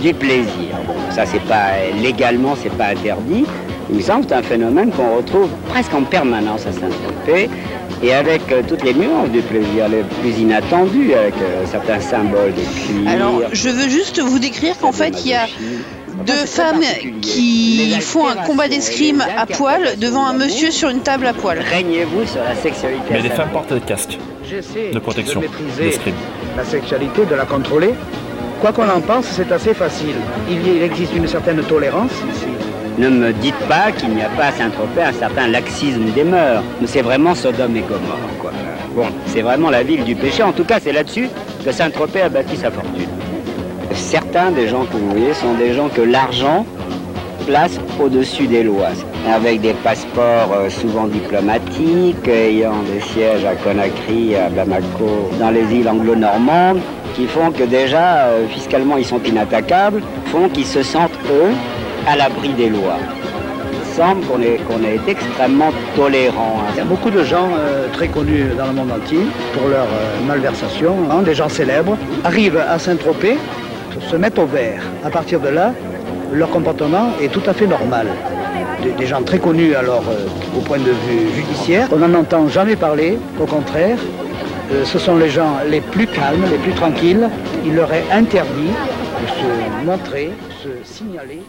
du 0.00 0.12
plaisir. 0.14 0.74
Bon, 0.88 0.94
ça 1.10 1.26
c'est 1.26 1.42
pas 1.42 1.74
légalement 2.00 2.56
c'est 2.60 2.76
pas 2.76 2.86
interdit. 2.86 3.44
Il 3.92 3.98
me 3.98 4.02
semble 4.02 4.22
que 4.24 4.30
c'est 4.30 4.36
un 4.36 4.42
phénomène 4.42 4.90
qu'on 4.90 5.16
retrouve 5.18 5.48
presque 5.68 5.92
en 5.94 6.02
permanence 6.02 6.66
à 6.66 6.72
Saint-Tropez 6.72 7.50
et 8.02 8.14
avec 8.14 8.40
euh, 8.50 8.62
toutes 8.66 8.82
les 8.82 8.94
nuances 8.94 9.28
du 9.30 9.42
plaisir 9.42 9.88
les 9.88 10.02
plus 10.20 10.40
inattendues, 10.40 11.12
avec 11.14 11.34
euh, 11.34 11.64
certains 11.70 12.00
symboles 12.00 12.52
de 12.54 12.62
cuir. 12.62 13.08
Alors, 13.08 13.42
je 13.52 13.68
veux 13.68 13.88
juste 13.88 14.18
vous 14.20 14.38
décrire 14.38 14.76
qu'en 14.78 14.92
fait, 14.92 15.14
il 15.24 15.30
y 15.30 15.34
a 15.34 15.46
deux 16.26 16.46
femmes 16.46 16.80
qui 17.20 17.94
font 18.00 18.26
un 18.26 18.36
combat 18.36 18.68
d'escrime 18.68 19.22
à 19.36 19.46
poil 19.46 19.82
devant 20.00 20.26
un 20.26 20.32
monsieur 20.32 20.70
sur 20.70 20.88
une 20.88 21.00
table 21.00 21.26
à 21.26 21.34
poil. 21.34 21.58
Craignez-vous 21.60 22.26
sur 22.26 22.42
la 22.42 22.54
sexualité 22.56 23.02
Mais 23.10 23.20
les 23.20 23.30
femmes 23.30 23.50
portent 23.52 23.72
des 23.74 23.80
casques 23.80 24.18
J'essaie 24.48 24.90
de 24.92 24.98
protection, 24.98 25.40
d'escrime. 25.78 26.14
la 26.56 26.64
sexualité, 26.64 27.24
de 27.26 27.34
la 27.34 27.44
contrôler. 27.44 27.90
Quoi 28.60 28.72
qu'on 28.72 28.88
en 28.88 29.00
pense, 29.00 29.26
c'est 29.26 29.50
assez 29.52 29.74
facile. 29.74 30.14
Il, 30.50 30.56
y- 30.66 30.76
il 30.76 30.82
existe 30.82 31.14
une 31.16 31.26
certaine 31.26 31.60
tolérance 31.62 32.12
ici. 32.34 32.46
Ne 32.98 33.08
me 33.08 33.32
dites 33.32 33.58
pas 33.68 33.90
qu'il 33.90 34.10
n'y 34.10 34.22
a 34.22 34.28
pas 34.28 34.46
à 34.46 34.52
Saint-Tropez 34.52 35.02
un 35.02 35.12
certain 35.12 35.48
laxisme 35.48 36.04
des 36.14 36.24
mœurs. 36.24 36.62
C'est 36.84 37.00
vraiment 37.02 37.34
Sodome 37.34 37.76
et 37.76 37.80
Gomorre, 37.80 38.18
quoi. 38.40 38.50
Bon, 38.94 39.06
c'est 39.26 39.40
vraiment 39.40 39.70
la 39.70 39.82
ville 39.82 40.04
du 40.04 40.14
péché. 40.14 40.42
En 40.42 40.52
tout 40.52 40.64
cas, 40.64 40.78
c'est 40.78 40.92
là-dessus 40.92 41.28
que 41.64 41.72
Saint-Tropez 41.72 42.20
a 42.20 42.28
bâti 42.28 42.56
sa 42.56 42.70
fortune. 42.70 43.08
Certains 43.94 44.50
des 44.50 44.68
gens 44.68 44.84
que 44.84 44.96
vous 44.96 45.10
voyez 45.10 45.32
sont 45.32 45.54
des 45.54 45.72
gens 45.72 45.88
que 45.88 46.02
l'argent 46.02 46.66
place 47.46 47.80
au-dessus 48.00 48.46
des 48.46 48.62
lois, 48.62 48.90
avec 49.28 49.60
des 49.60 49.74
passeports 49.74 50.52
euh, 50.54 50.70
souvent 50.70 51.06
diplomatiques, 51.06 52.28
ayant 52.28 52.82
des 52.82 53.00
sièges 53.00 53.44
à 53.44 53.54
Conakry, 53.56 54.36
à 54.36 54.48
Bamako, 54.48 55.30
dans 55.40 55.50
les 55.50 55.64
îles 55.74 55.88
anglo-normandes, 55.88 56.80
qui 57.14 57.26
font 57.26 57.50
que 57.50 57.64
déjà, 57.64 58.26
euh, 58.26 58.46
fiscalement, 58.48 58.96
ils 58.96 59.04
sont 59.04 59.20
inattaquables, 59.24 60.02
font 60.26 60.48
qu'ils 60.48 60.66
se 60.66 60.82
sentent, 60.82 61.18
eux, 61.30 61.52
à 62.06 62.16
l'abri 62.16 62.50
des 62.50 62.68
lois. 62.68 62.98
Il 63.74 63.94
semble 63.96 64.24
qu'on 64.26 64.40
ait, 64.40 64.58
qu'on 64.68 64.82
été 64.82 65.10
extrêmement 65.10 65.70
tolérant. 65.94 66.62
Il 66.72 66.78
y 66.78 66.80
a 66.80 66.84
beaucoup 66.84 67.10
de 67.10 67.22
gens 67.24 67.48
euh, 67.58 67.86
très 67.92 68.08
connus 68.08 68.46
dans 68.56 68.66
le 68.66 68.72
monde 68.72 68.90
entier 68.90 69.20
pour 69.52 69.68
leur 69.68 69.84
euh, 69.84 70.26
malversation. 70.26 70.96
hein, 71.10 71.22
des 71.22 71.34
gens 71.34 71.48
célèbres 71.48 71.96
arrivent 72.24 72.56
à 72.56 72.78
Saint-Tropez, 72.78 73.36
se 74.10 74.16
mettent 74.16 74.38
au 74.38 74.46
vert. 74.46 74.82
À 75.04 75.10
partir 75.10 75.40
de 75.40 75.48
là, 75.48 75.72
leur 76.32 76.48
comportement 76.50 77.10
est 77.20 77.30
tout 77.30 77.42
à 77.46 77.52
fait 77.52 77.66
normal. 77.66 78.06
Des, 78.82 78.92
des 78.92 79.06
gens 79.06 79.22
très 79.22 79.38
connus 79.38 79.74
alors 79.74 80.04
euh, 80.08 80.26
au 80.58 80.60
point 80.62 80.78
de 80.78 80.84
vue 81.06 81.30
judiciaire, 81.36 81.88
on 81.92 81.98
n'en 81.98 82.14
entend 82.18 82.48
jamais 82.48 82.76
parler. 82.76 83.18
Au 83.40 83.46
contraire, 83.46 83.98
euh, 84.72 84.84
ce 84.84 84.98
sont 84.98 85.16
les 85.16 85.28
gens 85.28 85.58
les 85.68 85.80
plus 85.80 86.06
calmes, 86.06 86.44
les 86.50 86.58
plus 86.58 86.72
tranquilles. 86.72 87.28
Il 87.64 87.74
leur 87.74 87.92
est 87.92 88.04
interdit 88.10 88.72
de 89.22 89.26
se 89.28 89.86
montrer, 89.86 90.30
de 90.30 90.70
se 90.84 90.94
signaler 90.94 91.42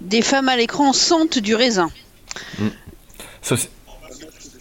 Des 0.00 0.22
femmes 0.22 0.48
à 0.48 0.56
l'écran 0.56 0.92
sentent 0.92 1.38
du 1.38 1.54
raisin. 1.54 1.90
Ça, 3.42 3.56
c'est- 3.56 3.70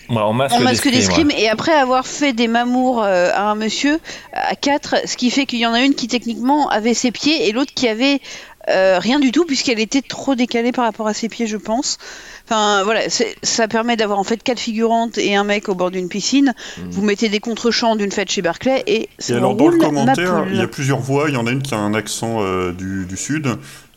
Ouais, 0.09 0.17
en 0.17 0.33
masque, 0.33 0.55
en 0.55 0.59
masque 0.61 0.89
d'escrime, 0.89 1.27
d'escrime 1.27 1.31
et 1.37 1.49
après 1.49 1.71
avoir 1.71 2.07
fait 2.07 2.33
des 2.33 2.47
mamours 2.47 3.03
euh, 3.03 3.29
à 3.31 3.43
un 3.51 3.53
monsieur 3.53 3.99
à 4.33 4.55
quatre, 4.55 4.95
ce 5.05 5.15
qui 5.15 5.29
fait 5.29 5.45
qu'il 5.45 5.59
y 5.59 5.67
en 5.67 5.73
a 5.73 5.81
une 5.81 5.93
qui 5.93 6.07
techniquement 6.07 6.67
avait 6.69 6.95
ses 6.95 7.11
pieds 7.11 7.47
et 7.47 7.51
l'autre 7.51 7.73
qui 7.75 7.87
avait 7.87 8.19
Euh, 8.67 8.99
rien 8.99 9.19
du 9.19 9.31
tout, 9.31 9.45
puisqu'elle 9.45 9.79
était 9.79 10.01
trop 10.03 10.35
décalée 10.35 10.71
par 10.71 10.85
rapport 10.85 11.07
à 11.07 11.13
ses 11.15 11.27
pieds, 11.27 11.47
je 11.47 11.57
pense. 11.57 11.97
Enfin, 12.45 12.83
voilà, 12.83 13.01
ça 13.41 13.67
permet 13.67 13.95
d'avoir 13.95 14.19
en 14.19 14.23
fait 14.23 14.43
quatre 14.43 14.59
figurantes 14.59 15.17
et 15.17 15.33
un 15.35 15.43
mec 15.43 15.69
au 15.69 15.75
bord 15.75 15.89
d'une 15.89 16.07
piscine. 16.07 16.53
Vous 16.91 17.01
mettez 17.01 17.29
des 17.29 17.39
contre-champs 17.39 17.95
d'une 17.95 18.11
fête 18.11 18.29
chez 18.29 18.43
Barclay 18.43 18.83
et 18.85 19.03
Et 19.03 19.09
ça 19.17 19.37
alors, 19.37 19.55
dans 19.55 19.69
le 19.69 19.77
commentaire, 19.77 20.45
il 20.51 20.57
y 20.57 20.61
a 20.61 20.67
plusieurs 20.67 20.99
voix. 20.99 21.29
Il 21.29 21.33
y 21.33 21.37
en 21.37 21.47
a 21.47 21.51
une 21.51 21.63
qui 21.63 21.73
a 21.73 21.77
un 21.79 21.95
accent 21.95 22.43
euh, 22.43 22.71
du, 22.71 23.05
du 23.07 23.17
sud. 23.17 23.47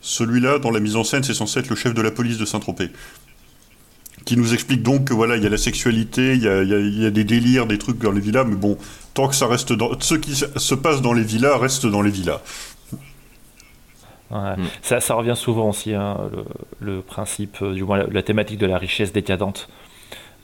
Celui-là, 0.05 0.59
dans 0.59 0.69
la 0.69 0.81
mise 0.81 0.97
en 0.97 1.05
scène, 1.05 1.23
c'est 1.23 1.33
censé 1.33 1.59
être 1.59 1.69
le 1.69 1.77
chef 1.77 1.93
de 1.93 2.01
la 2.01 2.11
police 2.11 2.37
de 2.37 2.43
Saint-Tropez. 2.45 2.89
Qui 4.25 4.35
nous 4.37 4.53
explique 4.53 4.83
donc 4.83 5.05
que 5.05 5.13
voilà, 5.13 5.37
il 5.37 5.43
y 5.43 5.45
a 5.45 5.49
la 5.49 5.57
sexualité, 5.57 6.33
il 6.33 6.43
y 6.43 6.47
a, 6.47 6.61
il 6.61 6.69
y 6.69 6.73
a- 6.73 6.79
il 6.79 7.01
y 7.01 7.05
a 7.05 7.09
des 7.09 7.23
délires, 7.23 7.65
des 7.67 7.77
trucs 7.77 7.99
dans 7.99 8.11
les 8.11 8.19
villas, 8.21 8.43
mais 8.45 8.55
bon, 8.55 8.77
tant 9.13 9.27
que 9.29 9.35
ça 9.35 9.47
reste 9.47 9.71
dans. 9.73 9.97
Ce 10.01 10.15
qui 10.15 10.35
se- 10.35 10.45
se 10.59 10.75
passe 10.75 11.01
dans 11.01 11.13
les 11.13 11.23
villas 11.23 11.57
reste 11.57 11.85
dans 11.85 12.01
les 12.01 12.11
villas. 12.11 12.41
Ouais. 14.31 14.55
Ça, 14.81 14.99
ça 14.99 15.13
revient 15.13 15.35
souvent 15.35 15.69
aussi, 15.69 15.93
hein, 15.93 16.17
le, 16.81 16.95
le 16.95 17.01
principe, 17.01 17.57
euh, 17.61 17.73
du 17.73 17.83
moins 17.83 17.97
la, 17.97 18.07
la 18.07 18.23
thématique 18.23 18.57
de 18.57 18.65
la 18.65 18.77
richesse 18.77 19.13
décadente. 19.13 19.69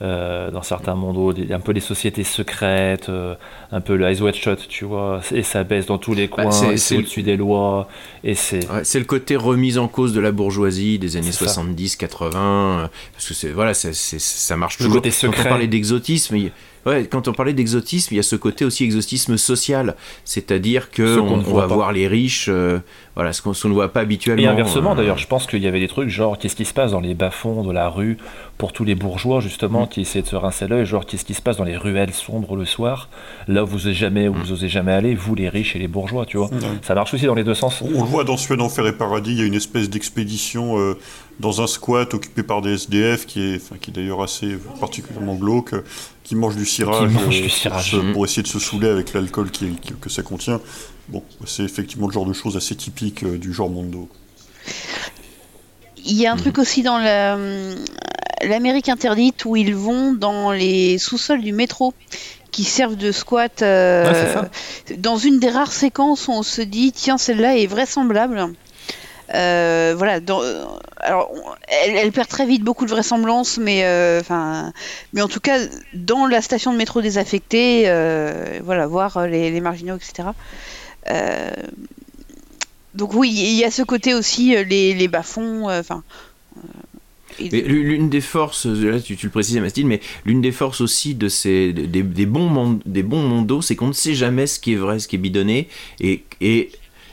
Euh, 0.02 0.50
dans 0.50 0.62
certains 0.62 0.94
mondos, 0.94 1.32
des- 1.32 1.52
un 1.52 1.60
peu 1.60 1.72
les 1.72 1.80
sociétés 1.80 2.24
secrètes, 2.24 3.08
euh, 3.10 3.34
un 3.70 3.80
peu 3.80 3.96
le 3.96 4.06
Eyes 4.08 4.20
Wide 4.22 4.34
Shut, 4.34 4.66
tu 4.68 4.84
vois, 4.86 5.20
et 5.32 5.42
ça 5.42 5.62
baisse 5.64 5.86
dans 5.86 5.98
tous 5.98 6.14
les 6.14 6.26
Bah, 6.26 6.44
coins, 6.44 6.50
c'est- 6.50 6.94
le- 6.94 7.00
au-dessus 7.00 7.22
des 7.22 7.36
lois, 7.36 7.88
et 8.24 8.34
c'est... 8.34 8.68
Ouais, 8.70 8.84
c'est 8.84 8.98
le 8.98 9.04
côté 9.04 9.36
remise 9.36 9.76
en 9.78 9.88
cause 9.88 10.12
de 10.14 10.20
la 10.20 10.32
bourgeoisie 10.32 10.98
des 10.98 11.16
années 11.16 11.26
C'est 11.32 11.44
ça. 11.44 11.52
70, 11.52 11.96
80, 11.96 12.38
euh, 12.84 12.88
parce 13.12 13.28
que 13.28 13.34
c'est 13.34 13.50
voilà, 13.50 13.74
c'est- 13.74 13.92
c'est- 13.92 14.18
ça 14.20 14.56
marche 14.56 14.78
Le 14.78 14.86
toujours. 14.86 14.96
côté 15.02 15.10
Quand 15.10 15.16
secret. 15.16 15.42
on 15.46 15.48
parlait 15.48 15.66
d'exotisme, 15.68 16.36
il- 16.36 16.52
ouais, 16.86 17.06
quand 17.10 17.28
on 17.28 17.32
parlait 17.32 17.52
d'exotisme, 17.52 18.14
il 18.14 18.16
y 18.16 18.20
a 18.20 18.22
ce 18.22 18.36
côté 18.36 18.64
aussi 18.64 18.84
exotisme 18.84 19.36
social, 19.36 19.96
c'est-à-dire 20.24 20.90
que 20.90 21.14
Ce 21.16 21.18
qu'on 21.20 21.26
on, 21.28 21.36
ne 21.36 21.42
on 21.42 21.44
voit 21.50 21.62
va 21.62 21.68
pas. 21.68 21.74
voir 21.74 21.92
les 21.92 22.06
riches, 22.06 22.46
euh, 22.48 22.78
voilà, 23.16 23.32
ce 23.32 23.42
qu'on 23.42 23.50
ne 23.50 23.74
voit 23.74 23.92
pas 23.92 24.00
habituellement. 24.00 24.42
Et 24.42 24.46
inversement, 24.46 24.92
euh, 24.92 24.96
d'ailleurs, 24.96 25.18
je 25.18 25.26
pense 25.26 25.46
qu'il 25.46 25.62
y 25.62 25.66
avait 25.66 25.80
des 25.80 25.88
trucs 25.88 26.08
genre 26.08 26.38
qu'est-ce 26.38 26.56
qui 26.56 26.64
se 26.64 26.72
passe 26.72 26.92
dans 26.92 27.00
les 27.00 27.14
bas-fonds 27.14 27.64
de 27.64 27.72
la 27.72 27.88
rue 27.88 28.16
pour 28.58 28.72
tous 28.72 28.84
les 28.84 28.94
bourgeois, 28.94 29.40
justement, 29.40 29.86
qui 29.86 30.02
essaient 30.02 30.22
de 30.22 30.26
se 30.26 30.36
rincer 30.36 30.68
l'œil, 30.68 30.84
genre 30.84 31.06
qu'est-ce 31.06 31.24
qui 31.24 31.34
se 31.34 31.42
passe 31.42 31.56
dans 31.56 31.64
les 31.64 31.76
ruelles 31.76 32.12
sombres 32.12 32.56
le 32.56 32.64
soir, 32.66 33.08
là 33.48 33.64
où 33.64 33.66
vous 33.66 33.76
osez 33.76 33.94
jamais, 33.94 34.28
où 34.28 34.34
vous 34.34 34.52
osez 34.52 34.68
jamais 34.68 34.92
aller, 34.92 35.14
vous 35.14 35.34
les 35.34 35.48
riches 35.48 35.76
et 35.76 35.78
les 35.78 35.88
bourgeois, 35.88 36.26
tu 36.26 36.36
vois. 36.36 36.50
Ça 36.82 36.94
marche 36.94 37.14
aussi 37.14 37.26
dans 37.26 37.34
les 37.34 37.44
deux 37.44 37.54
sens. 37.54 37.80
On 37.82 38.02
le 38.02 38.08
voit 38.08 38.24
dans 38.24 38.36
Suède, 38.36 38.60
Enfer 38.60 38.86
et 38.86 38.92
Paradis, 38.92 39.32
il 39.32 39.38
y 39.38 39.42
a 39.42 39.46
une 39.46 39.54
espèce 39.54 39.88
d'expédition 39.88 40.78
euh, 40.78 40.98
dans 41.40 41.62
un 41.62 41.66
squat 41.66 42.12
occupé 42.12 42.42
par 42.42 42.60
des 42.60 42.74
SDF, 42.74 43.24
qui 43.26 43.40
est, 43.42 43.56
enfin, 43.56 43.76
qui 43.80 43.90
est 43.90 43.94
d'ailleurs 43.94 44.22
assez 44.22 44.58
particulièrement 44.78 45.34
glauque, 45.36 45.72
euh, 45.72 45.84
qui 46.30 46.36
mange 46.36 46.54
du 46.54 46.64
cirage, 46.64 47.08
Qui 47.08 47.14
mange 47.14 47.38
euh, 47.40 47.42
du 47.42 47.50
cirage. 47.50 47.96
pour, 48.12 48.24
essayer 48.24 48.44
de 48.44 48.46
se 48.46 48.60
saouler 48.60 48.88
avec 48.88 49.12
l'alcool 49.14 49.50
qui, 49.50 49.70
qui- 49.82 49.94
que 50.00 50.08
ça 50.08 50.22
contient. 50.22 50.60
Bon, 51.08 51.24
c'est 51.44 51.64
effectivement 51.64 52.06
le 52.06 52.12
genre 52.12 52.24
de 52.24 52.32
choses 52.32 52.56
assez 52.56 52.76
typiques 52.76 53.24
euh, 53.24 53.36
du 53.36 53.52
genre 53.52 53.68
Mondo. 53.68 54.08
Il 56.04 56.16
y 56.16 56.26
a 56.28 56.32
un 56.32 56.36
truc 56.36 56.58
aussi 56.58 56.82
dans 56.84 56.98
la, 56.98 57.34
hum, 57.34 57.74
l'Amérique 58.48 58.88
interdite 58.88 59.44
où 59.44 59.56
ils 59.56 59.74
vont 59.74 60.12
dans 60.12 60.52
les 60.52 60.98
sous-sols 60.98 61.42
du 61.42 61.52
métro 61.52 61.94
qui 62.52 62.62
servent 62.62 62.94
de 62.96 63.10
squat. 63.10 63.62
euh, 63.62 64.40
Ouais, 64.42 64.96
dans 64.98 65.16
une 65.16 65.40
des 65.40 65.50
rares 65.50 65.72
séquences 65.72 66.28
où 66.28 66.30
on 66.32 66.44
se 66.44 66.62
dit 66.62 66.92
tiens 66.92 67.18
celle-là 67.18 67.56
est 67.56 67.66
vraisemblable. 67.66 68.52
Euh, 69.34 69.94
voilà. 69.96 70.20
alors, 70.96 71.30
elle, 71.68 72.10
perd 72.12 72.28
très 72.28 72.46
vite 72.46 72.62
beaucoup 72.62 72.84
de 72.84 72.90
vraisemblance, 72.90 73.58
mais 73.58 73.84
euh, 73.84 74.20
enfin, 74.20 74.72
mais 75.12 75.22
en 75.22 75.28
tout 75.28 75.40
cas 75.40 75.58
dans 75.94 76.26
la 76.26 76.42
station 76.42 76.72
de 76.72 76.78
métro 76.78 77.00
désaffectée, 77.00 77.84
euh, 77.86 78.58
voilà, 78.64 78.86
voir 78.86 79.26
les, 79.26 79.60
marginaux, 79.60 79.96
etc. 79.96 80.30
Euh, 81.08 81.50
donc 82.94 83.14
oui, 83.14 83.30
il 83.32 83.54
y 83.54 83.64
a 83.64 83.70
ce 83.70 83.82
côté 83.82 84.14
aussi, 84.14 84.56
les, 84.64 84.94
les 84.94 85.08
bas-fonds, 85.08 85.70
enfin. 85.70 86.02
L'une 87.38 88.10
des 88.10 88.20
forces, 88.20 88.66
là 88.66 89.00
tu, 89.00 89.16
le 89.22 89.30
précises 89.30 89.56
Mastine, 89.58 89.86
mais 89.86 90.00
l'une 90.26 90.42
des 90.42 90.52
forces 90.52 90.80
aussi 90.80 91.14
de 91.14 91.28
ces, 91.28 91.72
des, 91.72 92.02
bons, 92.26 92.80
des 92.84 93.02
bons 93.02 93.22
mondos, 93.22 93.62
c'est 93.62 93.76
qu'on 93.76 93.88
ne 93.88 93.92
sait 93.92 94.14
jamais 94.14 94.46
ce 94.46 94.58
qui 94.58 94.74
est 94.74 94.76
vrai, 94.76 94.98
ce 94.98 95.08
qui 95.08 95.16
est 95.16 95.20
bidonné, 95.20 95.68
et, 96.00 96.24
et, 96.42 96.70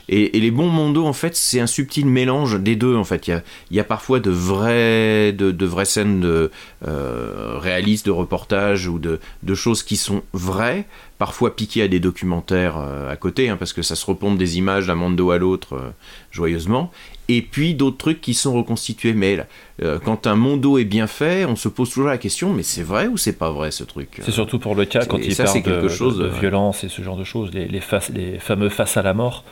et, 0.08 0.36
et 0.36 0.40
les 0.40 0.50
bons 0.50 0.68
mondos, 0.68 1.06
en 1.06 1.12
fait, 1.12 1.36
c'est 1.36 1.60
un 1.60 1.66
subtil 1.66 2.06
mélange 2.06 2.58
des 2.60 2.76
deux, 2.76 2.96
en 2.96 3.04
fait. 3.04 3.28
Il 3.28 3.30
y 3.30 3.34
a, 3.34 3.42
il 3.70 3.76
y 3.76 3.80
a 3.80 3.84
parfois 3.84 4.20
de 4.20 4.30
vraies, 4.30 5.32
de, 5.32 5.50
de 5.50 5.66
vraies 5.66 5.84
scènes 5.84 6.20
de, 6.20 6.50
euh, 6.86 7.58
réalistes, 7.58 8.06
de 8.06 8.10
reportages, 8.10 8.86
ou 8.88 8.98
de, 8.98 9.20
de 9.42 9.54
choses 9.54 9.82
qui 9.82 9.96
sont 9.96 10.22
vraies, 10.32 10.86
parfois 11.18 11.54
piquées 11.56 11.82
à 11.82 11.88
des 11.88 12.00
documentaires 12.00 12.76
euh, 12.78 13.10
à 13.12 13.16
côté, 13.16 13.48
hein, 13.48 13.56
parce 13.56 13.72
que 13.72 13.82
ça 13.82 13.96
se 13.96 14.06
repompe 14.06 14.38
des 14.38 14.58
images 14.58 14.86
d'un 14.86 14.94
mondo 14.94 15.30
à 15.30 15.38
l'autre 15.38 15.74
euh, 15.74 15.90
joyeusement, 16.30 16.90
et 17.28 17.42
puis 17.42 17.74
d'autres 17.74 17.98
trucs 17.98 18.20
qui 18.20 18.32
sont 18.34 18.54
reconstitués. 18.54 19.12
Mais 19.12 19.36
là, 19.36 19.46
euh, 19.82 19.98
quand 20.02 20.26
un 20.26 20.36
mondo 20.36 20.78
est 20.78 20.84
bien 20.84 21.06
fait, 21.06 21.44
on 21.44 21.56
se 21.56 21.68
pose 21.68 21.90
toujours 21.90 22.08
la 22.08 22.18
question, 22.18 22.54
mais 22.54 22.62
c'est 22.62 22.82
vrai 22.82 23.08
ou 23.08 23.16
c'est 23.16 23.32
pas 23.34 23.50
vrai 23.50 23.70
ce 23.70 23.84
truc 23.84 24.20
C'est 24.24 24.30
surtout 24.30 24.58
pour 24.58 24.74
le 24.74 24.84
cas 24.84 25.04
quand 25.04 25.18
il 25.18 25.34
ça, 25.34 25.44
parle 25.44 25.62
quelque 25.62 25.82
de, 25.82 25.88
chose, 25.88 26.18
de- 26.18 26.28
violence 26.28 26.84
et 26.84 26.88
ce 26.88 27.02
genre 27.02 27.16
de 27.16 27.24
choses, 27.24 27.50
les, 27.52 27.66
les 27.68 28.38
fameux 28.38 28.68
face 28.70 28.96
à 28.96 29.02
la 29.02 29.12
mort. 29.12 29.44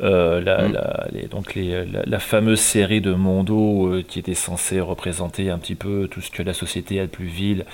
Euh, 0.00 0.40
la, 0.40 0.68
Mm. 0.68 0.72
la- 0.72 1.06
les- 1.12 1.26
donc 1.28 1.54
les- 1.54 1.84
la, 1.86 2.02
la 2.04 2.18
fameuse 2.18 2.60
série 2.60 3.00
de 3.00 3.12
Mondo 3.12 3.86
euh, 3.88 4.02
qui 4.06 4.18
était 4.18 4.34
censée 4.34 4.80
représenter 4.80 5.50
un 5.50 5.58
petit 5.58 5.74
peu 5.76 6.08
tout 6.10 6.20
ce 6.20 6.30
que 6.30 6.42
la 6.42 6.52
société 6.54 6.98
a 7.00 7.04
de 7.06 7.10
plus 7.10 7.26
vil 7.26 7.64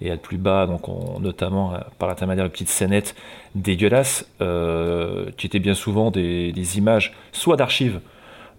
et 0.00 0.10
a 0.10 0.16
de 0.16 0.20
plus 0.20 0.36
bas, 0.36 0.66
donc 0.66 0.88
on- 0.88 1.18
notamment 1.20 1.74
euh, 1.74 1.78
par 1.98 2.08
l'intermédiaire 2.08 2.44
de 2.46 2.50
petites 2.50 2.68
scénettes 2.68 3.14
dégueulasses, 3.54 4.26
euh, 4.40 5.26
qui 5.36 5.46
étaient 5.46 5.58
bien 5.60 5.74
souvent 5.74 6.10
des, 6.10 6.52
des 6.52 6.78
images 6.78 7.12
soit 7.32 7.56
d'archives 7.56 8.00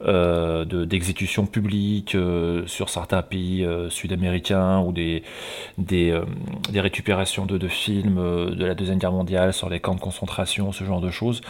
euh, 0.06 0.66
de- 0.66 0.86
d'exécutions 0.86 1.46
publiques 1.46 2.16
euh, 2.16 2.66
sur 2.68 2.90
certains 2.90 3.22
pays 3.22 3.64
euh, 3.64 3.90
sud-américains 3.90 4.80
ou 4.82 4.92
des, 4.92 5.24
euh, 5.92 6.26
des 6.72 6.82
récupérations 6.82 7.46
de, 7.46 7.58
de 7.58 7.68
films 7.68 8.16
de 8.56 8.66
la 8.66 8.76
Deuxième 8.76 8.98
Guerre 8.98 9.12
mondiale 9.12 9.54
sur 9.54 9.70
les 9.70 9.80
camps 9.80 9.96
de 9.96 10.02
concentration, 10.02 10.72
ce 10.72 10.84
genre 10.84 11.02
de 11.02 11.10
choses. 11.10 11.42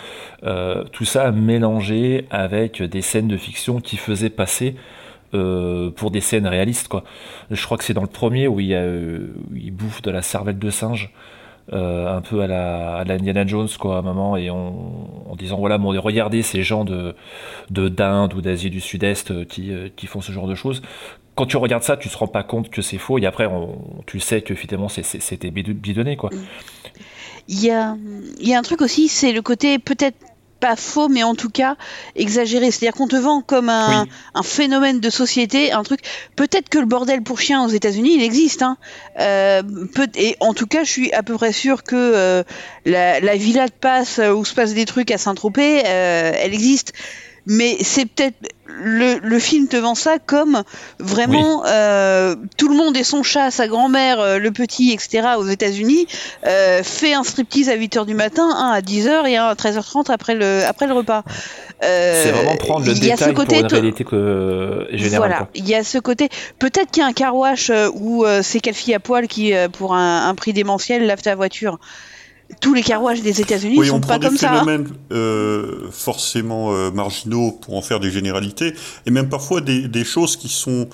Tout 0.91 1.05
ça 1.05 1.31
mélangé 1.31 2.25
avec 2.29 2.81
des 2.81 3.01
scènes 3.01 3.27
de 3.27 3.37
fiction 3.37 3.79
qui 3.79 3.97
faisaient 3.97 4.29
passer 4.29 4.75
pour 5.31 6.11
des 6.11 6.21
scènes 6.21 6.47
réalistes. 6.47 6.87
Quoi. 6.87 7.03
Je 7.49 7.63
crois 7.65 7.77
que 7.77 7.83
c'est 7.83 7.93
dans 7.93 8.01
le 8.01 8.07
premier 8.07 8.47
où 8.47 8.59
il, 8.59 8.71
il 9.55 9.71
bouffe 9.71 10.01
de 10.01 10.11
la 10.11 10.21
cervelle 10.21 10.59
de 10.59 10.69
singe. 10.69 11.11
Euh, 11.71 12.13
un 12.13 12.19
peu 12.21 12.41
à 12.41 12.47
la, 12.47 12.97
à 12.97 13.03
la 13.05 13.13
Indiana 13.13 13.47
Jones 13.47 13.69
quoi 13.79 13.95
à 13.95 13.99
un 13.99 14.01
moment 14.01 14.35
et 14.35 14.49
en 14.49 15.33
disant 15.39 15.57
voilà 15.57 15.77
bon 15.77 15.89
regardez 16.01 16.41
ces 16.41 16.61
gens 16.61 16.83
de 16.83 17.15
de 17.69 17.87
d'Inde 17.87 18.33
ou 18.33 18.41
d'Asie 18.41 18.69
du 18.69 18.81
Sud-Est 18.81 19.31
euh, 19.31 19.45
qui, 19.45 19.71
euh, 19.71 19.87
qui 19.95 20.07
font 20.07 20.19
ce 20.19 20.33
genre 20.33 20.47
de 20.47 20.55
choses. 20.55 20.81
Quand 21.35 21.45
tu 21.45 21.55
regardes 21.55 21.83
ça 21.83 21.95
tu 21.95 22.09
te 22.09 22.17
rends 22.17 22.27
pas 22.27 22.43
compte 22.43 22.69
que 22.69 22.81
c'est 22.81 22.97
faux 22.97 23.17
et 23.17 23.25
après 23.25 23.45
on, 23.45 24.03
tu 24.05 24.19
sais 24.19 24.41
que 24.41 24.55
finalement 24.55 24.89
c'était 24.89 25.51
bidonné 25.51 26.17
quoi. 26.17 26.31
Il 27.47 27.63
y 27.63 27.71
a, 27.71 27.95
il 28.39 28.47
y 28.47 28.53
a 28.53 28.59
un 28.59 28.61
truc 28.61 28.81
aussi, 28.81 29.07
c'est 29.07 29.31
le 29.31 29.41
côté 29.41 29.79
peut-être 29.79 30.17
pas 30.63 30.77
faux, 30.77 31.09
mais 31.09 31.23
en 31.23 31.35
tout 31.35 31.49
cas 31.49 31.75
exagéré. 32.15 32.71
C'est-à-dire 32.71 32.95
qu'on 32.95 33.09
te 33.09 33.17
vend 33.17 33.41
comme 33.41 33.67
un, 33.67 34.05
un 34.33 34.43
phénomène 34.43 35.01
de 35.01 35.09
société, 35.09 35.73
un 35.73 35.83
truc. 35.83 35.99
Peut-être 36.37 36.69
que 36.69 36.79
le 36.79 36.85
bordel 36.85 37.21
pour 37.21 37.41
chiens 37.41 37.65
aux 37.65 37.67
États-Unis, 37.67 38.13
il 38.15 38.23
existe. 38.23 38.61
Hein. 38.61 38.77
Euh, 39.19 39.61
peut, 39.93 40.07
et 40.15 40.37
en 40.39 40.53
tout 40.53 40.65
cas, 40.65 40.85
je 40.85 40.89
suis 40.89 41.11
à 41.11 41.21
peu 41.21 41.33
près 41.33 41.51
sûr 41.51 41.83
que 41.83 41.97
euh, 41.97 42.43
la, 42.85 43.19
la 43.19 43.35
villa 43.35 43.67
de 43.67 43.73
passe 43.73 44.21
où 44.33 44.45
se 44.45 44.53
passent 44.53 44.73
des 44.73 44.85
trucs 44.85 45.11
à 45.11 45.17
Saint-Tropez, 45.17 45.83
euh, 45.85 46.31
elle 46.33 46.53
existe. 46.53 46.93
Mais 47.45 47.77
c'est 47.81 48.05
peut-être 48.05 48.37
le, 48.65 49.19
le 49.21 49.39
film 49.39 49.67
te 49.67 49.75
vend 49.75 49.95
ça 49.95 50.17
comme 50.19 50.63
vraiment 50.99 51.63
euh, 51.65 52.35
tout 52.57 52.69
le 52.69 52.75
monde 52.75 52.95
et 52.95 53.03
son 53.03 53.21
chat, 53.21 53.51
sa 53.51 53.67
grand-mère, 53.67 54.19
euh, 54.19 54.39
le 54.39 54.51
petit, 54.51 54.91
etc. 54.91 55.29
aux 55.37 55.47
États-Unis 55.47 56.07
euh, 56.45 56.81
fait 56.83 57.13
un 57.13 57.23
striptease 57.23 57.69
à 57.69 57.75
8h 57.75 58.05
du 58.05 58.13
matin, 58.13 58.49
un 58.49 58.71
à 58.71 58.81
10h 58.81 59.27
et 59.27 59.37
un 59.37 59.47
à 59.47 59.53
13h30 59.53 60.11
après 60.11 60.35
le, 60.35 60.63
après 60.65 60.87
le 60.87 60.93
repas. 60.93 61.23
Euh, 61.83 62.23
c'est 62.23 62.31
vraiment 62.31 62.55
prendre 62.55 62.85
le 62.85 62.93
y 62.93 63.11
a 63.11 63.17
ce 63.17 63.25
détail 63.25 63.33
pour 63.33 63.43
côté 63.43 63.59
une 63.59 63.65
réalité 63.67 64.03
que, 64.05 64.15
euh, 64.15 64.97
générale 64.97 65.29
voilà, 65.29 65.49
il 65.53 65.67
y 65.67 65.75
a 65.75 65.83
ce 65.83 65.97
côté. 65.97 66.29
Peut-être 66.59 66.91
qu'il 66.91 67.01
y 67.01 67.05
a 67.05 67.09
un 67.09 67.13
car 67.13 67.35
wash 67.35 67.69
euh, 67.69 67.89
où 67.93 68.25
euh, 68.25 68.41
c'est 68.41 68.61
quelle 68.61 68.73
fille 68.73 68.93
à 68.93 68.99
poil 68.99 69.27
qui, 69.27 69.53
euh, 69.53 69.67
pour 69.67 69.93
un, 69.93 70.27
un 70.29 70.35
prix 70.35 70.53
démentiel, 70.53 71.05
lave 71.05 71.21
ta 71.21 71.35
voiture. 71.35 71.79
Tous 72.61 72.73
les 72.73 72.83
car 72.83 73.01
wash 73.01 73.21
des 73.21 73.41
États-Unis 73.41 73.77
Oui, 73.79 73.87
sont 73.87 73.95
on 73.95 73.99
pas 73.99 74.07
prend 74.07 74.17
des 74.19 74.27
comme 74.27 74.37
ça. 74.37 74.51
hein. 74.53 74.59
phénomènes 74.59 74.87
euh, 75.11 75.87
forcément 75.91 76.73
euh, 76.73 76.91
marginaux 76.91 77.51
pour 77.51 77.75
en 77.75 77.81
faire 77.81 77.99
des 77.99 78.11
généralités, 78.11 78.73
et 79.05 79.11
même 79.11 79.29
parfois 79.29 79.59
des, 79.61 79.87
des 79.87 80.03
choses 80.03 80.35
qui 80.37 80.49
sont 80.49 80.87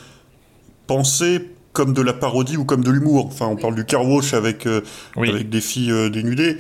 pensées 0.88 1.50
comme 1.74 1.94
de 1.94 2.02
la 2.02 2.14
parodie 2.14 2.58
ou 2.58 2.66
comme 2.66 2.84
de 2.84 2.92
l'humour. 2.92 3.26
Enfin, 3.28 3.46
on 3.48 3.56
parle 3.56 3.76
du 3.76 3.86
car 3.86 4.08
wash 4.08 4.34
avec, 4.34 4.66
euh, 4.66 4.82
avec 5.34 5.50
des 5.50 5.62
filles 5.62 5.92
euh, 5.92 6.10
dénudées. 6.10 6.58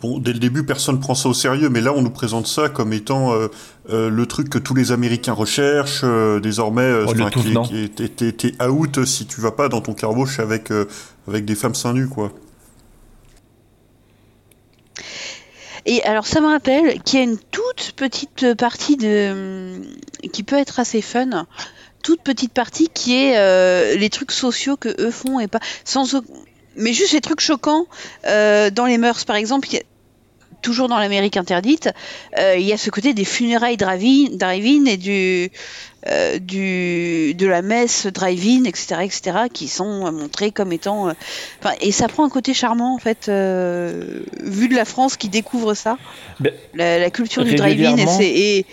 Bon, 0.00 0.18
dès 0.18 0.32
le 0.32 0.38
début, 0.38 0.64
personne 0.64 1.00
prend 1.00 1.14
ça 1.14 1.28
au 1.30 1.34
sérieux, 1.34 1.68
mais 1.70 1.80
là, 1.80 1.92
on 1.94 2.02
nous 2.02 2.10
présente 2.10 2.46
ça 2.46 2.68
comme 2.68 2.92
étant 2.92 3.32
euh, 3.32 3.48
euh, 3.90 4.10
le 4.10 4.26
truc 4.26 4.48
que 4.50 4.58
tous 4.58 4.74
les 4.74 4.92
Américains 4.92 5.32
recherchent. 5.32 6.02
euh, 6.04 6.40
désormais, 6.40 6.82
euh, 6.82 7.06
Oh, 7.08 7.12
t'es- 7.14 8.64
out 8.68 9.04
si 9.04 9.26
tu 9.26 9.40
vas 9.40 9.50
pas 9.50 9.68
dans 9.68 9.80
ton 9.80 9.94
car 9.94 10.16
wash 10.16 10.38
avec, 10.38 10.70
euh, 10.70 10.84
avec 11.26 11.44
des 11.44 11.54
femmes 11.54 11.74
seins 11.74 11.94
nus, 11.94 12.08
quoi. 12.08 12.32
Et 15.88 16.02
alors 16.02 16.26
ça 16.26 16.42
me 16.42 16.48
rappelle 16.48 17.00
qu'il 17.02 17.18
y 17.18 17.22
a 17.22 17.24
une 17.24 17.38
toute 17.38 17.92
petite 17.96 18.52
partie 18.52 18.98
de 18.98 19.80
qui 20.34 20.42
peut 20.42 20.58
être 20.58 20.80
assez 20.80 21.00
fun. 21.00 21.46
Toute 22.02 22.20
petite 22.20 22.52
partie 22.52 22.90
qui 22.92 23.14
est 23.16 23.38
euh, 23.38 23.96
les 23.96 24.10
trucs 24.10 24.32
sociaux 24.32 24.76
que 24.76 24.90
eux 25.00 25.10
font 25.10 25.40
et 25.40 25.48
pas 25.48 25.60
sans 25.84 26.22
mais 26.76 26.92
juste 26.92 27.14
les 27.14 27.22
trucs 27.22 27.40
choquants 27.40 27.86
euh, 28.26 28.68
dans 28.68 28.84
les 28.84 28.98
mœurs 28.98 29.24
par 29.24 29.36
exemple. 29.36 29.66
Toujours 30.60 30.88
dans 30.88 30.98
l'Amérique 30.98 31.36
interdite, 31.36 31.88
euh, 32.36 32.56
il 32.58 32.66
y 32.66 32.72
a 32.72 32.76
ce 32.76 32.90
côté 32.90 33.14
des 33.14 33.24
funérailles 33.24 33.76
drive-in 33.76 34.84
et 34.86 34.96
du, 34.96 35.52
euh, 36.10 36.38
du 36.38 37.34
de 37.34 37.46
la 37.46 37.62
messe 37.62 38.06
drive-in, 38.06 38.64
etc., 38.64 38.96
etc., 39.02 39.20
qui 39.52 39.68
sont 39.68 40.06
euh, 40.06 40.10
montrés 40.10 40.50
comme 40.50 40.72
étant. 40.72 41.08
euh, 41.08 41.12
Enfin, 41.62 41.74
et 41.80 41.92
ça 41.92 42.08
prend 42.08 42.24
un 42.24 42.28
côté 42.30 42.54
charmant 42.54 42.94
en 42.94 42.98
fait, 42.98 43.28
euh, 43.28 44.20
vu 44.42 44.68
de 44.68 44.74
la 44.74 44.84
France 44.84 45.16
qui 45.16 45.28
découvre 45.28 45.74
ça, 45.74 45.98
Ben, 46.40 46.52
la, 46.74 46.98
la 46.98 47.10
culture 47.10 47.44
du 47.44 47.54
drive-in 47.54 47.96
et, 48.20 48.64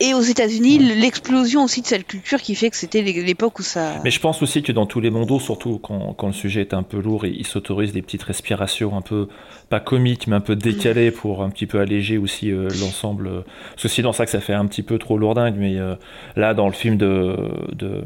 et 0.00 0.14
aux 0.14 0.20
États-Unis 0.22 0.78
l'explosion 0.78 1.64
aussi 1.64 1.82
de 1.82 1.86
cette 1.86 2.06
culture 2.06 2.40
qui 2.40 2.54
fait 2.54 2.70
que 2.70 2.76
c'était 2.76 3.02
l'é- 3.02 3.22
l'époque 3.22 3.58
où 3.58 3.62
ça. 3.62 4.00
Mais 4.04 4.10
je 4.10 4.20
pense 4.20 4.42
aussi 4.42 4.62
que 4.62 4.72
dans 4.72 4.86
tous 4.86 5.00
les 5.00 5.10
mondos, 5.10 5.38
surtout 5.40 5.78
quand, 5.78 6.14
quand 6.14 6.28
le 6.28 6.32
sujet 6.32 6.62
est 6.62 6.74
un 6.74 6.82
peu 6.82 6.98
lourd, 7.00 7.26
ils 7.26 7.46
s'autorisent 7.46 7.92
des 7.92 8.02
petites 8.02 8.22
respirations 8.22 8.96
un 8.96 9.02
peu, 9.02 9.28
pas 9.68 9.80
comiques, 9.80 10.26
mais 10.26 10.36
un 10.36 10.40
peu 10.40 10.56
décalées 10.56 11.10
pour 11.10 11.42
un 11.42 11.50
petit 11.50 11.66
peu 11.66 11.78
alléger 11.80 12.18
aussi 12.18 12.50
euh, 12.50 12.68
l'ensemble. 12.80 13.44
Parce 13.72 13.82
que 13.82 13.88
sinon, 13.88 14.10
vrai 14.10 14.24
que 14.24 14.32
ça 14.32 14.40
fait 14.40 14.54
un 14.54 14.66
petit 14.66 14.82
peu 14.82 14.98
trop 14.98 15.18
lourdingue, 15.18 15.56
mais 15.58 15.78
euh, 15.78 15.94
là, 16.36 16.54
dans 16.54 16.66
le 16.66 16.72
film 16.74 16.96
de, 16.96 17.36
de, 17.72 18.02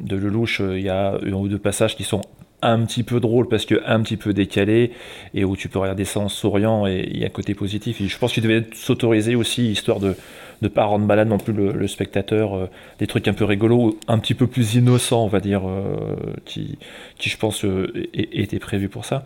de 0.00 0.16
Lelouch, 0.16 0.60
euh, 0.60 0.78
il 0.78 0.84
y 0.84 0.88
a 0.88 1.12
un 1.22 1.32
ou 1.32 1.48
deux 1.48 1.58
passages 1.58 1.96
qui 1.96 2.04
sont 2.04 2.20
un 2.62 2.80
petit 2.86 3.02
peu 3.02 3.20
drôles 3.20 3.48
parce 3.48 3.66
que 3.66 3.82
un 3.86 4.00
petit 4.00 4.16
peu 4.16 4.32
décalés 4.32 4.90
et 5.34 5.44
où 5.44 5.56
tu 5.56 5.68
peux 5.68 5.78
regarder 5.78 6.06
ça 6.06 6.20
en 6.20 6.28
souriant 6.28 6.86
et 6.86 7.06
il 7.12 7.20
y 7.20 7.22
a 7.22 7.26
un 7.26 7.30
côté 7.30 7.54
positif. 7.54 8.00
Et 8.00 8.08
je 8.08 8.18
pense 8.18 8.32
qu'il 8.32 8.42
devait 8.42 8.64
s'autoriser 8.74 9.34
aussi, 9.36 9.70
histoire 9.70 10.00
de 10.00 10.14
ne 10.62 10.68
pas 10.68 10.84
rendre 10.84 11.04
malade 11.06 11.28
non 11.28 11.38
plus 11.38 11.52
le, 11.52 11.72
le 11.72 11.88
spectateur, 11.88 12.54
euh, 12.56 12.66
des 12.98 13.06
trucs 13.06 13.28
un 13.28 13.32
peu 13.34 13.44
rigolos, 13.44 13.98
un 14.08 14.18
petit 14.18 14.34
peu 14.34 14.46
plus 14.46 14.74
innocents, 14.74 15.24
on 15.24 15.28
va 15.28 15.40
dire, 15.40 15.62
euh, 15.68 16.06
qui, 16.44 16.78
qui 17.18 17.28
je 17.28 17.36
pense 17.36 17.64
euh, 17.64 17.92
étaient 18.14 18.58
prévus 18.58 18.88
pour 18.88 19.04
ça. 19.04 19.24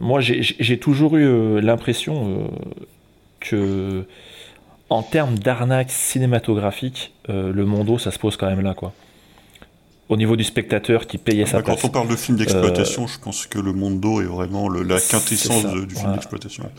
Moi, 0.00 0.20
j'ai- 0.20 0.78
toujours 0.78 1.16
eu 1.16 1.60
l'impression 1.60 2.48
que, 3.40 4.04
en 4.90 5.02
termes 5.02 5.36
d'arnaque 5.40 5.90
cinématographique, 5.90 7.12
le 7.28 7.64
Mondo, 7.64 7.98
ça 7.98 8.12
se 8.12 8.18
pose 8.20 8.36
quand 8.36 8.46
même 8.46 8.60
là, 8.60 8.74
quoi. 8.74 8.92
Au 10.08 10.16
niveau 10.16 10.36
du 10.36 10.44
spectateur 10.44 11.06
qui 11.08 11.18
payait 11.18 11.46
sa 11.46 11.56
Bah, 11.58 11.62
place. 11.64 11.80
quand 11.80 11.88
on 11.88 11.90
parle 11.90 12.08
de 12.08 12.14
film 12.16 12.36
d'exploitation, 12.38 13.06
je 13.08 13.18
pense 13.18 13.46
que 13.46 13.58
le 13.58 13.72
Mondo 13.72 14.20
est 14.20 14.26
vraiment 14.26 14.68
le- 14.68 14.82
la 14.82 15.00
quintessence 15.00 15.64
de- 15.64 15.80
du 15.80 15.94
film 15.94 16.00
voilà. 16.02 16.12
d'exploitation. 16.12 16.70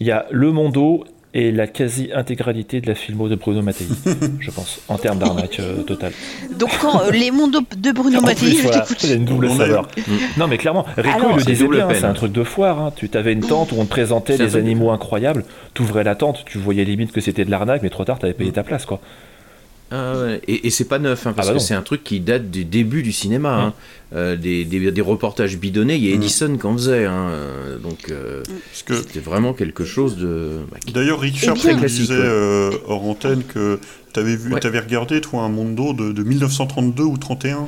Il 0.00 0.06
y 0.06 0.10
a 0.12 0.24
le 0.30 0.52
Mondo 0.52 1.04
et 1.34 1.52
la 1.52 1.66
quasi-intégralité 1.66 2.80
de 2.80 2.86
la 2.86 2.94
filmo 2.94 3.28
de 3.28 3.34
Bruno 3.34 3.60
Mattei, 3.62 3.86
je 4.40 4.50
pense, 4.50 4.80
en 4.88 4.96
termes 4.96 5.18
d'arnaque 5.18 5.60
euh, 5.60 5.82
totale. 5.82 6.12
Donc 6.58 6.70
quand 6.80 7.02
euh, 7.02 7.10
les 7.10 7.30
mondes 7.30 7.56
de 7.76 7.92
Bruno 7.92 8.20
Mattei, 8.20 8.48
plus, 8.48 8.56
je 8.58 8.62
voilà, 8.62 8.80
t'écoute. 8.80 9.02
il 9.04 9.10
y 9.10 9.12
a 9.12 9.16
une 9.16 9.24
double 9.26 9.50
saveur. 9.50 9.88
Non, 10.38 10.48
mais 10.48 10.56
clairement, 10.58 10.86
Rico, 10.96 11.08
Alors- 11.16 11.30
il 11.32 11.36
le 11.36 11.40
C'est 11.42 11.50
disait 11.50 11.68
bien, 11.68 11.86
peine. 11.86 11.96
c'est 12.00 12.06
un 12.06 12.14
truc 12.14 12.32
de 12.32 12.42
foire. 12.44 12.80
Hein. 12.80 12.92
Tu 12.96 13.10
avais 13.14 13.32
une 13.34 13.40
tente 13.46 13.72
où 13.72 13.76
on 13.78 13.84
te 13.84 13.90
présentait 13.90 14.38
des 14.38 14.56
animaux 14.56 14.90
incroyables, 14.90 15.44
tu 15.74 15.82
ouvrais 15.82 16.04
la 16.04 16.14
tente, 16.14 16.44
tu 16.46 16.56
voyais 16.58 16.84
limite 16.84 17.12
que 17.12 17.20
c'était 17.20 17.44
de 17.44 17.50
l'arnaque, 17.50 17.82
mais 17.82 17.90
trop 17.90 18.04
tard, 18.04 18.18
tu 18.18 18.24
avais 18.24 18.34
payé 18.34 18.50
ta 18.52 18.62
place, 18.62 18.86
quoi. 18.86 19.00
Ah 19.90 20.14
Et, 20.46 20.66
et 20.66 20.70
c'est 20.70 20.84
pas 20.84 20.98
neuf, 20.98 21.26
hein, 21.26 21.32
parce 21.34 21.48
Ah 21.48 21.52
bah 21.52 21.58
que 21.58 21.64
c'est 21.64 21.72
un 21.74 21.80
truc 21.82 22.04
qui 22.04 22.20
date 22.20 22.50
du 22.50 22.64
début 22.64 23.02
du 23.02 23.12
cinéma. 23.12 23.54
hein. 23.58 23.74
Euh, 24.14 24.36
des, 24.36 24.64
des- 24.64 24.90
des 24.90 25.00
reportages 25.00 25.56
bidonnés, 25.58 25.96
il 25.96 26.04
y 26.04 26.10
a 26.12 26.14
Edison 26.14 26.56
qui 26.56 26.66
en 26.66 26.72
faisait. 26.74 27.04
hein, 27.06 27.28
euh, 27.30 27.78
donc 27.78 28.10
euh, 28.10 28.42
c'était 28.72 29.20
vraiment 29.20 29.52
quelque 29.54 29.84
chose 29.84 30.16
de. 30.16 30.60
bah, 30.70 30.78
qui- 30.84 30.92
D'ailleurs, 30.92 31.20
Richard 31.20 31.56
très 31.56 31.74
me 31.74 31.86
disait 31.86 32.14
ouais. 32.14 32.20
euh, 32.22 32.70
hors 32.86 33.04
antenne 33.04 33.42
que 33.44 33.78
t'avais 34.12 34.36
vu, 34.36 34.52
Ouais. 34.52 34.60
t'avais 34.60 34.80
regardé 34.80 35.20
toi 35.20 35.42
un 35.42 35.48
Mondo 35.48 35.92
de, 35.94 36.12
de 36.12 36.22
1932 36.22 37.02
ou 37.04 37.16
31 37.18 37.66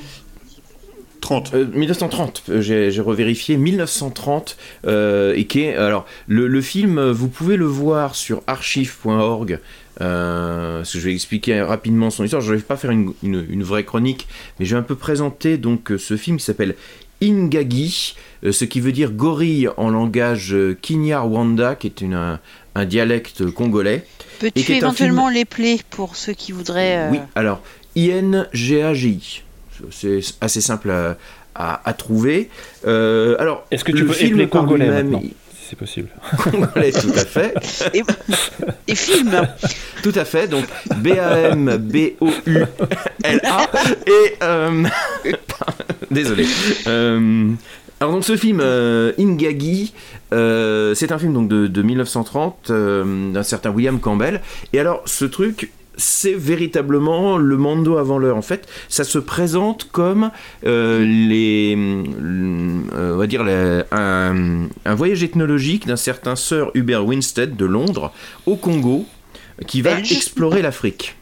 30. 1.21 1.53
Euh, 1.53 1.67
1930, 1.75 2.45
euh, 2.49 2.61
j'ai 2.63 3.01
revérifié 3.03 3.59
1930 3.59 4.57
euh, 4.87 5.35
et 5.37 5.45
qui 5.45 5.61
est 5.61 5.77
alors 5.77 6.07
le, 6.27 6.47
le 6.47 6.61
film 6.63 7.11
vous 7.11 7.29
pouvez 7.29 7.59
le 7.59 7.67
voir 7.67 8.15
sur 8.15 8.43
archive.org 8.47 9.53
euh, 9.53 9.57
parce 9.99 10.93
que 10.93 10.99
je 10.99 11.05
vais 11.05 11.13
expliquer 11.15 11.61
rapidement 11.63 12.11
son 12.11 12.25
histoire 12.25 12.43
je 12.43 12.53
ne 12.53 12.57
vais 12.57 12.63
pas 12.63 12.77
faire 12.77 12.91
une, 12.91 13.13
une- 13.23 13.45
une 13.49 13.63
vraie 13.63 13.85
chronique 13.85 14.27
mais 14.59 14.67
je 14.67 14.75
vais 14.75 14.81
un 14.81 14.85
peu 14.85 14.95
présenter 14.97 15.59
donc 15.59 15.91
euh, 15.93 15.99
ce 15.99 16.17
film 16.17 16.37
qui 16.39 16.45
s'appelle 16.45 16.75
Ingagi 17.23 18.15
euh, 18.45 18.53
ce 18.53 18.65
qui 18.65 18.81
veut 18.81 18.93
dire 18.93 19.11
gorille 19.11 19.69
en 19.77 19.91
langage 19.91 20.55
euh, 20.55 20.77
Kinyarwanda 20.81 21.75
qui 21.75 21.87
est 21.89 22.01
une, 22.01 22.15
un, 22.15 22.41
un 22.75 22.85
dialecte 22.87 23.51
congolais 23.51 24.05
Peux-tu 24.39 24.73
éventuellement 24.73 25.29
les 25.29 25.45
plaies 25.45 25.81
pour 25.91 26.17
ceux 26.17 26.33
qui 26.33 26.53
voudraient. 26.53 26.97
euh, 26.97 27.11
oui, 27.11 27.19
alors, 27.35 27.61
I-N-G-A-G-I. 27.95 29.43
C'est 29.91 30.21
assez 30.41 30.61
simple 30.63 30.91
à, 30.91 31.19
à- 31.55 31.89
à 31.89 31.93
trouver. 31.93 32.49
Euh, 32.87 33.37
alors, 33.39 33.67
Est-ce 33.71 33.85
que 33.85 33.93
tu 33.93 33.99
le 33.99 34.07
peux 34.07 34.13
film 34.15 34.49
congolais 34.49 34.89
maintenant 34.89 35.23
c'est 35.71 35.77
possible. 35.77 36.09
Congolais, 36.39 36.91
tout 36.91 37.13
à 37.15 37.25
fait. 37.25 37.55
Et, 37.95 38.95
film. 38.97 39.47
Tout 40.03 40.13
à 40.17 40.25
fait, 40.25 40.49
donc 40.49 40.65
B-A-M-B-O-U-L-A. 40.97 42.67
Et. 44.07 44.35
euh, 44.43 44.85
Désolé. 46.11 46.45
Euh, 46.89 47.51
alors, 48.01 48.15
donc, 48.15 48.25
ce 48.25 48.37
film, 48.37 48.61
euh, 48.61 49.13
Ingagi, 49.19 49.93
euh, 50.33 50.95
c'est 50.95 51.13
un 51.13 51.19
film 51.19 51.35
donc, 51.35 51.49
de, 51.49 51.67
de 51.69 51.83
1930 51.83 52.71
euh, 52.71 53.33
d'un 53.33 53.43
certain 53.45 53.71
William 53.71 54.01
Campbell. 54.01 54.41
Et 54.73 54.81
alors, 54.81 55.03
ce 55.05 55.25
truc. 55.25 55.71
C'est 56.03 56.33
véritablement 56.33 57.37
le 57.37 57.59
Mondo 57.59 57.99
avant 57.99 58.19
l'heure. 58.19 58.39
En 58.39 58.43
fait, 58.43 58.67
ça 58.89 59.05
se 59.05 59.19
présente 59.19 59.89
comme 59.93 60.31
euh, 60.65 61.05
les, 61.05 61.77
euh, 61.77 63.15
on 63.15 63.19
va 63.19 63.27
dire 63.27 63.45
les- 63.45 63.83
un, 63.93 64.67
un 64.87 64.95
voyage 64.95 65.23
ethnologique 65.23 65.87
d'un 65.87 65.97
certain 65.97 66.37
Sir 66.37 66.71
Hubert 66.73 67.05
Winstead 67.05 67.55
de 67.55 67.67
Londres 67.67 68.13
au 68.47 68.57
Congo, 68.57 69.05
qui 69.67 69.83
va 69.83 69.97
Belge. 69.97 70.13
explorer 70.13 70.63
l'Afrique. 70.63 71.17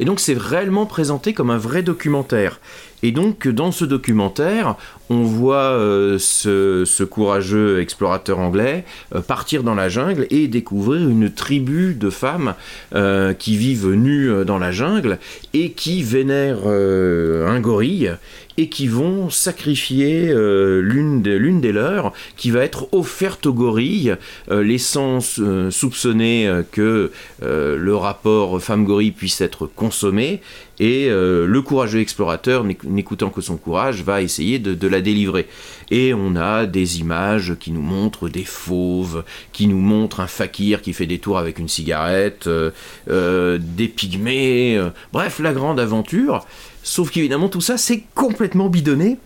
Et 0.00 0.04
donc 0.04 0.18
c'est 0.18 0.36
réellement 0.36 0.84
présenté 0.84 1.32
comme 1.32 1.50
un 1.50 1.58
vrai 1.58 1.82
documentaire. 1.82 2.60
Et 3.02 3.12
donc 3.12 3.48
dans 3.48 3.72
ce 3.72 3.84
documentaire, 3.84 4.76
on 5.10 5.22
voit 5.22 5.70
euh, 5.70 6.18
ce, 6.18 7.04
courageux 7.04 7.80
explorateur 7.80 8.38
anglais 8.38 8.84
euh, 9.14 9.20
partir 9.20 9.62
dans 9.62 9.74
la 9.74 9.88
jungle 9.88 10.26
et 10.30 10.48
découvrir 10.48 11.08
une 11.08 11.30
tribu 11.30 11.94
de 11.94 12.10
femmes 12.10 12.54
euh, 12.94 13.32
qui 13.32 13.56
vivent 13.56 13.92
nues 13.92 14.44
dans 14.44 14.58
la 14.58 14.72
jungle 14.72 15.18
et 15.54 15.70
qui 15.70 16.02
vénèrent 16.02 16.66
un 16.66 17.60
gorille 17.60 18.12
et 18.58 18.68
qui 18.68 18.88
vont 18.88 19.28
sacrifier 19.28 20.32
l'une 20.32 21.20
des, 21.20 21.38
l'une 21.38 21.60
des 21.60 21.72
leurs 21.72 22.12
qui 22.36 22.50
va 22.50 22.60
être 22.60 22.88
offerte 22.92 23.46
au 23.46 23.52
gorille, 23.52 24.16
laissant 24.50 25.20
soupçonner 25.20 26.62
que 26.72 27.10
le 27.42 27.96
rapport 27.96 28.60
femme-gorille 28.62 29.12
puisse 29.12 29.40
être 29.40 29.66
consommé. 29.66 30.40
Et 30.78 31.06
euh, 31.08 31.46
le 31.46 31.62
courageux 31.62 32.00
explorateur, 32.00 32.62
n'éc- 32.64 32.84
n'écoutant 32.84 33.30
que 33.30 33.40
son 33.40 33.56
courage, 33.56 34.02
va 34.02 34.20
essayer 34.22 34.58
de, 34.58 34.74
de 34.74 34.86
la 34.88 35.00
délivrer. 35.00 35.46
Et 35.90 36.12
on 36.12 36.36
a 36.36 36.66
des 36.66 37.00
images 37.00 37.54
qui 37.58 37.70
nous 37.70 37.80
montrent 37.80 38.28
des 38.28 38.44
fauves, 38.44 39.24
qui 39.52 39.66
nous 39.68 39.78
montrent 39.80 40.20
un 40.20 40.26
fakir 40.26 40.82
qui 40.82 40.92
fait 40.92 41.06
des 41.06 41.18
tours 41.18 41.38
avec 41.38 41.58
une 41.58 41.68
cigarette, 41.68 42.46
euh, 42.46 42.70
euh, 43.08 43.58
des 43.60 43.88
pygmées, 43.88 44.78
bref, 45.12 45.38
la 45.38 45.52
grande 45.52 45.80
aventure. 45.80 46.46
Sauf 46.82 47.10
qu'évidemment, 47.10 47.48
tout 47.48 47.60
ça, 47.62 47.78
c'est 47.78 48.02
complètement 48.14 48.68
bidonné. 48.68 49.16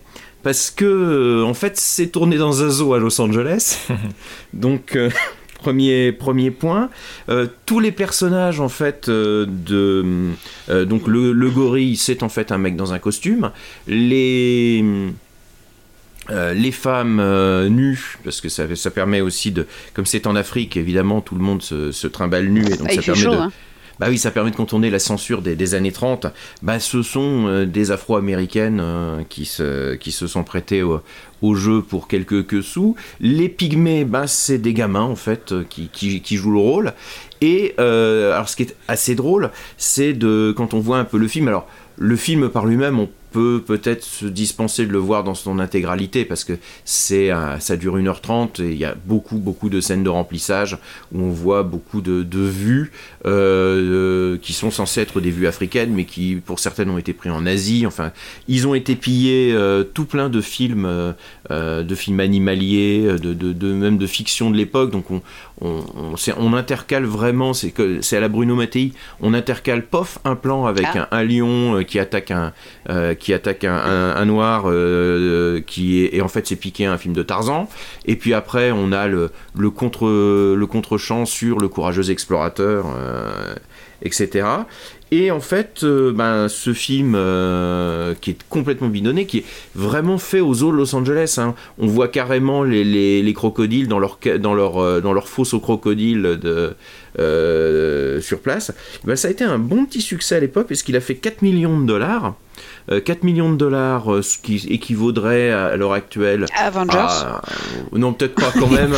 Parce 0.43 0.71
que, 0.71 1.43
en 1.43 1.53
fait, 1.53 1.77
c'est 1.77 2.07
tourné 2.07 2.35
dans 2.37 2.63
un 2.63 2.69
zoo 2.69 2.95
à 2.95 2.99
Los 2.99 3.21
Angeles. 3.21 3.77
Donc, 4.53 4.97
premier, 5.61 6.11
premier 6.11 6.51
point. 6.51 6.89
Euh, 7.29 7.47
tous 7.65 7.79
les 7.79 7.91
personnages, 7.91 8.59
en 8.59 8.69
fait, 8.69 9.07
euh, 9.07 9.45
de. 9.47 10.03
euh, 10.69 10.85
donc, 10.85 11.07
le, 11.07 11.31
le 11.31 11.49
gorille, 11.49 11.95
c'est 11.95 12.23
en 12.23 12.29
fait 12.29 12.51
un 12.51 12.57
mec 12.57 12.75
dans 12.75 12.91
un 12.93 12.99
costume. 12.99 13.51
Les. 13.87 14.83
euh, 16.29 16.53
les 16.53 16.71
femmes 16.71 17.19
euh, 17.19 17.67
nues, 17.69 18.17
parce 18.23 18.41
que 18.41 18.49
ça, 18.49 18.63
ça 18.75 18.91
permet 18.91 19.21
aussi 19.21 19.51
de, 19.51 19.65
comme 19.93 20.05
c'est 20.05 20.27
en 20.27 20.35
Afrique, 20.35 20.77
évidemment, 20.77 21.21
tout 21.21 21.35
le 21.35 21.41
monde 21.41 21.61
se, 21.61 21.91
se 21.91 22.07
trimballe 22.07 22.47
nu, 22.49 22.61
et 22.65 22.77
donc 22.77 22.87
Ah, 22.89 22.93
ça 22.93 23.01
permet 23.01 23.21
chaud, 23.21 23.31
de, 23.31 23.35
hein. 23.37 23.51
bah 23.99 24.07
oui, 24.09 24.17
ça 24.17 24.29
permet 24.31 24.51
de 24.51 24.55
contourner 24.55 24.89
la 24.91 24.99
censure 24.99 25.41
des, 25.41 25.55
des 25.55 25.73
années 25.73 25.91
30. 25.91 26.27
Bah, 26.61 26.79
ce 26.79 27.01
sont 27.01 27.47
euh, 27.47 27.65
des 27.65 27.91
Afro-Américaines 27.91 28.81
qui, 29.29 29.45
se, 29.45 29.95
qui 29.95 30.11
se 30.11 30.27
sont 30.27 30.43
prêtées 30.43 30.83
au, 30.83 31.01
au 31.41 31.55
jeu 31.55 31.81
pour 31.81 32.07
quelques 32.07 32.45
que 32.45 32.61
sous. 32.61 32.95
Les 33.19 33.49
pygmées, 33.49 34.05
bah, 34.05 34.27
c'est 34.27 34.57
des 34.57 34.73
gamins 34.73 35.01
en 35.01 35.15
fait 35.15 35.51
euh, 35.51 35.63
qui, 35.67 35.89
qui, 35.89 36.21
qui 36.21 36.35
jouent 36.35 36.53
le 36.53 36.59
rôle. 36.59 36.93
Et 37.41 37.73
euh, 37.79 38.33
alors, 38.33 38.49
ce 38.49 38.55
qui 38.55 38.63
est 38.63 38.75
assez 38.87 39.15
drôle, 39.15 39.51
c'est 39.77 40.13
de 40.13 40.53
quand 40.55 40.73
on 40.73 40.79
voit 40.79 40.97
un 40.97 41.05
peu 41.05 41.17
le 41.17 41.27
film. 41.27 41.47
Alors, 41.47 41.67
le 41.97 42.15
film 42.15 42.49
par 42.49 42.65
lui-même, 42.65 42.99
on 42.99 43.09
peut 43.31 43.63
peut-être 43.65 44.03
se 44.03 44.25
dispenser 44.25 44.85
de 44.85 44.91
le 44.91 44.97
voir 44.97 45.23
dans 45.23 45.33
son 45.33 45.59
intégralité 45.59 46.25
parce 46.25 46.43
que 46.43 46.53
c'est 46.85 47.31
euh, 47.31 47.59
ça 47.59 47.77
dure 47.77 47.97
1h30 47.97 48.61
et 48.61 48.71
il 48.71 48.77
y 48.77 48.85
a 48.85 48.95
beaucoup 49.05 49.37
beaucoup 49.37 49.69
de 49.69 49.79
scènes 49.79 50.03
de 50.03 50.09
remplissage 50.09 50.77
où 51.13 51.21
on 51.21 51.29
voit 51.29 51.63
beaucoup 51.63 52.01
de, 52.01 52.23
de 52.23 52.39
vues 52.39 52.91
euh, 53.25 54.37
qui 54.41 54.53
sont 54.53 54.71
censées 54.71 55.01
être 55.01 55.21
des 55.21 55.31
vues 55.31 55.47
africaines 55.47 55.93
mais 55.93 56.05
qui 56.05 56.35
pour 56.45 56.59
certaines 56.59 56.89
ont 56.89 56.97
été 56.97 57.13
prises 57.13 57.31
en 57.31 57.45
Asie 57.45 57.85
enfin 57.87 58.11
ils 58.47 58.67
ont 58.67 58.75
été 58.75 58.95
pillés 58.95 59.53
euh, 59.53 59.83
tout 59.83 60.05
plein 60.05 60.29
de 60.29 60.41
films 60.41 60.85
euh, 60.85 61.83
de 61.83 61.95
films 61.95 62.19
animaliers 62.19 63.03
de, 63.21 63.33
de, 63.33 63.53
de, 63.53 63.73
même 63.73 63.97
de 63.97 64.07
fiction 64.07 64.51
de 64.51 64.57
l'époque 64.57 64.91
donc 64.91 65.09
on, 65.09 65.21
on, 65.61 65.83
on, 65.95 66.15
on, 66.37 66.53
intercale 66.53 67.05
vraiment 67.05 67.53
c'est 67.53 67.71
que 67.71 68.01
c'est 68.01 68.17
à 68.17 68.19
la 68.19 68.27
Bruno 68.27 68.55
Mattei 68.55 68.91
on 69.21 69.33
intercale 69.33 69.85
pof 69.85 70.19
un 70.25 70.35
plan 70.35 70.65
avec 70.65 70.87
ah. 70.93 71.07
un, 71.11 71.17
un, 71.17 71.23
lion 71.23 71.83
qui 71.83 71.97
attaque 71.99 72.31
un 72.31 72.51
qui 73.21 73.33
attaque 73.33 73.63
un, 73.63 74.25
noir 74.25 74.63
euh, 74.65 75.61
qui 75.61 76.03
est 76.03 76.15
et 76.15 76.21
en 76.21 76.27
fait 76.27 76.47
c'est 76.47 76.55
piqué 76.55 76.85
un 76.85 76.97
film 76.97 77.13
de 77.13 77.21
Tarzan 77.21 77.69
et 78.05 78.15
puis 78.15 78.33
après 78.33 78.71
on 78.71 78.91
a 78.91 79.07
le, 79.07 79.29
contre 79.69 80.07
le 80.07 80.65
contre-champ 80.65 81.25
sur 81.25 81.59
le 81.59 81.69
courageux 81.69 82.09
explorateur 82.09 82.87
euh, 82.97 83.53
etc 84.01 84.43
et 85.13 85.29
en 85.29 85.41
fait, 85.41 85.83
euh, 85.83 86.13
ben, 86.13 86.47
ce 86.47 86.71
film 86.71 87.15
euh, 87.15 88.15
qui 88.21 88.31
est 88.31 88.37
complètement 88.49 88.87
bidonné, 88.87 89.25
qui 89.25 89.39
est 89.39 89.45
vraiment 89.75 90.17
fait 90.17 90.39
aux 90.39 90.53
zoos 90.53 90.71
de 90.71 90.77
Los 90.77 90.95
Angeles, 90.95 91.35
hein. 91.37 91.53
on 91.77 91.87
voit 91.87 92.07
carrément 92.07 92.63
les, 92.63 92.85
les, 92.85 93.21
les, 93.21 93.33
crocodiles 93.33 93.89
dans 93.89 93.99
leur, 93.99 94.19
dans 94.39 94.53
leur, 94.53 94.77
euh, 94.77 95.01
dans 95.01 95.11
leur 95.11 95.27
fosse 95.27 95.53
aux 95.53 95.59
crocodiles 95.59 96.21
de, 96.21 96.75
euh, 97.19 98.21
sur 98.21 98.39
place. 98.39 98.71
Ben, 99.03 99.17
ça 99.17 99.27
a 99.27 99.31
été 99.31 99.43
un 99.43 99.59
bon 99.59 99.85
petit 99.85 100.01
succès 100.01 100.35
à 100.35 100.39
l'époque, 100.39 100.67
puisqu'il 100.67 100.95
a 100.95 101.01
fait 101.01 101.15
4 101.15 101.41
millions 101.41 101.77
de 101.77 101.85
dollars. 101.85 102.35
4 102.89 103.23
millions 103.23 103.51
de 103.51 103.57
dollars, 103.57 104.23
ce 104.23 104.37
qui 104.37 104.55
équivaudrait 104.69 105.51
à, 105.51 105.75
l'heure 105.75 105.93
actuelle 105.93 106.45
Avengers. 106.57 106.97
à... 106.97 107.41
Non, 107.93 108.13
peut-être 108.13 108.35
pas 108.35 108.51
quand 108.57 108.69
même. 108.69 108.93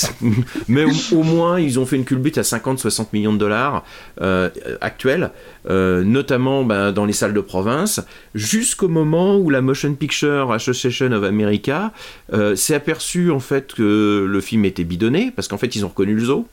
Mais 0.68 0.84
au, 0.84 1.16
au, 1.16 1.22
moins, 1.22 1.60
ils 1.60 1.78
ont 1.78 1.86
fait 1.86 1.96
une 1.96 2.04
culbute 2.04 2.38
à 2.38 2.42
50-60 2.42 3.06
millions 3.12 3.32
de 3.32 3.38
dollars 3.38 3.84
euh, 4.20 4.50
actuels. 4.80 5.30
Euh, 5.70 6.02
notamment 6.02 6.64
ben, 6.64 6.90
dans 6.90 7.04
les 7.04 7.12
salles 7.12 7.34
de 7.34 7.40
province, 7.40 8.00
jusqu'au 8.34 8.88
moment 8.88 9.36
où 9.36 9.48
la 9.48 9.60
Motion 9.60 9.94
Picture 9.94 10.50
Association 10.52 11.12
of 11.12 11.22
America 11.22 11.92
euh, 12.32 12.56
s'est 12.56 12.74
aperçu 12.74 13.30
en 13.30 13.38
fait 13.38 13.72
que 13.74 14.26
le 14.28 14.40
film 14.40 14.64
était 14.64 14.82
bidonné, 14.82 15.32
parce 15.34 15.46
qu'en 15.46 15.58
fait 15.58 15.76
ils 15.76 15.84
ont 15.84 15.88
reconnu 15.88 16.14
le 16.14 16.24
zoo, 16.24 16.48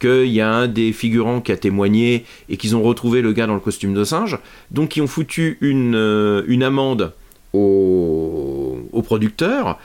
qu'il 0.00 0.26
y 0.26 0.40
a 0.40 0.50
un 0.50 0.66
des 0.66 0.92
figurants 0.92 1.40
qui 1.40 1.52
a 1.52 1.56
témoigné 1.56 2.24
et 2.48 2.56
qu'ils 2.56 2.74
ont 2.74 2.82
retrouvé 2.82 3.22
le 3.22 3.32
gars 3.32 3.46
dans 3.46 3.54
le 3.54 3.60
costume 3.60 3.94
de 3.94 4.02
singe, 4.02 4.38
donc 4.70 4.96
ils 4.96 5.02
ont 5.02 5.06
foutu 5.06 5.58
une, 5.60 5.94
euh, 5.94 6.42
une 6.48 6.62
amende 6.62 7.12
au, 7.52 8.78
au 8.92 9.02
producteur. 9.02 9.78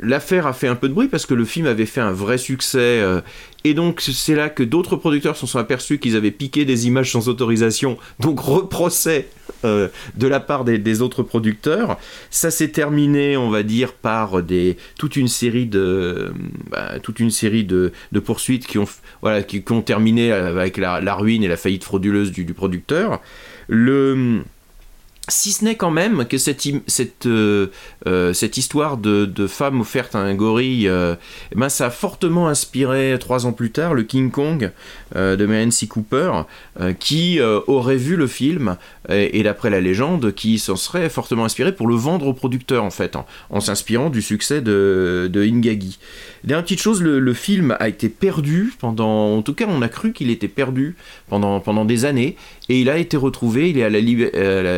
L'affaire 0.00 0.46
a 0.46 0.52
fait 0.52 0.66
un 0.66 0.74
peu 0.74 0.88
de 0.88 0.92
bruit 0.92 1.08
parce 1.08 1.24
que 1.24 1.34
le 1.34 1.44
film 1.44 1.66
avait 1.66 1.86
fait 1.86 2.00
un 2.00 2.12
vrai 2.12 2.36
succès 2.36 3.00
euh, 3.00 3.20
et 3.62 3.74
donc 3.74 4.00
c'est 4.00 4.34
là 4.34 4.50
que 4.50 4.64
d'autres 4.64 4.96
producteurs 4.96 5.36
se 5.36 5.46
sont 5.46 5.58
aperçus 5.58 5.98
qu'ils 5.98 6.16
avaient 6.16 6.32
piqué 6.32 6.64
des 6.64 6.86
images 6.86 7.12
sans 7.12 7.28
autorisation, 7.28 7.96
donc 8.18 8.40
reprocès 8.40 9.28
euh, 9.64 9.88
de 10.16 10.26
la 10.26 10.40
part 10.40 10.64
des, 10.64 11.02
autres 11.02 11.22
producteurs. 11.22 11.98
Ça 12.30 12.50
s'est 12.50 12.68
terminé, 12.68 13.36
on 13.36 13.50
va 13.50 13.62
dire, 13.62 13.92
par 13.92 14.42
des 14.42 14.76
toute 14.98 15.16
une 15.16 15.28
série 15.28 15.66
de 15.66 16.32
bah, 16.70 17.00
toute 17.02 17.20
une 17.20 17.30
série 17.30 17.64
de, 17.64 17.92
poursuites 18.24 18.66
qui 18.66 18.78
ont 18.78 18.86
voilà 19.22 19.42
qui, 19.42 19.64
ont 19.70 19.82
terminé 19.82 20.30
avec 20.32 20.76
la, 20.76 21.00
la, 21.00 21.14
ruine 21.14 21.42
et 21.42 21.48
la 21.48 21.56
faillite 21.56 21.84
frauduleuse 21.84 22.30
du, 22.30 22.44
du 22.44 22.54
producteur. 22.54 23.20
Le 23.66 24.42
si 25.28 25.52
ce 25.52 25.64
n'est 25.64 25.76
quand 25.76 25.90
même 25.90 26.26
que 26.26 26.36
cette, 26.36 26.66
euh, 27.26 27.68
euh, 28.06 28.32
cette 28.34 28.56
histoire 28.58 28.98
de, 28.98 29.46
femme 29.46 29.80
offerte 29.80 30.14
à 30.14 30.18
un 30.18 30.34
gorille, 30.34 30.88
euh, 30.88 31.14
eh 31.52 31.54
ben 31.56 31.68
ça 31.68 31.86
a 31.86 31.90
fortement 31.90 32.48
inspiré 32.48 33.16
trois 33.18 33.46
ans 33.46 33.52
plus 33.52 33.70
tard 33.70 33.94
le 33.94 34.02
King 34.02 34.30
Kong 34.30 34.70
de 35.14 35.70
C. 35.70 35.86
Cooper, 35.86 36.42
qui 36.98 37.40
aurait 37.40 37.96
vu 37.96 38.16
le 38.16 38.26
film 38.26 38.76
et, 39.08 39.42
d'après 39.42 39.70
la 39.70 39.80
légende, 39.80 40.34
qui 40.34 40.58
s'en 40.58 40.76
serait 40.76 41.08
fortement 41.08 41.44
inspiré 41.44 41.72
pour 41.72 41.86
le 41.86 41.94
vendre 41.94 42.26
au 42.26 42.32
producteur 42.32 42.82
en 42.84 42.90
fait, 42.90 43.16
en, 43.50 43.60
s'inspirant 43.60 44.10
du 44.10 44.22
succès 44.22 44.60
de, 44.60 45.30
de. 45.32 45.44
Dernière 46.44 46.64
petite 46.64 46.82
chose, 46.82 47.02
le, 47.02 47.32
film 47.32 47.74
a 47.80 47.88
été 47.88 48.10
perdu 48.10 48.74
pendant, 48.78 49.34
en 49.38 49.40
tout 49.40 49.54
cas 49.54 49.64
on 49.66 49.80
a 49.80 49.88
cru 49.88 50.12
qu'il 50.12 50.28
était 50.28 50.46
perdu 50.46 50.94
pendant, 51.30 51.58
pendant 51.58 51.86
des 51.86 52.04
années, 52.04 52.36
et 52.68 52.78
il 52.80 52.90
a 52.90 52.98
été 52.98 53.16
retrouvé, 53.16 53.70
il 53.70 53.78
est 53.78 53.82
à 53.82 53.88
la, 53.88 54.00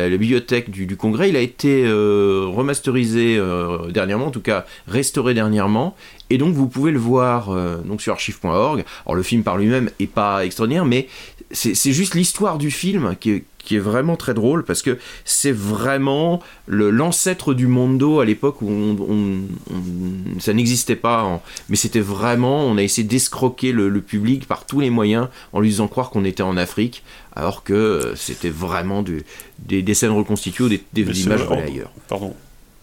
la 0.09 0.17
bibliothèque 0.17 0.69
du, 0.69 0.95
Congrès, 0.95 1.27
il 1.27 1.35
a 1.35 1.41
été 1.41 1.83
euh, 1.85 2.45
remasterisé 2.47 3.35
euh, 3.37 3.91
dernièrement, 3.91 4.27
en 4.27 4.31
tout 4.31 4.39
cas 4.39 4.65
restauré 4.87 5.33
dernièrement, 5.33 5.97
et 6.29 6.37
donc 6.37 6.53
vous 6.53 6.67
pouvez 6.67 6.91
le 6.91 6.99
voir 6.99 7.49
euh, 7.49 7.79
donc 7.83 8.01
sur 8.01 8.13
archive.org. 8.13 8.85
Alors 9.05 9.15
le 9.15 9.23
film 9.23 9.43
par 9.43 9.57
lui-même 9.57 9.89
est 9.99 10.07
pas 10.07 10.45
extraordinaire, 10.45 10.85
mais 10.85 11.09
c'est 11.51 11.91
juste 11.91 12.15
l'histoire 12.15 12.57
du 12.57 12.71
film 12.71 13.15
qui 13.19 13.31
est, 13.31 13.43
qui 13.67 13.75
est, 13.75 13.79
vraiment 13.79 14.15
très 14.15 14.33
drôle 14.33 14.63
parce 14.63 14.81
que 14.81 14.97
c'est 15.25 15.51
vraiment 15.51 16.41
l'ancêtre 16.67 17.53
du 17.53 17.67
Mondo 17.67 18.19
à 18.19 18.25
l'époque 18.25 18.61
où 18.61 18.69
on, 18.69 18.97
on, 18.99 19.41
on, 19.73 20.39
ça 20.39 20.53
n'existait 20.53 20.95
pas, 20.95 21.23
en, 21.23 21.41
mais 21.69 21.75
c'était 21.75 21.99
vraiment, 21.99 22.63
on 22.63 22.77
a 22.77 22.83
essayé 22.83 23.07
d'escroquer 23.07 23.71
le, 23.71 23.89
le, 23.89 24.01
public 24.01 24.47
par 24.47 24.65
tous 24.65 24.79
les 24.79 24.89
moyens 24.89 25.27
en 25.53 25.59
lui 25.59 25.69
faisant 25.69 25.87
croire 25.87 26.09
qu'on 26.09 26.23
était 26.23 26.43
en 26.43 26.55
Afrique 26.57 27.03
alors 27.35 27.63
que 27.63 28.13
c'était 28.15 28.49
vraiment 28.49 29.03
du, 29.03 29.23
des, 29.59 29.81
des, 29.81 29.93
scènes 29.93 30.11
reconstituées 30.11 30.63
ou 30.63 30.69
des, 30.69 30.83
des 30.93 31.23
images 31.23 31.43
volées 31.43 31.63
ailleurs. 31.63 31.91
Pardon, 32.07 32.35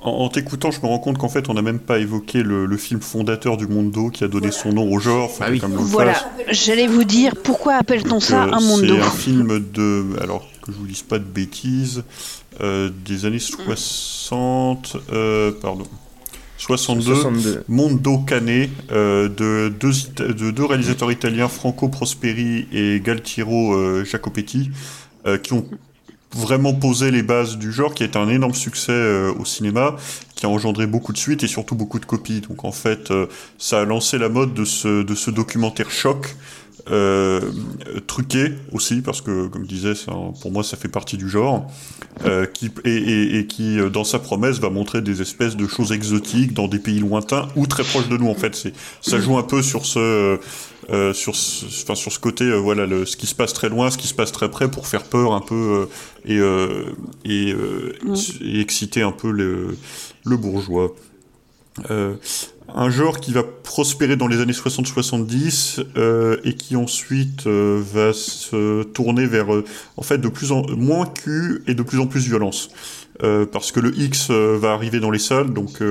en, 0.04 0.10
en 0.10 0.28
t'écoutant, 0.28 0.70
je 0.70 0.80
me 0.80 0.86
rends 0.86 0.98
compte 0.98 1.18
qu'en 1.18 1.28
fait, 1.28 1.48
on 1.48 1.54
n'a 1.54 1.62
même 1.62 1.78
pas 1.78 1.98
évoqué 1.98 2.42
le, 2.42 2.66
le, 2.66 2.76
film 2.76 3.00
fondateur 3.00 3.56
du 3.56 3.66
Mondo 3.66 4.10
qui 4.10 4.22
a 4.22 4.28
donné 4.28 4.50
son 4.50 4.72
nom 4.72 4.92
au 4.92 4.98
genre. 4.98 5.30
Ah 5.40 5.46
oui. 5.50 5.60
Voilà, 5.64 6.14
j'allais 6.50 6.86
vous 6.86 7.04
dire, 7.04 7.34
pourquoi 7.42 7.74
appelle-t-on 7.74 8.20
ça 8.20 8.44
euh, 8.44 8.52
un 8.52 8.60
Mondo 8.60 8.94
C'est 8.94 9.00
un 9.00 9.10
film 9.10 9.64
de, 9.72 10.04
alors 10.20 10.46
que 10.62 10.72
je 10.72 10.76
vous 10.76 10.86
dise 10.86 11.02
pas 11.02 11.18
de 11.18 11.24
bêtises, 11.24 12.04
euh, 12.60 12.90
des 13.04 13.24
années 13.24 13.38
60, 13.38 14.96
euh, 15.12 15.52
pardon. 15.60 15.84
62, 16.58 17.14
62. 17.14 17.64
Mondo 17.68 18.18
Cane 18.18 18.68
euh, 18.92 19.28
de, 19.28 19.68
deux, 19.68 19.92
de 20.32 20.50
deux 20.50 20.64
réalisateurs 20.64 21.10
italiens, 21.12 21.48
Franco 21.48 21.88
Prosperi 21.88 22.68
et 22.72 23.00
Galtiero 23.04 23.74
euh, 23.74 24.04
Jacopetti, 24.04 24.70
euh, 25.26 25.36
qui 25.36 25.52
ont 25.52 25.66
vraiment 26.34 26.74
posé 26.74 27.10
les 27.10 27.22
bases 27.22 27.56
du 27.56 27.72
genre, 27.72 27.94
qui 27.94 28.02
est 28.02 28.16
un 28.16 28.28
énorme 28.28 28.54
succès 28.54 28.92
euh, 28.92 29.32
au 29.38 29.44
cinéma, 29.44 29.96
qui 30.34 30.46
a 30.46 30.48
engendré 30.48 30.86
beaucoup 30.86 31.12
de 31.12 31.18
suites 31.18 31.42
et 31.42 31.46
surtout 31.46 31.74
beaucoup 31.74 31.98
de 31.98 32.04
copies. 32.04 32.40
Donc 32.40 32.64
en 32.64 32.72
fait, 32.72 33.10
euh, 33.10 33.26
ça 33.58 33.80
a 33.80 33.84
lancé 33.84 34.18
la 34.18 34.28
mode 34.28 34.54
de 34.54 34.64
ce, 34.64 35.02
de 35.02 35.14
ce 35.14 35.30
documentaire 35.30 35.90
choc. 35.90 36.36
Euh, 36.90 37.40
truqué 38.06 38.52
aussi 38.70 39.00
parce 39.00 39.22
que 39.22 39.46
comme 39.46 39.62
je 39.62 39.68
disais 39.68 39.94
pour 40.42 40.52
moi 40.52 40.62
ça 40.62 40.76
fait 40.76 40.88
partie 40.88 41.16
du 41.16 41.30
genre 41.30 41.66
euh, 42.26 42.44
qui 42.44 42.70
et, 42.84 42.90
et, 42.90 43.38
et, 43.38 43.46
qui 43.46 43.78
dans 43.90 44.04
sa 44.04 44.18
promesse 44.18 44.58
va 44.58 44.68
montrer 44.68 45.00
des 45.00 45.22
espèces 45.22 45.56
de 45.56 45.66
choses 45.66 45.92
exotiques 45.92 46.52
dans 46.52 46.68
des 46.68 46.78
pays 46.78 46.98
lointains 46.98 47.48
ou 47.56 47.66
très 47.66 47.84
proches 47.84 48.10
de 48.10 48.18
nous 48.18 48.28
en 48.28 48.34
fait 48.34 48.70
ça 49.00 49.18
joue 49.18 49.38
un 49.38 49.42
peu 49.42 49.62
sur 49.62 49.86
ce 49.86 50.38
euh, 50.90 51.12
sur 51.12 51.34
ce, 51.34 51.66
enfin, 51.66 51.94
sur 51.94 52.12
ce 52.12 52.18
côté 52.18 52.44
euh, 52.44 52.56
voilà 52.56 52.86
le, 52.86 53.06
ce 53.06 53.16
qui 53.16 53.26
se 53.26 53.34
passe 53.34 53.52
très 53.52 53.68
loin 53.68 53.90
ce 53.90 53.98
qui 53.98 54.06
se 54.06 54.14
passe 54.14 54.32
très 54.32 54.50
près 54.50 54.70
pour 54.70 54.86
faire 54.86 55.04
peur 55.04 55.32
un 55.32 55.40
peu 55.40 55.86
euh, 56.28 56.92
et 57.24 57.50
et, 57.50 57.54
et, 58.40 58.60
exciter 58.60 59.02
un 59.02 59.12
peu 59.12 59.30
le, 59.30 59.76
le 60.24 60.36
bourgeois. 60.36 60.94
Un 62.76 62.88
genre 62.88 63.20
qui 63.20 63.32
va 63.32 63.42
prospérer 63.42 64.16
dans 64.16 64.26
les 64.26 64.40
années 64.40 64.52
60-70 64.52 65.84
euh, 65.96 66.38
et 66.44 66.54
qui 66.54 66.76
ensuite 66.76 67.46
va 67.46 68.12
se 68.12 68.84
tourner 68.84 69.26
vers 69.26 69.48
en 69.96 70.02
fait 70.02 70.18
de 70.18 70.28
plus 70.28 70.50
en 70.50 70.66
moins 70.70 71.06
cul 71.06 71.62
et 71.66 71.74
de 71.74 71.82
plus 71.82 72.00
en 72.00 72.06
plus 72.06 72.20
violence 72.20 72.70
euh, 73.22 73.46
parce 73.46 73.70
que 73.72 73.80
le 73.80 73.96
X 73.96 74.28
euh, 74.30 74.58
va 74.60 74.72
arriver 74.72 75.00
dans 75.00 75.10
les 75.10 75.18
salles 75.18 75.52
donc 75.52 75.82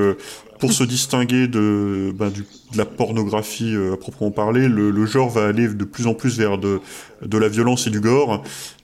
pour 0.60 0.72
se 0.72 0.84
distinguer 0.84 1.48
de, 1.48 2.14
ben, 2.16 2.30
du, 2.30 2.45
de 2.72 2.78
la 2.78 2.86
pornographie 2.86 3.76
à 3.91 3.98
proprement 3.98 4.32
parler 4.32 4.68
le, 4.68 4.91
le, 4.91 5.06
genre 5.06 5.30
va 5.30 5.45
aller 5.45 5.68
de 5.68 5.84
plus 5.84 6.08
en 6.08 6.14
plus 6.14 6.38
vers 6.38 6.58
de, 6.58 6.80
de 7.22 7.38
la 7.38 7.50
violence 7.50 7.88
et 7.88 7.90
du 7.90 8.00
gore 8.00 8.44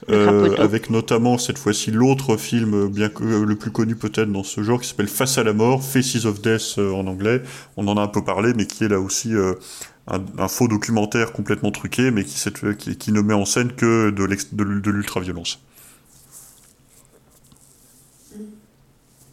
avec 0.09 0.89
notamment 0.89 1.37
cette 1.37 1.57
fois-ci 1.57 1.91
l'autre 1.91 2.35
film 2.35 2.87
bien 2.87 3.09
que 3.09 3.23
le 3.23 3.55
plus 3.55 3.71
connu 3.71 3.95
peut-être 3.95 4.31
dans 4.31 4.43
ce 4.43 4.61
genre 4.61 4.81
qui 4.81 4.87
s'appelle 4.89 5.07
Face 5.07 5.37
à 5.37 5.43
la 5.43 5.53
mort 5.53 5.83
Faces 5.83 6.25
of 6.25 6.41
Death 6.41 6.77
en 6.77 7.07
anglais 7.07 7.41
on 7.79 7.87
en 7.87 7.97
a 7.97 8.01
un 8.01 8.07
peu 8.07 8.23
parlé, 8.23 8.53
mais 8.55 8.65
qui 8.65 8.83
est 8.83 8.89
là 8.89 8.99
aussi 8.99 9.33
euh, 9.33 9.53
un, 10.07 10.21
un, 10.37 10.47
faux 10.47 10.67
documentaire 10.67 11.31
complètement 11.31 11.71
truqué, 11.71 12.11
mais 12.11 12.23
qui, 12.23 12.37
qui, 12.77 12.97
qui 12.97 13.11
ne 13.11 13.21
met 13.21 13.33
en 13.33 13.45
scène 13.45 13.71
que 13.71 14.09
de 14.11 14.91
l'ultra-violence. 14.91 15.61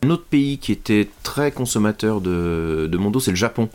Un 0.06 0.10
autre 0.10 0.26
pays 0.30 0.58
qui 0.58 0.70
était 0.70 1.08
très 1.24 1.50
consommateur 1.50 2.20
de, 2.20 2.88
de 2.88 2.96
Mondo, 2.96 3.18
c'est 3.18 3.32
le 3.32 3.36
Japon. 3.36 3.68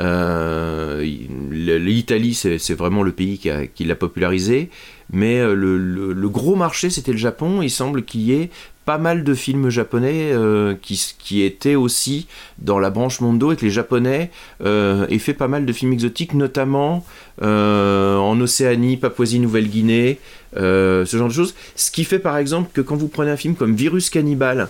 Euh, 0.00 1.02
L'Italie, 1.50 2.32
c'est 2.32 2.74
vraiment 2.74 3.02
le 3.02 3.12
pays 3.12 3.38
qui 3.74 3.84
l'a 3.84 3.94
popularisé, 3.94 4.70
mais 5.12 5.40
euh, 5.40 5.54
le, 5.54 6.28
gros 6.30 6.56
marché, 6.56 6.88
c'était 6.88 7.12
le 7.12 7.18
Japon. 7.18 7.60
Il 7.60 7.68
semble 7.68 8.02
qu'il 8.04 8.22
y 8.22 8.32
ait 8.32 8.48
pas 8.86 8.96
mal 8.96 9.24
de 9.24 9.34
films 9.34 9.68
japonais 9.68 10.30
euh, 10.32 10.74
qui, 10.80 11.42
étaient 11.42 11.74
aussi 11.74 12.28
dans 12.56 12.78
la 12.78 12.88
branche 12.88 13.20
Mondo 13.20 13.52
et 13.52 13.56
que 13.56 13.64
les 13.66 13.70
Japonais 13.70 14.30
aient 14.64 15.18
fait 15.18 15.34
pas 15.34 15.48
mal 15.48 15.66
de 15.66 15.72
films 15.74 15.92
exotiques, 15.92 16.32
notamment 16.32 17.04
en 17.42 18.40
Océanie, 18.40 18.96
Papouasie-Nouvelle-Guinée, 18.96 20.18
euh, 20.56 21.04
ce 21.04 21.16
genre 21.16 21.28
de 21.28 21.32
choses. 21.32 21.54
Ce 21.74 21.90
qui 21.90 22.04
fait 22.04 22.18
par 22.18 22.38
exemple 22.38 22.70
que 22.72 22.80
quand 22.80 22.96
vous 22.96 23.08
prenez 23.08 23.30
un 23.30 23.36
film 23.36 23.54
comme 23.56 23.74
Virus 23.74 24.10
Cannibal, 24.10 24.68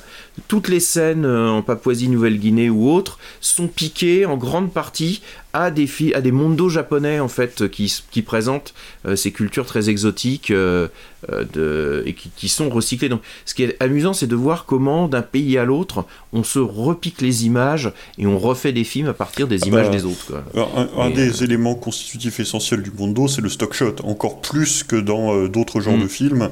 toutes 0.48 0.68
les 0.68 0.80
scènes 0.80 1.26
euh, 1.26 1.48
en 1.48 1.62
Papouasie-Nouvelle-Guinée 1.62 2.70
ou 2.70 2.90
autres 2.90 3.18
sont 3.40 3.68
piquées 3.68 4.24
en 4.24 4.36
grande 4.36 4.72
partie 4.72 5.20
à 5.54 5.70
des, 5.70 6.32
mondos 6.32 6.68
japonais 6.68 7.20
en 7.20 7.28
fait 7.28 7.68
qui, 7.70 8.22
présentent 8.22 8.74
euh, 9.06 9.14
ces 9.14 9.30
cultures 9.30 9.66
très 9.66 9.88
exotiques 9.88 10.50
euh, 10.50 10.88
euh, 11.30 12.02
et 12.04 12.14
qui, 12.14 12.30
qui 12.36 12.48
sont 12.48 12.68
recyclées. 12.68 13.08
Donc, 13.08 13.22
ce 13.46 13.54
qui 13.54 13.62
est 13.62 13.80
amusant, 13.80 14.12
c'est 14.12 14.26
de 14.26 14.34
voir 14.34 14.66
comment 14.66 15.06
d'un 15.06 15.22
pays 15.22 15.56
à 15.56 15.64
l'autre, 15.64 16.06
on 16.36 16.42
se 16.42 16.58
repique 16.58 17.20
les 17.22 17.46
images 17.46 17.90
et 18.18 18.26
on 18.26 18.38
refait 18.38 18.72
des 18.72 18.84
films 18.84 19.06
à 19.08 19.14
partir 19.14 19.46
des 19.48 19.66
images 19.68 19.86
bah, 19.86 19.92
des 19.96 20.04
autres. 20.04 20.26
quoi. 20.52 20.68
Un, 20.98 21.08
des 21.10 21.44
éléments 21.44 21.74
constitutifs 21.76 22.40
essentiels 22.40 22.82
du 22.82 22.90
Mondo, 22.90 23.28
c'est 23.28 23.40
le 23.40 23.48
stock 23.48 23.72
shot, 23.72 23.94
encore 24.02 24.40
plus 24.40 24.82
que 24.82 24.96
dans 24.96 25.32
euh, 25.34 25.48
d'autres 25.48 25.80
genres 25.80 25.96
Mm. 25.96 26.02
de 26.02 26.08
films. 26.08 26.50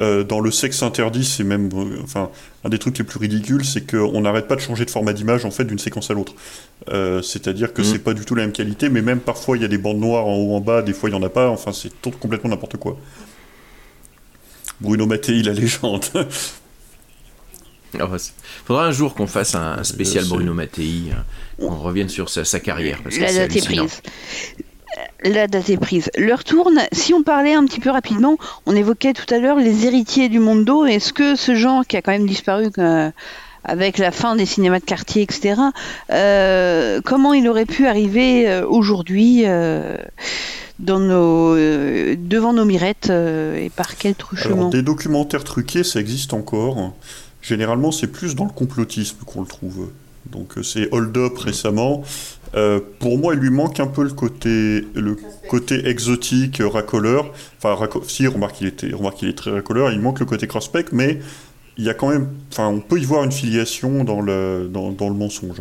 Euh, 0.00 0.24
dans 0.24 0.40
le 0.40 0.50
sexe 0.50 0.82
interdit, 0.82 1.24
c'est 1.24 1.44
même, 1.44 1.68
euh, 1.74 1.98
enfin, 2.02 2.30
un 2.64 2.68
des 2.68 2.78
trucs 2.78 2.96
les 2.98 3.04
plus 3.04 3.18
ridicules, 3.18 3.64
c'est 3.64 3.88
qu'on 3.90 4.20
n'arrête 4.20 4.48
pas 4.48 4.56
de 4.56 4.60
changer 4.60 4.84
de 4.84 4.90
format 4.90 5.12
d'image 5.12 5.44
en 5.44 5.50
fait 5.50 5.64
d'une 5.64 5.78
séquence 5.78 6.10
à 6.10 6.14
l'autre. 6.14 6.34
Euh, 6.90 7.20
C'est-à-dire 7.22 7.72
que 7.72 7.82
Mm. 7.82 7.84
c'est 7.84 7.98
pas 7.98 8.14
du 8.14 8.24
tout 8.24 8.34
la 8.34 8.42
même 8.44 8.52
qualité, 8.52 8.88
mais 8.88 9.02
même 9.02 9.20
parfois 9.20 9.56
il 9.56 9.62
y 9.62 9.64
a 9.66 9.68
des 9.68 9.78
bandes 9.78 9.98
noires 10.00 10.26
en 10.26 10.36
haut 10.36 10.54
en 10.54 10.60
bas, 10.60 10.80
des 10.82 10.92
fois 10.92 11.10
il 11.10 11.12
y 11.12 11.16
en 11.16 11.22
a 11.22 11.28
pas. 11.28 11.48
Enfin, 11.48 11.72
c'est 11.72 11.90
tout- 12.00 12.10
complètement 12.12 12.50
n'importe 12.50 12.76
quoi. 12.76 12.96
Bruno 14.80 15.06
Mattei, 15.06 15.42
la 15.42 15.52
légende. 15.52 16.04
C'est- 18.18 18.32
faudra 18.64 18.86
un 18.86 18.92
jour 18.92 19.14
qu'on 19.14 19.26
fasse 19.26 19.54
un 19.54 19.82
spécial. 19.84 20.24
Bruno 20.26 20.54
Mattei, 20.54 21.04
euh, 21.10 21.66
qu'on 21.66 21.76
revienne 21.76 22.08
sur 22.08 22.28
sa, 22.28 22.44
sa 22.44 22.60
carrière. 22.60 23.00
Parce 23.02 23.16
que 23.16 23.20
La 23.22 23.28
c'est 23.28 23.38
date 23.38 23.56
est 23.56 23.64
prise. 23.64 24.00
La 25.24 25.46
date 25.48 25.70
est 25.70 25.76
prise. 25.76 26.10
L'heure 26.16 26.44
tourne. 26.44 26.80
Si 26.92 27.14
on 27.14 27.22
parlait 27.22 27.54
un 27.54 27.64
petit 27.64 27.80
peu 27.80 27.90
rapidement, 27.90 28.36
on 28.66 28.76
évoquait 28.76 29.12
tout 29.12 29.32
à 29.34 29.38
l'heure 29.38 29.56
les 29.56 29.86
héritiers 29.86 30.28
du 30.28 30.38
Mondo. 30.38 30.84
Est-ce 30.84 31.12
que 31.12 31.34
ce 31.34 31.54
genre 31.54 31.86
qui 31.86 31.96
a 31.96 32.02
quand 32.02 32.12
même 32.12 32.26
disparu 32.28 32.68
euh, 32.78 33.10
avec 33.64 33.98
la 33.98 34.10
fin 34.12 34.36
des 34.36 34.46
cinémas 34.46 34.78
de 34.80 34.84
quartier, 34.84 35.22
etc., 35.22 35.54
euh, 36.10 37.00
comment 37.04 37.32
il 37.32 37.48
aurait 37.48 37.64
pu 37.64 37.86
arriver 37.86 38.46
euh, 38.48 38.66
aujourd'hui 38.66 39.44
euh, 39.46 39.96
dans 40.78 40.98
nos, 41.00 41.56
euh, 41.56 42.14
devant 42.18 42.52
nos 42.52 42.64
mirettes 42.66 43.08
euh, 43.10 43.56
et 43.64 43.70
par 43.70 43.96
quel 43.96 44.14
truchement 44.14 44.54
Alors, 44.54 44.70
des 44.70 44.82
documentaires 44.82 45.44
truqués, 45.44 45.82
ça 45.82 45.98
existe 46.00 46.34
encore. 46.34 46.92
Généralement, 47.46 47.92
c'est 47.92 48.06
plus 48.06 48.34
dans 48.34 48.44
le 48.44 48.50
complotisme 48.52 49.18
qu'on 49.26 49.42
le 49.42 49.46
trouve. 49.46 49.88
Donc, 50.30 50.56
euh, 50.56 50.62
c'est 50.62 50.88
Hold 50.92 51.16
Up 51.18 51.36
récemment. 51.36 52.02
Euh, 52.54 52.80
pour 52.98 53.18
moi, 53.18 53.34
il 53.34 53.40
lui 53.40 53.50
manque 53.50 53.80
un 53.80 53.86
peu 53.86 54.02
le 54.02 54.10
côté, 54.10 54.86
le 54.94 55.16
côté 55.50 55.86
exotique, 55.86 56.60
euh, 56.60 56.68
racoleur. 56.68 57.30
Enfin, 57.58 57.74
raco- 57.74 58.02
si, 58.08 58.26
remarque, 58.26 58.60
il, 58.62 58.68
était, 58.68 58.92
remarque, 58.92 59.20
il 59.22 59.28
est 59.28 59.34
très 59.36 59.50
racoleur. 59.50 59.92
Il 59.92 60.00
manque 60.00 60.20
le 60.20 60.26
côté 60.26 60.46
cross-spec, 60.46 60.86
mais 60.92 61.18
il 61.76 61.84
y 61.84 61.90
a 61.90 61.94
quand 61.94 62.08
même. 62.08 62.28
Enfin, 62.50 62.68
on 62.68 62.80
peut 62.80 62.98
y 62.98 63.04
voir 63.04 63.24
une 63.24 63.32
filiation 63.32 64.04
dans 64.04 64.22
le, 64.22 64.70
dans, 64.72 64.92
dans 64.92 65.08
le 65.10 65.14
mensonge. 65.14 65.60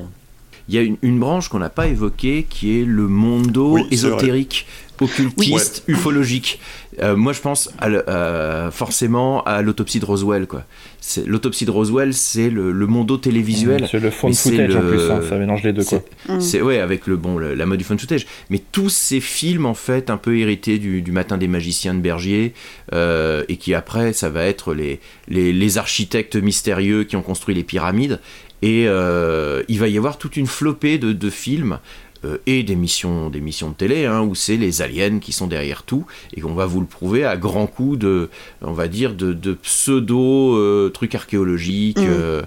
Il 0.69 0.75
y 0.75 0.77
a 0.77 0.81
une, 0.81 0.95
une 1.01 1.19
branche 1.19 1.49
qu'on 1.49 1.59
n'a 1.59 1.69
pas 1.69 1.87
évoquée 1.87 2.47
qui 2.49 2.79
est 2.79 2.85
le 2.85 3.09
mondo 3.09 3.73
Oui, 3.73 3.87
ésotérique, 3.91 4.65
occultiste, 5.03 5.83
ufologique. 5.87 6.59
Euh, 7.01 7.15
moi, 7.15 7.33
je 7.33 7.41
pense 7.41 7.71
à 7.79 7.89
le- 7.89 8.07
euh, 8.09 8.69
forcément 8.71 9.43
à 9.43 9.61
l'autopsie 9.61 9.99
de 9.99 10.05
Roswell. 10.05 10.45
quoi. 10.47 10.63
C'est- 11.01 11.25
L'autopsie 11.25 11.65
de 11.65 11.71
Roswell, 11.71 12.13
c'est 12.13 12.49
le, 12.49 12.71
le 12.71 12.87
mondo 12.87 13.17
télévisuel. 13.17 13.87
C'est 13.89 13.99
le 13.99 14.11
c'est 14.11 14.51
footage 14.51 14.75
en 14.75 14.81
plus, 14.81 15.09
hein, 15.09 15.21
ça 15.27 15.37
mélange 15.37 15.63
les 15.63 15.73
deux, 15.73 15.83
quoi. 15.83 16.03
Mm. 16.29 16.39
C'est 16.41 16.61
ouais, 16.61 16.79
avec 16.79 17.07
le 17.07 17.17
bon 17.17 17.37
le- 17.37 17.55
la 17.55 17.65
mode 17.65 17.79
du 17.79 17.83
fun 17.83 17.97
footage. 17.97 18.25
Mais 18.49 18.61
tous 18.71 18.89
ces 18.89 19.19
films 19.21 19.65
en 19.65 19.73
fait 19.73 20.09
un 20.09 20.17
peu 20.17 20.37
hérités 20.37 20.77
du, 20.79 21.01
du 21.01 21.11
matin 21.11 21.37
des 21.37 21.47
magiciens 21.47 21.93
de 21.95 21.99
Bergier 21.99 22.53
euh, 22.93 23.43
et 23.49 23.57
qui 23.57 23.73
après 23.73 24.13
ça 24.13 24.29
va 24.29 24.43
être 24.45 24.73
les, 24.73 24.99
les 25.27 25.51
les 25.53 25.77
architectes 25.77 26.35
mystérieux 26.35 27.03
qui 27.05 27.15
ont 27.15 27.21
construit 27.21 27.55
les 27.55 27.63
pyramides 27.63 28.19
et 28.61 28.85
euh, 28.87 29.63
il 29.67 29.79
va 29.79 29.87
y 29.87 29.97
avoir 29.97 30.17
toute 30.17 30.37
une 30.37 30.47
flopée 30.47 30.97
de, 30.97 31.11
de 31.11 31.29
films 31.29 31.79
euh, 32.25 32.37
et 32.45 32.63
d'émissions 32.63 33.29
d'émissions 33.29 33.69
de 33.69 33.75
télé 33.75 34.05
hein, 34.05 34.21
où 34.21 34.35
c'est 34.35 34.57
les 34.57 34.81
aliens 34.81 35.19
qui 35.19 35.31
sont 35.31 35.47
derrière 35.47 35.83
tout 35.83 36.05
et 36.35 36.41
qu'on 36.41 36.53
va 36.53 36.65
vous 36.65 36.79
le 36.79 36.85
prouver 36.85 37.25
à 37.25 37.35
grands 37.37 37.67
coups 37.67 37.99
de 37.99 38.29
on 38.61 38.73
va 38.73 38.87
dire 38.87 39.13
de, 39.13 39.33
de 39.33 39.53
pseudo 39.53 40.55
euh, 40.57 40.89
trucs 40.93 41.15
archéologiques 41.15 41.97
Mm. 41.99 42.07
euh, 42.07 42.41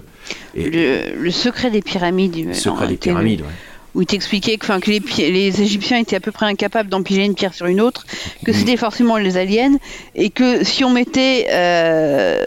et 0.55 0.69
le, 0.69 1.15
le 1.23 1.31
secret 1.31 1.69
des 1.71 1.81
pyramides. 1.81 2.53
secret 2.53 2.85
euh, 2.85 2.89
des 2.89 2.97
pyramides 2.97 3.41
ouais. 3.41 3.47
où 3.95 4.01
il 4.01 4.05
t'expliquait 4.05 4.57
que, 4.57 4.79
que 4.79 4.89
les, 4.91 4.99
les 5.31 5.61
Égyptiens 5.61 5.97
étaient 5.99 6.15
à 6.15 6.19
peu 6.19 6.31
près 6.31 6.45
incapables 6.45 6.89
d'empiler 6.89 7.23
une 7.25 7.33
pierre 7.35 7.53
sur 7.53 7.65
une 7.67 7.79
autre, 7.79 8.05
que 8.45 8.51
Mm. 8.51 8.53
c'était 8.53 8.77
forcément 8.77 9.17
les 9.17 9.37
aliens, 9.37 9.77
et 10.15 10.29
que 10.29 10.63
si 10.65 10.83
on 10.83 10.89
mettait 10.89 11.47
euh, 11.51 12.45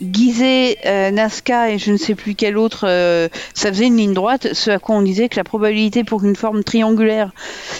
Gizeh, 0.00 0.78
euh, 0.86 1.10
Nazca 1.10 1.70
et 1.70 1.78
je 1.78 1.92
ne 1.92 1.96
sais 1.96 2.14
plus 2.14 2.34
quel 2.34 2.56
autre, 2.56 2.86
euh, 2.88 3.28
ça 3.54 3.68
faisait 3.70 3.86
une 3.86 3.96
ligne 3.96 4.14
droite, 4.14 4.48
ce 4.52 4.70
à 4.70 4.78
quoi 4.78 4.96
on 4.96 5.02
disait 5.02 5.28
que 5.28 5.36
la 5.36 5.44
probabilité 5.44 6.04
pour 6.04 6.22
qu'une 6.22 6.36
forme 6.36 6.64
triangulaire 6.64 7.32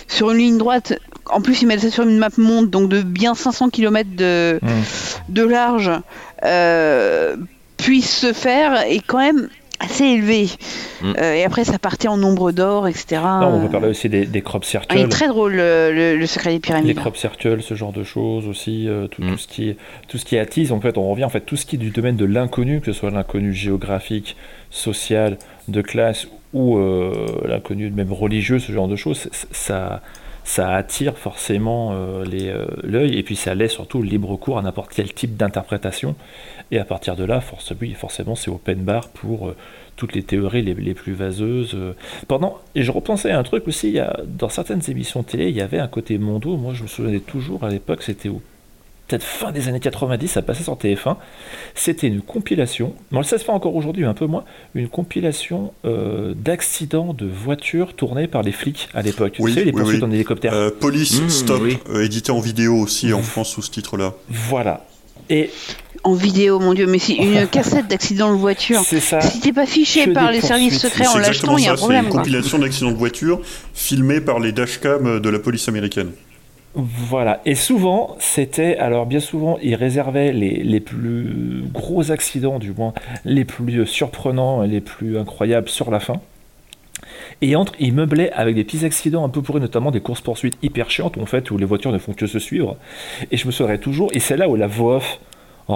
sur 0.07 0.31
une 0.31 0.39
ligne 0.39 0.59
droite, 0.59 0.99
en 1.27 1.41
plus 1.41 1.63
ils 1.63 1.67
mettaient 1.67 1.89
ça 1.89 1.91
sur 1.91 2.05
une 2.05 2.19
map 2.19 2.29
monde, 2.37 2.69
donc 2.71 2.89
de 2.89 3.03
bien 3.03 3.35
500 3.35 3.71
km 3.71 4.11
de, 4.15 4.61
de 5.29 5.43
large, 5.43 5.91
euh, 6.45 7.37
puisse 7.77 8.11
se 8.11 8.33
faire 8.33 8.83
est 8.83 9.01
quand 9.07 9.19
même 9.19 9.49
assez 9.81 10.05
élevé. 10.05 10.49
Mm. 11.03 11.13
Euh, 11.19 11.35
et 11.35 11.45
après, 11.45 11.65
ça 11.65 11.79
partait 11.79 12.09
en 12.09 12.17
nombre 12.17 12.53
d'or, 12.53 12.87
etc. 12.87 13.21
Non, 13.23 13.55
on 13.55 13.61
peut 13.63 13.71
parler 13.73 13.89
aussi 13.89 14.09
des, 14.09 14.27
des 14.27 14.43
crop 14.43 14.63
Ah, 14.65 14.69
circles. 14.71 14.97
il 14.99 15.01
est 15.03 15.09
très 15.09 15.27
drôle, 15.29 15.55
le, 15.55 15.91
le- 15.93 16.17
le 16.17 16.27
secret 16.27 16.51
des 16.51 16.55
les 16.57 16.61
pyramides. 16.61 16.97
crop 16.97 17.17
circles, 17.17 17.63
ce 17.63 17.75
genre 17.75 17.93
de 17.93 18.05
choses 18.05 18.47
aussi, 18.47 18.87
euh, 18.89 19.07
tout, 19.09 19.23
Mm. 19.23 19.31
tout 19.33 19.39
ce 19.39 19.49
qui 19.49 19.77
tout 20.09 20.19
ce 20.19 20.25
qui 20.25 20.39
attise. 20.39 20.71
En 20.73 20.81
fait, 20.81 20.99
on 20.99 21.09
revient 21.11 21.25
en 21.25 21.29
fait 21.31 21.41
tout 21.41 21.57
ce 21.57 21.65
qui 21.67 21.77
est 21.77 21.79
du 21.79 21.91
domaine 21.91 22.17
de 22.17 22.25
l'inconnu, 22.27 22.81
que 22.81 22.93
ce 22.93 22.99
soit 22.99 23.11
l'inconnu 23.11 23.53
géographique, 23.55 24.37
social, 24.71 25.39
de 25.69 25.81
classe 25.83 26.29
ou 26.53 26.77
euh, 26.79 27.27
l'inconnu 27.47 27.91
même 27.91 28.13
religieux, 28.13 28.59
ce 28.59 28.73
genre 28.73 28.89
de 28.89 28.97
choses, 28.97 29.29
ça 29.53 30.03
ça 30.45 30.75
attire 30.75 31.17
forcément 31.17 31.93
euh, 31.93 32.25
euh, 32.33 32.67
l'œil 32.83 33.19
et 33.19 33.23
puis 33.23 33.37
ça 33.37 33.55
laisse 33.55 33.73
surtout 33.73 34.03
libre 34.03 34.37
cours 34.37 34.59
à 34.59 34.63
n'importe 34.63 34.93
quel 34.95 35.13
type 35.13 35.37
d'interprétation. 35.37 36.15
Et 36.71 36.79
à 36.79 36.85
partir 36.85 37.17
de 37.17 37.25
là, 37.25 37.41
force, 37.41 37.73
oui, 37.81 37.95
forcément, 37.95 38.37
c'est 38.37 38.51
open 38.51 38.79
bar 38.83 39.09
pour 39.09 39.49
euh, 39.49 39.57
toutes 39.97 40.15
les 40.15 40.23
théories 40.23 40.63
les, 40.63 40.95
plus 40.95 41.13
vaseuses. 41.13 41.77
Pendant, 42.29 42.59
et 42.75 42.83
je 42.83 42.93
repensais 42.93 43.31
à 43.33 43.39
un 43.39 43.43
truc 43.43 43.67
aussi, 43.69 43.89
il 43.89 43.97
y 43.97 44.03
dans 44.27 44.49
certaines 44.49 44.83
émissions 44.89 45.23
télé, 45.23 45.49
il 45.49 45.57
y 45.57 45.61
avait 45.61 45.81
un 45.81 45.89
côté 45.89 46.17
mondo. 46.17 46.57
Moi, 46.57 46.73
je 46.75 46.85
me 46.85 46.89
souvenais 46.89 47.21
toujours 47.21 47.65
à 47.65 47.69
l'époque, 47.69 48.03
c'était 48.03 48.29
au 48.29 48.41
peut-être 49.11 49.25
fin 49.25 49.51
des 49.53 49.69
années 49.69 49.81
90, 49.81 50.29
ça 50.29 50.43
passait 50.43 50.63
sur 50.63 50.75
TF1. 50.75 51.17
C'était 51.75 52.07
une 52.07 52.23
compilation, 52.23 52.95
bon, 53.11 53.23
ça 53.23 53.39
se 53.39 53.45
fait 53.45 53.51
encore 53.53 53.75
aujourd'hui, 53.75 54.05
un 54.05 54.15
peu 54.15 54.27
moins, 54.27 54.45
une 54.75 54.89
compilation 54.89 55.73
euh, 55.85 56.33
d'accidents 56.37 57.13
de 57.13 57.27
voitures 57.27 57.95
tournées 57.95 58.29
par 58.29 58.43
les 58.43 58.53
flics 58.53 58.89
à 58.95 59.03
l'époque. 59.03 59.35
Oui, 59.41 59.51
Vous 59.51 59.55
savez, 59.57 59.67
les 59.67 59.73
oui, 59.73 59.81
poursuites 59.83 60.03
oui. 60.03 60.09
en 60.09 60.13
hélicoptère. 60.13 60.55
Euh, 60.55 60.71
Police 60.71 61.21
Mmh, 61.21 61.29
Stop, 61.29 61.61
oui. 61.63 61.79
euh, 61.91 62.05
édité 62.05 62.31
en 62.31 62.41
vidéo 62.41 62.77
aussi 62.77 63.13
en 63.13 63.23
France 63.23 63.51
sous 63.51 63.63
ce 63.63 63.71
titre-là. 63.71 64.15
Voilà. 64.29 64.85
Et 65.29 65.51
En 66.03 66.15
vidéo, 66.15 66.59
mon 66.59 66.73
dieu, 66.73 66.87
mais 66.87 66.99
c'est 66.99 67.15
une 67.15 67.47
cassette 67.47 67.87
d'accident 67.89 68.33
de 68.33 68.39
voiture. 68.39 68.81
C'est 68.87 69.01
ça. 69.01 69.21
Si 69.21 69.41
t'es 69.41 69.53
pas 69.53 69.67
fiché 69.67 70.07
par 70.13 70.33
les 70.33 70.41
services 70.41 70.79
secrets 70.81 71.07
en 71.07 71.19
l'achetant, 71.19 71.59
il 71.59 71.65
y 71.65 71.69
a 71.69 71.73
un 71.73 71.77
problème. 71.77 72.05
C'est 72.05 72.11
une 72.13 72.17
compilation 72.17 72.59
d'accidents 72.59 72.91
de 72.93 72.97
voiture 72.97 73.41
filmés 73.75 74.21
par 74.21 74.41
les 74.41 74.53
dashcams 74.53 75.21
de 75.21 75.29
la 75.29 75.39
police 75.39 75.69
américaine. 75.69 76.11
Voilà, 76.75 77.41
et 77.47 77.57
souvent, 77.57 78.17
c'était, 78.21 78.77
alors 78.77 79.05
bien 79.05 79.19
souvent, 79.19 79.59
ils 79.61 79.75
réservaient 79.75 80.33
les, 80.33 80.63
les 80.63 80.81
plus 80.81 81.65
gros 81.73 82.13
accidents, 82.13 82.61
du 82.61 82.73
moins 82.73 82.95
les 83.25 83.45
plus 83.45 83.85
surprenants 83.87 84.63
et 84.63 84.69
les 84.69 84.81
plus 84.81 85.19
incroyables 85.19 85.69
sur 85.69 85.91
la 85.91 85.99
fin. 85.99 86.21
Et 87.43 87.57
entre, 87.57 87.73
ils 87.81 87.93
meublaient 87.93 88.31
avec 88.33 88.55
des 88.55 88.63
petits 88.63 88.85
accidents 88.85 89.25
un 89.25 89.29
peu 89.29 89.43
pourris, 89.43 89.61
notamment 89.61 89.91
des 89.91 90.01
courses-poursuites 90.01 90.59
hyper 90.63 90.91
chiantes, 90.91 91.19
en 91.19 91.27
fait, 91.27 91.51
où 91.51 91.59
les 91.59 91.65
voitures 91.65 91.91
ne 91.91 91.99
font 91.99 92.13
que 92.13 92.27
se 92.27 92.39
suivre. 92.39 92.77
Et 93.33 93.37
je 93.37 93.47
me 93.47 93.53
souviendrai 93.53 93.79
toujours, 93.81 94.11
et 94.13 94.21
c'est 94.21 94.37
là 94.37 94.49
où 94.49 94.55
la 94.55 94.69
voix 94.69 94.97
off 94.97 95.19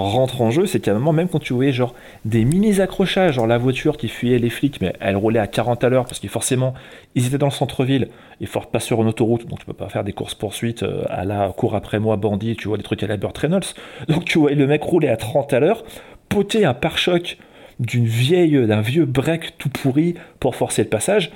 rentre 0.03 0.41
en 0.41 0.51
jeu, 0.51 0.66
c'est 0.66 0.81
qu'à 0.81 0.93
un 0.93 0.95
moment, 0.95 1.12
même 1.12 1.29
quand 1.29 1.39
tu 1.39 1.53
voyais 1.53 1.73
genre 1.73 1.95
des 2.25 2.45
mini-accrochages, 2.45 3.35
genre 3.35 3.47
la 3.47 3.59
voiture 3.59 3.97
qui 3.97 4.09
fuyait 4.09 4.39
les 4.39 4.51
flics, 4.51 4.81
mais 4.81 4.95
elle 5.01 5.16
roulait 5.16 5.39
à 5.39 5.47
40 5.47 5.85
à 5.85 5.89
l'heure, 5.89 6.05
parce 6.05 6.21
que 6.21 6.29
forcément, 6.29 6.75
ils 7.15 7.27
étaient 7.27 7.39
dans 7.39 7.47
le 7.47 7.53
centre-ville, 7.53 8.09
ils 8.41 8.47
fortent 8.47 8.71
pas 8.71 8.81
sur 8.81 9.01
une 9.03 9.09
autoroute, 9.09 9.47
donc 9.47 9.59
tu 9.59 9.66
peux 9.66 9.73
pas 9.73 9.89
faire 9.89 10.05
des 10.05 10.12
courses-poursuites 10.12 10.83
euh, 10.83 11.05
à 11.09 11.25
la 11.25 11.53
cours 11.57 11.75
après 11.75 11.99
moi, 11.99 12.16
bandit, 12.16 12.57
tu 12.57 12.69
vois, 12.69 12.77
des 12.77 12.83
trucs 12.83 13.03
à 13.03 13.07
la 13.07 13.16
Burt 13.16 13.37
Reynolds. 13.37 13.75
Donc 14.09 14.25
tu 14.25 14.39
vois 14.39 14.53
le 14.53 14.66
mec 14.66 14.83
rouler 14.83 15.09
à 15.09 15.16
30 15.16 15.53
à 15.53 15.61
l'heure, 15.61 15.85
poter 16.29 16.65
un 16.65 16.75
pare-choc 16.75 17.39
d'une 17.81 18.07
vieille, 18.07 18.66
d'un 18.66 18.81
vieux 18.81 19.05
break 19.05 19.59
tout 19.59 19.69
pourri 19.69 20.15
pour 20.41 20.57
forcer 20.57 20.83
le 20.83 20.89
passage. 20.89 21.31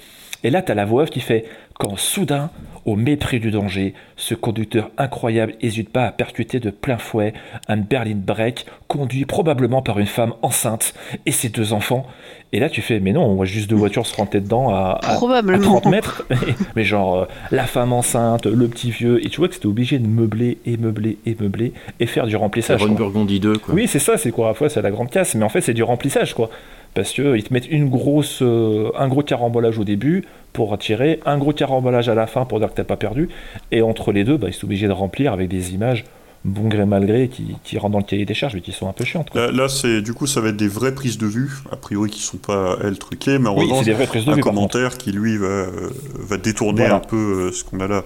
Et 0.45 0.51
là, 0.51 0.63
tu 0.63 0.71
as 0.71 0.75
la 0.75 0.85
voix 0.85 1.03
off 1.03 1.11
qui 1.11 1.21
fait 1.21 1.45
quand 1.79 1.97
soudain, 1.99 2.51
au 2.89 2.97
mépris 2.97 3.39
du 3.39 3.51
danger, 3.51 3.93
ce 4.17 4.35
conducteur 4.35 4.91
incroyable 4.97 5.55
n'hésite 5.63 5.91
pas 5.91 6.07
à 6.07 6.13
percuter 6.13 6.59
de 6.59 6.71
plein 6.71 6.97
fouet 6.99 7.35
un 7.69 7.77
Berlin 7.77 8.15
Break 8.17 8.67
conduit 8.89 9.25
probablement 9.27 9.83
par 9.83 9.99
une 9.99 10.07
femme 10.07 10.33
enceinte 10.43 10.95
et 11.27 11.31
ses 11.33 11.51
deux 11.51 11.73
enfants. 11.73 12.07
Et 12.55 12.61
là, 12.61 12.71
tu 12.71 12.81
fais, 12.81 12.99
mais 12.99 13.13
non, 13.13 13.25
on 13.27 13.35
voit 13.35 13.45
juste 13.45 13.69
deux 13.69 13.77
voitures 13.77 14.07
se 14.07 14.17
rentrer 14.17 14.41
dedans 14.41 14.71
à, 14.71 14.99
à- 15.03 15.13
à 15.13 15.15
Probablement. 15.17 15.63
30 15.63 15.87
mètres. 15.87 16.27
mais 16.77 16.85
genre, 16.85 17.17
euh, 17.17 17.25
la 17.51 17.65
femme 17.65 17.93
enceinte, 17.93 18.47
le 18.47 18.67
petit 18.69 18.91
vieux. 18.91 19.23
Et 19.25 19.29
tu 19.29 19.37
vois 19.37 19.49
que 19.49 19.55
c'était 19.55 19.67
obligé 19.67 19.99
de 19.99 20.07
meubler 20.07 20.57
et 20.65 20.79
meubler 20.79 21.19
et 21.27 21.37
meubler 21.39 21.75
et 22.01 22.07
faire 22.07 22.27
du 22.27 22.37
remplissage. 22.37 22.83
Ron. 22.83 22.95
Burgundy 22.95 23.39
2, 23.39 23.59
quoi. 23.59 23.75
Oui, 23.75 23.87
c'est 23.87 23.99
ça, 23.99 24.17
c'est 24.17 24.31
quoi 24.31 24.47
à 24.47 24.49
la 24.51 24.55
fois 24.55 24.71
c'est 24.71 24.81
la 24.81 24.91
grande 24.91 25.11
casse, 25.11 25.35
mais 25.35 25.45
en 25.45 25.51
fait 25.51 25.61
c'est 25.61 25.75
du 25.75 25.83
remplissage 25.83 26.33
quoi. 26.33 26.49
Parce 26.95 27.13
que 27.13 27.37
ils 27.37 27.45
te 27.45 27.53
mettent 27.53 27.69
une 27.71 27.91
grosse, 27.91 28.39
euh, 28.41 28.91
un 28.99 29.09
gros 29.09 29.23
carambolage 29.23 29.79
au 29.79 29.85
début 29.85 30.25
pour 30.59 30.75
attirer, 30.75 31.21
un 31.25 31.39
gros 31.39 31.53
carambolage 31.53 32.09
à 32.09 32.17
la 32.17 32.27
fin 32.27 32.45
pour 32.45 32.59
dire 32.59 32.69
que 32.71 32.75
t'as 32.75 32.83
pas 32.83 32.97
perdu, 32.97 33.29
et 33.71 33.81
entre 33.81 34.11
les 34.11 34.25
deux, 34.25 34.37
bah, 34.37 34.49
ils 34.49 34.53
sont 34.53 34.65
obligés 34.67 34.89
de 34.89 34.93
remplir 34.93 35.33
avec 35.33 35.49
des 35.49 35.73
images 35.73 36.03
bon 36.45 36.67
gré 36.67 36.85
mal 36.85 37.07
gré 37.07 37.29
qui, 37.29 37.55
qui 37.63 37.79
rentrent 37.79 37.93
dans 37.93 37.99
le 37.99 38.05
cahier 38.05 38.25
des 38.25 38.35
charges 38.35 38.55
mais 38.55 38.61
qui 38.61 38.73
sont 38.73 38.89
un 38.89 38.93
peu 38.93 39.05
chiantes. 39.05 39.31
Quoi. 39.31 39.47
Là, 39.47 39.53
là, 39.53 39.69
c'est 39.69 40.03
du 40.03 40.15
coup, 40.15 40.27
ça 40.27 40.41
va 40.41 40.49
être 40.49 40.57
des 40.57 40.67
vraies 40.67 40.95
prises 40.97 41.17
de 41.17 41.27
vue, 41.27 41.51
a 41.71 41.77
priori 41.77 42.11
qui 42.11 42.23
sont 42.23 42.39
pas 42.39 42.77
elles 42.83 42.99
truquées, 42.99 43.39
mais 43.39 43.49
en 43.49 43.57
Oui, 43.57 43.67
revanche, 43.67 43.79
c'est 43.85 43.91
des 43.91 43.93
vraies 43.95 44.09
prises 44.09 44.25
de 44.25 44.33
un 44.33 44.35
vue, 44.35 44.41
commentaire 44.41 44.99
qui 44.99 45.13
lui 45.13 45.37
va, 45.37 45.47
euh, 45.47 45.71
va 46.19 46.37
détourner 46.39 46.81
Voilà. 46.81 46.97
un 46.97 47.01
peu 47.01 47.17
euh, 47.17 47.53
ce 47.53 47.63
qu'on 47.63 47.79
a 47.79 47.87
là. 47.87 48.03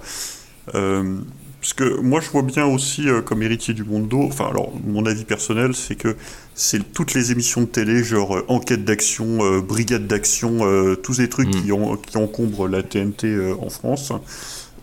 Euh, 0.75 1.17
parce 1.63 1.75
que 1.75 2.01
moi, 2.01 2.21
je 2.21 2.29
vois 2.29 2.43
bien 2.43 2.67
aussi 2.67 3.09
euh, 3.09 3.23
comme 3.23 3.41
héritier 3.43 3.73
du 3.73 3.85
Mondo. 3.85 4.21
Enfin, 4.25 4.49
alors 4.51 4.73
mon 4.85 5.07
avis 5.07 5.25
personnel, 5.25 5.75
c'est 5.77 5.95
que 5.95 6.17
c'est 6.57 6.93
toutes 6.93 7.15
les 7.15 7.31
émissions 7.31 7.61
de 7.61 7.67
télé, 7.67 8.03
genre 8.03 8.37
euh, 8.37 8.45
enquête 8.49 8.85
d'action, 8.85 9.39
euh, 9.45 9.61
brigade 9.61 10.09
d'action, 10.09 10.59
tous 11.05 11.15
ces 11.15 11.29
trucs 11.29 11.51
qui, 11.51 11.71
en- 11.71 11.97
qui 11.97 12.19
encombrent 12.19 12.67
la 12.67 12.83
TNT 12.83 13.55
en 13.61 13.71
France, 13.71 14.13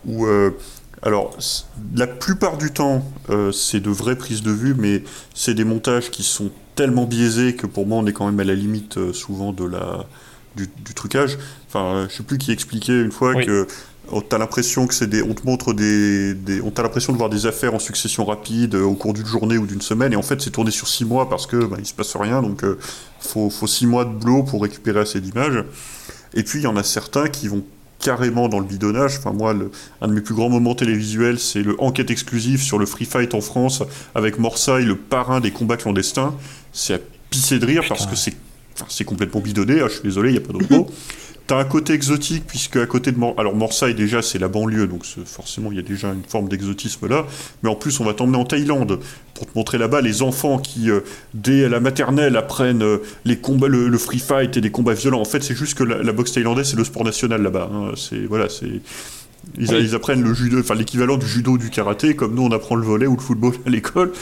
où 0.06 0.26
alors, 1.02 1.36
la 1.94 2.06
plupart 2.06 2.58
du 2.58 2.70
temps, 2.72 3.04
c'est 3.52 3.80
de 3.80 3.88
vraies 3.90 4.16
prises 4.16 4.42
de 4.42 4.50
vue, 4.50 4.74
mais 4.76 5.02
c'est 5.34 5.54
des 5.54 5.64
montages 5.64 6.10
qui 6.10 6.22
sont 6.22 6.50
tellement 6.76 7.04
biaisés 7.06 7.54
que 7.56 7.66
pour 7.66 7.86
moi, 7.86 7.98
on 7.98 8.06
est 8.06 8.12
quand 8.12 8.26
même 8.26 8.40
à 8.40 8.44
la 8.44 8.54
limite 8.54 9.12
souvent 9.12 9.52
de 9.52 9.64
la, 9.64 10.06
du, 10.56 10.68
du 10.84 10.92
trucage. 10.94 11.38
Enfin, 11.68 12.06
je 12.10 12.16
sais 12.16 12.22
plus 12.22 12.36
qui 12.38 12.52
expliquait 12.52 13.00
une 13.00 13.12
fois 13.12 13.34
Oui. 13.34 13.46
que 13.46 13.66
on 14.12 14.20
t'as 14.20 14.38
l'impression 14.38 14.86
que 14.86 14.94
c'est 14.94 15.06
des, 15.08 15.22
on 15.22 15.34
te 15.34 15.46
montre 15.46 15.72
des, 15.72 16.34
des 16.34 16.60
on 16.60 16.70
t'a 16.70 16.82
l'impression 16.82 17.12
de 17.12 17.18
voir 17.18 17.30
des 17.30 17.46
affaires 17.46 17.74
en 17.74 17.78
succession 17.78 18.24
rapide 18.24 18.74
euh, 18.74 18.82
au 18.82 18.94
cours 18.94 19.12
d'une 19.12 19.26
journée 19.26 19.58
ou 19.58 19.66
d'une 19.66 19.80
semaine, 19.80 20.12
et 20.12 20.16
en 20.16 20.22
fait, 20.22 20.40
c'est 20.40 20.50
tourné 20.50 20.70
sur 20.70 20.88
six 20.88 21.04
mois 21.04 21.28
parce 21.28 21.46
que 21.46 21.56
bah, 21.64 21.76
il 21.78 21.86
se 21.86 21.94
passe 21.94 22.16
rien, 22.16 22.42
donc 22.42 22.64
euh, 22.64 22.78
faut, 23.20 23.50
faut 23.50 23.66
six 23.66 23.86
mois 23.86 24.04
de 24.04 24.10
boulot 24.10 24.42
pour 24.42 24.62
récupérer 24.62 25.00
assez 25.00 25.20
d'images. 25.20 25.64
Et 26.34 26.42
puis, 26.42 26.60
il 26.60 26.62
y 26.62 26.66
en 26.68 26.76
a 26.76 26.82
certains 26.82 27.28
qui 27.28 27.48
vont 27.48 27.64
carrément 27.98 28.48
dans 28.48 28.60
le 28.60 28.64
bidonnage. 28.64 29.16
Enfin, 29.18 29.32
moi, 29.32 29.52
le- 29.52 29.70
un 30.00 30.08
de 30.08 30.12
mes 30.14 30.20
plus 30.22 30.34
grands 30.34 30.48
moments 30.48 30.74
télévisuels, 30.74 31.38
c'est 31.38 31.62
le 31.62 31.76
enquête 31.82 32.10
exclusive 32.10 32.62
sur 32.62 32.78
le 32.78 32.86
free 32.86 33.04
fight 33.04 33.34
en 33.34 33.40
France 33.42 33.82
avec 34.14 34.38
Morsaille, 34.38 34.84
le 34.86 34.96
parrain 34.96 35.40
des 35.40 35.50
combats 35.50 35.76
clandestins. 35.76 36.34
C'est 36.72 36.94
à 36.94 36.98
pisser 37.28 37.58
de 37.58 37.66
rire 37.66 37.82
parce 37.88 38.06
que 38.06 38.16
c'est 38.16 38.34
enfin, 38.74 38.86
c'est 38.88 39.04
complètement 39.04 39.40
bidonné. 39.40 39.80
hein, 39.80 39.86
je 39.88 39.94
suis 39.94 40.02
désolé, 40.02 40.30
il 40.30 40.32
n'y 40.32 40.38
a 40.38 40.40
pas 40.40 40.52
d'autre 40.52 40.72
mot. 40.72 40.88
T'as 41.50 41.58
un 41.58 41.64
côté 41.64 41.94
exotique, 41.94 42.44
puisque 42.46 42.76
à 42.76 42.86
côté 42.86 43.10
de 43.10 43.18
Mor 43.18 43.34
alors 43.36 43.56
Morsaille, 43.56 43.96
déjà, 43.96 44.22
c'est 44.22 44.38
la 44.38 44.46
banlieue, 44.46 44.86
donc 44.86 45.02
forcément, 45.26 45.72
il 45.72 45.76
y 45.78 45.80
a 45.80 45.82
déjà 45.82 46.12
une 46.12 46.22
forme 46.22 46.48
d'exotisme 46.48 47.08
là. 47.08 47.26
Mais 47.64 47.68
en 47.68 47.74
plus, 47.74 47.98
on 47.98 48.04
va 48.04 48.14
t'emmener 48.14 48.36
en 48.38 48.44
Thaïlande 48.44 49.00
pour 49.34 49.46
te 49.48 49.58
montrer 49.58 49.76
là-bas 49.76 50.00
les 50.00 50.22
enfants 50.22 50.58
qui, 50.58 50.92
euh, 50.92 51.00
dès 51.34 51.68
la 51.68 51.80
maternelle, 51.80 52.36
apprennent 52.36 52.84
euh, 52.84 52.98
les 53.24 53.36
combats, 53.36 53.66
le, 53.66 53.88
le 53.88 53.98
free 53.98 54.20
fight 54.20 54.56
et 54.56 54.60
des 54.60 54.70
combats 54.70 54.94
violents. 54.94 55.20
En 55.20 55.24
fait, 55.24 55.42
c'est 55.42 55.56
juste 55.56 55.76
que 55.76 55.82
la, 55.82 56.00
la 56.04 56.12
boxe 56.12 56.30
thaïlandaise, 56.30 56.68
c'est 56.70 56.76
le 56.76 56.84
sport 56.84 57.02
national 57.02 57.42
là-bas. 57.42 57.68
hein. 57.74 57.94
C'est 57.96 58.26
voilà, 58.26 58.48
c'est 58.48 58.68
ils, 59.58 59.68
Oui. 59.72 59.78
ils 59.80 59.94
apprennent 59.96 60.22
le 60.22 60.32
judo, 60.34 60.60
enfin 60.60 60.76
l'équivalent 60.76 61.16
du 61.16 61.26
judo, 61.26 61.58
du 61.58 61.70
karaté, 61.70 62.14
comme 62.14 62.36
nous 62.36 62.42
on 62.44 62.52
apprend 62.52 62.76
le 62.76 62.84
volet 62.84 63.08
ou 63.08 63.16
le 63.16 63.20
football 63.22 63.54
à 63.66 63.70
l'école. 63.70 64.12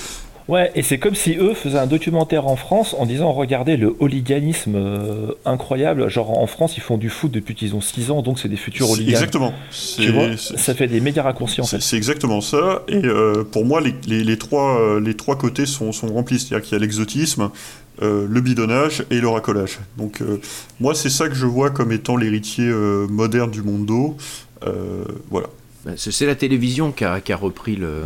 Ouais, 0.48 0.70
et 0.74 0.82
c'est 0.82 0.96
comme 0.98 1.14
si 1.14 1.36
eux 1.36 1.52
faisaient 1.52 1.78
un 1.78 1.86
documentaire 1.86 2.46
en 2.46 2.56
France 2.56 2.96
en 2.98 3.04
disant 3.04 3.32
regardez 3.32 3.76
le 3.76 3.94
hooliganisme 4.00 4.76
euh, 4.76 5.32
incroyable. 5.44 6.08
Genre 6.08 6.38
en 6.38 6.46
France, 6.46 6.78
ils 6.78 6.80
font 6.82 6.96
du 6.96 7.10
foot 7.10 7.30
depuis 7.30 7.54
qu'ils 7.54 7.74
ont 7.74 7.82
6 7.82 8.10
ans, 8.10 8.22
donc 8.22 8.38
c'est 8.38 8.48
des 8.48 8.56
futurs 8.56 8.88
hooligans. 8.88 9.10
Exactement. 9.10 9.52
Tu 9.96 10.10
vois, 10.10 10.36
ça 10.38 10.74
fait 10.74 10.86
des 10.86 11.00
méga 11.00 11.22
raccourcis 11.22 11.60
en 11.60 11.64
C'est 11.64 11.76
fait. 11.76 11.82
c'est 11.82 11.96
exactement 11.98 12.40
ça. 12.40 12.82
Et 12.88 13.04
euh, 13.04 13.44
pour 13.44 13.66
moi, 13.66 13.82
les, 13.82 13.94
les- 14.06 14.24
les 14.24 14.38
trois, 14.38 14.80
euh, 14.80 15.00
les 15.00 15.14
trois 15.14 15.36
côtés 15.36 15.66
sont, 15.66 15.92
sont 15.92 16.06
remplis. 16.08 16.38
C'est-à-dire 16.38 16.66
qu'il 16.66 16.72
y 16.72 16.76
a 16.76 16.80
l'exotisme, 16.80 17.50
euh, 18.00 18.26
le 18.26 18.40
bidonnage 18.40 19.04
et 19.10 19.20
le 19.20 19.28
racolage. 19.28 19.80
Donc, 19.98 20.22
euh, 20.22 20.40
moi, 20.80 20.94
c'est 20.94 21.10
ça 21.10 21.28
que 21.28 21.34
je 21.34 21.44
vois 21.44 21.68
comme 21.68 21.92
étant 21.92 22.16
l'héritier 22.16 22.64
euh, 22.68 23.06
moderne 23.08 23.50
du 23.50 23.60
Mondo. 23.60 24.16
Euh, 24.66 25.04
voilà. 25.30 25.48
Bah, 25.84 25.92
c'est 25.98 26.10
c'est 26.10 26.24
la 26.26 26.34
télévision 26.36 26.90
qui 26.90 27.04
a, 27.04 27.20
qui 27.20 27.32
a 27.34 27.36
repris 27.36 27.76
le, 27.76 28.02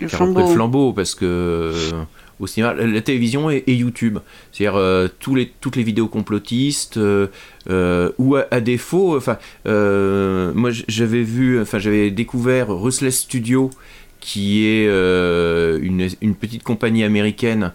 Le 0.00 0.06
qui 0.08 0.14
a 0.14 0.18
repris 0.18 0.32
flambeau. 0.32 0.48
le 0.48 0.54
flambeau 0.54 0.92
parce 0.92 1.14
que 1.14 1.24
euh, 1.24 2.04
au 2.42 2.46
cinéma, 2.48 2.74
la, 2.74 3.00
télévision 3.00 3.50
et, 3.50 3.62
et 3.66 3.74
YouTube, 3.74 4.18
c'est-à-dire 4.50 4.76
euh, 4.76 5.08
tous 5.20 5.34
les, 5.34 5.52
toutes 5.60 5.76
les 5.76 5.84
vidéos 5.84 6.08
complotistes 6.08 6.96
euh, 6.96 7.28
euh, 7.70 8.10
ou 8.18 8.34
à, 8.34 8.46
à 8.50 8.60
défaut, 8.60 9.16
enfin, 9.16 9.38
moi 9.64 10.70
j'avais 10.88 11.22
vu, 11.22 11.60
enfin 11.60 11.78
j'avais 11.78 12.10
découvert 12.10 12.68
Ruthless 12.68 13.20
Studio 13.20 13.70
qui 14.18 14.66
est 14.66 14.86
une, 14.86 16.08
une 16.20 16.34
petite 16.36 16.62
compagnie 16.62 17.02
américaine 17.02 17.72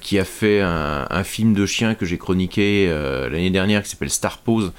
qui 0.00 0.18
a 0.18 0.24
fait 0.24 0.60
un, 0.60 1.06
un 1.08 1.24
film 1.24 1.54
de 1.54 1.64
chiens 1.64 1.94
que 1.94 2.04
j'ai 2.04 2.18
chroniqué 2.18 2.86
l'année 3.30 3.48
dernière 3.48 3.82
qui 3.82 3.88
s'appelle 3.88 4.10
Star 4.10 4.38
Pose 4.38 4.72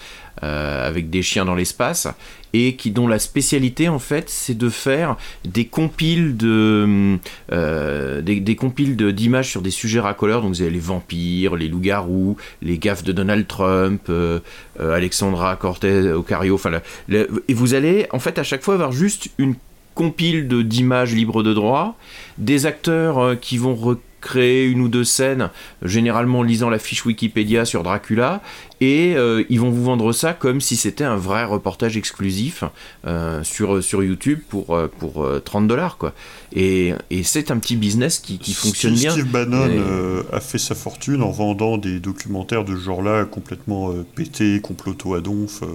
euh, 0.43 0.85
avec 0.85 1.09
des 1.09 1.21
chiens 1.21 1.45
dans 1.45 1.55
l'espace 1.55 2.09
et 2.55 2.75
qui 2.75 2.91
dont 2.91 3.07
la 3.07 3.19
spécialité 3.19 3.89
en 3.89 3.99
fait 3.99 4.29
c'est 4.29 4.57
de 4.57 4.69
faire 4.69 5.17
des 5.43 5.65
compiles 5.65 6.37
de 6.37 7.17
euh, 7.51 8.21
des, 8.21 8.55
compiles 8.55 8.95
d'images 8.95 9.49
sur 9.49 9.61
des 9.61 9.71
sujets 9.71 9.99
racoleurs. 9.99 10.41
Donc 10.41 10.53
vous 10.53 10.61
avez 10.61 10.71
les 10.71 10.79
vampires 10.79 11.55
les 11.55 11.67
loups-garous 11.67 12.37
les 12.61 12.77
gaffes 12.77 13.03
de 13.03 13.11
Donald 13.11 13.45
Trump 13.47 14.03
euh, 14.09 14.39
euh, 14.79 14.95
Alexandra 14.95 15.55
Cortez 15.57 16.11
Ocario 16.11 16.55
enfin 16.55 16.71
et 17.09 17.53
vous 17.53 17.73
allez 17.73 18.07
en 18.11 18.19
fait 18.19 18.39
à 18.39 18.43
chaque 18.43 18.63
fois 18.63 18.75
avoir 18.75 18.91
juste 18.91 19.29
une 19.37 19.55
compile 19.93 20.49
d'images 20.67 21.15
libres 21.15 21.41
de 21.41 21.53
droit, 21.53 21.95
des 22.37 22.65
acteurs 22.65 23.39
qui 23.39 23.57
vont 23.57 23.97
recréer 24.29 24.65
une 24.65 24.81
ou 24.81 24.87
deux 24.89 25.03
scènes, 25.03 25.49
généralement 25.83 26.39
en 26.39 26.43
lisant 26.43 26.69
la 26.71 26.79
fiche 26.79 27.05
Wikipédia 27.05 27.63
sur 27.63 27.83
Dracula, 27.83 28.41
et 28.81 29.13
euh, 29.15 29.43
ils 29.49 29.59
vont 29.59 29.69
vous 29.69 29.83
vendre 29.83 30.11
ça 30.13 30.33
comme 30.33 30.59
si 30.61 30.75
c'était 30.75 31.03
un 31.03 31.15
vrai 31.15 31.43
reportage 31.45 31.95
exclusif 31.95 32.63
euh, 33.05 33.43
sur, 33.43 33.83
sur 33.83 34.03
YouTube 34.03 34.39
pour, 34.49 34.75
euh, 34.75 34.87
pour 34.99 35.23
euh, 35.23 35.39
30 35.39 35.67
dollars 35.67 35.97
quoi. 35.97 36.13
Et, 36.53 36.93
et 37.11 37.21
c'est 37.23 37.51
un 37.51 37.57
petit 37.59 37.75
business 37.75 38.17
qui, 38.19 38.39
qui 38.39 38.53
fonctionne 38.53 38.95
Steve, 38.95 39.03
bien. 39.03 39.11
Steve 39.11 39.31
Bannon 39.31 39.67
Et- 39.67 39.77
euh, 39.77 40.23
a 40.33 40.39
fait 40.39 40.57
sa 40.57 40.73
fortune 40.75 41.21
en 41.21 41.29
vendant 41.31 41.77
des 41.77 41.99
documentaires 41.99 42.65
de 42.65 42.75
ce 42.75 42.81
genre-là 42.81 43.25
complètement 43.25 43.91
euh, 43.91 44.03
pétés, 44.15 44.59
comploto 44.59 45.13
à 45.13 45.21
donf, 45.21 45.61
euh, 45.61 45.67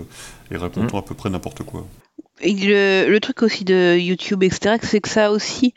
et 0.50 0.56
racontant 0.56 0.96
Mm. 0.96 1.00
à 1.00 1.02
peu 1.02 1.14
près 1.14 1.30
n'importe 1.30 1.62
quoi. 1.62 1.86
Et 2.42 2.52
le, 2.54 3.08
le 3.10 3.20
truc 3.20 3.42
aussi 3.42 3.64
de 3.64 3.96
YouTube, 3.98 4.42
etc., 4.42 4.76
c'est 4.82 5.00
que 5.00 5.08
ça 5.10 5.30
aussi 5.30 5.74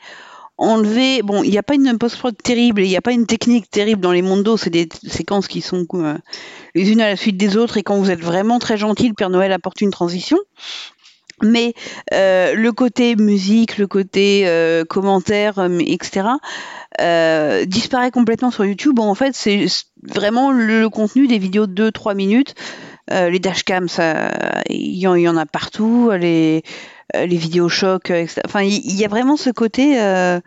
enlevé. 0.56 1.22
Bon, 1.22 1.42
il 1.42 1.50
n'y 1.50 1.58
a 1.58 1.62
pas 1.62 1.74
une 1.74 1.98
post-prod 1.98 2.36
terrible, 2.36 2.82
il 2.82 2.88
n'y 2.88 2.96
a 2.96 3.02
pas 3.02 3.12
une 3.12 3.26
technique 3.26 3.70
terrible 3.70 4.00
dans 4.00 4.12
les 4.12 4.22
mondos, 4.22 4.56
c'est 4.56 4.70
des 4.70 4.88
séquences 5.06 5.48
qui 5.48 5.60
sont 5.60 5.86
euh, 5.94 6.16
les 6.74 6.90
unes 6.90 7.00
à 7.00 7.08
la 7.08 7.16
suite 7.16 7.36
des 7.36 7.56
autres, 7.56 7.76
et 7.76 7.82
quand 7.82 7.96
vous 7.96 8.10
êtes 8.10 8.22
vraiment 8.22 8.58
très 8.58 8.76
gentil, 8.76 9.12
Père 9.12 9.30
Noël 9.30 9.52
apporte 9.52 9.80
une 9.80 9.90
transition. 9.90 10.38
Mais 11.42 11.74
euh, 12.12 12.54
le 12.54 12.72
côté 12.72 13.16
musique, 13.16 13.78
le 13.78 13.86
côté 13.86 14.46
euh, 14.46 14.84
commentaire, 14.84 15.58
euh, 15.58 15.78
etc., 15.80 16.28
euh, 17.00 17.64
disparaît 17.64 18.12
complètement 18.12 18.50
sur 18.50 18.64
YouTube. 18.64 18.94
Bon, 18.94 19.10
en 19.10 19.14
fait, 19.14 19.34
c'est 19.34 19.66
vraiment 20.02 20.52
le, 20.52 20.88
contenu 20.88 21.26
des 21.26 21.38
vidéos 21.38 21.66
de 21.66 21.90
2-3 21.90 22.14
minutes. 22.14 22.54
Euh, 23.10 23.30
les 23.30 23.40
dashcams, 23.40 23.88
il 24.70 24.76
y, 24.76 25.00
y 25.00 25.28
en 25.28 25.36
a 25.36 25.44
partout. 25.44 26.10
Les, 26.12 26.62
les 27.12 27.36
vidéos 27.36 27.68
chocs, 27.68 28.10
euh, 28.10 28.22
etc. 28.22 28.40
Enfin, 28.44 28.62
il 28.62 28.94
y, 28.94 29.04
a 29.04 29.08
vraiment 29.08 29.36
ce 29.36 29.50
côté 29.50 30.00
euh, 30.00 30.40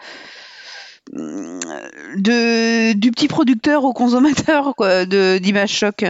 de, 1.13 2.93
du 2.93 3.11
petit 3.11 3.27
producteur 3.27 3.84
au 3.84 3.93
consommateur, 3.93 4.75
quoi, 4.77 5.05
de- 5.05 5.38
d'images 5.38 5.71
choc. 5.71 6.05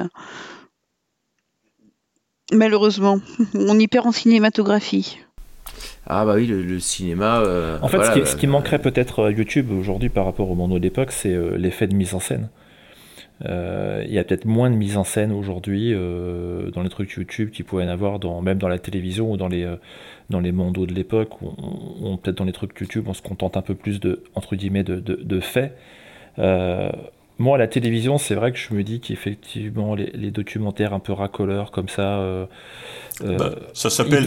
Malheureusement, 2.52 3.20
on 3.54 3.78
y 3.80 3.88
perd 3.88 4.08
en 4.08 4.12
cinématographie. 4.12 5.20
Ah 6.10 6.24
bah 6.26 6.36
oui, 6.36 6.48
le, 6.48 6.64
le 6.64 6.80
cinéma. 6.80 7.42
euh, 7.42 7.78
En 7.82 7.90
fait, 7.90 7.98
voilà, 7.98 8.12
ce, 8.12 8.18
qui, 8.18 8.22
bah, 8.22 8.26
ce 8.28 8.36
qui 8.38 8.48
manquerait 8.48 8.80
peut-être 8.80 9.26
à 9.26 9.32
YouTube 9.32 9.72
aujourd'hui 9.72 10.08
par 10.10 10.24
rapport 10.26 10.50
au 10.50 10.56
monde 10.56 10.72
de 10.74 10.78
l'époque, 10.80 11.12
c'est 11.12 11.34
euh, 11.34 11.58
l'effet 11.58 11.88
de 11.88 11.94
mise 11.96 12.14
en 12.14 12.22
scène. 12.22 12.50
Euh, 13.46 14.04
Il 14.08 14.14
y 14.14 14.18
a 14.20 14.24
peut-être 14.24 14.46
moins 14.46 14.70
de 14.72 14.76
mise 14.76 14.98
en 14.98 15.04
scène 15.04 15.32
aujourd'hui 15.32 15.92
euh, 15.94 16.72
dans 16.72 16.82
les 16.82 16.90
trucs 16.90 17.12
YouTube 17.12 17.52
qu'il 17.52 17.66
pouvait 17.66 17.84
y 17.84 17.88
en 17.88 17.92
avoir 17.92 18.18
dans, 18.20 18.42
même 18.42 18.58
dans 18.58 18.68
la 18.68 18.80
télévision 18.80 19.32
ou 19.32 19.38
dans 19.38 19.48
les, 19.48 19.64
euh, 19.64 19.76
dans 20.30 20.40
les 20.40 20.52
mondos 20.52 20.86
de 20.88 20.94
l'époque, 20.94 21.42
où 21.42 21.54
on- 21.58 22.08
on- 22.14 22.18
peut-être 22.18 22.38
dans 22.38 22.46
les 22.46 22.52
trucs 22.52 22.78
YouTube, 22.80 23.06
on 23.08 23.14
se 23.14 23.22
contente 23.22 23.56
un 23.58 23.62
peu 23.62 23.76
plus 23.76 24.00
de, 24.00 24.24
entre 24.36 24.56
guillemets, 24.56 24.84
de, 24.84 24.96
de, 25.00 25.16
de 25.16 25.40
faits. 25.40 25.78
Moi, 27.40 27.56
à 27.56 27.60
la 27.60 27.68
télévision, 27.68 28.18
c'est 28.18 28.34
vrai 28.34 28.52
que 28.52 28.58
je 28.58 28.74
me 28.74 28.84
dis 28.84 29.00
qu'effectivement, 29.00 29.94
les, 29.94 30.08
les 30.16 30.32
documentaires 30.32 30.94
un 30.94 31.00
peu 31.00 31.14
racoleurs 31.14 31.70
comme 31.70 31.88
ça, 31.90 32.48
Bah, 33.24 33.52
ça 33.74 33.90
s'appelle. 33.92 34.24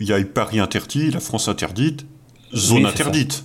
Il 0.00 0.06
y 0.06 0.12
a 0.12 0.22
Paris 0.24 0.60
interdit, 0.60 1.10
la 1.10 1.18
France 1.20 1.48
interdite, 1.48 2.06
zone 2.54 2.78
Oui, 2.78 2.86
interdite. 2.86 3.44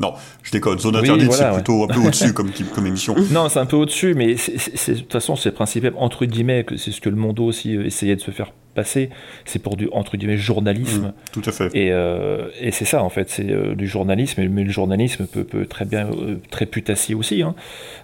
Non, 0.00 0.14
je 0.42 0.50
déconne. 0.50 0.78
Zone 0.78 0.94
Oui, 0.96 1.00
interdite, 1.02 1.26
voilà, 1.26 1.42
c'est 1.42 1.48
ouais. 1.50 1.54
plutôt 1.56 1.84
un 1.84 1.86
peu 1.88 2.00
au-dessus 2.00 2.32
comme, 2.34 2.50
comme 2.74 2.86
émission. 2.86 3.14
Non, 3.30 3.48
c'est 3.48 3.58
un 3.58 3.66
peu 3.66 3.76
au-dessus, 3.76 4.14
mais 4.14 4.34
de 4.34 4.94
toute 4.98 5.12
façon, 5.12 5.36
c'est 5.36 5.50
le 5.50 5.54
principe, 5.54 5.82
même, 5.84 5.96
entre 5.96 6.24
guillemets, 6.24 6.64
que 6.64 6.76
c'est 6.76 6.90
ce 6.90 7.00
que 7.00 7.10
le 7.10 7.16
Mondo 7.16 7.44
aussi 7.44 7.76
euh, 7.76 7.84
essayait 7.86 8.16
de 8.16 8.20
se 8.20 8.30
faire 8.30 8.52
passer, 8.74 9.10
c'est 9.44 9.58
pour 9.58 9.76
du, 9.76 9.88
entre 9.92 10.16
guillemets, 10.16 10.36
journalisme. 10.38 11.08
Mm, 11.08 11.12
tout 11.32 11.42
à 11.44 11.50
fait. 11.52 11.66
Et, 11.74 11.90
euh, 11.90 12.48
et 12.60 12.70
c'est 12.70 12.84
ça, 12.84 13.02
en 13.02 13.08
fait, 13.10 13.28
c'est 13.28 13.50
euh, 13.50 13.74
du 13.74 13.86
journalisme, 13.88 14.42
mais 14.48 14.62
le 14.62 14.70
journalisme 14.70 15.26
peut, 15.26 15.42
peut 15.44 15.66
très 15.66 15.84
bien, 15.84 16.06
euh, 16.06 16.36
très 16.52 16.66
putassier 16.66 17.14
aussi. 17.16 17.42
Hein. 17.42 17.54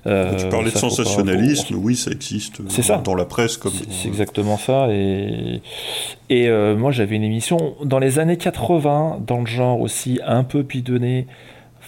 Tu 0.05 0.11
parlais 0.51 0.67
de 0.69 0.73
pas- 0.73 0.81
sensationnalisme, 0.81 1.77
oui, 1.77 1.95
ça 1.97 2.11
existe 2.11 2.61
C'est 2.69 2.83
ça. 2.83 2.99
dans 2.99 3.15
la 3.15 3.25
presse 3.25 3.57
comme. 3.57 3.73
C'est 3.91 4.09
exactement 4.09 4.59
ça. 4.59 4.89
Et, 4.91 5.63
et 6.31 6.51
moi, 6.77 6.91
j'avais 6.91 7.17
une 7.17 7.25
émission 7.25 7.75
dans 7.85 7.99
les 8.01 8.19
années 8.19 8.37
80, 8.37 9.21
dans 9.27 9.41
le 9.41 9.47
genre 9.47 9.81
aussi 9.81 10.21
un 10.27 10.45
peu 10.45 10.63
bidonné. 10.63 11.27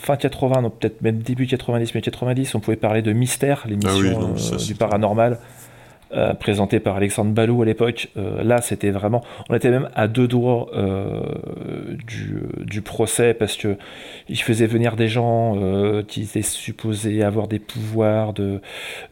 Fin 0.00 0.16
80, 0.16 0.62
donc 0.62 0.78
peut-être 0.78 1.02
même 1.02 1.18
début 1.18 1.46
90, 1.46 1.94
mais 1.94 2.00
90, 2.00 2.54
on 2.54 2.60
pouvait 2.60 2.76
parler 2.76 3.02
de 3.02 3.12
Mystère, 3.12 3.64
l'émission 3.66 3.92
Ah 3.92 4.00
oui, 4.00 4.10
non, 4.10 4.34
euh, 4.52 4.56
du 4.56 4.74
paranormal, 4.74 5.38
euh, 6.12 6.32
présentée 6.34 6.80
par 6.80 6.96
Alexandre 6.96 7.32
Balou 7.32 7.62
à 7.62 7.64
l'époque. 7.66 8.08
Euh, 8.16 8.42
là, 8.42 8.60
c'était 8.62 8.90
vraiment. 8.90 9.22
On 9.50 9.54
était 9.54 9.70
même 9.70 9.88
à 9.94 10.08
deux 10.08 10.26
doigts 10.28 10.68
euh, 10.74 11.20
du, 12.06 12.40
du 12.64 12.82
procès 12.82 13.34
parce 13.34 13.56
que 13.56 13.76
il 14.28 14.40
faisait 14.40 14.66
venir 14.66 14.96
des 14.96 15.08
gens 15.08 15.56
euh, 15.58 16.02
qui 16.02 16.22
étaient 16.22 16.42
supposés 16.42 17.22
avoir 17.22 17.48
des 17.48 17.58
pouvoirs 17.58 18.32
de, 18.32 18.60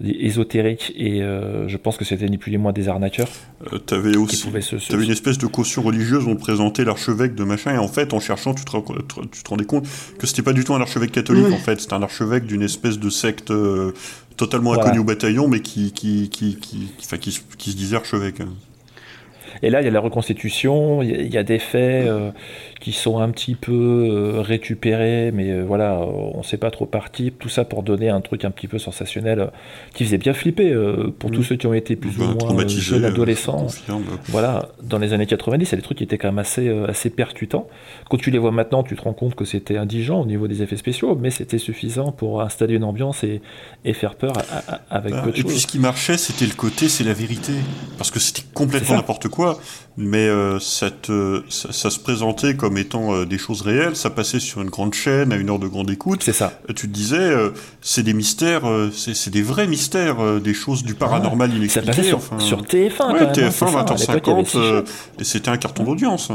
des 0.01 0.17
ésotériques 0.21 0.93
et 0.97 1.23
euh, 1.23 1.69
je 1.69 1.77
pense 1.77 1.97
que 1.97 2.05
c'était 2.05 2.29
ni 2.29 2.39
plus 2.39 2.51
ni 2.53 2.59
moins 2.59 2.73
des 2.73 2.89
arnaqueurs. 2.89 3.29
Euh, 3.73 3.79
T'avais 3.79 4.17
aussi 4.17 4.37
se- 4.37 4.79
se- 4.79 4.89
t'avais 4.91 5.05
une 5.05 5.11
espèce 5.11 5.39
de 5.39 5.47
caution 5.47 5.83
religieuse, 5.83 6.27
on 6.27 6.37
présentait 6.37 6.85
l'archevêque 6.85 7.35
de 7.35 7.45
machin, 7.45 7.75
et 7.75 7.79
en 7.79 7.89
fait, 7.89 8.13
en 8.15 8.21
cherchant, 8.21 8.55
tu 8.55 8.65
te, 8.65 8.71
tu 8.71 9.43
rendais 9.49 9.65
compte 9.65 9.87
que 10.19 10.27
c'était 10.27 10.43
pas 10.43 10.53
du 10.53 10.65
tout 10.65 10.75
un 10.75 10.81
archevêque 10.81 11.13
catholique, 11.13 11.47
Oui. 11.49 11.55
en 11.55 11.59
fait, 11.59 11.81
c'était 11.81 11.95
un 11.95 12.03
archevêque 12.03 12.45
d'une 12.47 12.63
espèce 12.63 12.99
de 12.99 13.11
secte 13.11 13.51
euh, 13.51 13.93
totalement 14.37 14.71
Voilà. 14.73 14.85
inconnue 14.89 15.01
au 15.01 15.05
bataillon, 15.05 15.49
mais 15.49 15.61
qui, 15.61 15.93
qui, 15.93 16.29
qui, 16.29 16.57
qui, 16.57 16.79
qui- 16.87 17.05
enfin, 17.05 17.19
qui, 17.19 17.33
se- 17.33 17.41
qui 17.59 17.71
se 17.73 17.77
disait 17.77 17.97
archevêque. 17.97 18.43
Et 19.63 19.71
là, 19.71 19.81
il 19.81 19.85
y 19.85 19.89
a 19.89 19.91
la 19.91 20.01
reconstitution, 20.01 21.03
il 21.03 21.11
y 21.11 21.15
a, 21.15 21.21
il 21.23 21.33
y 21.33 21.39
a 21.39 21.43
des 21.43 21.59
faits 21.59 22.07
euh, 22.07 22.31
qui 22.87 22.93
sont 22.93 23.19
un 23.19 23.31
petit 23.31 23.57
peu 23.57 23.73
euh, 23.73 24.41
récupérés, 24.43 25.33
mais 25.35 25.51
euh, 25.51 25.65
voilà, 25.67 25.99
on 25.99 26.39
ne 26.39 26.43
sait 26.45 26.57
pas 26.57 26.71
trop 26.71 26.87
parti. 26.87 27.33
Tout 27.37 27.49
ça 27.49 27.65
pour 27.65 27.83
donner 27.83 28.11
un 28.11 28.21
truc 28.21 28.45
un 28.45 28.53
petit 28.53 28.69
peu 28.69 28.79
sensationnel 28.79 29.41
euh, 29.41 29.47
qui 29.93 30.05
faisait 30.05 30.19
bien 30.19 30.33
flipper 30.33 30.73
pour 31.19 31.33
tous 31.33 31.43
ceux 31.43 31.57
qui 31.57 31.67
ont 31.67 31.75
été 31.75 31.97
plus 31.97 32.17
Bah, 32.17 32.27
ou 32.27 32.29
moins 32.29 32.37
traumatisés, 32.37 32.81
jeunes 32.81 33.05
adolescents. 33.05 33.65
confirme. 33.65 34.05
Voilà, 34.29 34.69
dans 34.85 34.99
les 35.01 35.13
années 35.15 35.27
90, 35.27 35.67
il 35.69 35.73
y 35.73 35.75
a 35.75 35.77
des 35.79 35.83
trucs 35.83 35.99
qui 35.99 36.05
étaient 36.05 36.17
quand 36.17 36.29
même 36.29 36.39
assez, 36.39 36.69
assez 36.87 37.11
percutants. 37.11 37.67
Quand 38.09 38.19
tu 38.19 38.31
les 38.31 38.39
vois 38.39 38.53
maintenant, 38.53 38.85
tu 38.85 38.95
te 38.95 39.03
rends 39.03 39.15
compte 39.15 39.35
que 39.35 39.45
c'était 39.45 39.77
indigent 39.79 40.21
au 40.21 40.27
niveau 40.27 40.47
des 40.47 40.63
effets 40.63 40.77
spéciaux, 40.77 41.17
mais 41.21 41.31
c'était 41.31 41.59
suffisant 41.59 42.13
pour 42.13 42.41
installer 42.41 42.75
une 42.77 42.85
ambiance 42.85 43.25
et, 43.25 43.43
et 43.85 43.95
faire 43.95 44.15
peur 44.15 44.35
à- 44.39 44.75
à- 44.75 44.81
avec 44.91 45.13
Ah, 45.17 45.23
peu 45.23 45.33
de 45.33 45.39
et 45.41 45.43
puis 45.43 45.59
ce 45.59 45.67
qui 45.67 45.81
marchait, 45.81 46.19
c'était 46.19 46.47
le 46.47 46.55
côté, 46.55 46.89
c'est 46.89 47.03
la 47.03 47.15
vérité. 47.15 47.53
Parce 47.99 48.13
que 48.13 48.21
c'était 48.21 48.43
C'est 48.43 48.53
complètement 48.55 48.95
n'importe 48.95 49.27
quoi, 49.27 49.59
mais 49.97 50.29
euh, 50.29 50.61
ça 50.61 50.91
se 51.91 51.99
présentait 51.99 52.55
comme 52.55 52.76
étant 52.77 53.15
euh, 53.15 53.25
des 53.27 53.39
choses 53.39 53.63
réelles, 53.63 53.97
ça 53.97 54.11
passait 54.11 54.41
sur 54.41 54.63
une 54.63 54.71
grande 54.71 54.95
chaîne, 54.95 55.33
à 55.33 55.37
une 55.37 55.51
heure 55.51 55.59
de 55.59 55.67
grande 55.69 55.91
écoute. 55.91 56.23
C'est 56.23 56.33
ça. 56.33 56.61
Tu 56.69 56.89
te 56.89 56.93
disais, 56.93 57.17
euh, 57.19 57.51
c'est 57.81 58.03
des 58.03 58.15
mystères, 58.15 58.67
euh, 58.69 58.91
c'est 58.93 59.31
des 59.31 59.43
vrais 59.43 59.67
mystères, 59.67 60.21
euh, 60.23 60.41
des 60.41 60.55
choses 60.55 60.83
du 60.85 60.95
paranormal 60.95 61.51
Ça 61.51 61.57
inexpliquées. 61.57 61.87
passait 61.87 62.03
sur, 62.03 62.19
enfin. 62.19 62.39
sur 62.39 62.63
TF1 62.63 62.97
quand 62.99 63.13
Ouais, 63.13 63.21
même, 63.21 63.29
hein, 63.29 63.33
TF1, 63.33 63.51
c'est 63.51 64.05
ça, 64.05 64.13
à 64.13 64.15
l'époque, 64.15 64.27
il 64.27 64.31
y 64.31 64.33
avait 64.33 64.43
20h50, 64.43 64.47
six 64.47 64.57
euh, 64.59 64.77
chaînes. 64.77 64.85
et 65.21 65.25
c'était 65.25 65.49
un 65.51 65.57
carton 65.57 65.85
d'audience. 65.85 66.31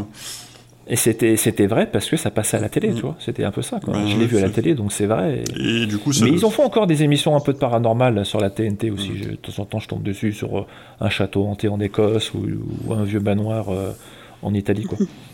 Et 0.87 0.95
c'était, 0.97 1.37
c'était 1.37 1.67
vrai 1.67 1.85
parce 1.89 2.09
que 2.09 2.17
ça 2.17 2.31
passait 2.31 2.57
à 2.57 2.59
la 2.59 2.67
télé, 2.67 2.93
tu 2.93 3.01
vois. 3.03 3.15
C'était 3.19 3.43
un 3.45 3.51
peu 3.51 3.61
ça, 3.61 3.79
quoi. 3.79 3.93
Je 4.07 4.17
l'ai 4.17 4.25
vu 4.25 4.37
à 4.37 4.41
la 4.41 4.49
télé, 4.49 4.73
donc 4.73 4.91
c'est 4.91 5.05
vrai. 5.05 5.43
Et 5.57 5.85
du 5.85 5.97
coup, 5.97 6.11
ça- 6.11 6.25
Mais 6.25 6.31
ils 6.31 6.45
ont 6.45 6.49
fait 6.49 6.63
encore 6.63 6.85
des 6.87 7.03
émissions 7.03 7.33
un 7.35 7.39
peu 7.39 7.53
de 7.53 7.59
paranormal 7.59 8.15
là, 8.15 8.23
sur 8.25 8.41
la 8.41 8.49
TNT 8.49 8.89
aussi. 8.91 9.11
Je- 9.15 9.29
de 9.29 9.35
temps 9.35 9.61
en 9.61 9.65
temps, 9.65 9.79
je 9.79 9.87
tombe 9.87 10.03
dessus 10.03 10.33
sur 10.33 10.57
euh, 10.59 10.65
un 10.99 11.09
château 11.09 11.45
hanté 11.45 11.69
en 11.69 11.79
Écosse 11.79 12.33
ou, 12.33 12.45
ou 12.87 12.93
un 12.93 13.03
vieux 13.03 13.21
manoir 13.21 13.69
euh, 13.69 13.91
en 14.41 14.53
Italie, 14.53 14.83
quoi. 14.83 14.97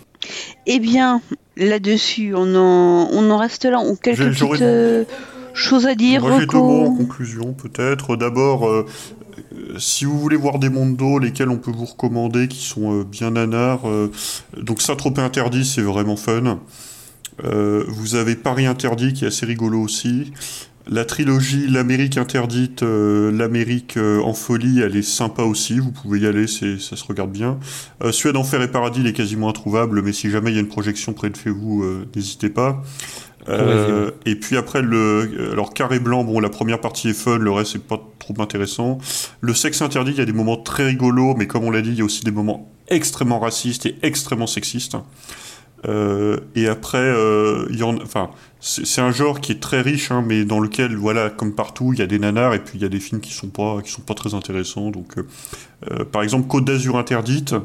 Eh 0.66 0.80
bien, 0.80 1.22
là-dessus, 1.56 2.34
on 2.36 2.56
en, 2.56 3.10
on 3.12 3.30
en 3.32 3.38
reste 3.38 3.66
là. 3.66 3.80
On 3.80 3.96
quelques 3.96 4.34
petites 4.34 4.62
euh, 4.62 5.06
choses 5.54 5.86
à 5.88 5.96
dire. 5.96 6.22
Moi, 6.22 6.40
j'ai 6.40 6.46
deux 6.46 6.58
mots 6.58 6.86
en 6.86 6.96
conclusion, 6.96 7.54
peut-être. 7.54 8.16
D'abord, 8.16 8.68
euh, 8.68 8.86
euh, 9.54 9.78
si 9.78 10.06
vous 10.06 10.18
voulez 10.20 10.38
voir 10.38 10.60
des 10.60 10.70
mondos, 10.70 11.20
lesquels 11.20 11.50
on 11.50 11.58
peut 11.58 11.72
vous 11.72 11.86
recommander, 11.86 12.48
qui 12.48 12.64
sont 12.64 13.00
euh, 13.00 13.04
bien 13.04 13.32
nanars. 13.32 13.82
donc, 14.56 14.82
Saint-Tropez 14.82 15.22
interdit, 15.22 15.66
c'est 15.66 15.82
vraiment 15.82 16.16
fun. 16.16 16.60
Vous 17.44 18.16
avez 18.16 18.36
Paris 18.36 18.66
interdit, 18.66 19.14
qui 19.14 19.26
est 19.26 19.28
assez 19.28 19.46
rigolo 19.46 19.80
aussi. 19.82 20.32
La 20.90 21.06
trilogie 21.06 21.68
L'Amérique 21.68 22.18
interdite, 22.18 22.84
euh, 22.84 23.32
l'Amérique 23.32 23.98
euh, 23.98 24.22
en 24.22 24.34
folie, 24.34 24.80
elle 24.80 24.96
est 24.96 25.02
sympa 25.02 25.44
aussi. 25.44 25.80
Vous 25.80 25.92
pouvez 25.92 26.20
y 26.20 26.28
aller, 26.28 26.48
c'est, 26.48 26.80
ça 26.80 26.96
se 26.96 27.04
regarde 27.06 27.32
bien. 27.32 27.60
Euh, 28.04 28.12
Suède, 28.12 28.38
Enfer 28.38 28.62
et 28.62 28.72
Paradis, 28.72 29.02
il 29.02 29.08
est 29.08 29.14
quasiment 29.14 29.50
introuvable, 29.50 30.02
mais 30.02 30.14
si 30.14 30.30
jamais 30.30 30.52
il 30.52 30.56
y 30.56 30.58
a 30.58 30.62
une 30.62 30.68
projection 30.68 31.14
près 31.14 31.30
de 31.30 31.36
chez 31.36 31.50
vous, 31.50 31.86
n'hésitez 32.16 32.50
pas. 32.50 32.82
Euh, 33.50 34.12
et 34.26 34.36
puis 34.36 34.58
après 34.58 34.82
le 34.82 35.52
alors 35.54 35.74
carré 35.74 36.00
blanc 36.00 36.26
bon 36.26 36.42
la 36.42 36.50
première 36.50 36.82
partie 36.82 37.10
est 37.10 37.14
fun 37.14 37.38
le 37.38 37.50
reste 37.50 37.74
c'est 37.74 37.88
pas 37.88 38.02
trop 38.20 38.34
intéressant 38.40 38.98
le 39.40 39.54
sexe 39.54 39.82
interdit 39.82 40.12
il 40.12 40.18
y 40.18 40.22
a 40.22 40.26
des 40.26 40.34
moments 40.34 40.58
très 40.58 40.86
rigolos 40.86 41.34
mais 41.38 41.48
comme 41.48 41.64
on 41.64 41.72
l'a 41.72 41.82
dit 41.82 41.92
il 41.92 41.98
y 41.98 42.02
a 42.02 42.04
aussi 42.04 42.26
des 42.26 42.32
moments 42.32 42.70
extrêmement 42.90 43.40
racistes 43.40 43.86
et 43.86 43.98
extrêmement 44.02 44.48
sexistes 44.48 44.98
Euh, 45.86 46.40
et 46.56 46.68
après 46.68 46.98
euh, 46.98 47.68
il 47.70 47.78
y 47.78 47.84
en 47.84 47.98
enfin 48.02 48.32
c'est 48.68 49.02
un 49.02 49.12
genre 49.12 49.40
qui 49.40 49.54
est 49.54 49.60
très 49.62 49.82
riche 49.82 50.12
hein, 50.12 50.24
mais 50.26 50.44
dans 50.44 50.60
lequel 50.60 50.96
voilà 50.96 51.30
comme 51.30 51.54
partout 51.54 51.94
il 51.94 52.00
y 52.00 52.02
a 52.02 52.08
des 52.08 52.20
nanars 52.20 52.54
et 52.54 52.60
puis 52.60 52.78
il 52.78 52.82
y 52.82 52.86
a 52.86 52.90
des 52.90 53.00
films 53.00 53.22
qui 53.22 53.32
sont 53.32 53.48
pas 53.48 53.82
qui 53.82 53.92
sont 53.92 54.02
pas 54.02 54.14
très 54.14 54.34
intéressants 54.34 54.92
donc 54.92 55.18
euh, 55.18 55.26
euh, 55.92 56.04
par 56.04 56.22
exemple 56.22 56.48
Côte 56.48 56.66
d'Azur 56.66 56.98
interdite 56.98 57.56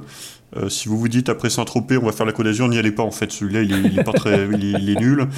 euh, 0.57 0.69
si 0.69 0.89
vous 0.89 0.99
vous 0.99 1.09
dites 1.09 1.29
après 1.29 1.49
Saint-Tropez, 1.49 1.97
on 1.97 2.05
va 2.05 2.13
faire 2.13 2.27
la 2.27 2.33
Côte 2.33 2.47
d'Azur, 2.47 2.69
n'y 2.69 2.79
allez 2.79 2.93
pas 2.93 3.03
en 3.03 3.11
fait. 3.11 3.33
Celui-là, 3.33 3.63
il 3.63 3.73
est, 3.73 3.91
il 3.91 3.99
est 3.99 4.05
pas 4.05 4.13
très, 4.13 4.47
il 4.53 4.65
est, 4.65 4.81
il 4.81 4.91
est 4.91 5.01
nul. 5.01 5.29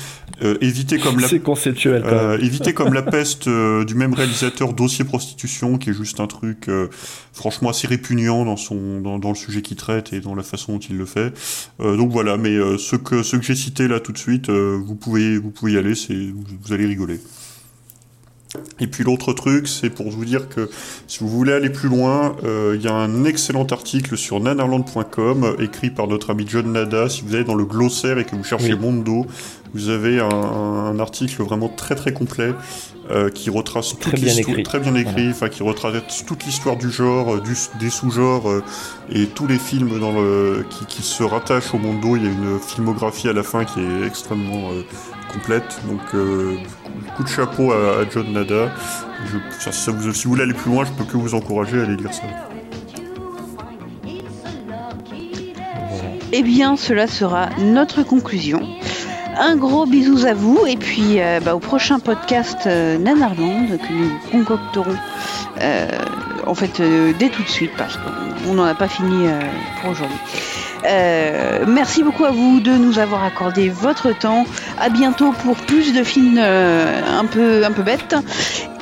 Euh, 0.43 0.57
évitez 0.61 0.99
comme 0.99 1.21
la, 1.21 1.29
C'est 1.29 1.39
conceptuel, 1.39 2.03
euh, 2.05 2.39
évitez 2.39 2.75
comme 2.75 2.93
la 2.93 3.03
peste 3.03 3.49
du 3.49 3.95
même 3.95 4.15
réalisateur 4.15 4.73
Dossier 4.73 5.05
prostitution, 5.05 5.79
qui 5.79 5.91
est 5.91 5.93
juste 5.93 6.21
un 6.21 6.27
truc 6.27 6.69
franchement 7.33 7.71
assez 7.71 7.87
répugnant 7.87 8.45
dans 8.45 8.57
son, 8.57 9.01
dans, 9.01 9.19
dans 9.19 9.29
le 9.29 9.35
sujet 9.35 9.63
qu'il 9.63 9.77
traite 9.77 10.13
et 10.13 10.21
dans 10.21 10.35
la 10.35 10.43
façon 10.43 10.75
dont 10.75 10.79
il 10.79 10.97
le 10.97 11.07
fait. 11.07 11.33
Donc 11.79 12.11
voilà, 12.11 12.37
mais 12.37 12.57
ceux 12.79 12.99
que 12.99 13.23
ceux 13.23 13.39
que 13.39 13.45
j'ai 13.45 13.55
cités 13.55 13.87
là 13.87 14.01
tout 14.01 14.13
de 14.13 14.19
suite, 14.19 14.51
vous 14.51 14.95
pouvez 14.95 15.39
vous 15.39 15.51
pouvez 15.55 15.73
y 15.73 15.79
aller, 15.79 15.95
c'est 15.95 16.15
vous, 16.15 16.45
vous 16.65 16.73
allez 16.73 16.87
rigoler. 16.87 17.21
Et 18.79 18.87
puis 18.87 19.03
l'autre 19.03 19.33
truc, 19.33 19.67
c'est 19.67 19.91
pour 19.91 20.11
vous 20.11 20.25
dire 20.25 20.49
que 20.49 20.71
si 21.09 21.19
vous 21.19 21.29
voulez 21.29 21.53
aller 21.53 21.71
plus 21.71 21.89
loin, 21.89 22.37
euh, 22.45 22.77
il 22.79 22.83
y 22.85 22.87
a 22.89 22.95
un 22.95 23.25
excellent 23.25 23.65
article 23.67 24.17
sur 24.17 24.39
nanarland.com 24.39 25.57
écrit 25.59 25.91
par 25.91 26.07
notre 26.07 26.31
ami 26.31 26.45
John 26.49 26.71
Nada. 26.71 27.09
Si 27.09 27.23
vous 27.23 27.35
allez 27.35 27.43
dans 27.43 27.57
le 27.57 27.65
glossaire 27.65 28.17
et 28.21 28.25
que 28.25 28.37
vous 28.37 28.45
cherchez 28.45 28.75
Oui. 28.75 28.79
Mondo, 28.81 29.27
vous 29.75 29.89
avez 29.89 30.21
un, 30.21 30.29
un 30.29 30.99
article 31.01 31.43
vraiment 31.43 31.69
très 31.69 31.97
très 31.97 32.13
complet 32.13 32.53
euh, 33.11 33.29
qui 33.29 33.51
retrace 33.51 33.89
toute 33.91 33.99
Très 33.99 34.13
bien 34.13 34.33
l'histoire- 34.33 34.63
très 34.63 34.79
bien 34.79 34.95
écrit, 34.95 35.13
Voilà. 35.15 35.31
enfin 35.31 35.49
qui 35.49 35.65
retrace 35.65 36.25
toute 36.25 36.45
l'histoire 36.47 36.77
du 36.77 36.91
genre, 36.93 37.35
euh, 37.35 37.41
du, 37.41 37.55
des 37.81 37.91
sous-genres 37.91 38.49
euh, 38.49 38.63
et 39.11 39.27
tous 39.27 39.49
les 39.49 39.59
films 39.59 39.99
dans 39.99 40.13
le, 40.13 40.65
qui, 40.71 40.85
qui 40.87 41.03
se 41.03 41.25
rattachent 41.25 41.75
au 41.75 41.79
Mondo. 41.79 42.15
Il 42.17 42.23
y 42.23 42.27
a 42.29 42.31
une 42.31 42.61
filmographie 42.61 43.29
à 43.29 43.33
la 43.33 43.43
fin 43.43 43.65
qui 43.65 43.81
est 43.81 44.07
extrêmement 44.07 44.71
Donc 45.87 46.01
euh, 46.15 46.57
coup 47.17 47.23
de 47.23 47.29
chapeau 47.29 47.73
à, 47.73 48.05
John 48.11 48.33
Nada. 48.33 48.73
Si 49.59 49.91
vous 49.91 50.31
voulez 50.31 50.43
aller 50.43 50.55
plus 50.55 50.71
loin, 50.71 50.85
je 50.85 50.93
peux 50.93 51.05
que 51.05 51.17
vous 51.17 51.35
encourager 51.35 51.81
à 51.81 51.83
aller 51.83 51.97
lire 51.97 52.13
ça. 52.13 52.23
Eh 56.33 56.43
bien, 56.43 56.77
cela 56.77 57.07
sera 57.07 57.49
notre 57.61 58.03
conclusion. 58.03 58.61
Un 59.39 59.57
gros 59.57 59.87
bisous 59.87 60.27
à 60.27 60.35
vous 60.35 60.65
et 60.67 60.77
puis 60.77 61.21
euh, 61.21 61.41
bah, 61.41 61.55
au 61.55 61.59
prochain 61.59 61.99
podcast 61.99 62.67
euh, 62.67 62.99
Nanarland 62.99 63.79
que 63.79 63.93
nous 63.93 64.11
concocterons 64.31 64.97
euh, 65.61 65.89
en 66.47 66.55
fait 66.55 66.81
dès 67.19 67.29
tout 67.29 67.43
de 67.43 67.49
suite 67.49 67.73
parce 67.77 67.97
qu'on 67.97 68.55
n'en 68.55 68.65
a 68.65 68.75
pas 68.75 68.89
fini 68.89 69.27
pour 69.81 69.91
aujourd'hui. 69.91 70.19
Euh, 70.87 71.65
merci 71.67 72.03
beaucoup 72.03 72.25
à 72.25 72.31
vous 72.31 72.61
de 72.61 72.73
nous 72.73 72.99
avoir 72.99 73.25
accordé 73.25 73.69
votre 73.69 74.17
temps. 74.17 74.45
À 74.79 74.89
bientôt 74.89 75.33
pour 75.33 75.57
plus 75.57 75.95
de 75.95 76.05
films 76.05 76.39
euh, 76.39 77.01
un 77.21 77.25
peu 77.27 77.65
un 77.65 77.73
peu 77.73 77.83
bêtes 77.83 78.15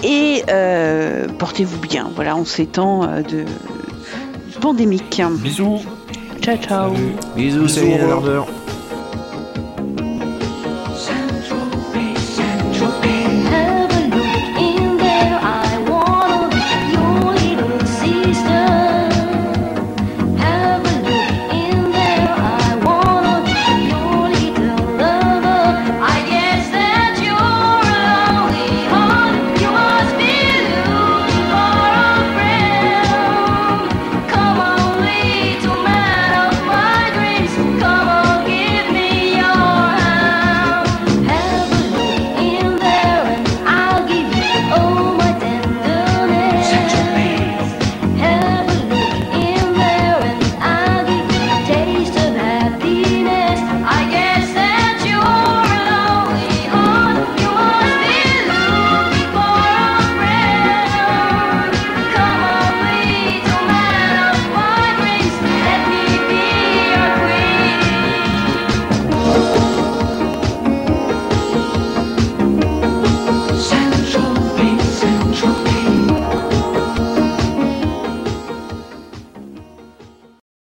et 0.02 0.42
euh, 0.50 1.28
portez-vous 1.38 1.80
bien. 1.80 2.10
Voilà, 2.14 2.36
en 2.36 2.44
ces 2.44 2.66
temps 2.66 3.04
euh, 3.04 3.22
de 3.22 3.44
pandémique. 4.60 5.22
Bisous. 5.38 5.80
Ciao 6.40 6.56
ciao. 6.56 6.90
Bisous, 7.36 7.62
Bisous, 7.62 7.68
c'est. 7.68 8.61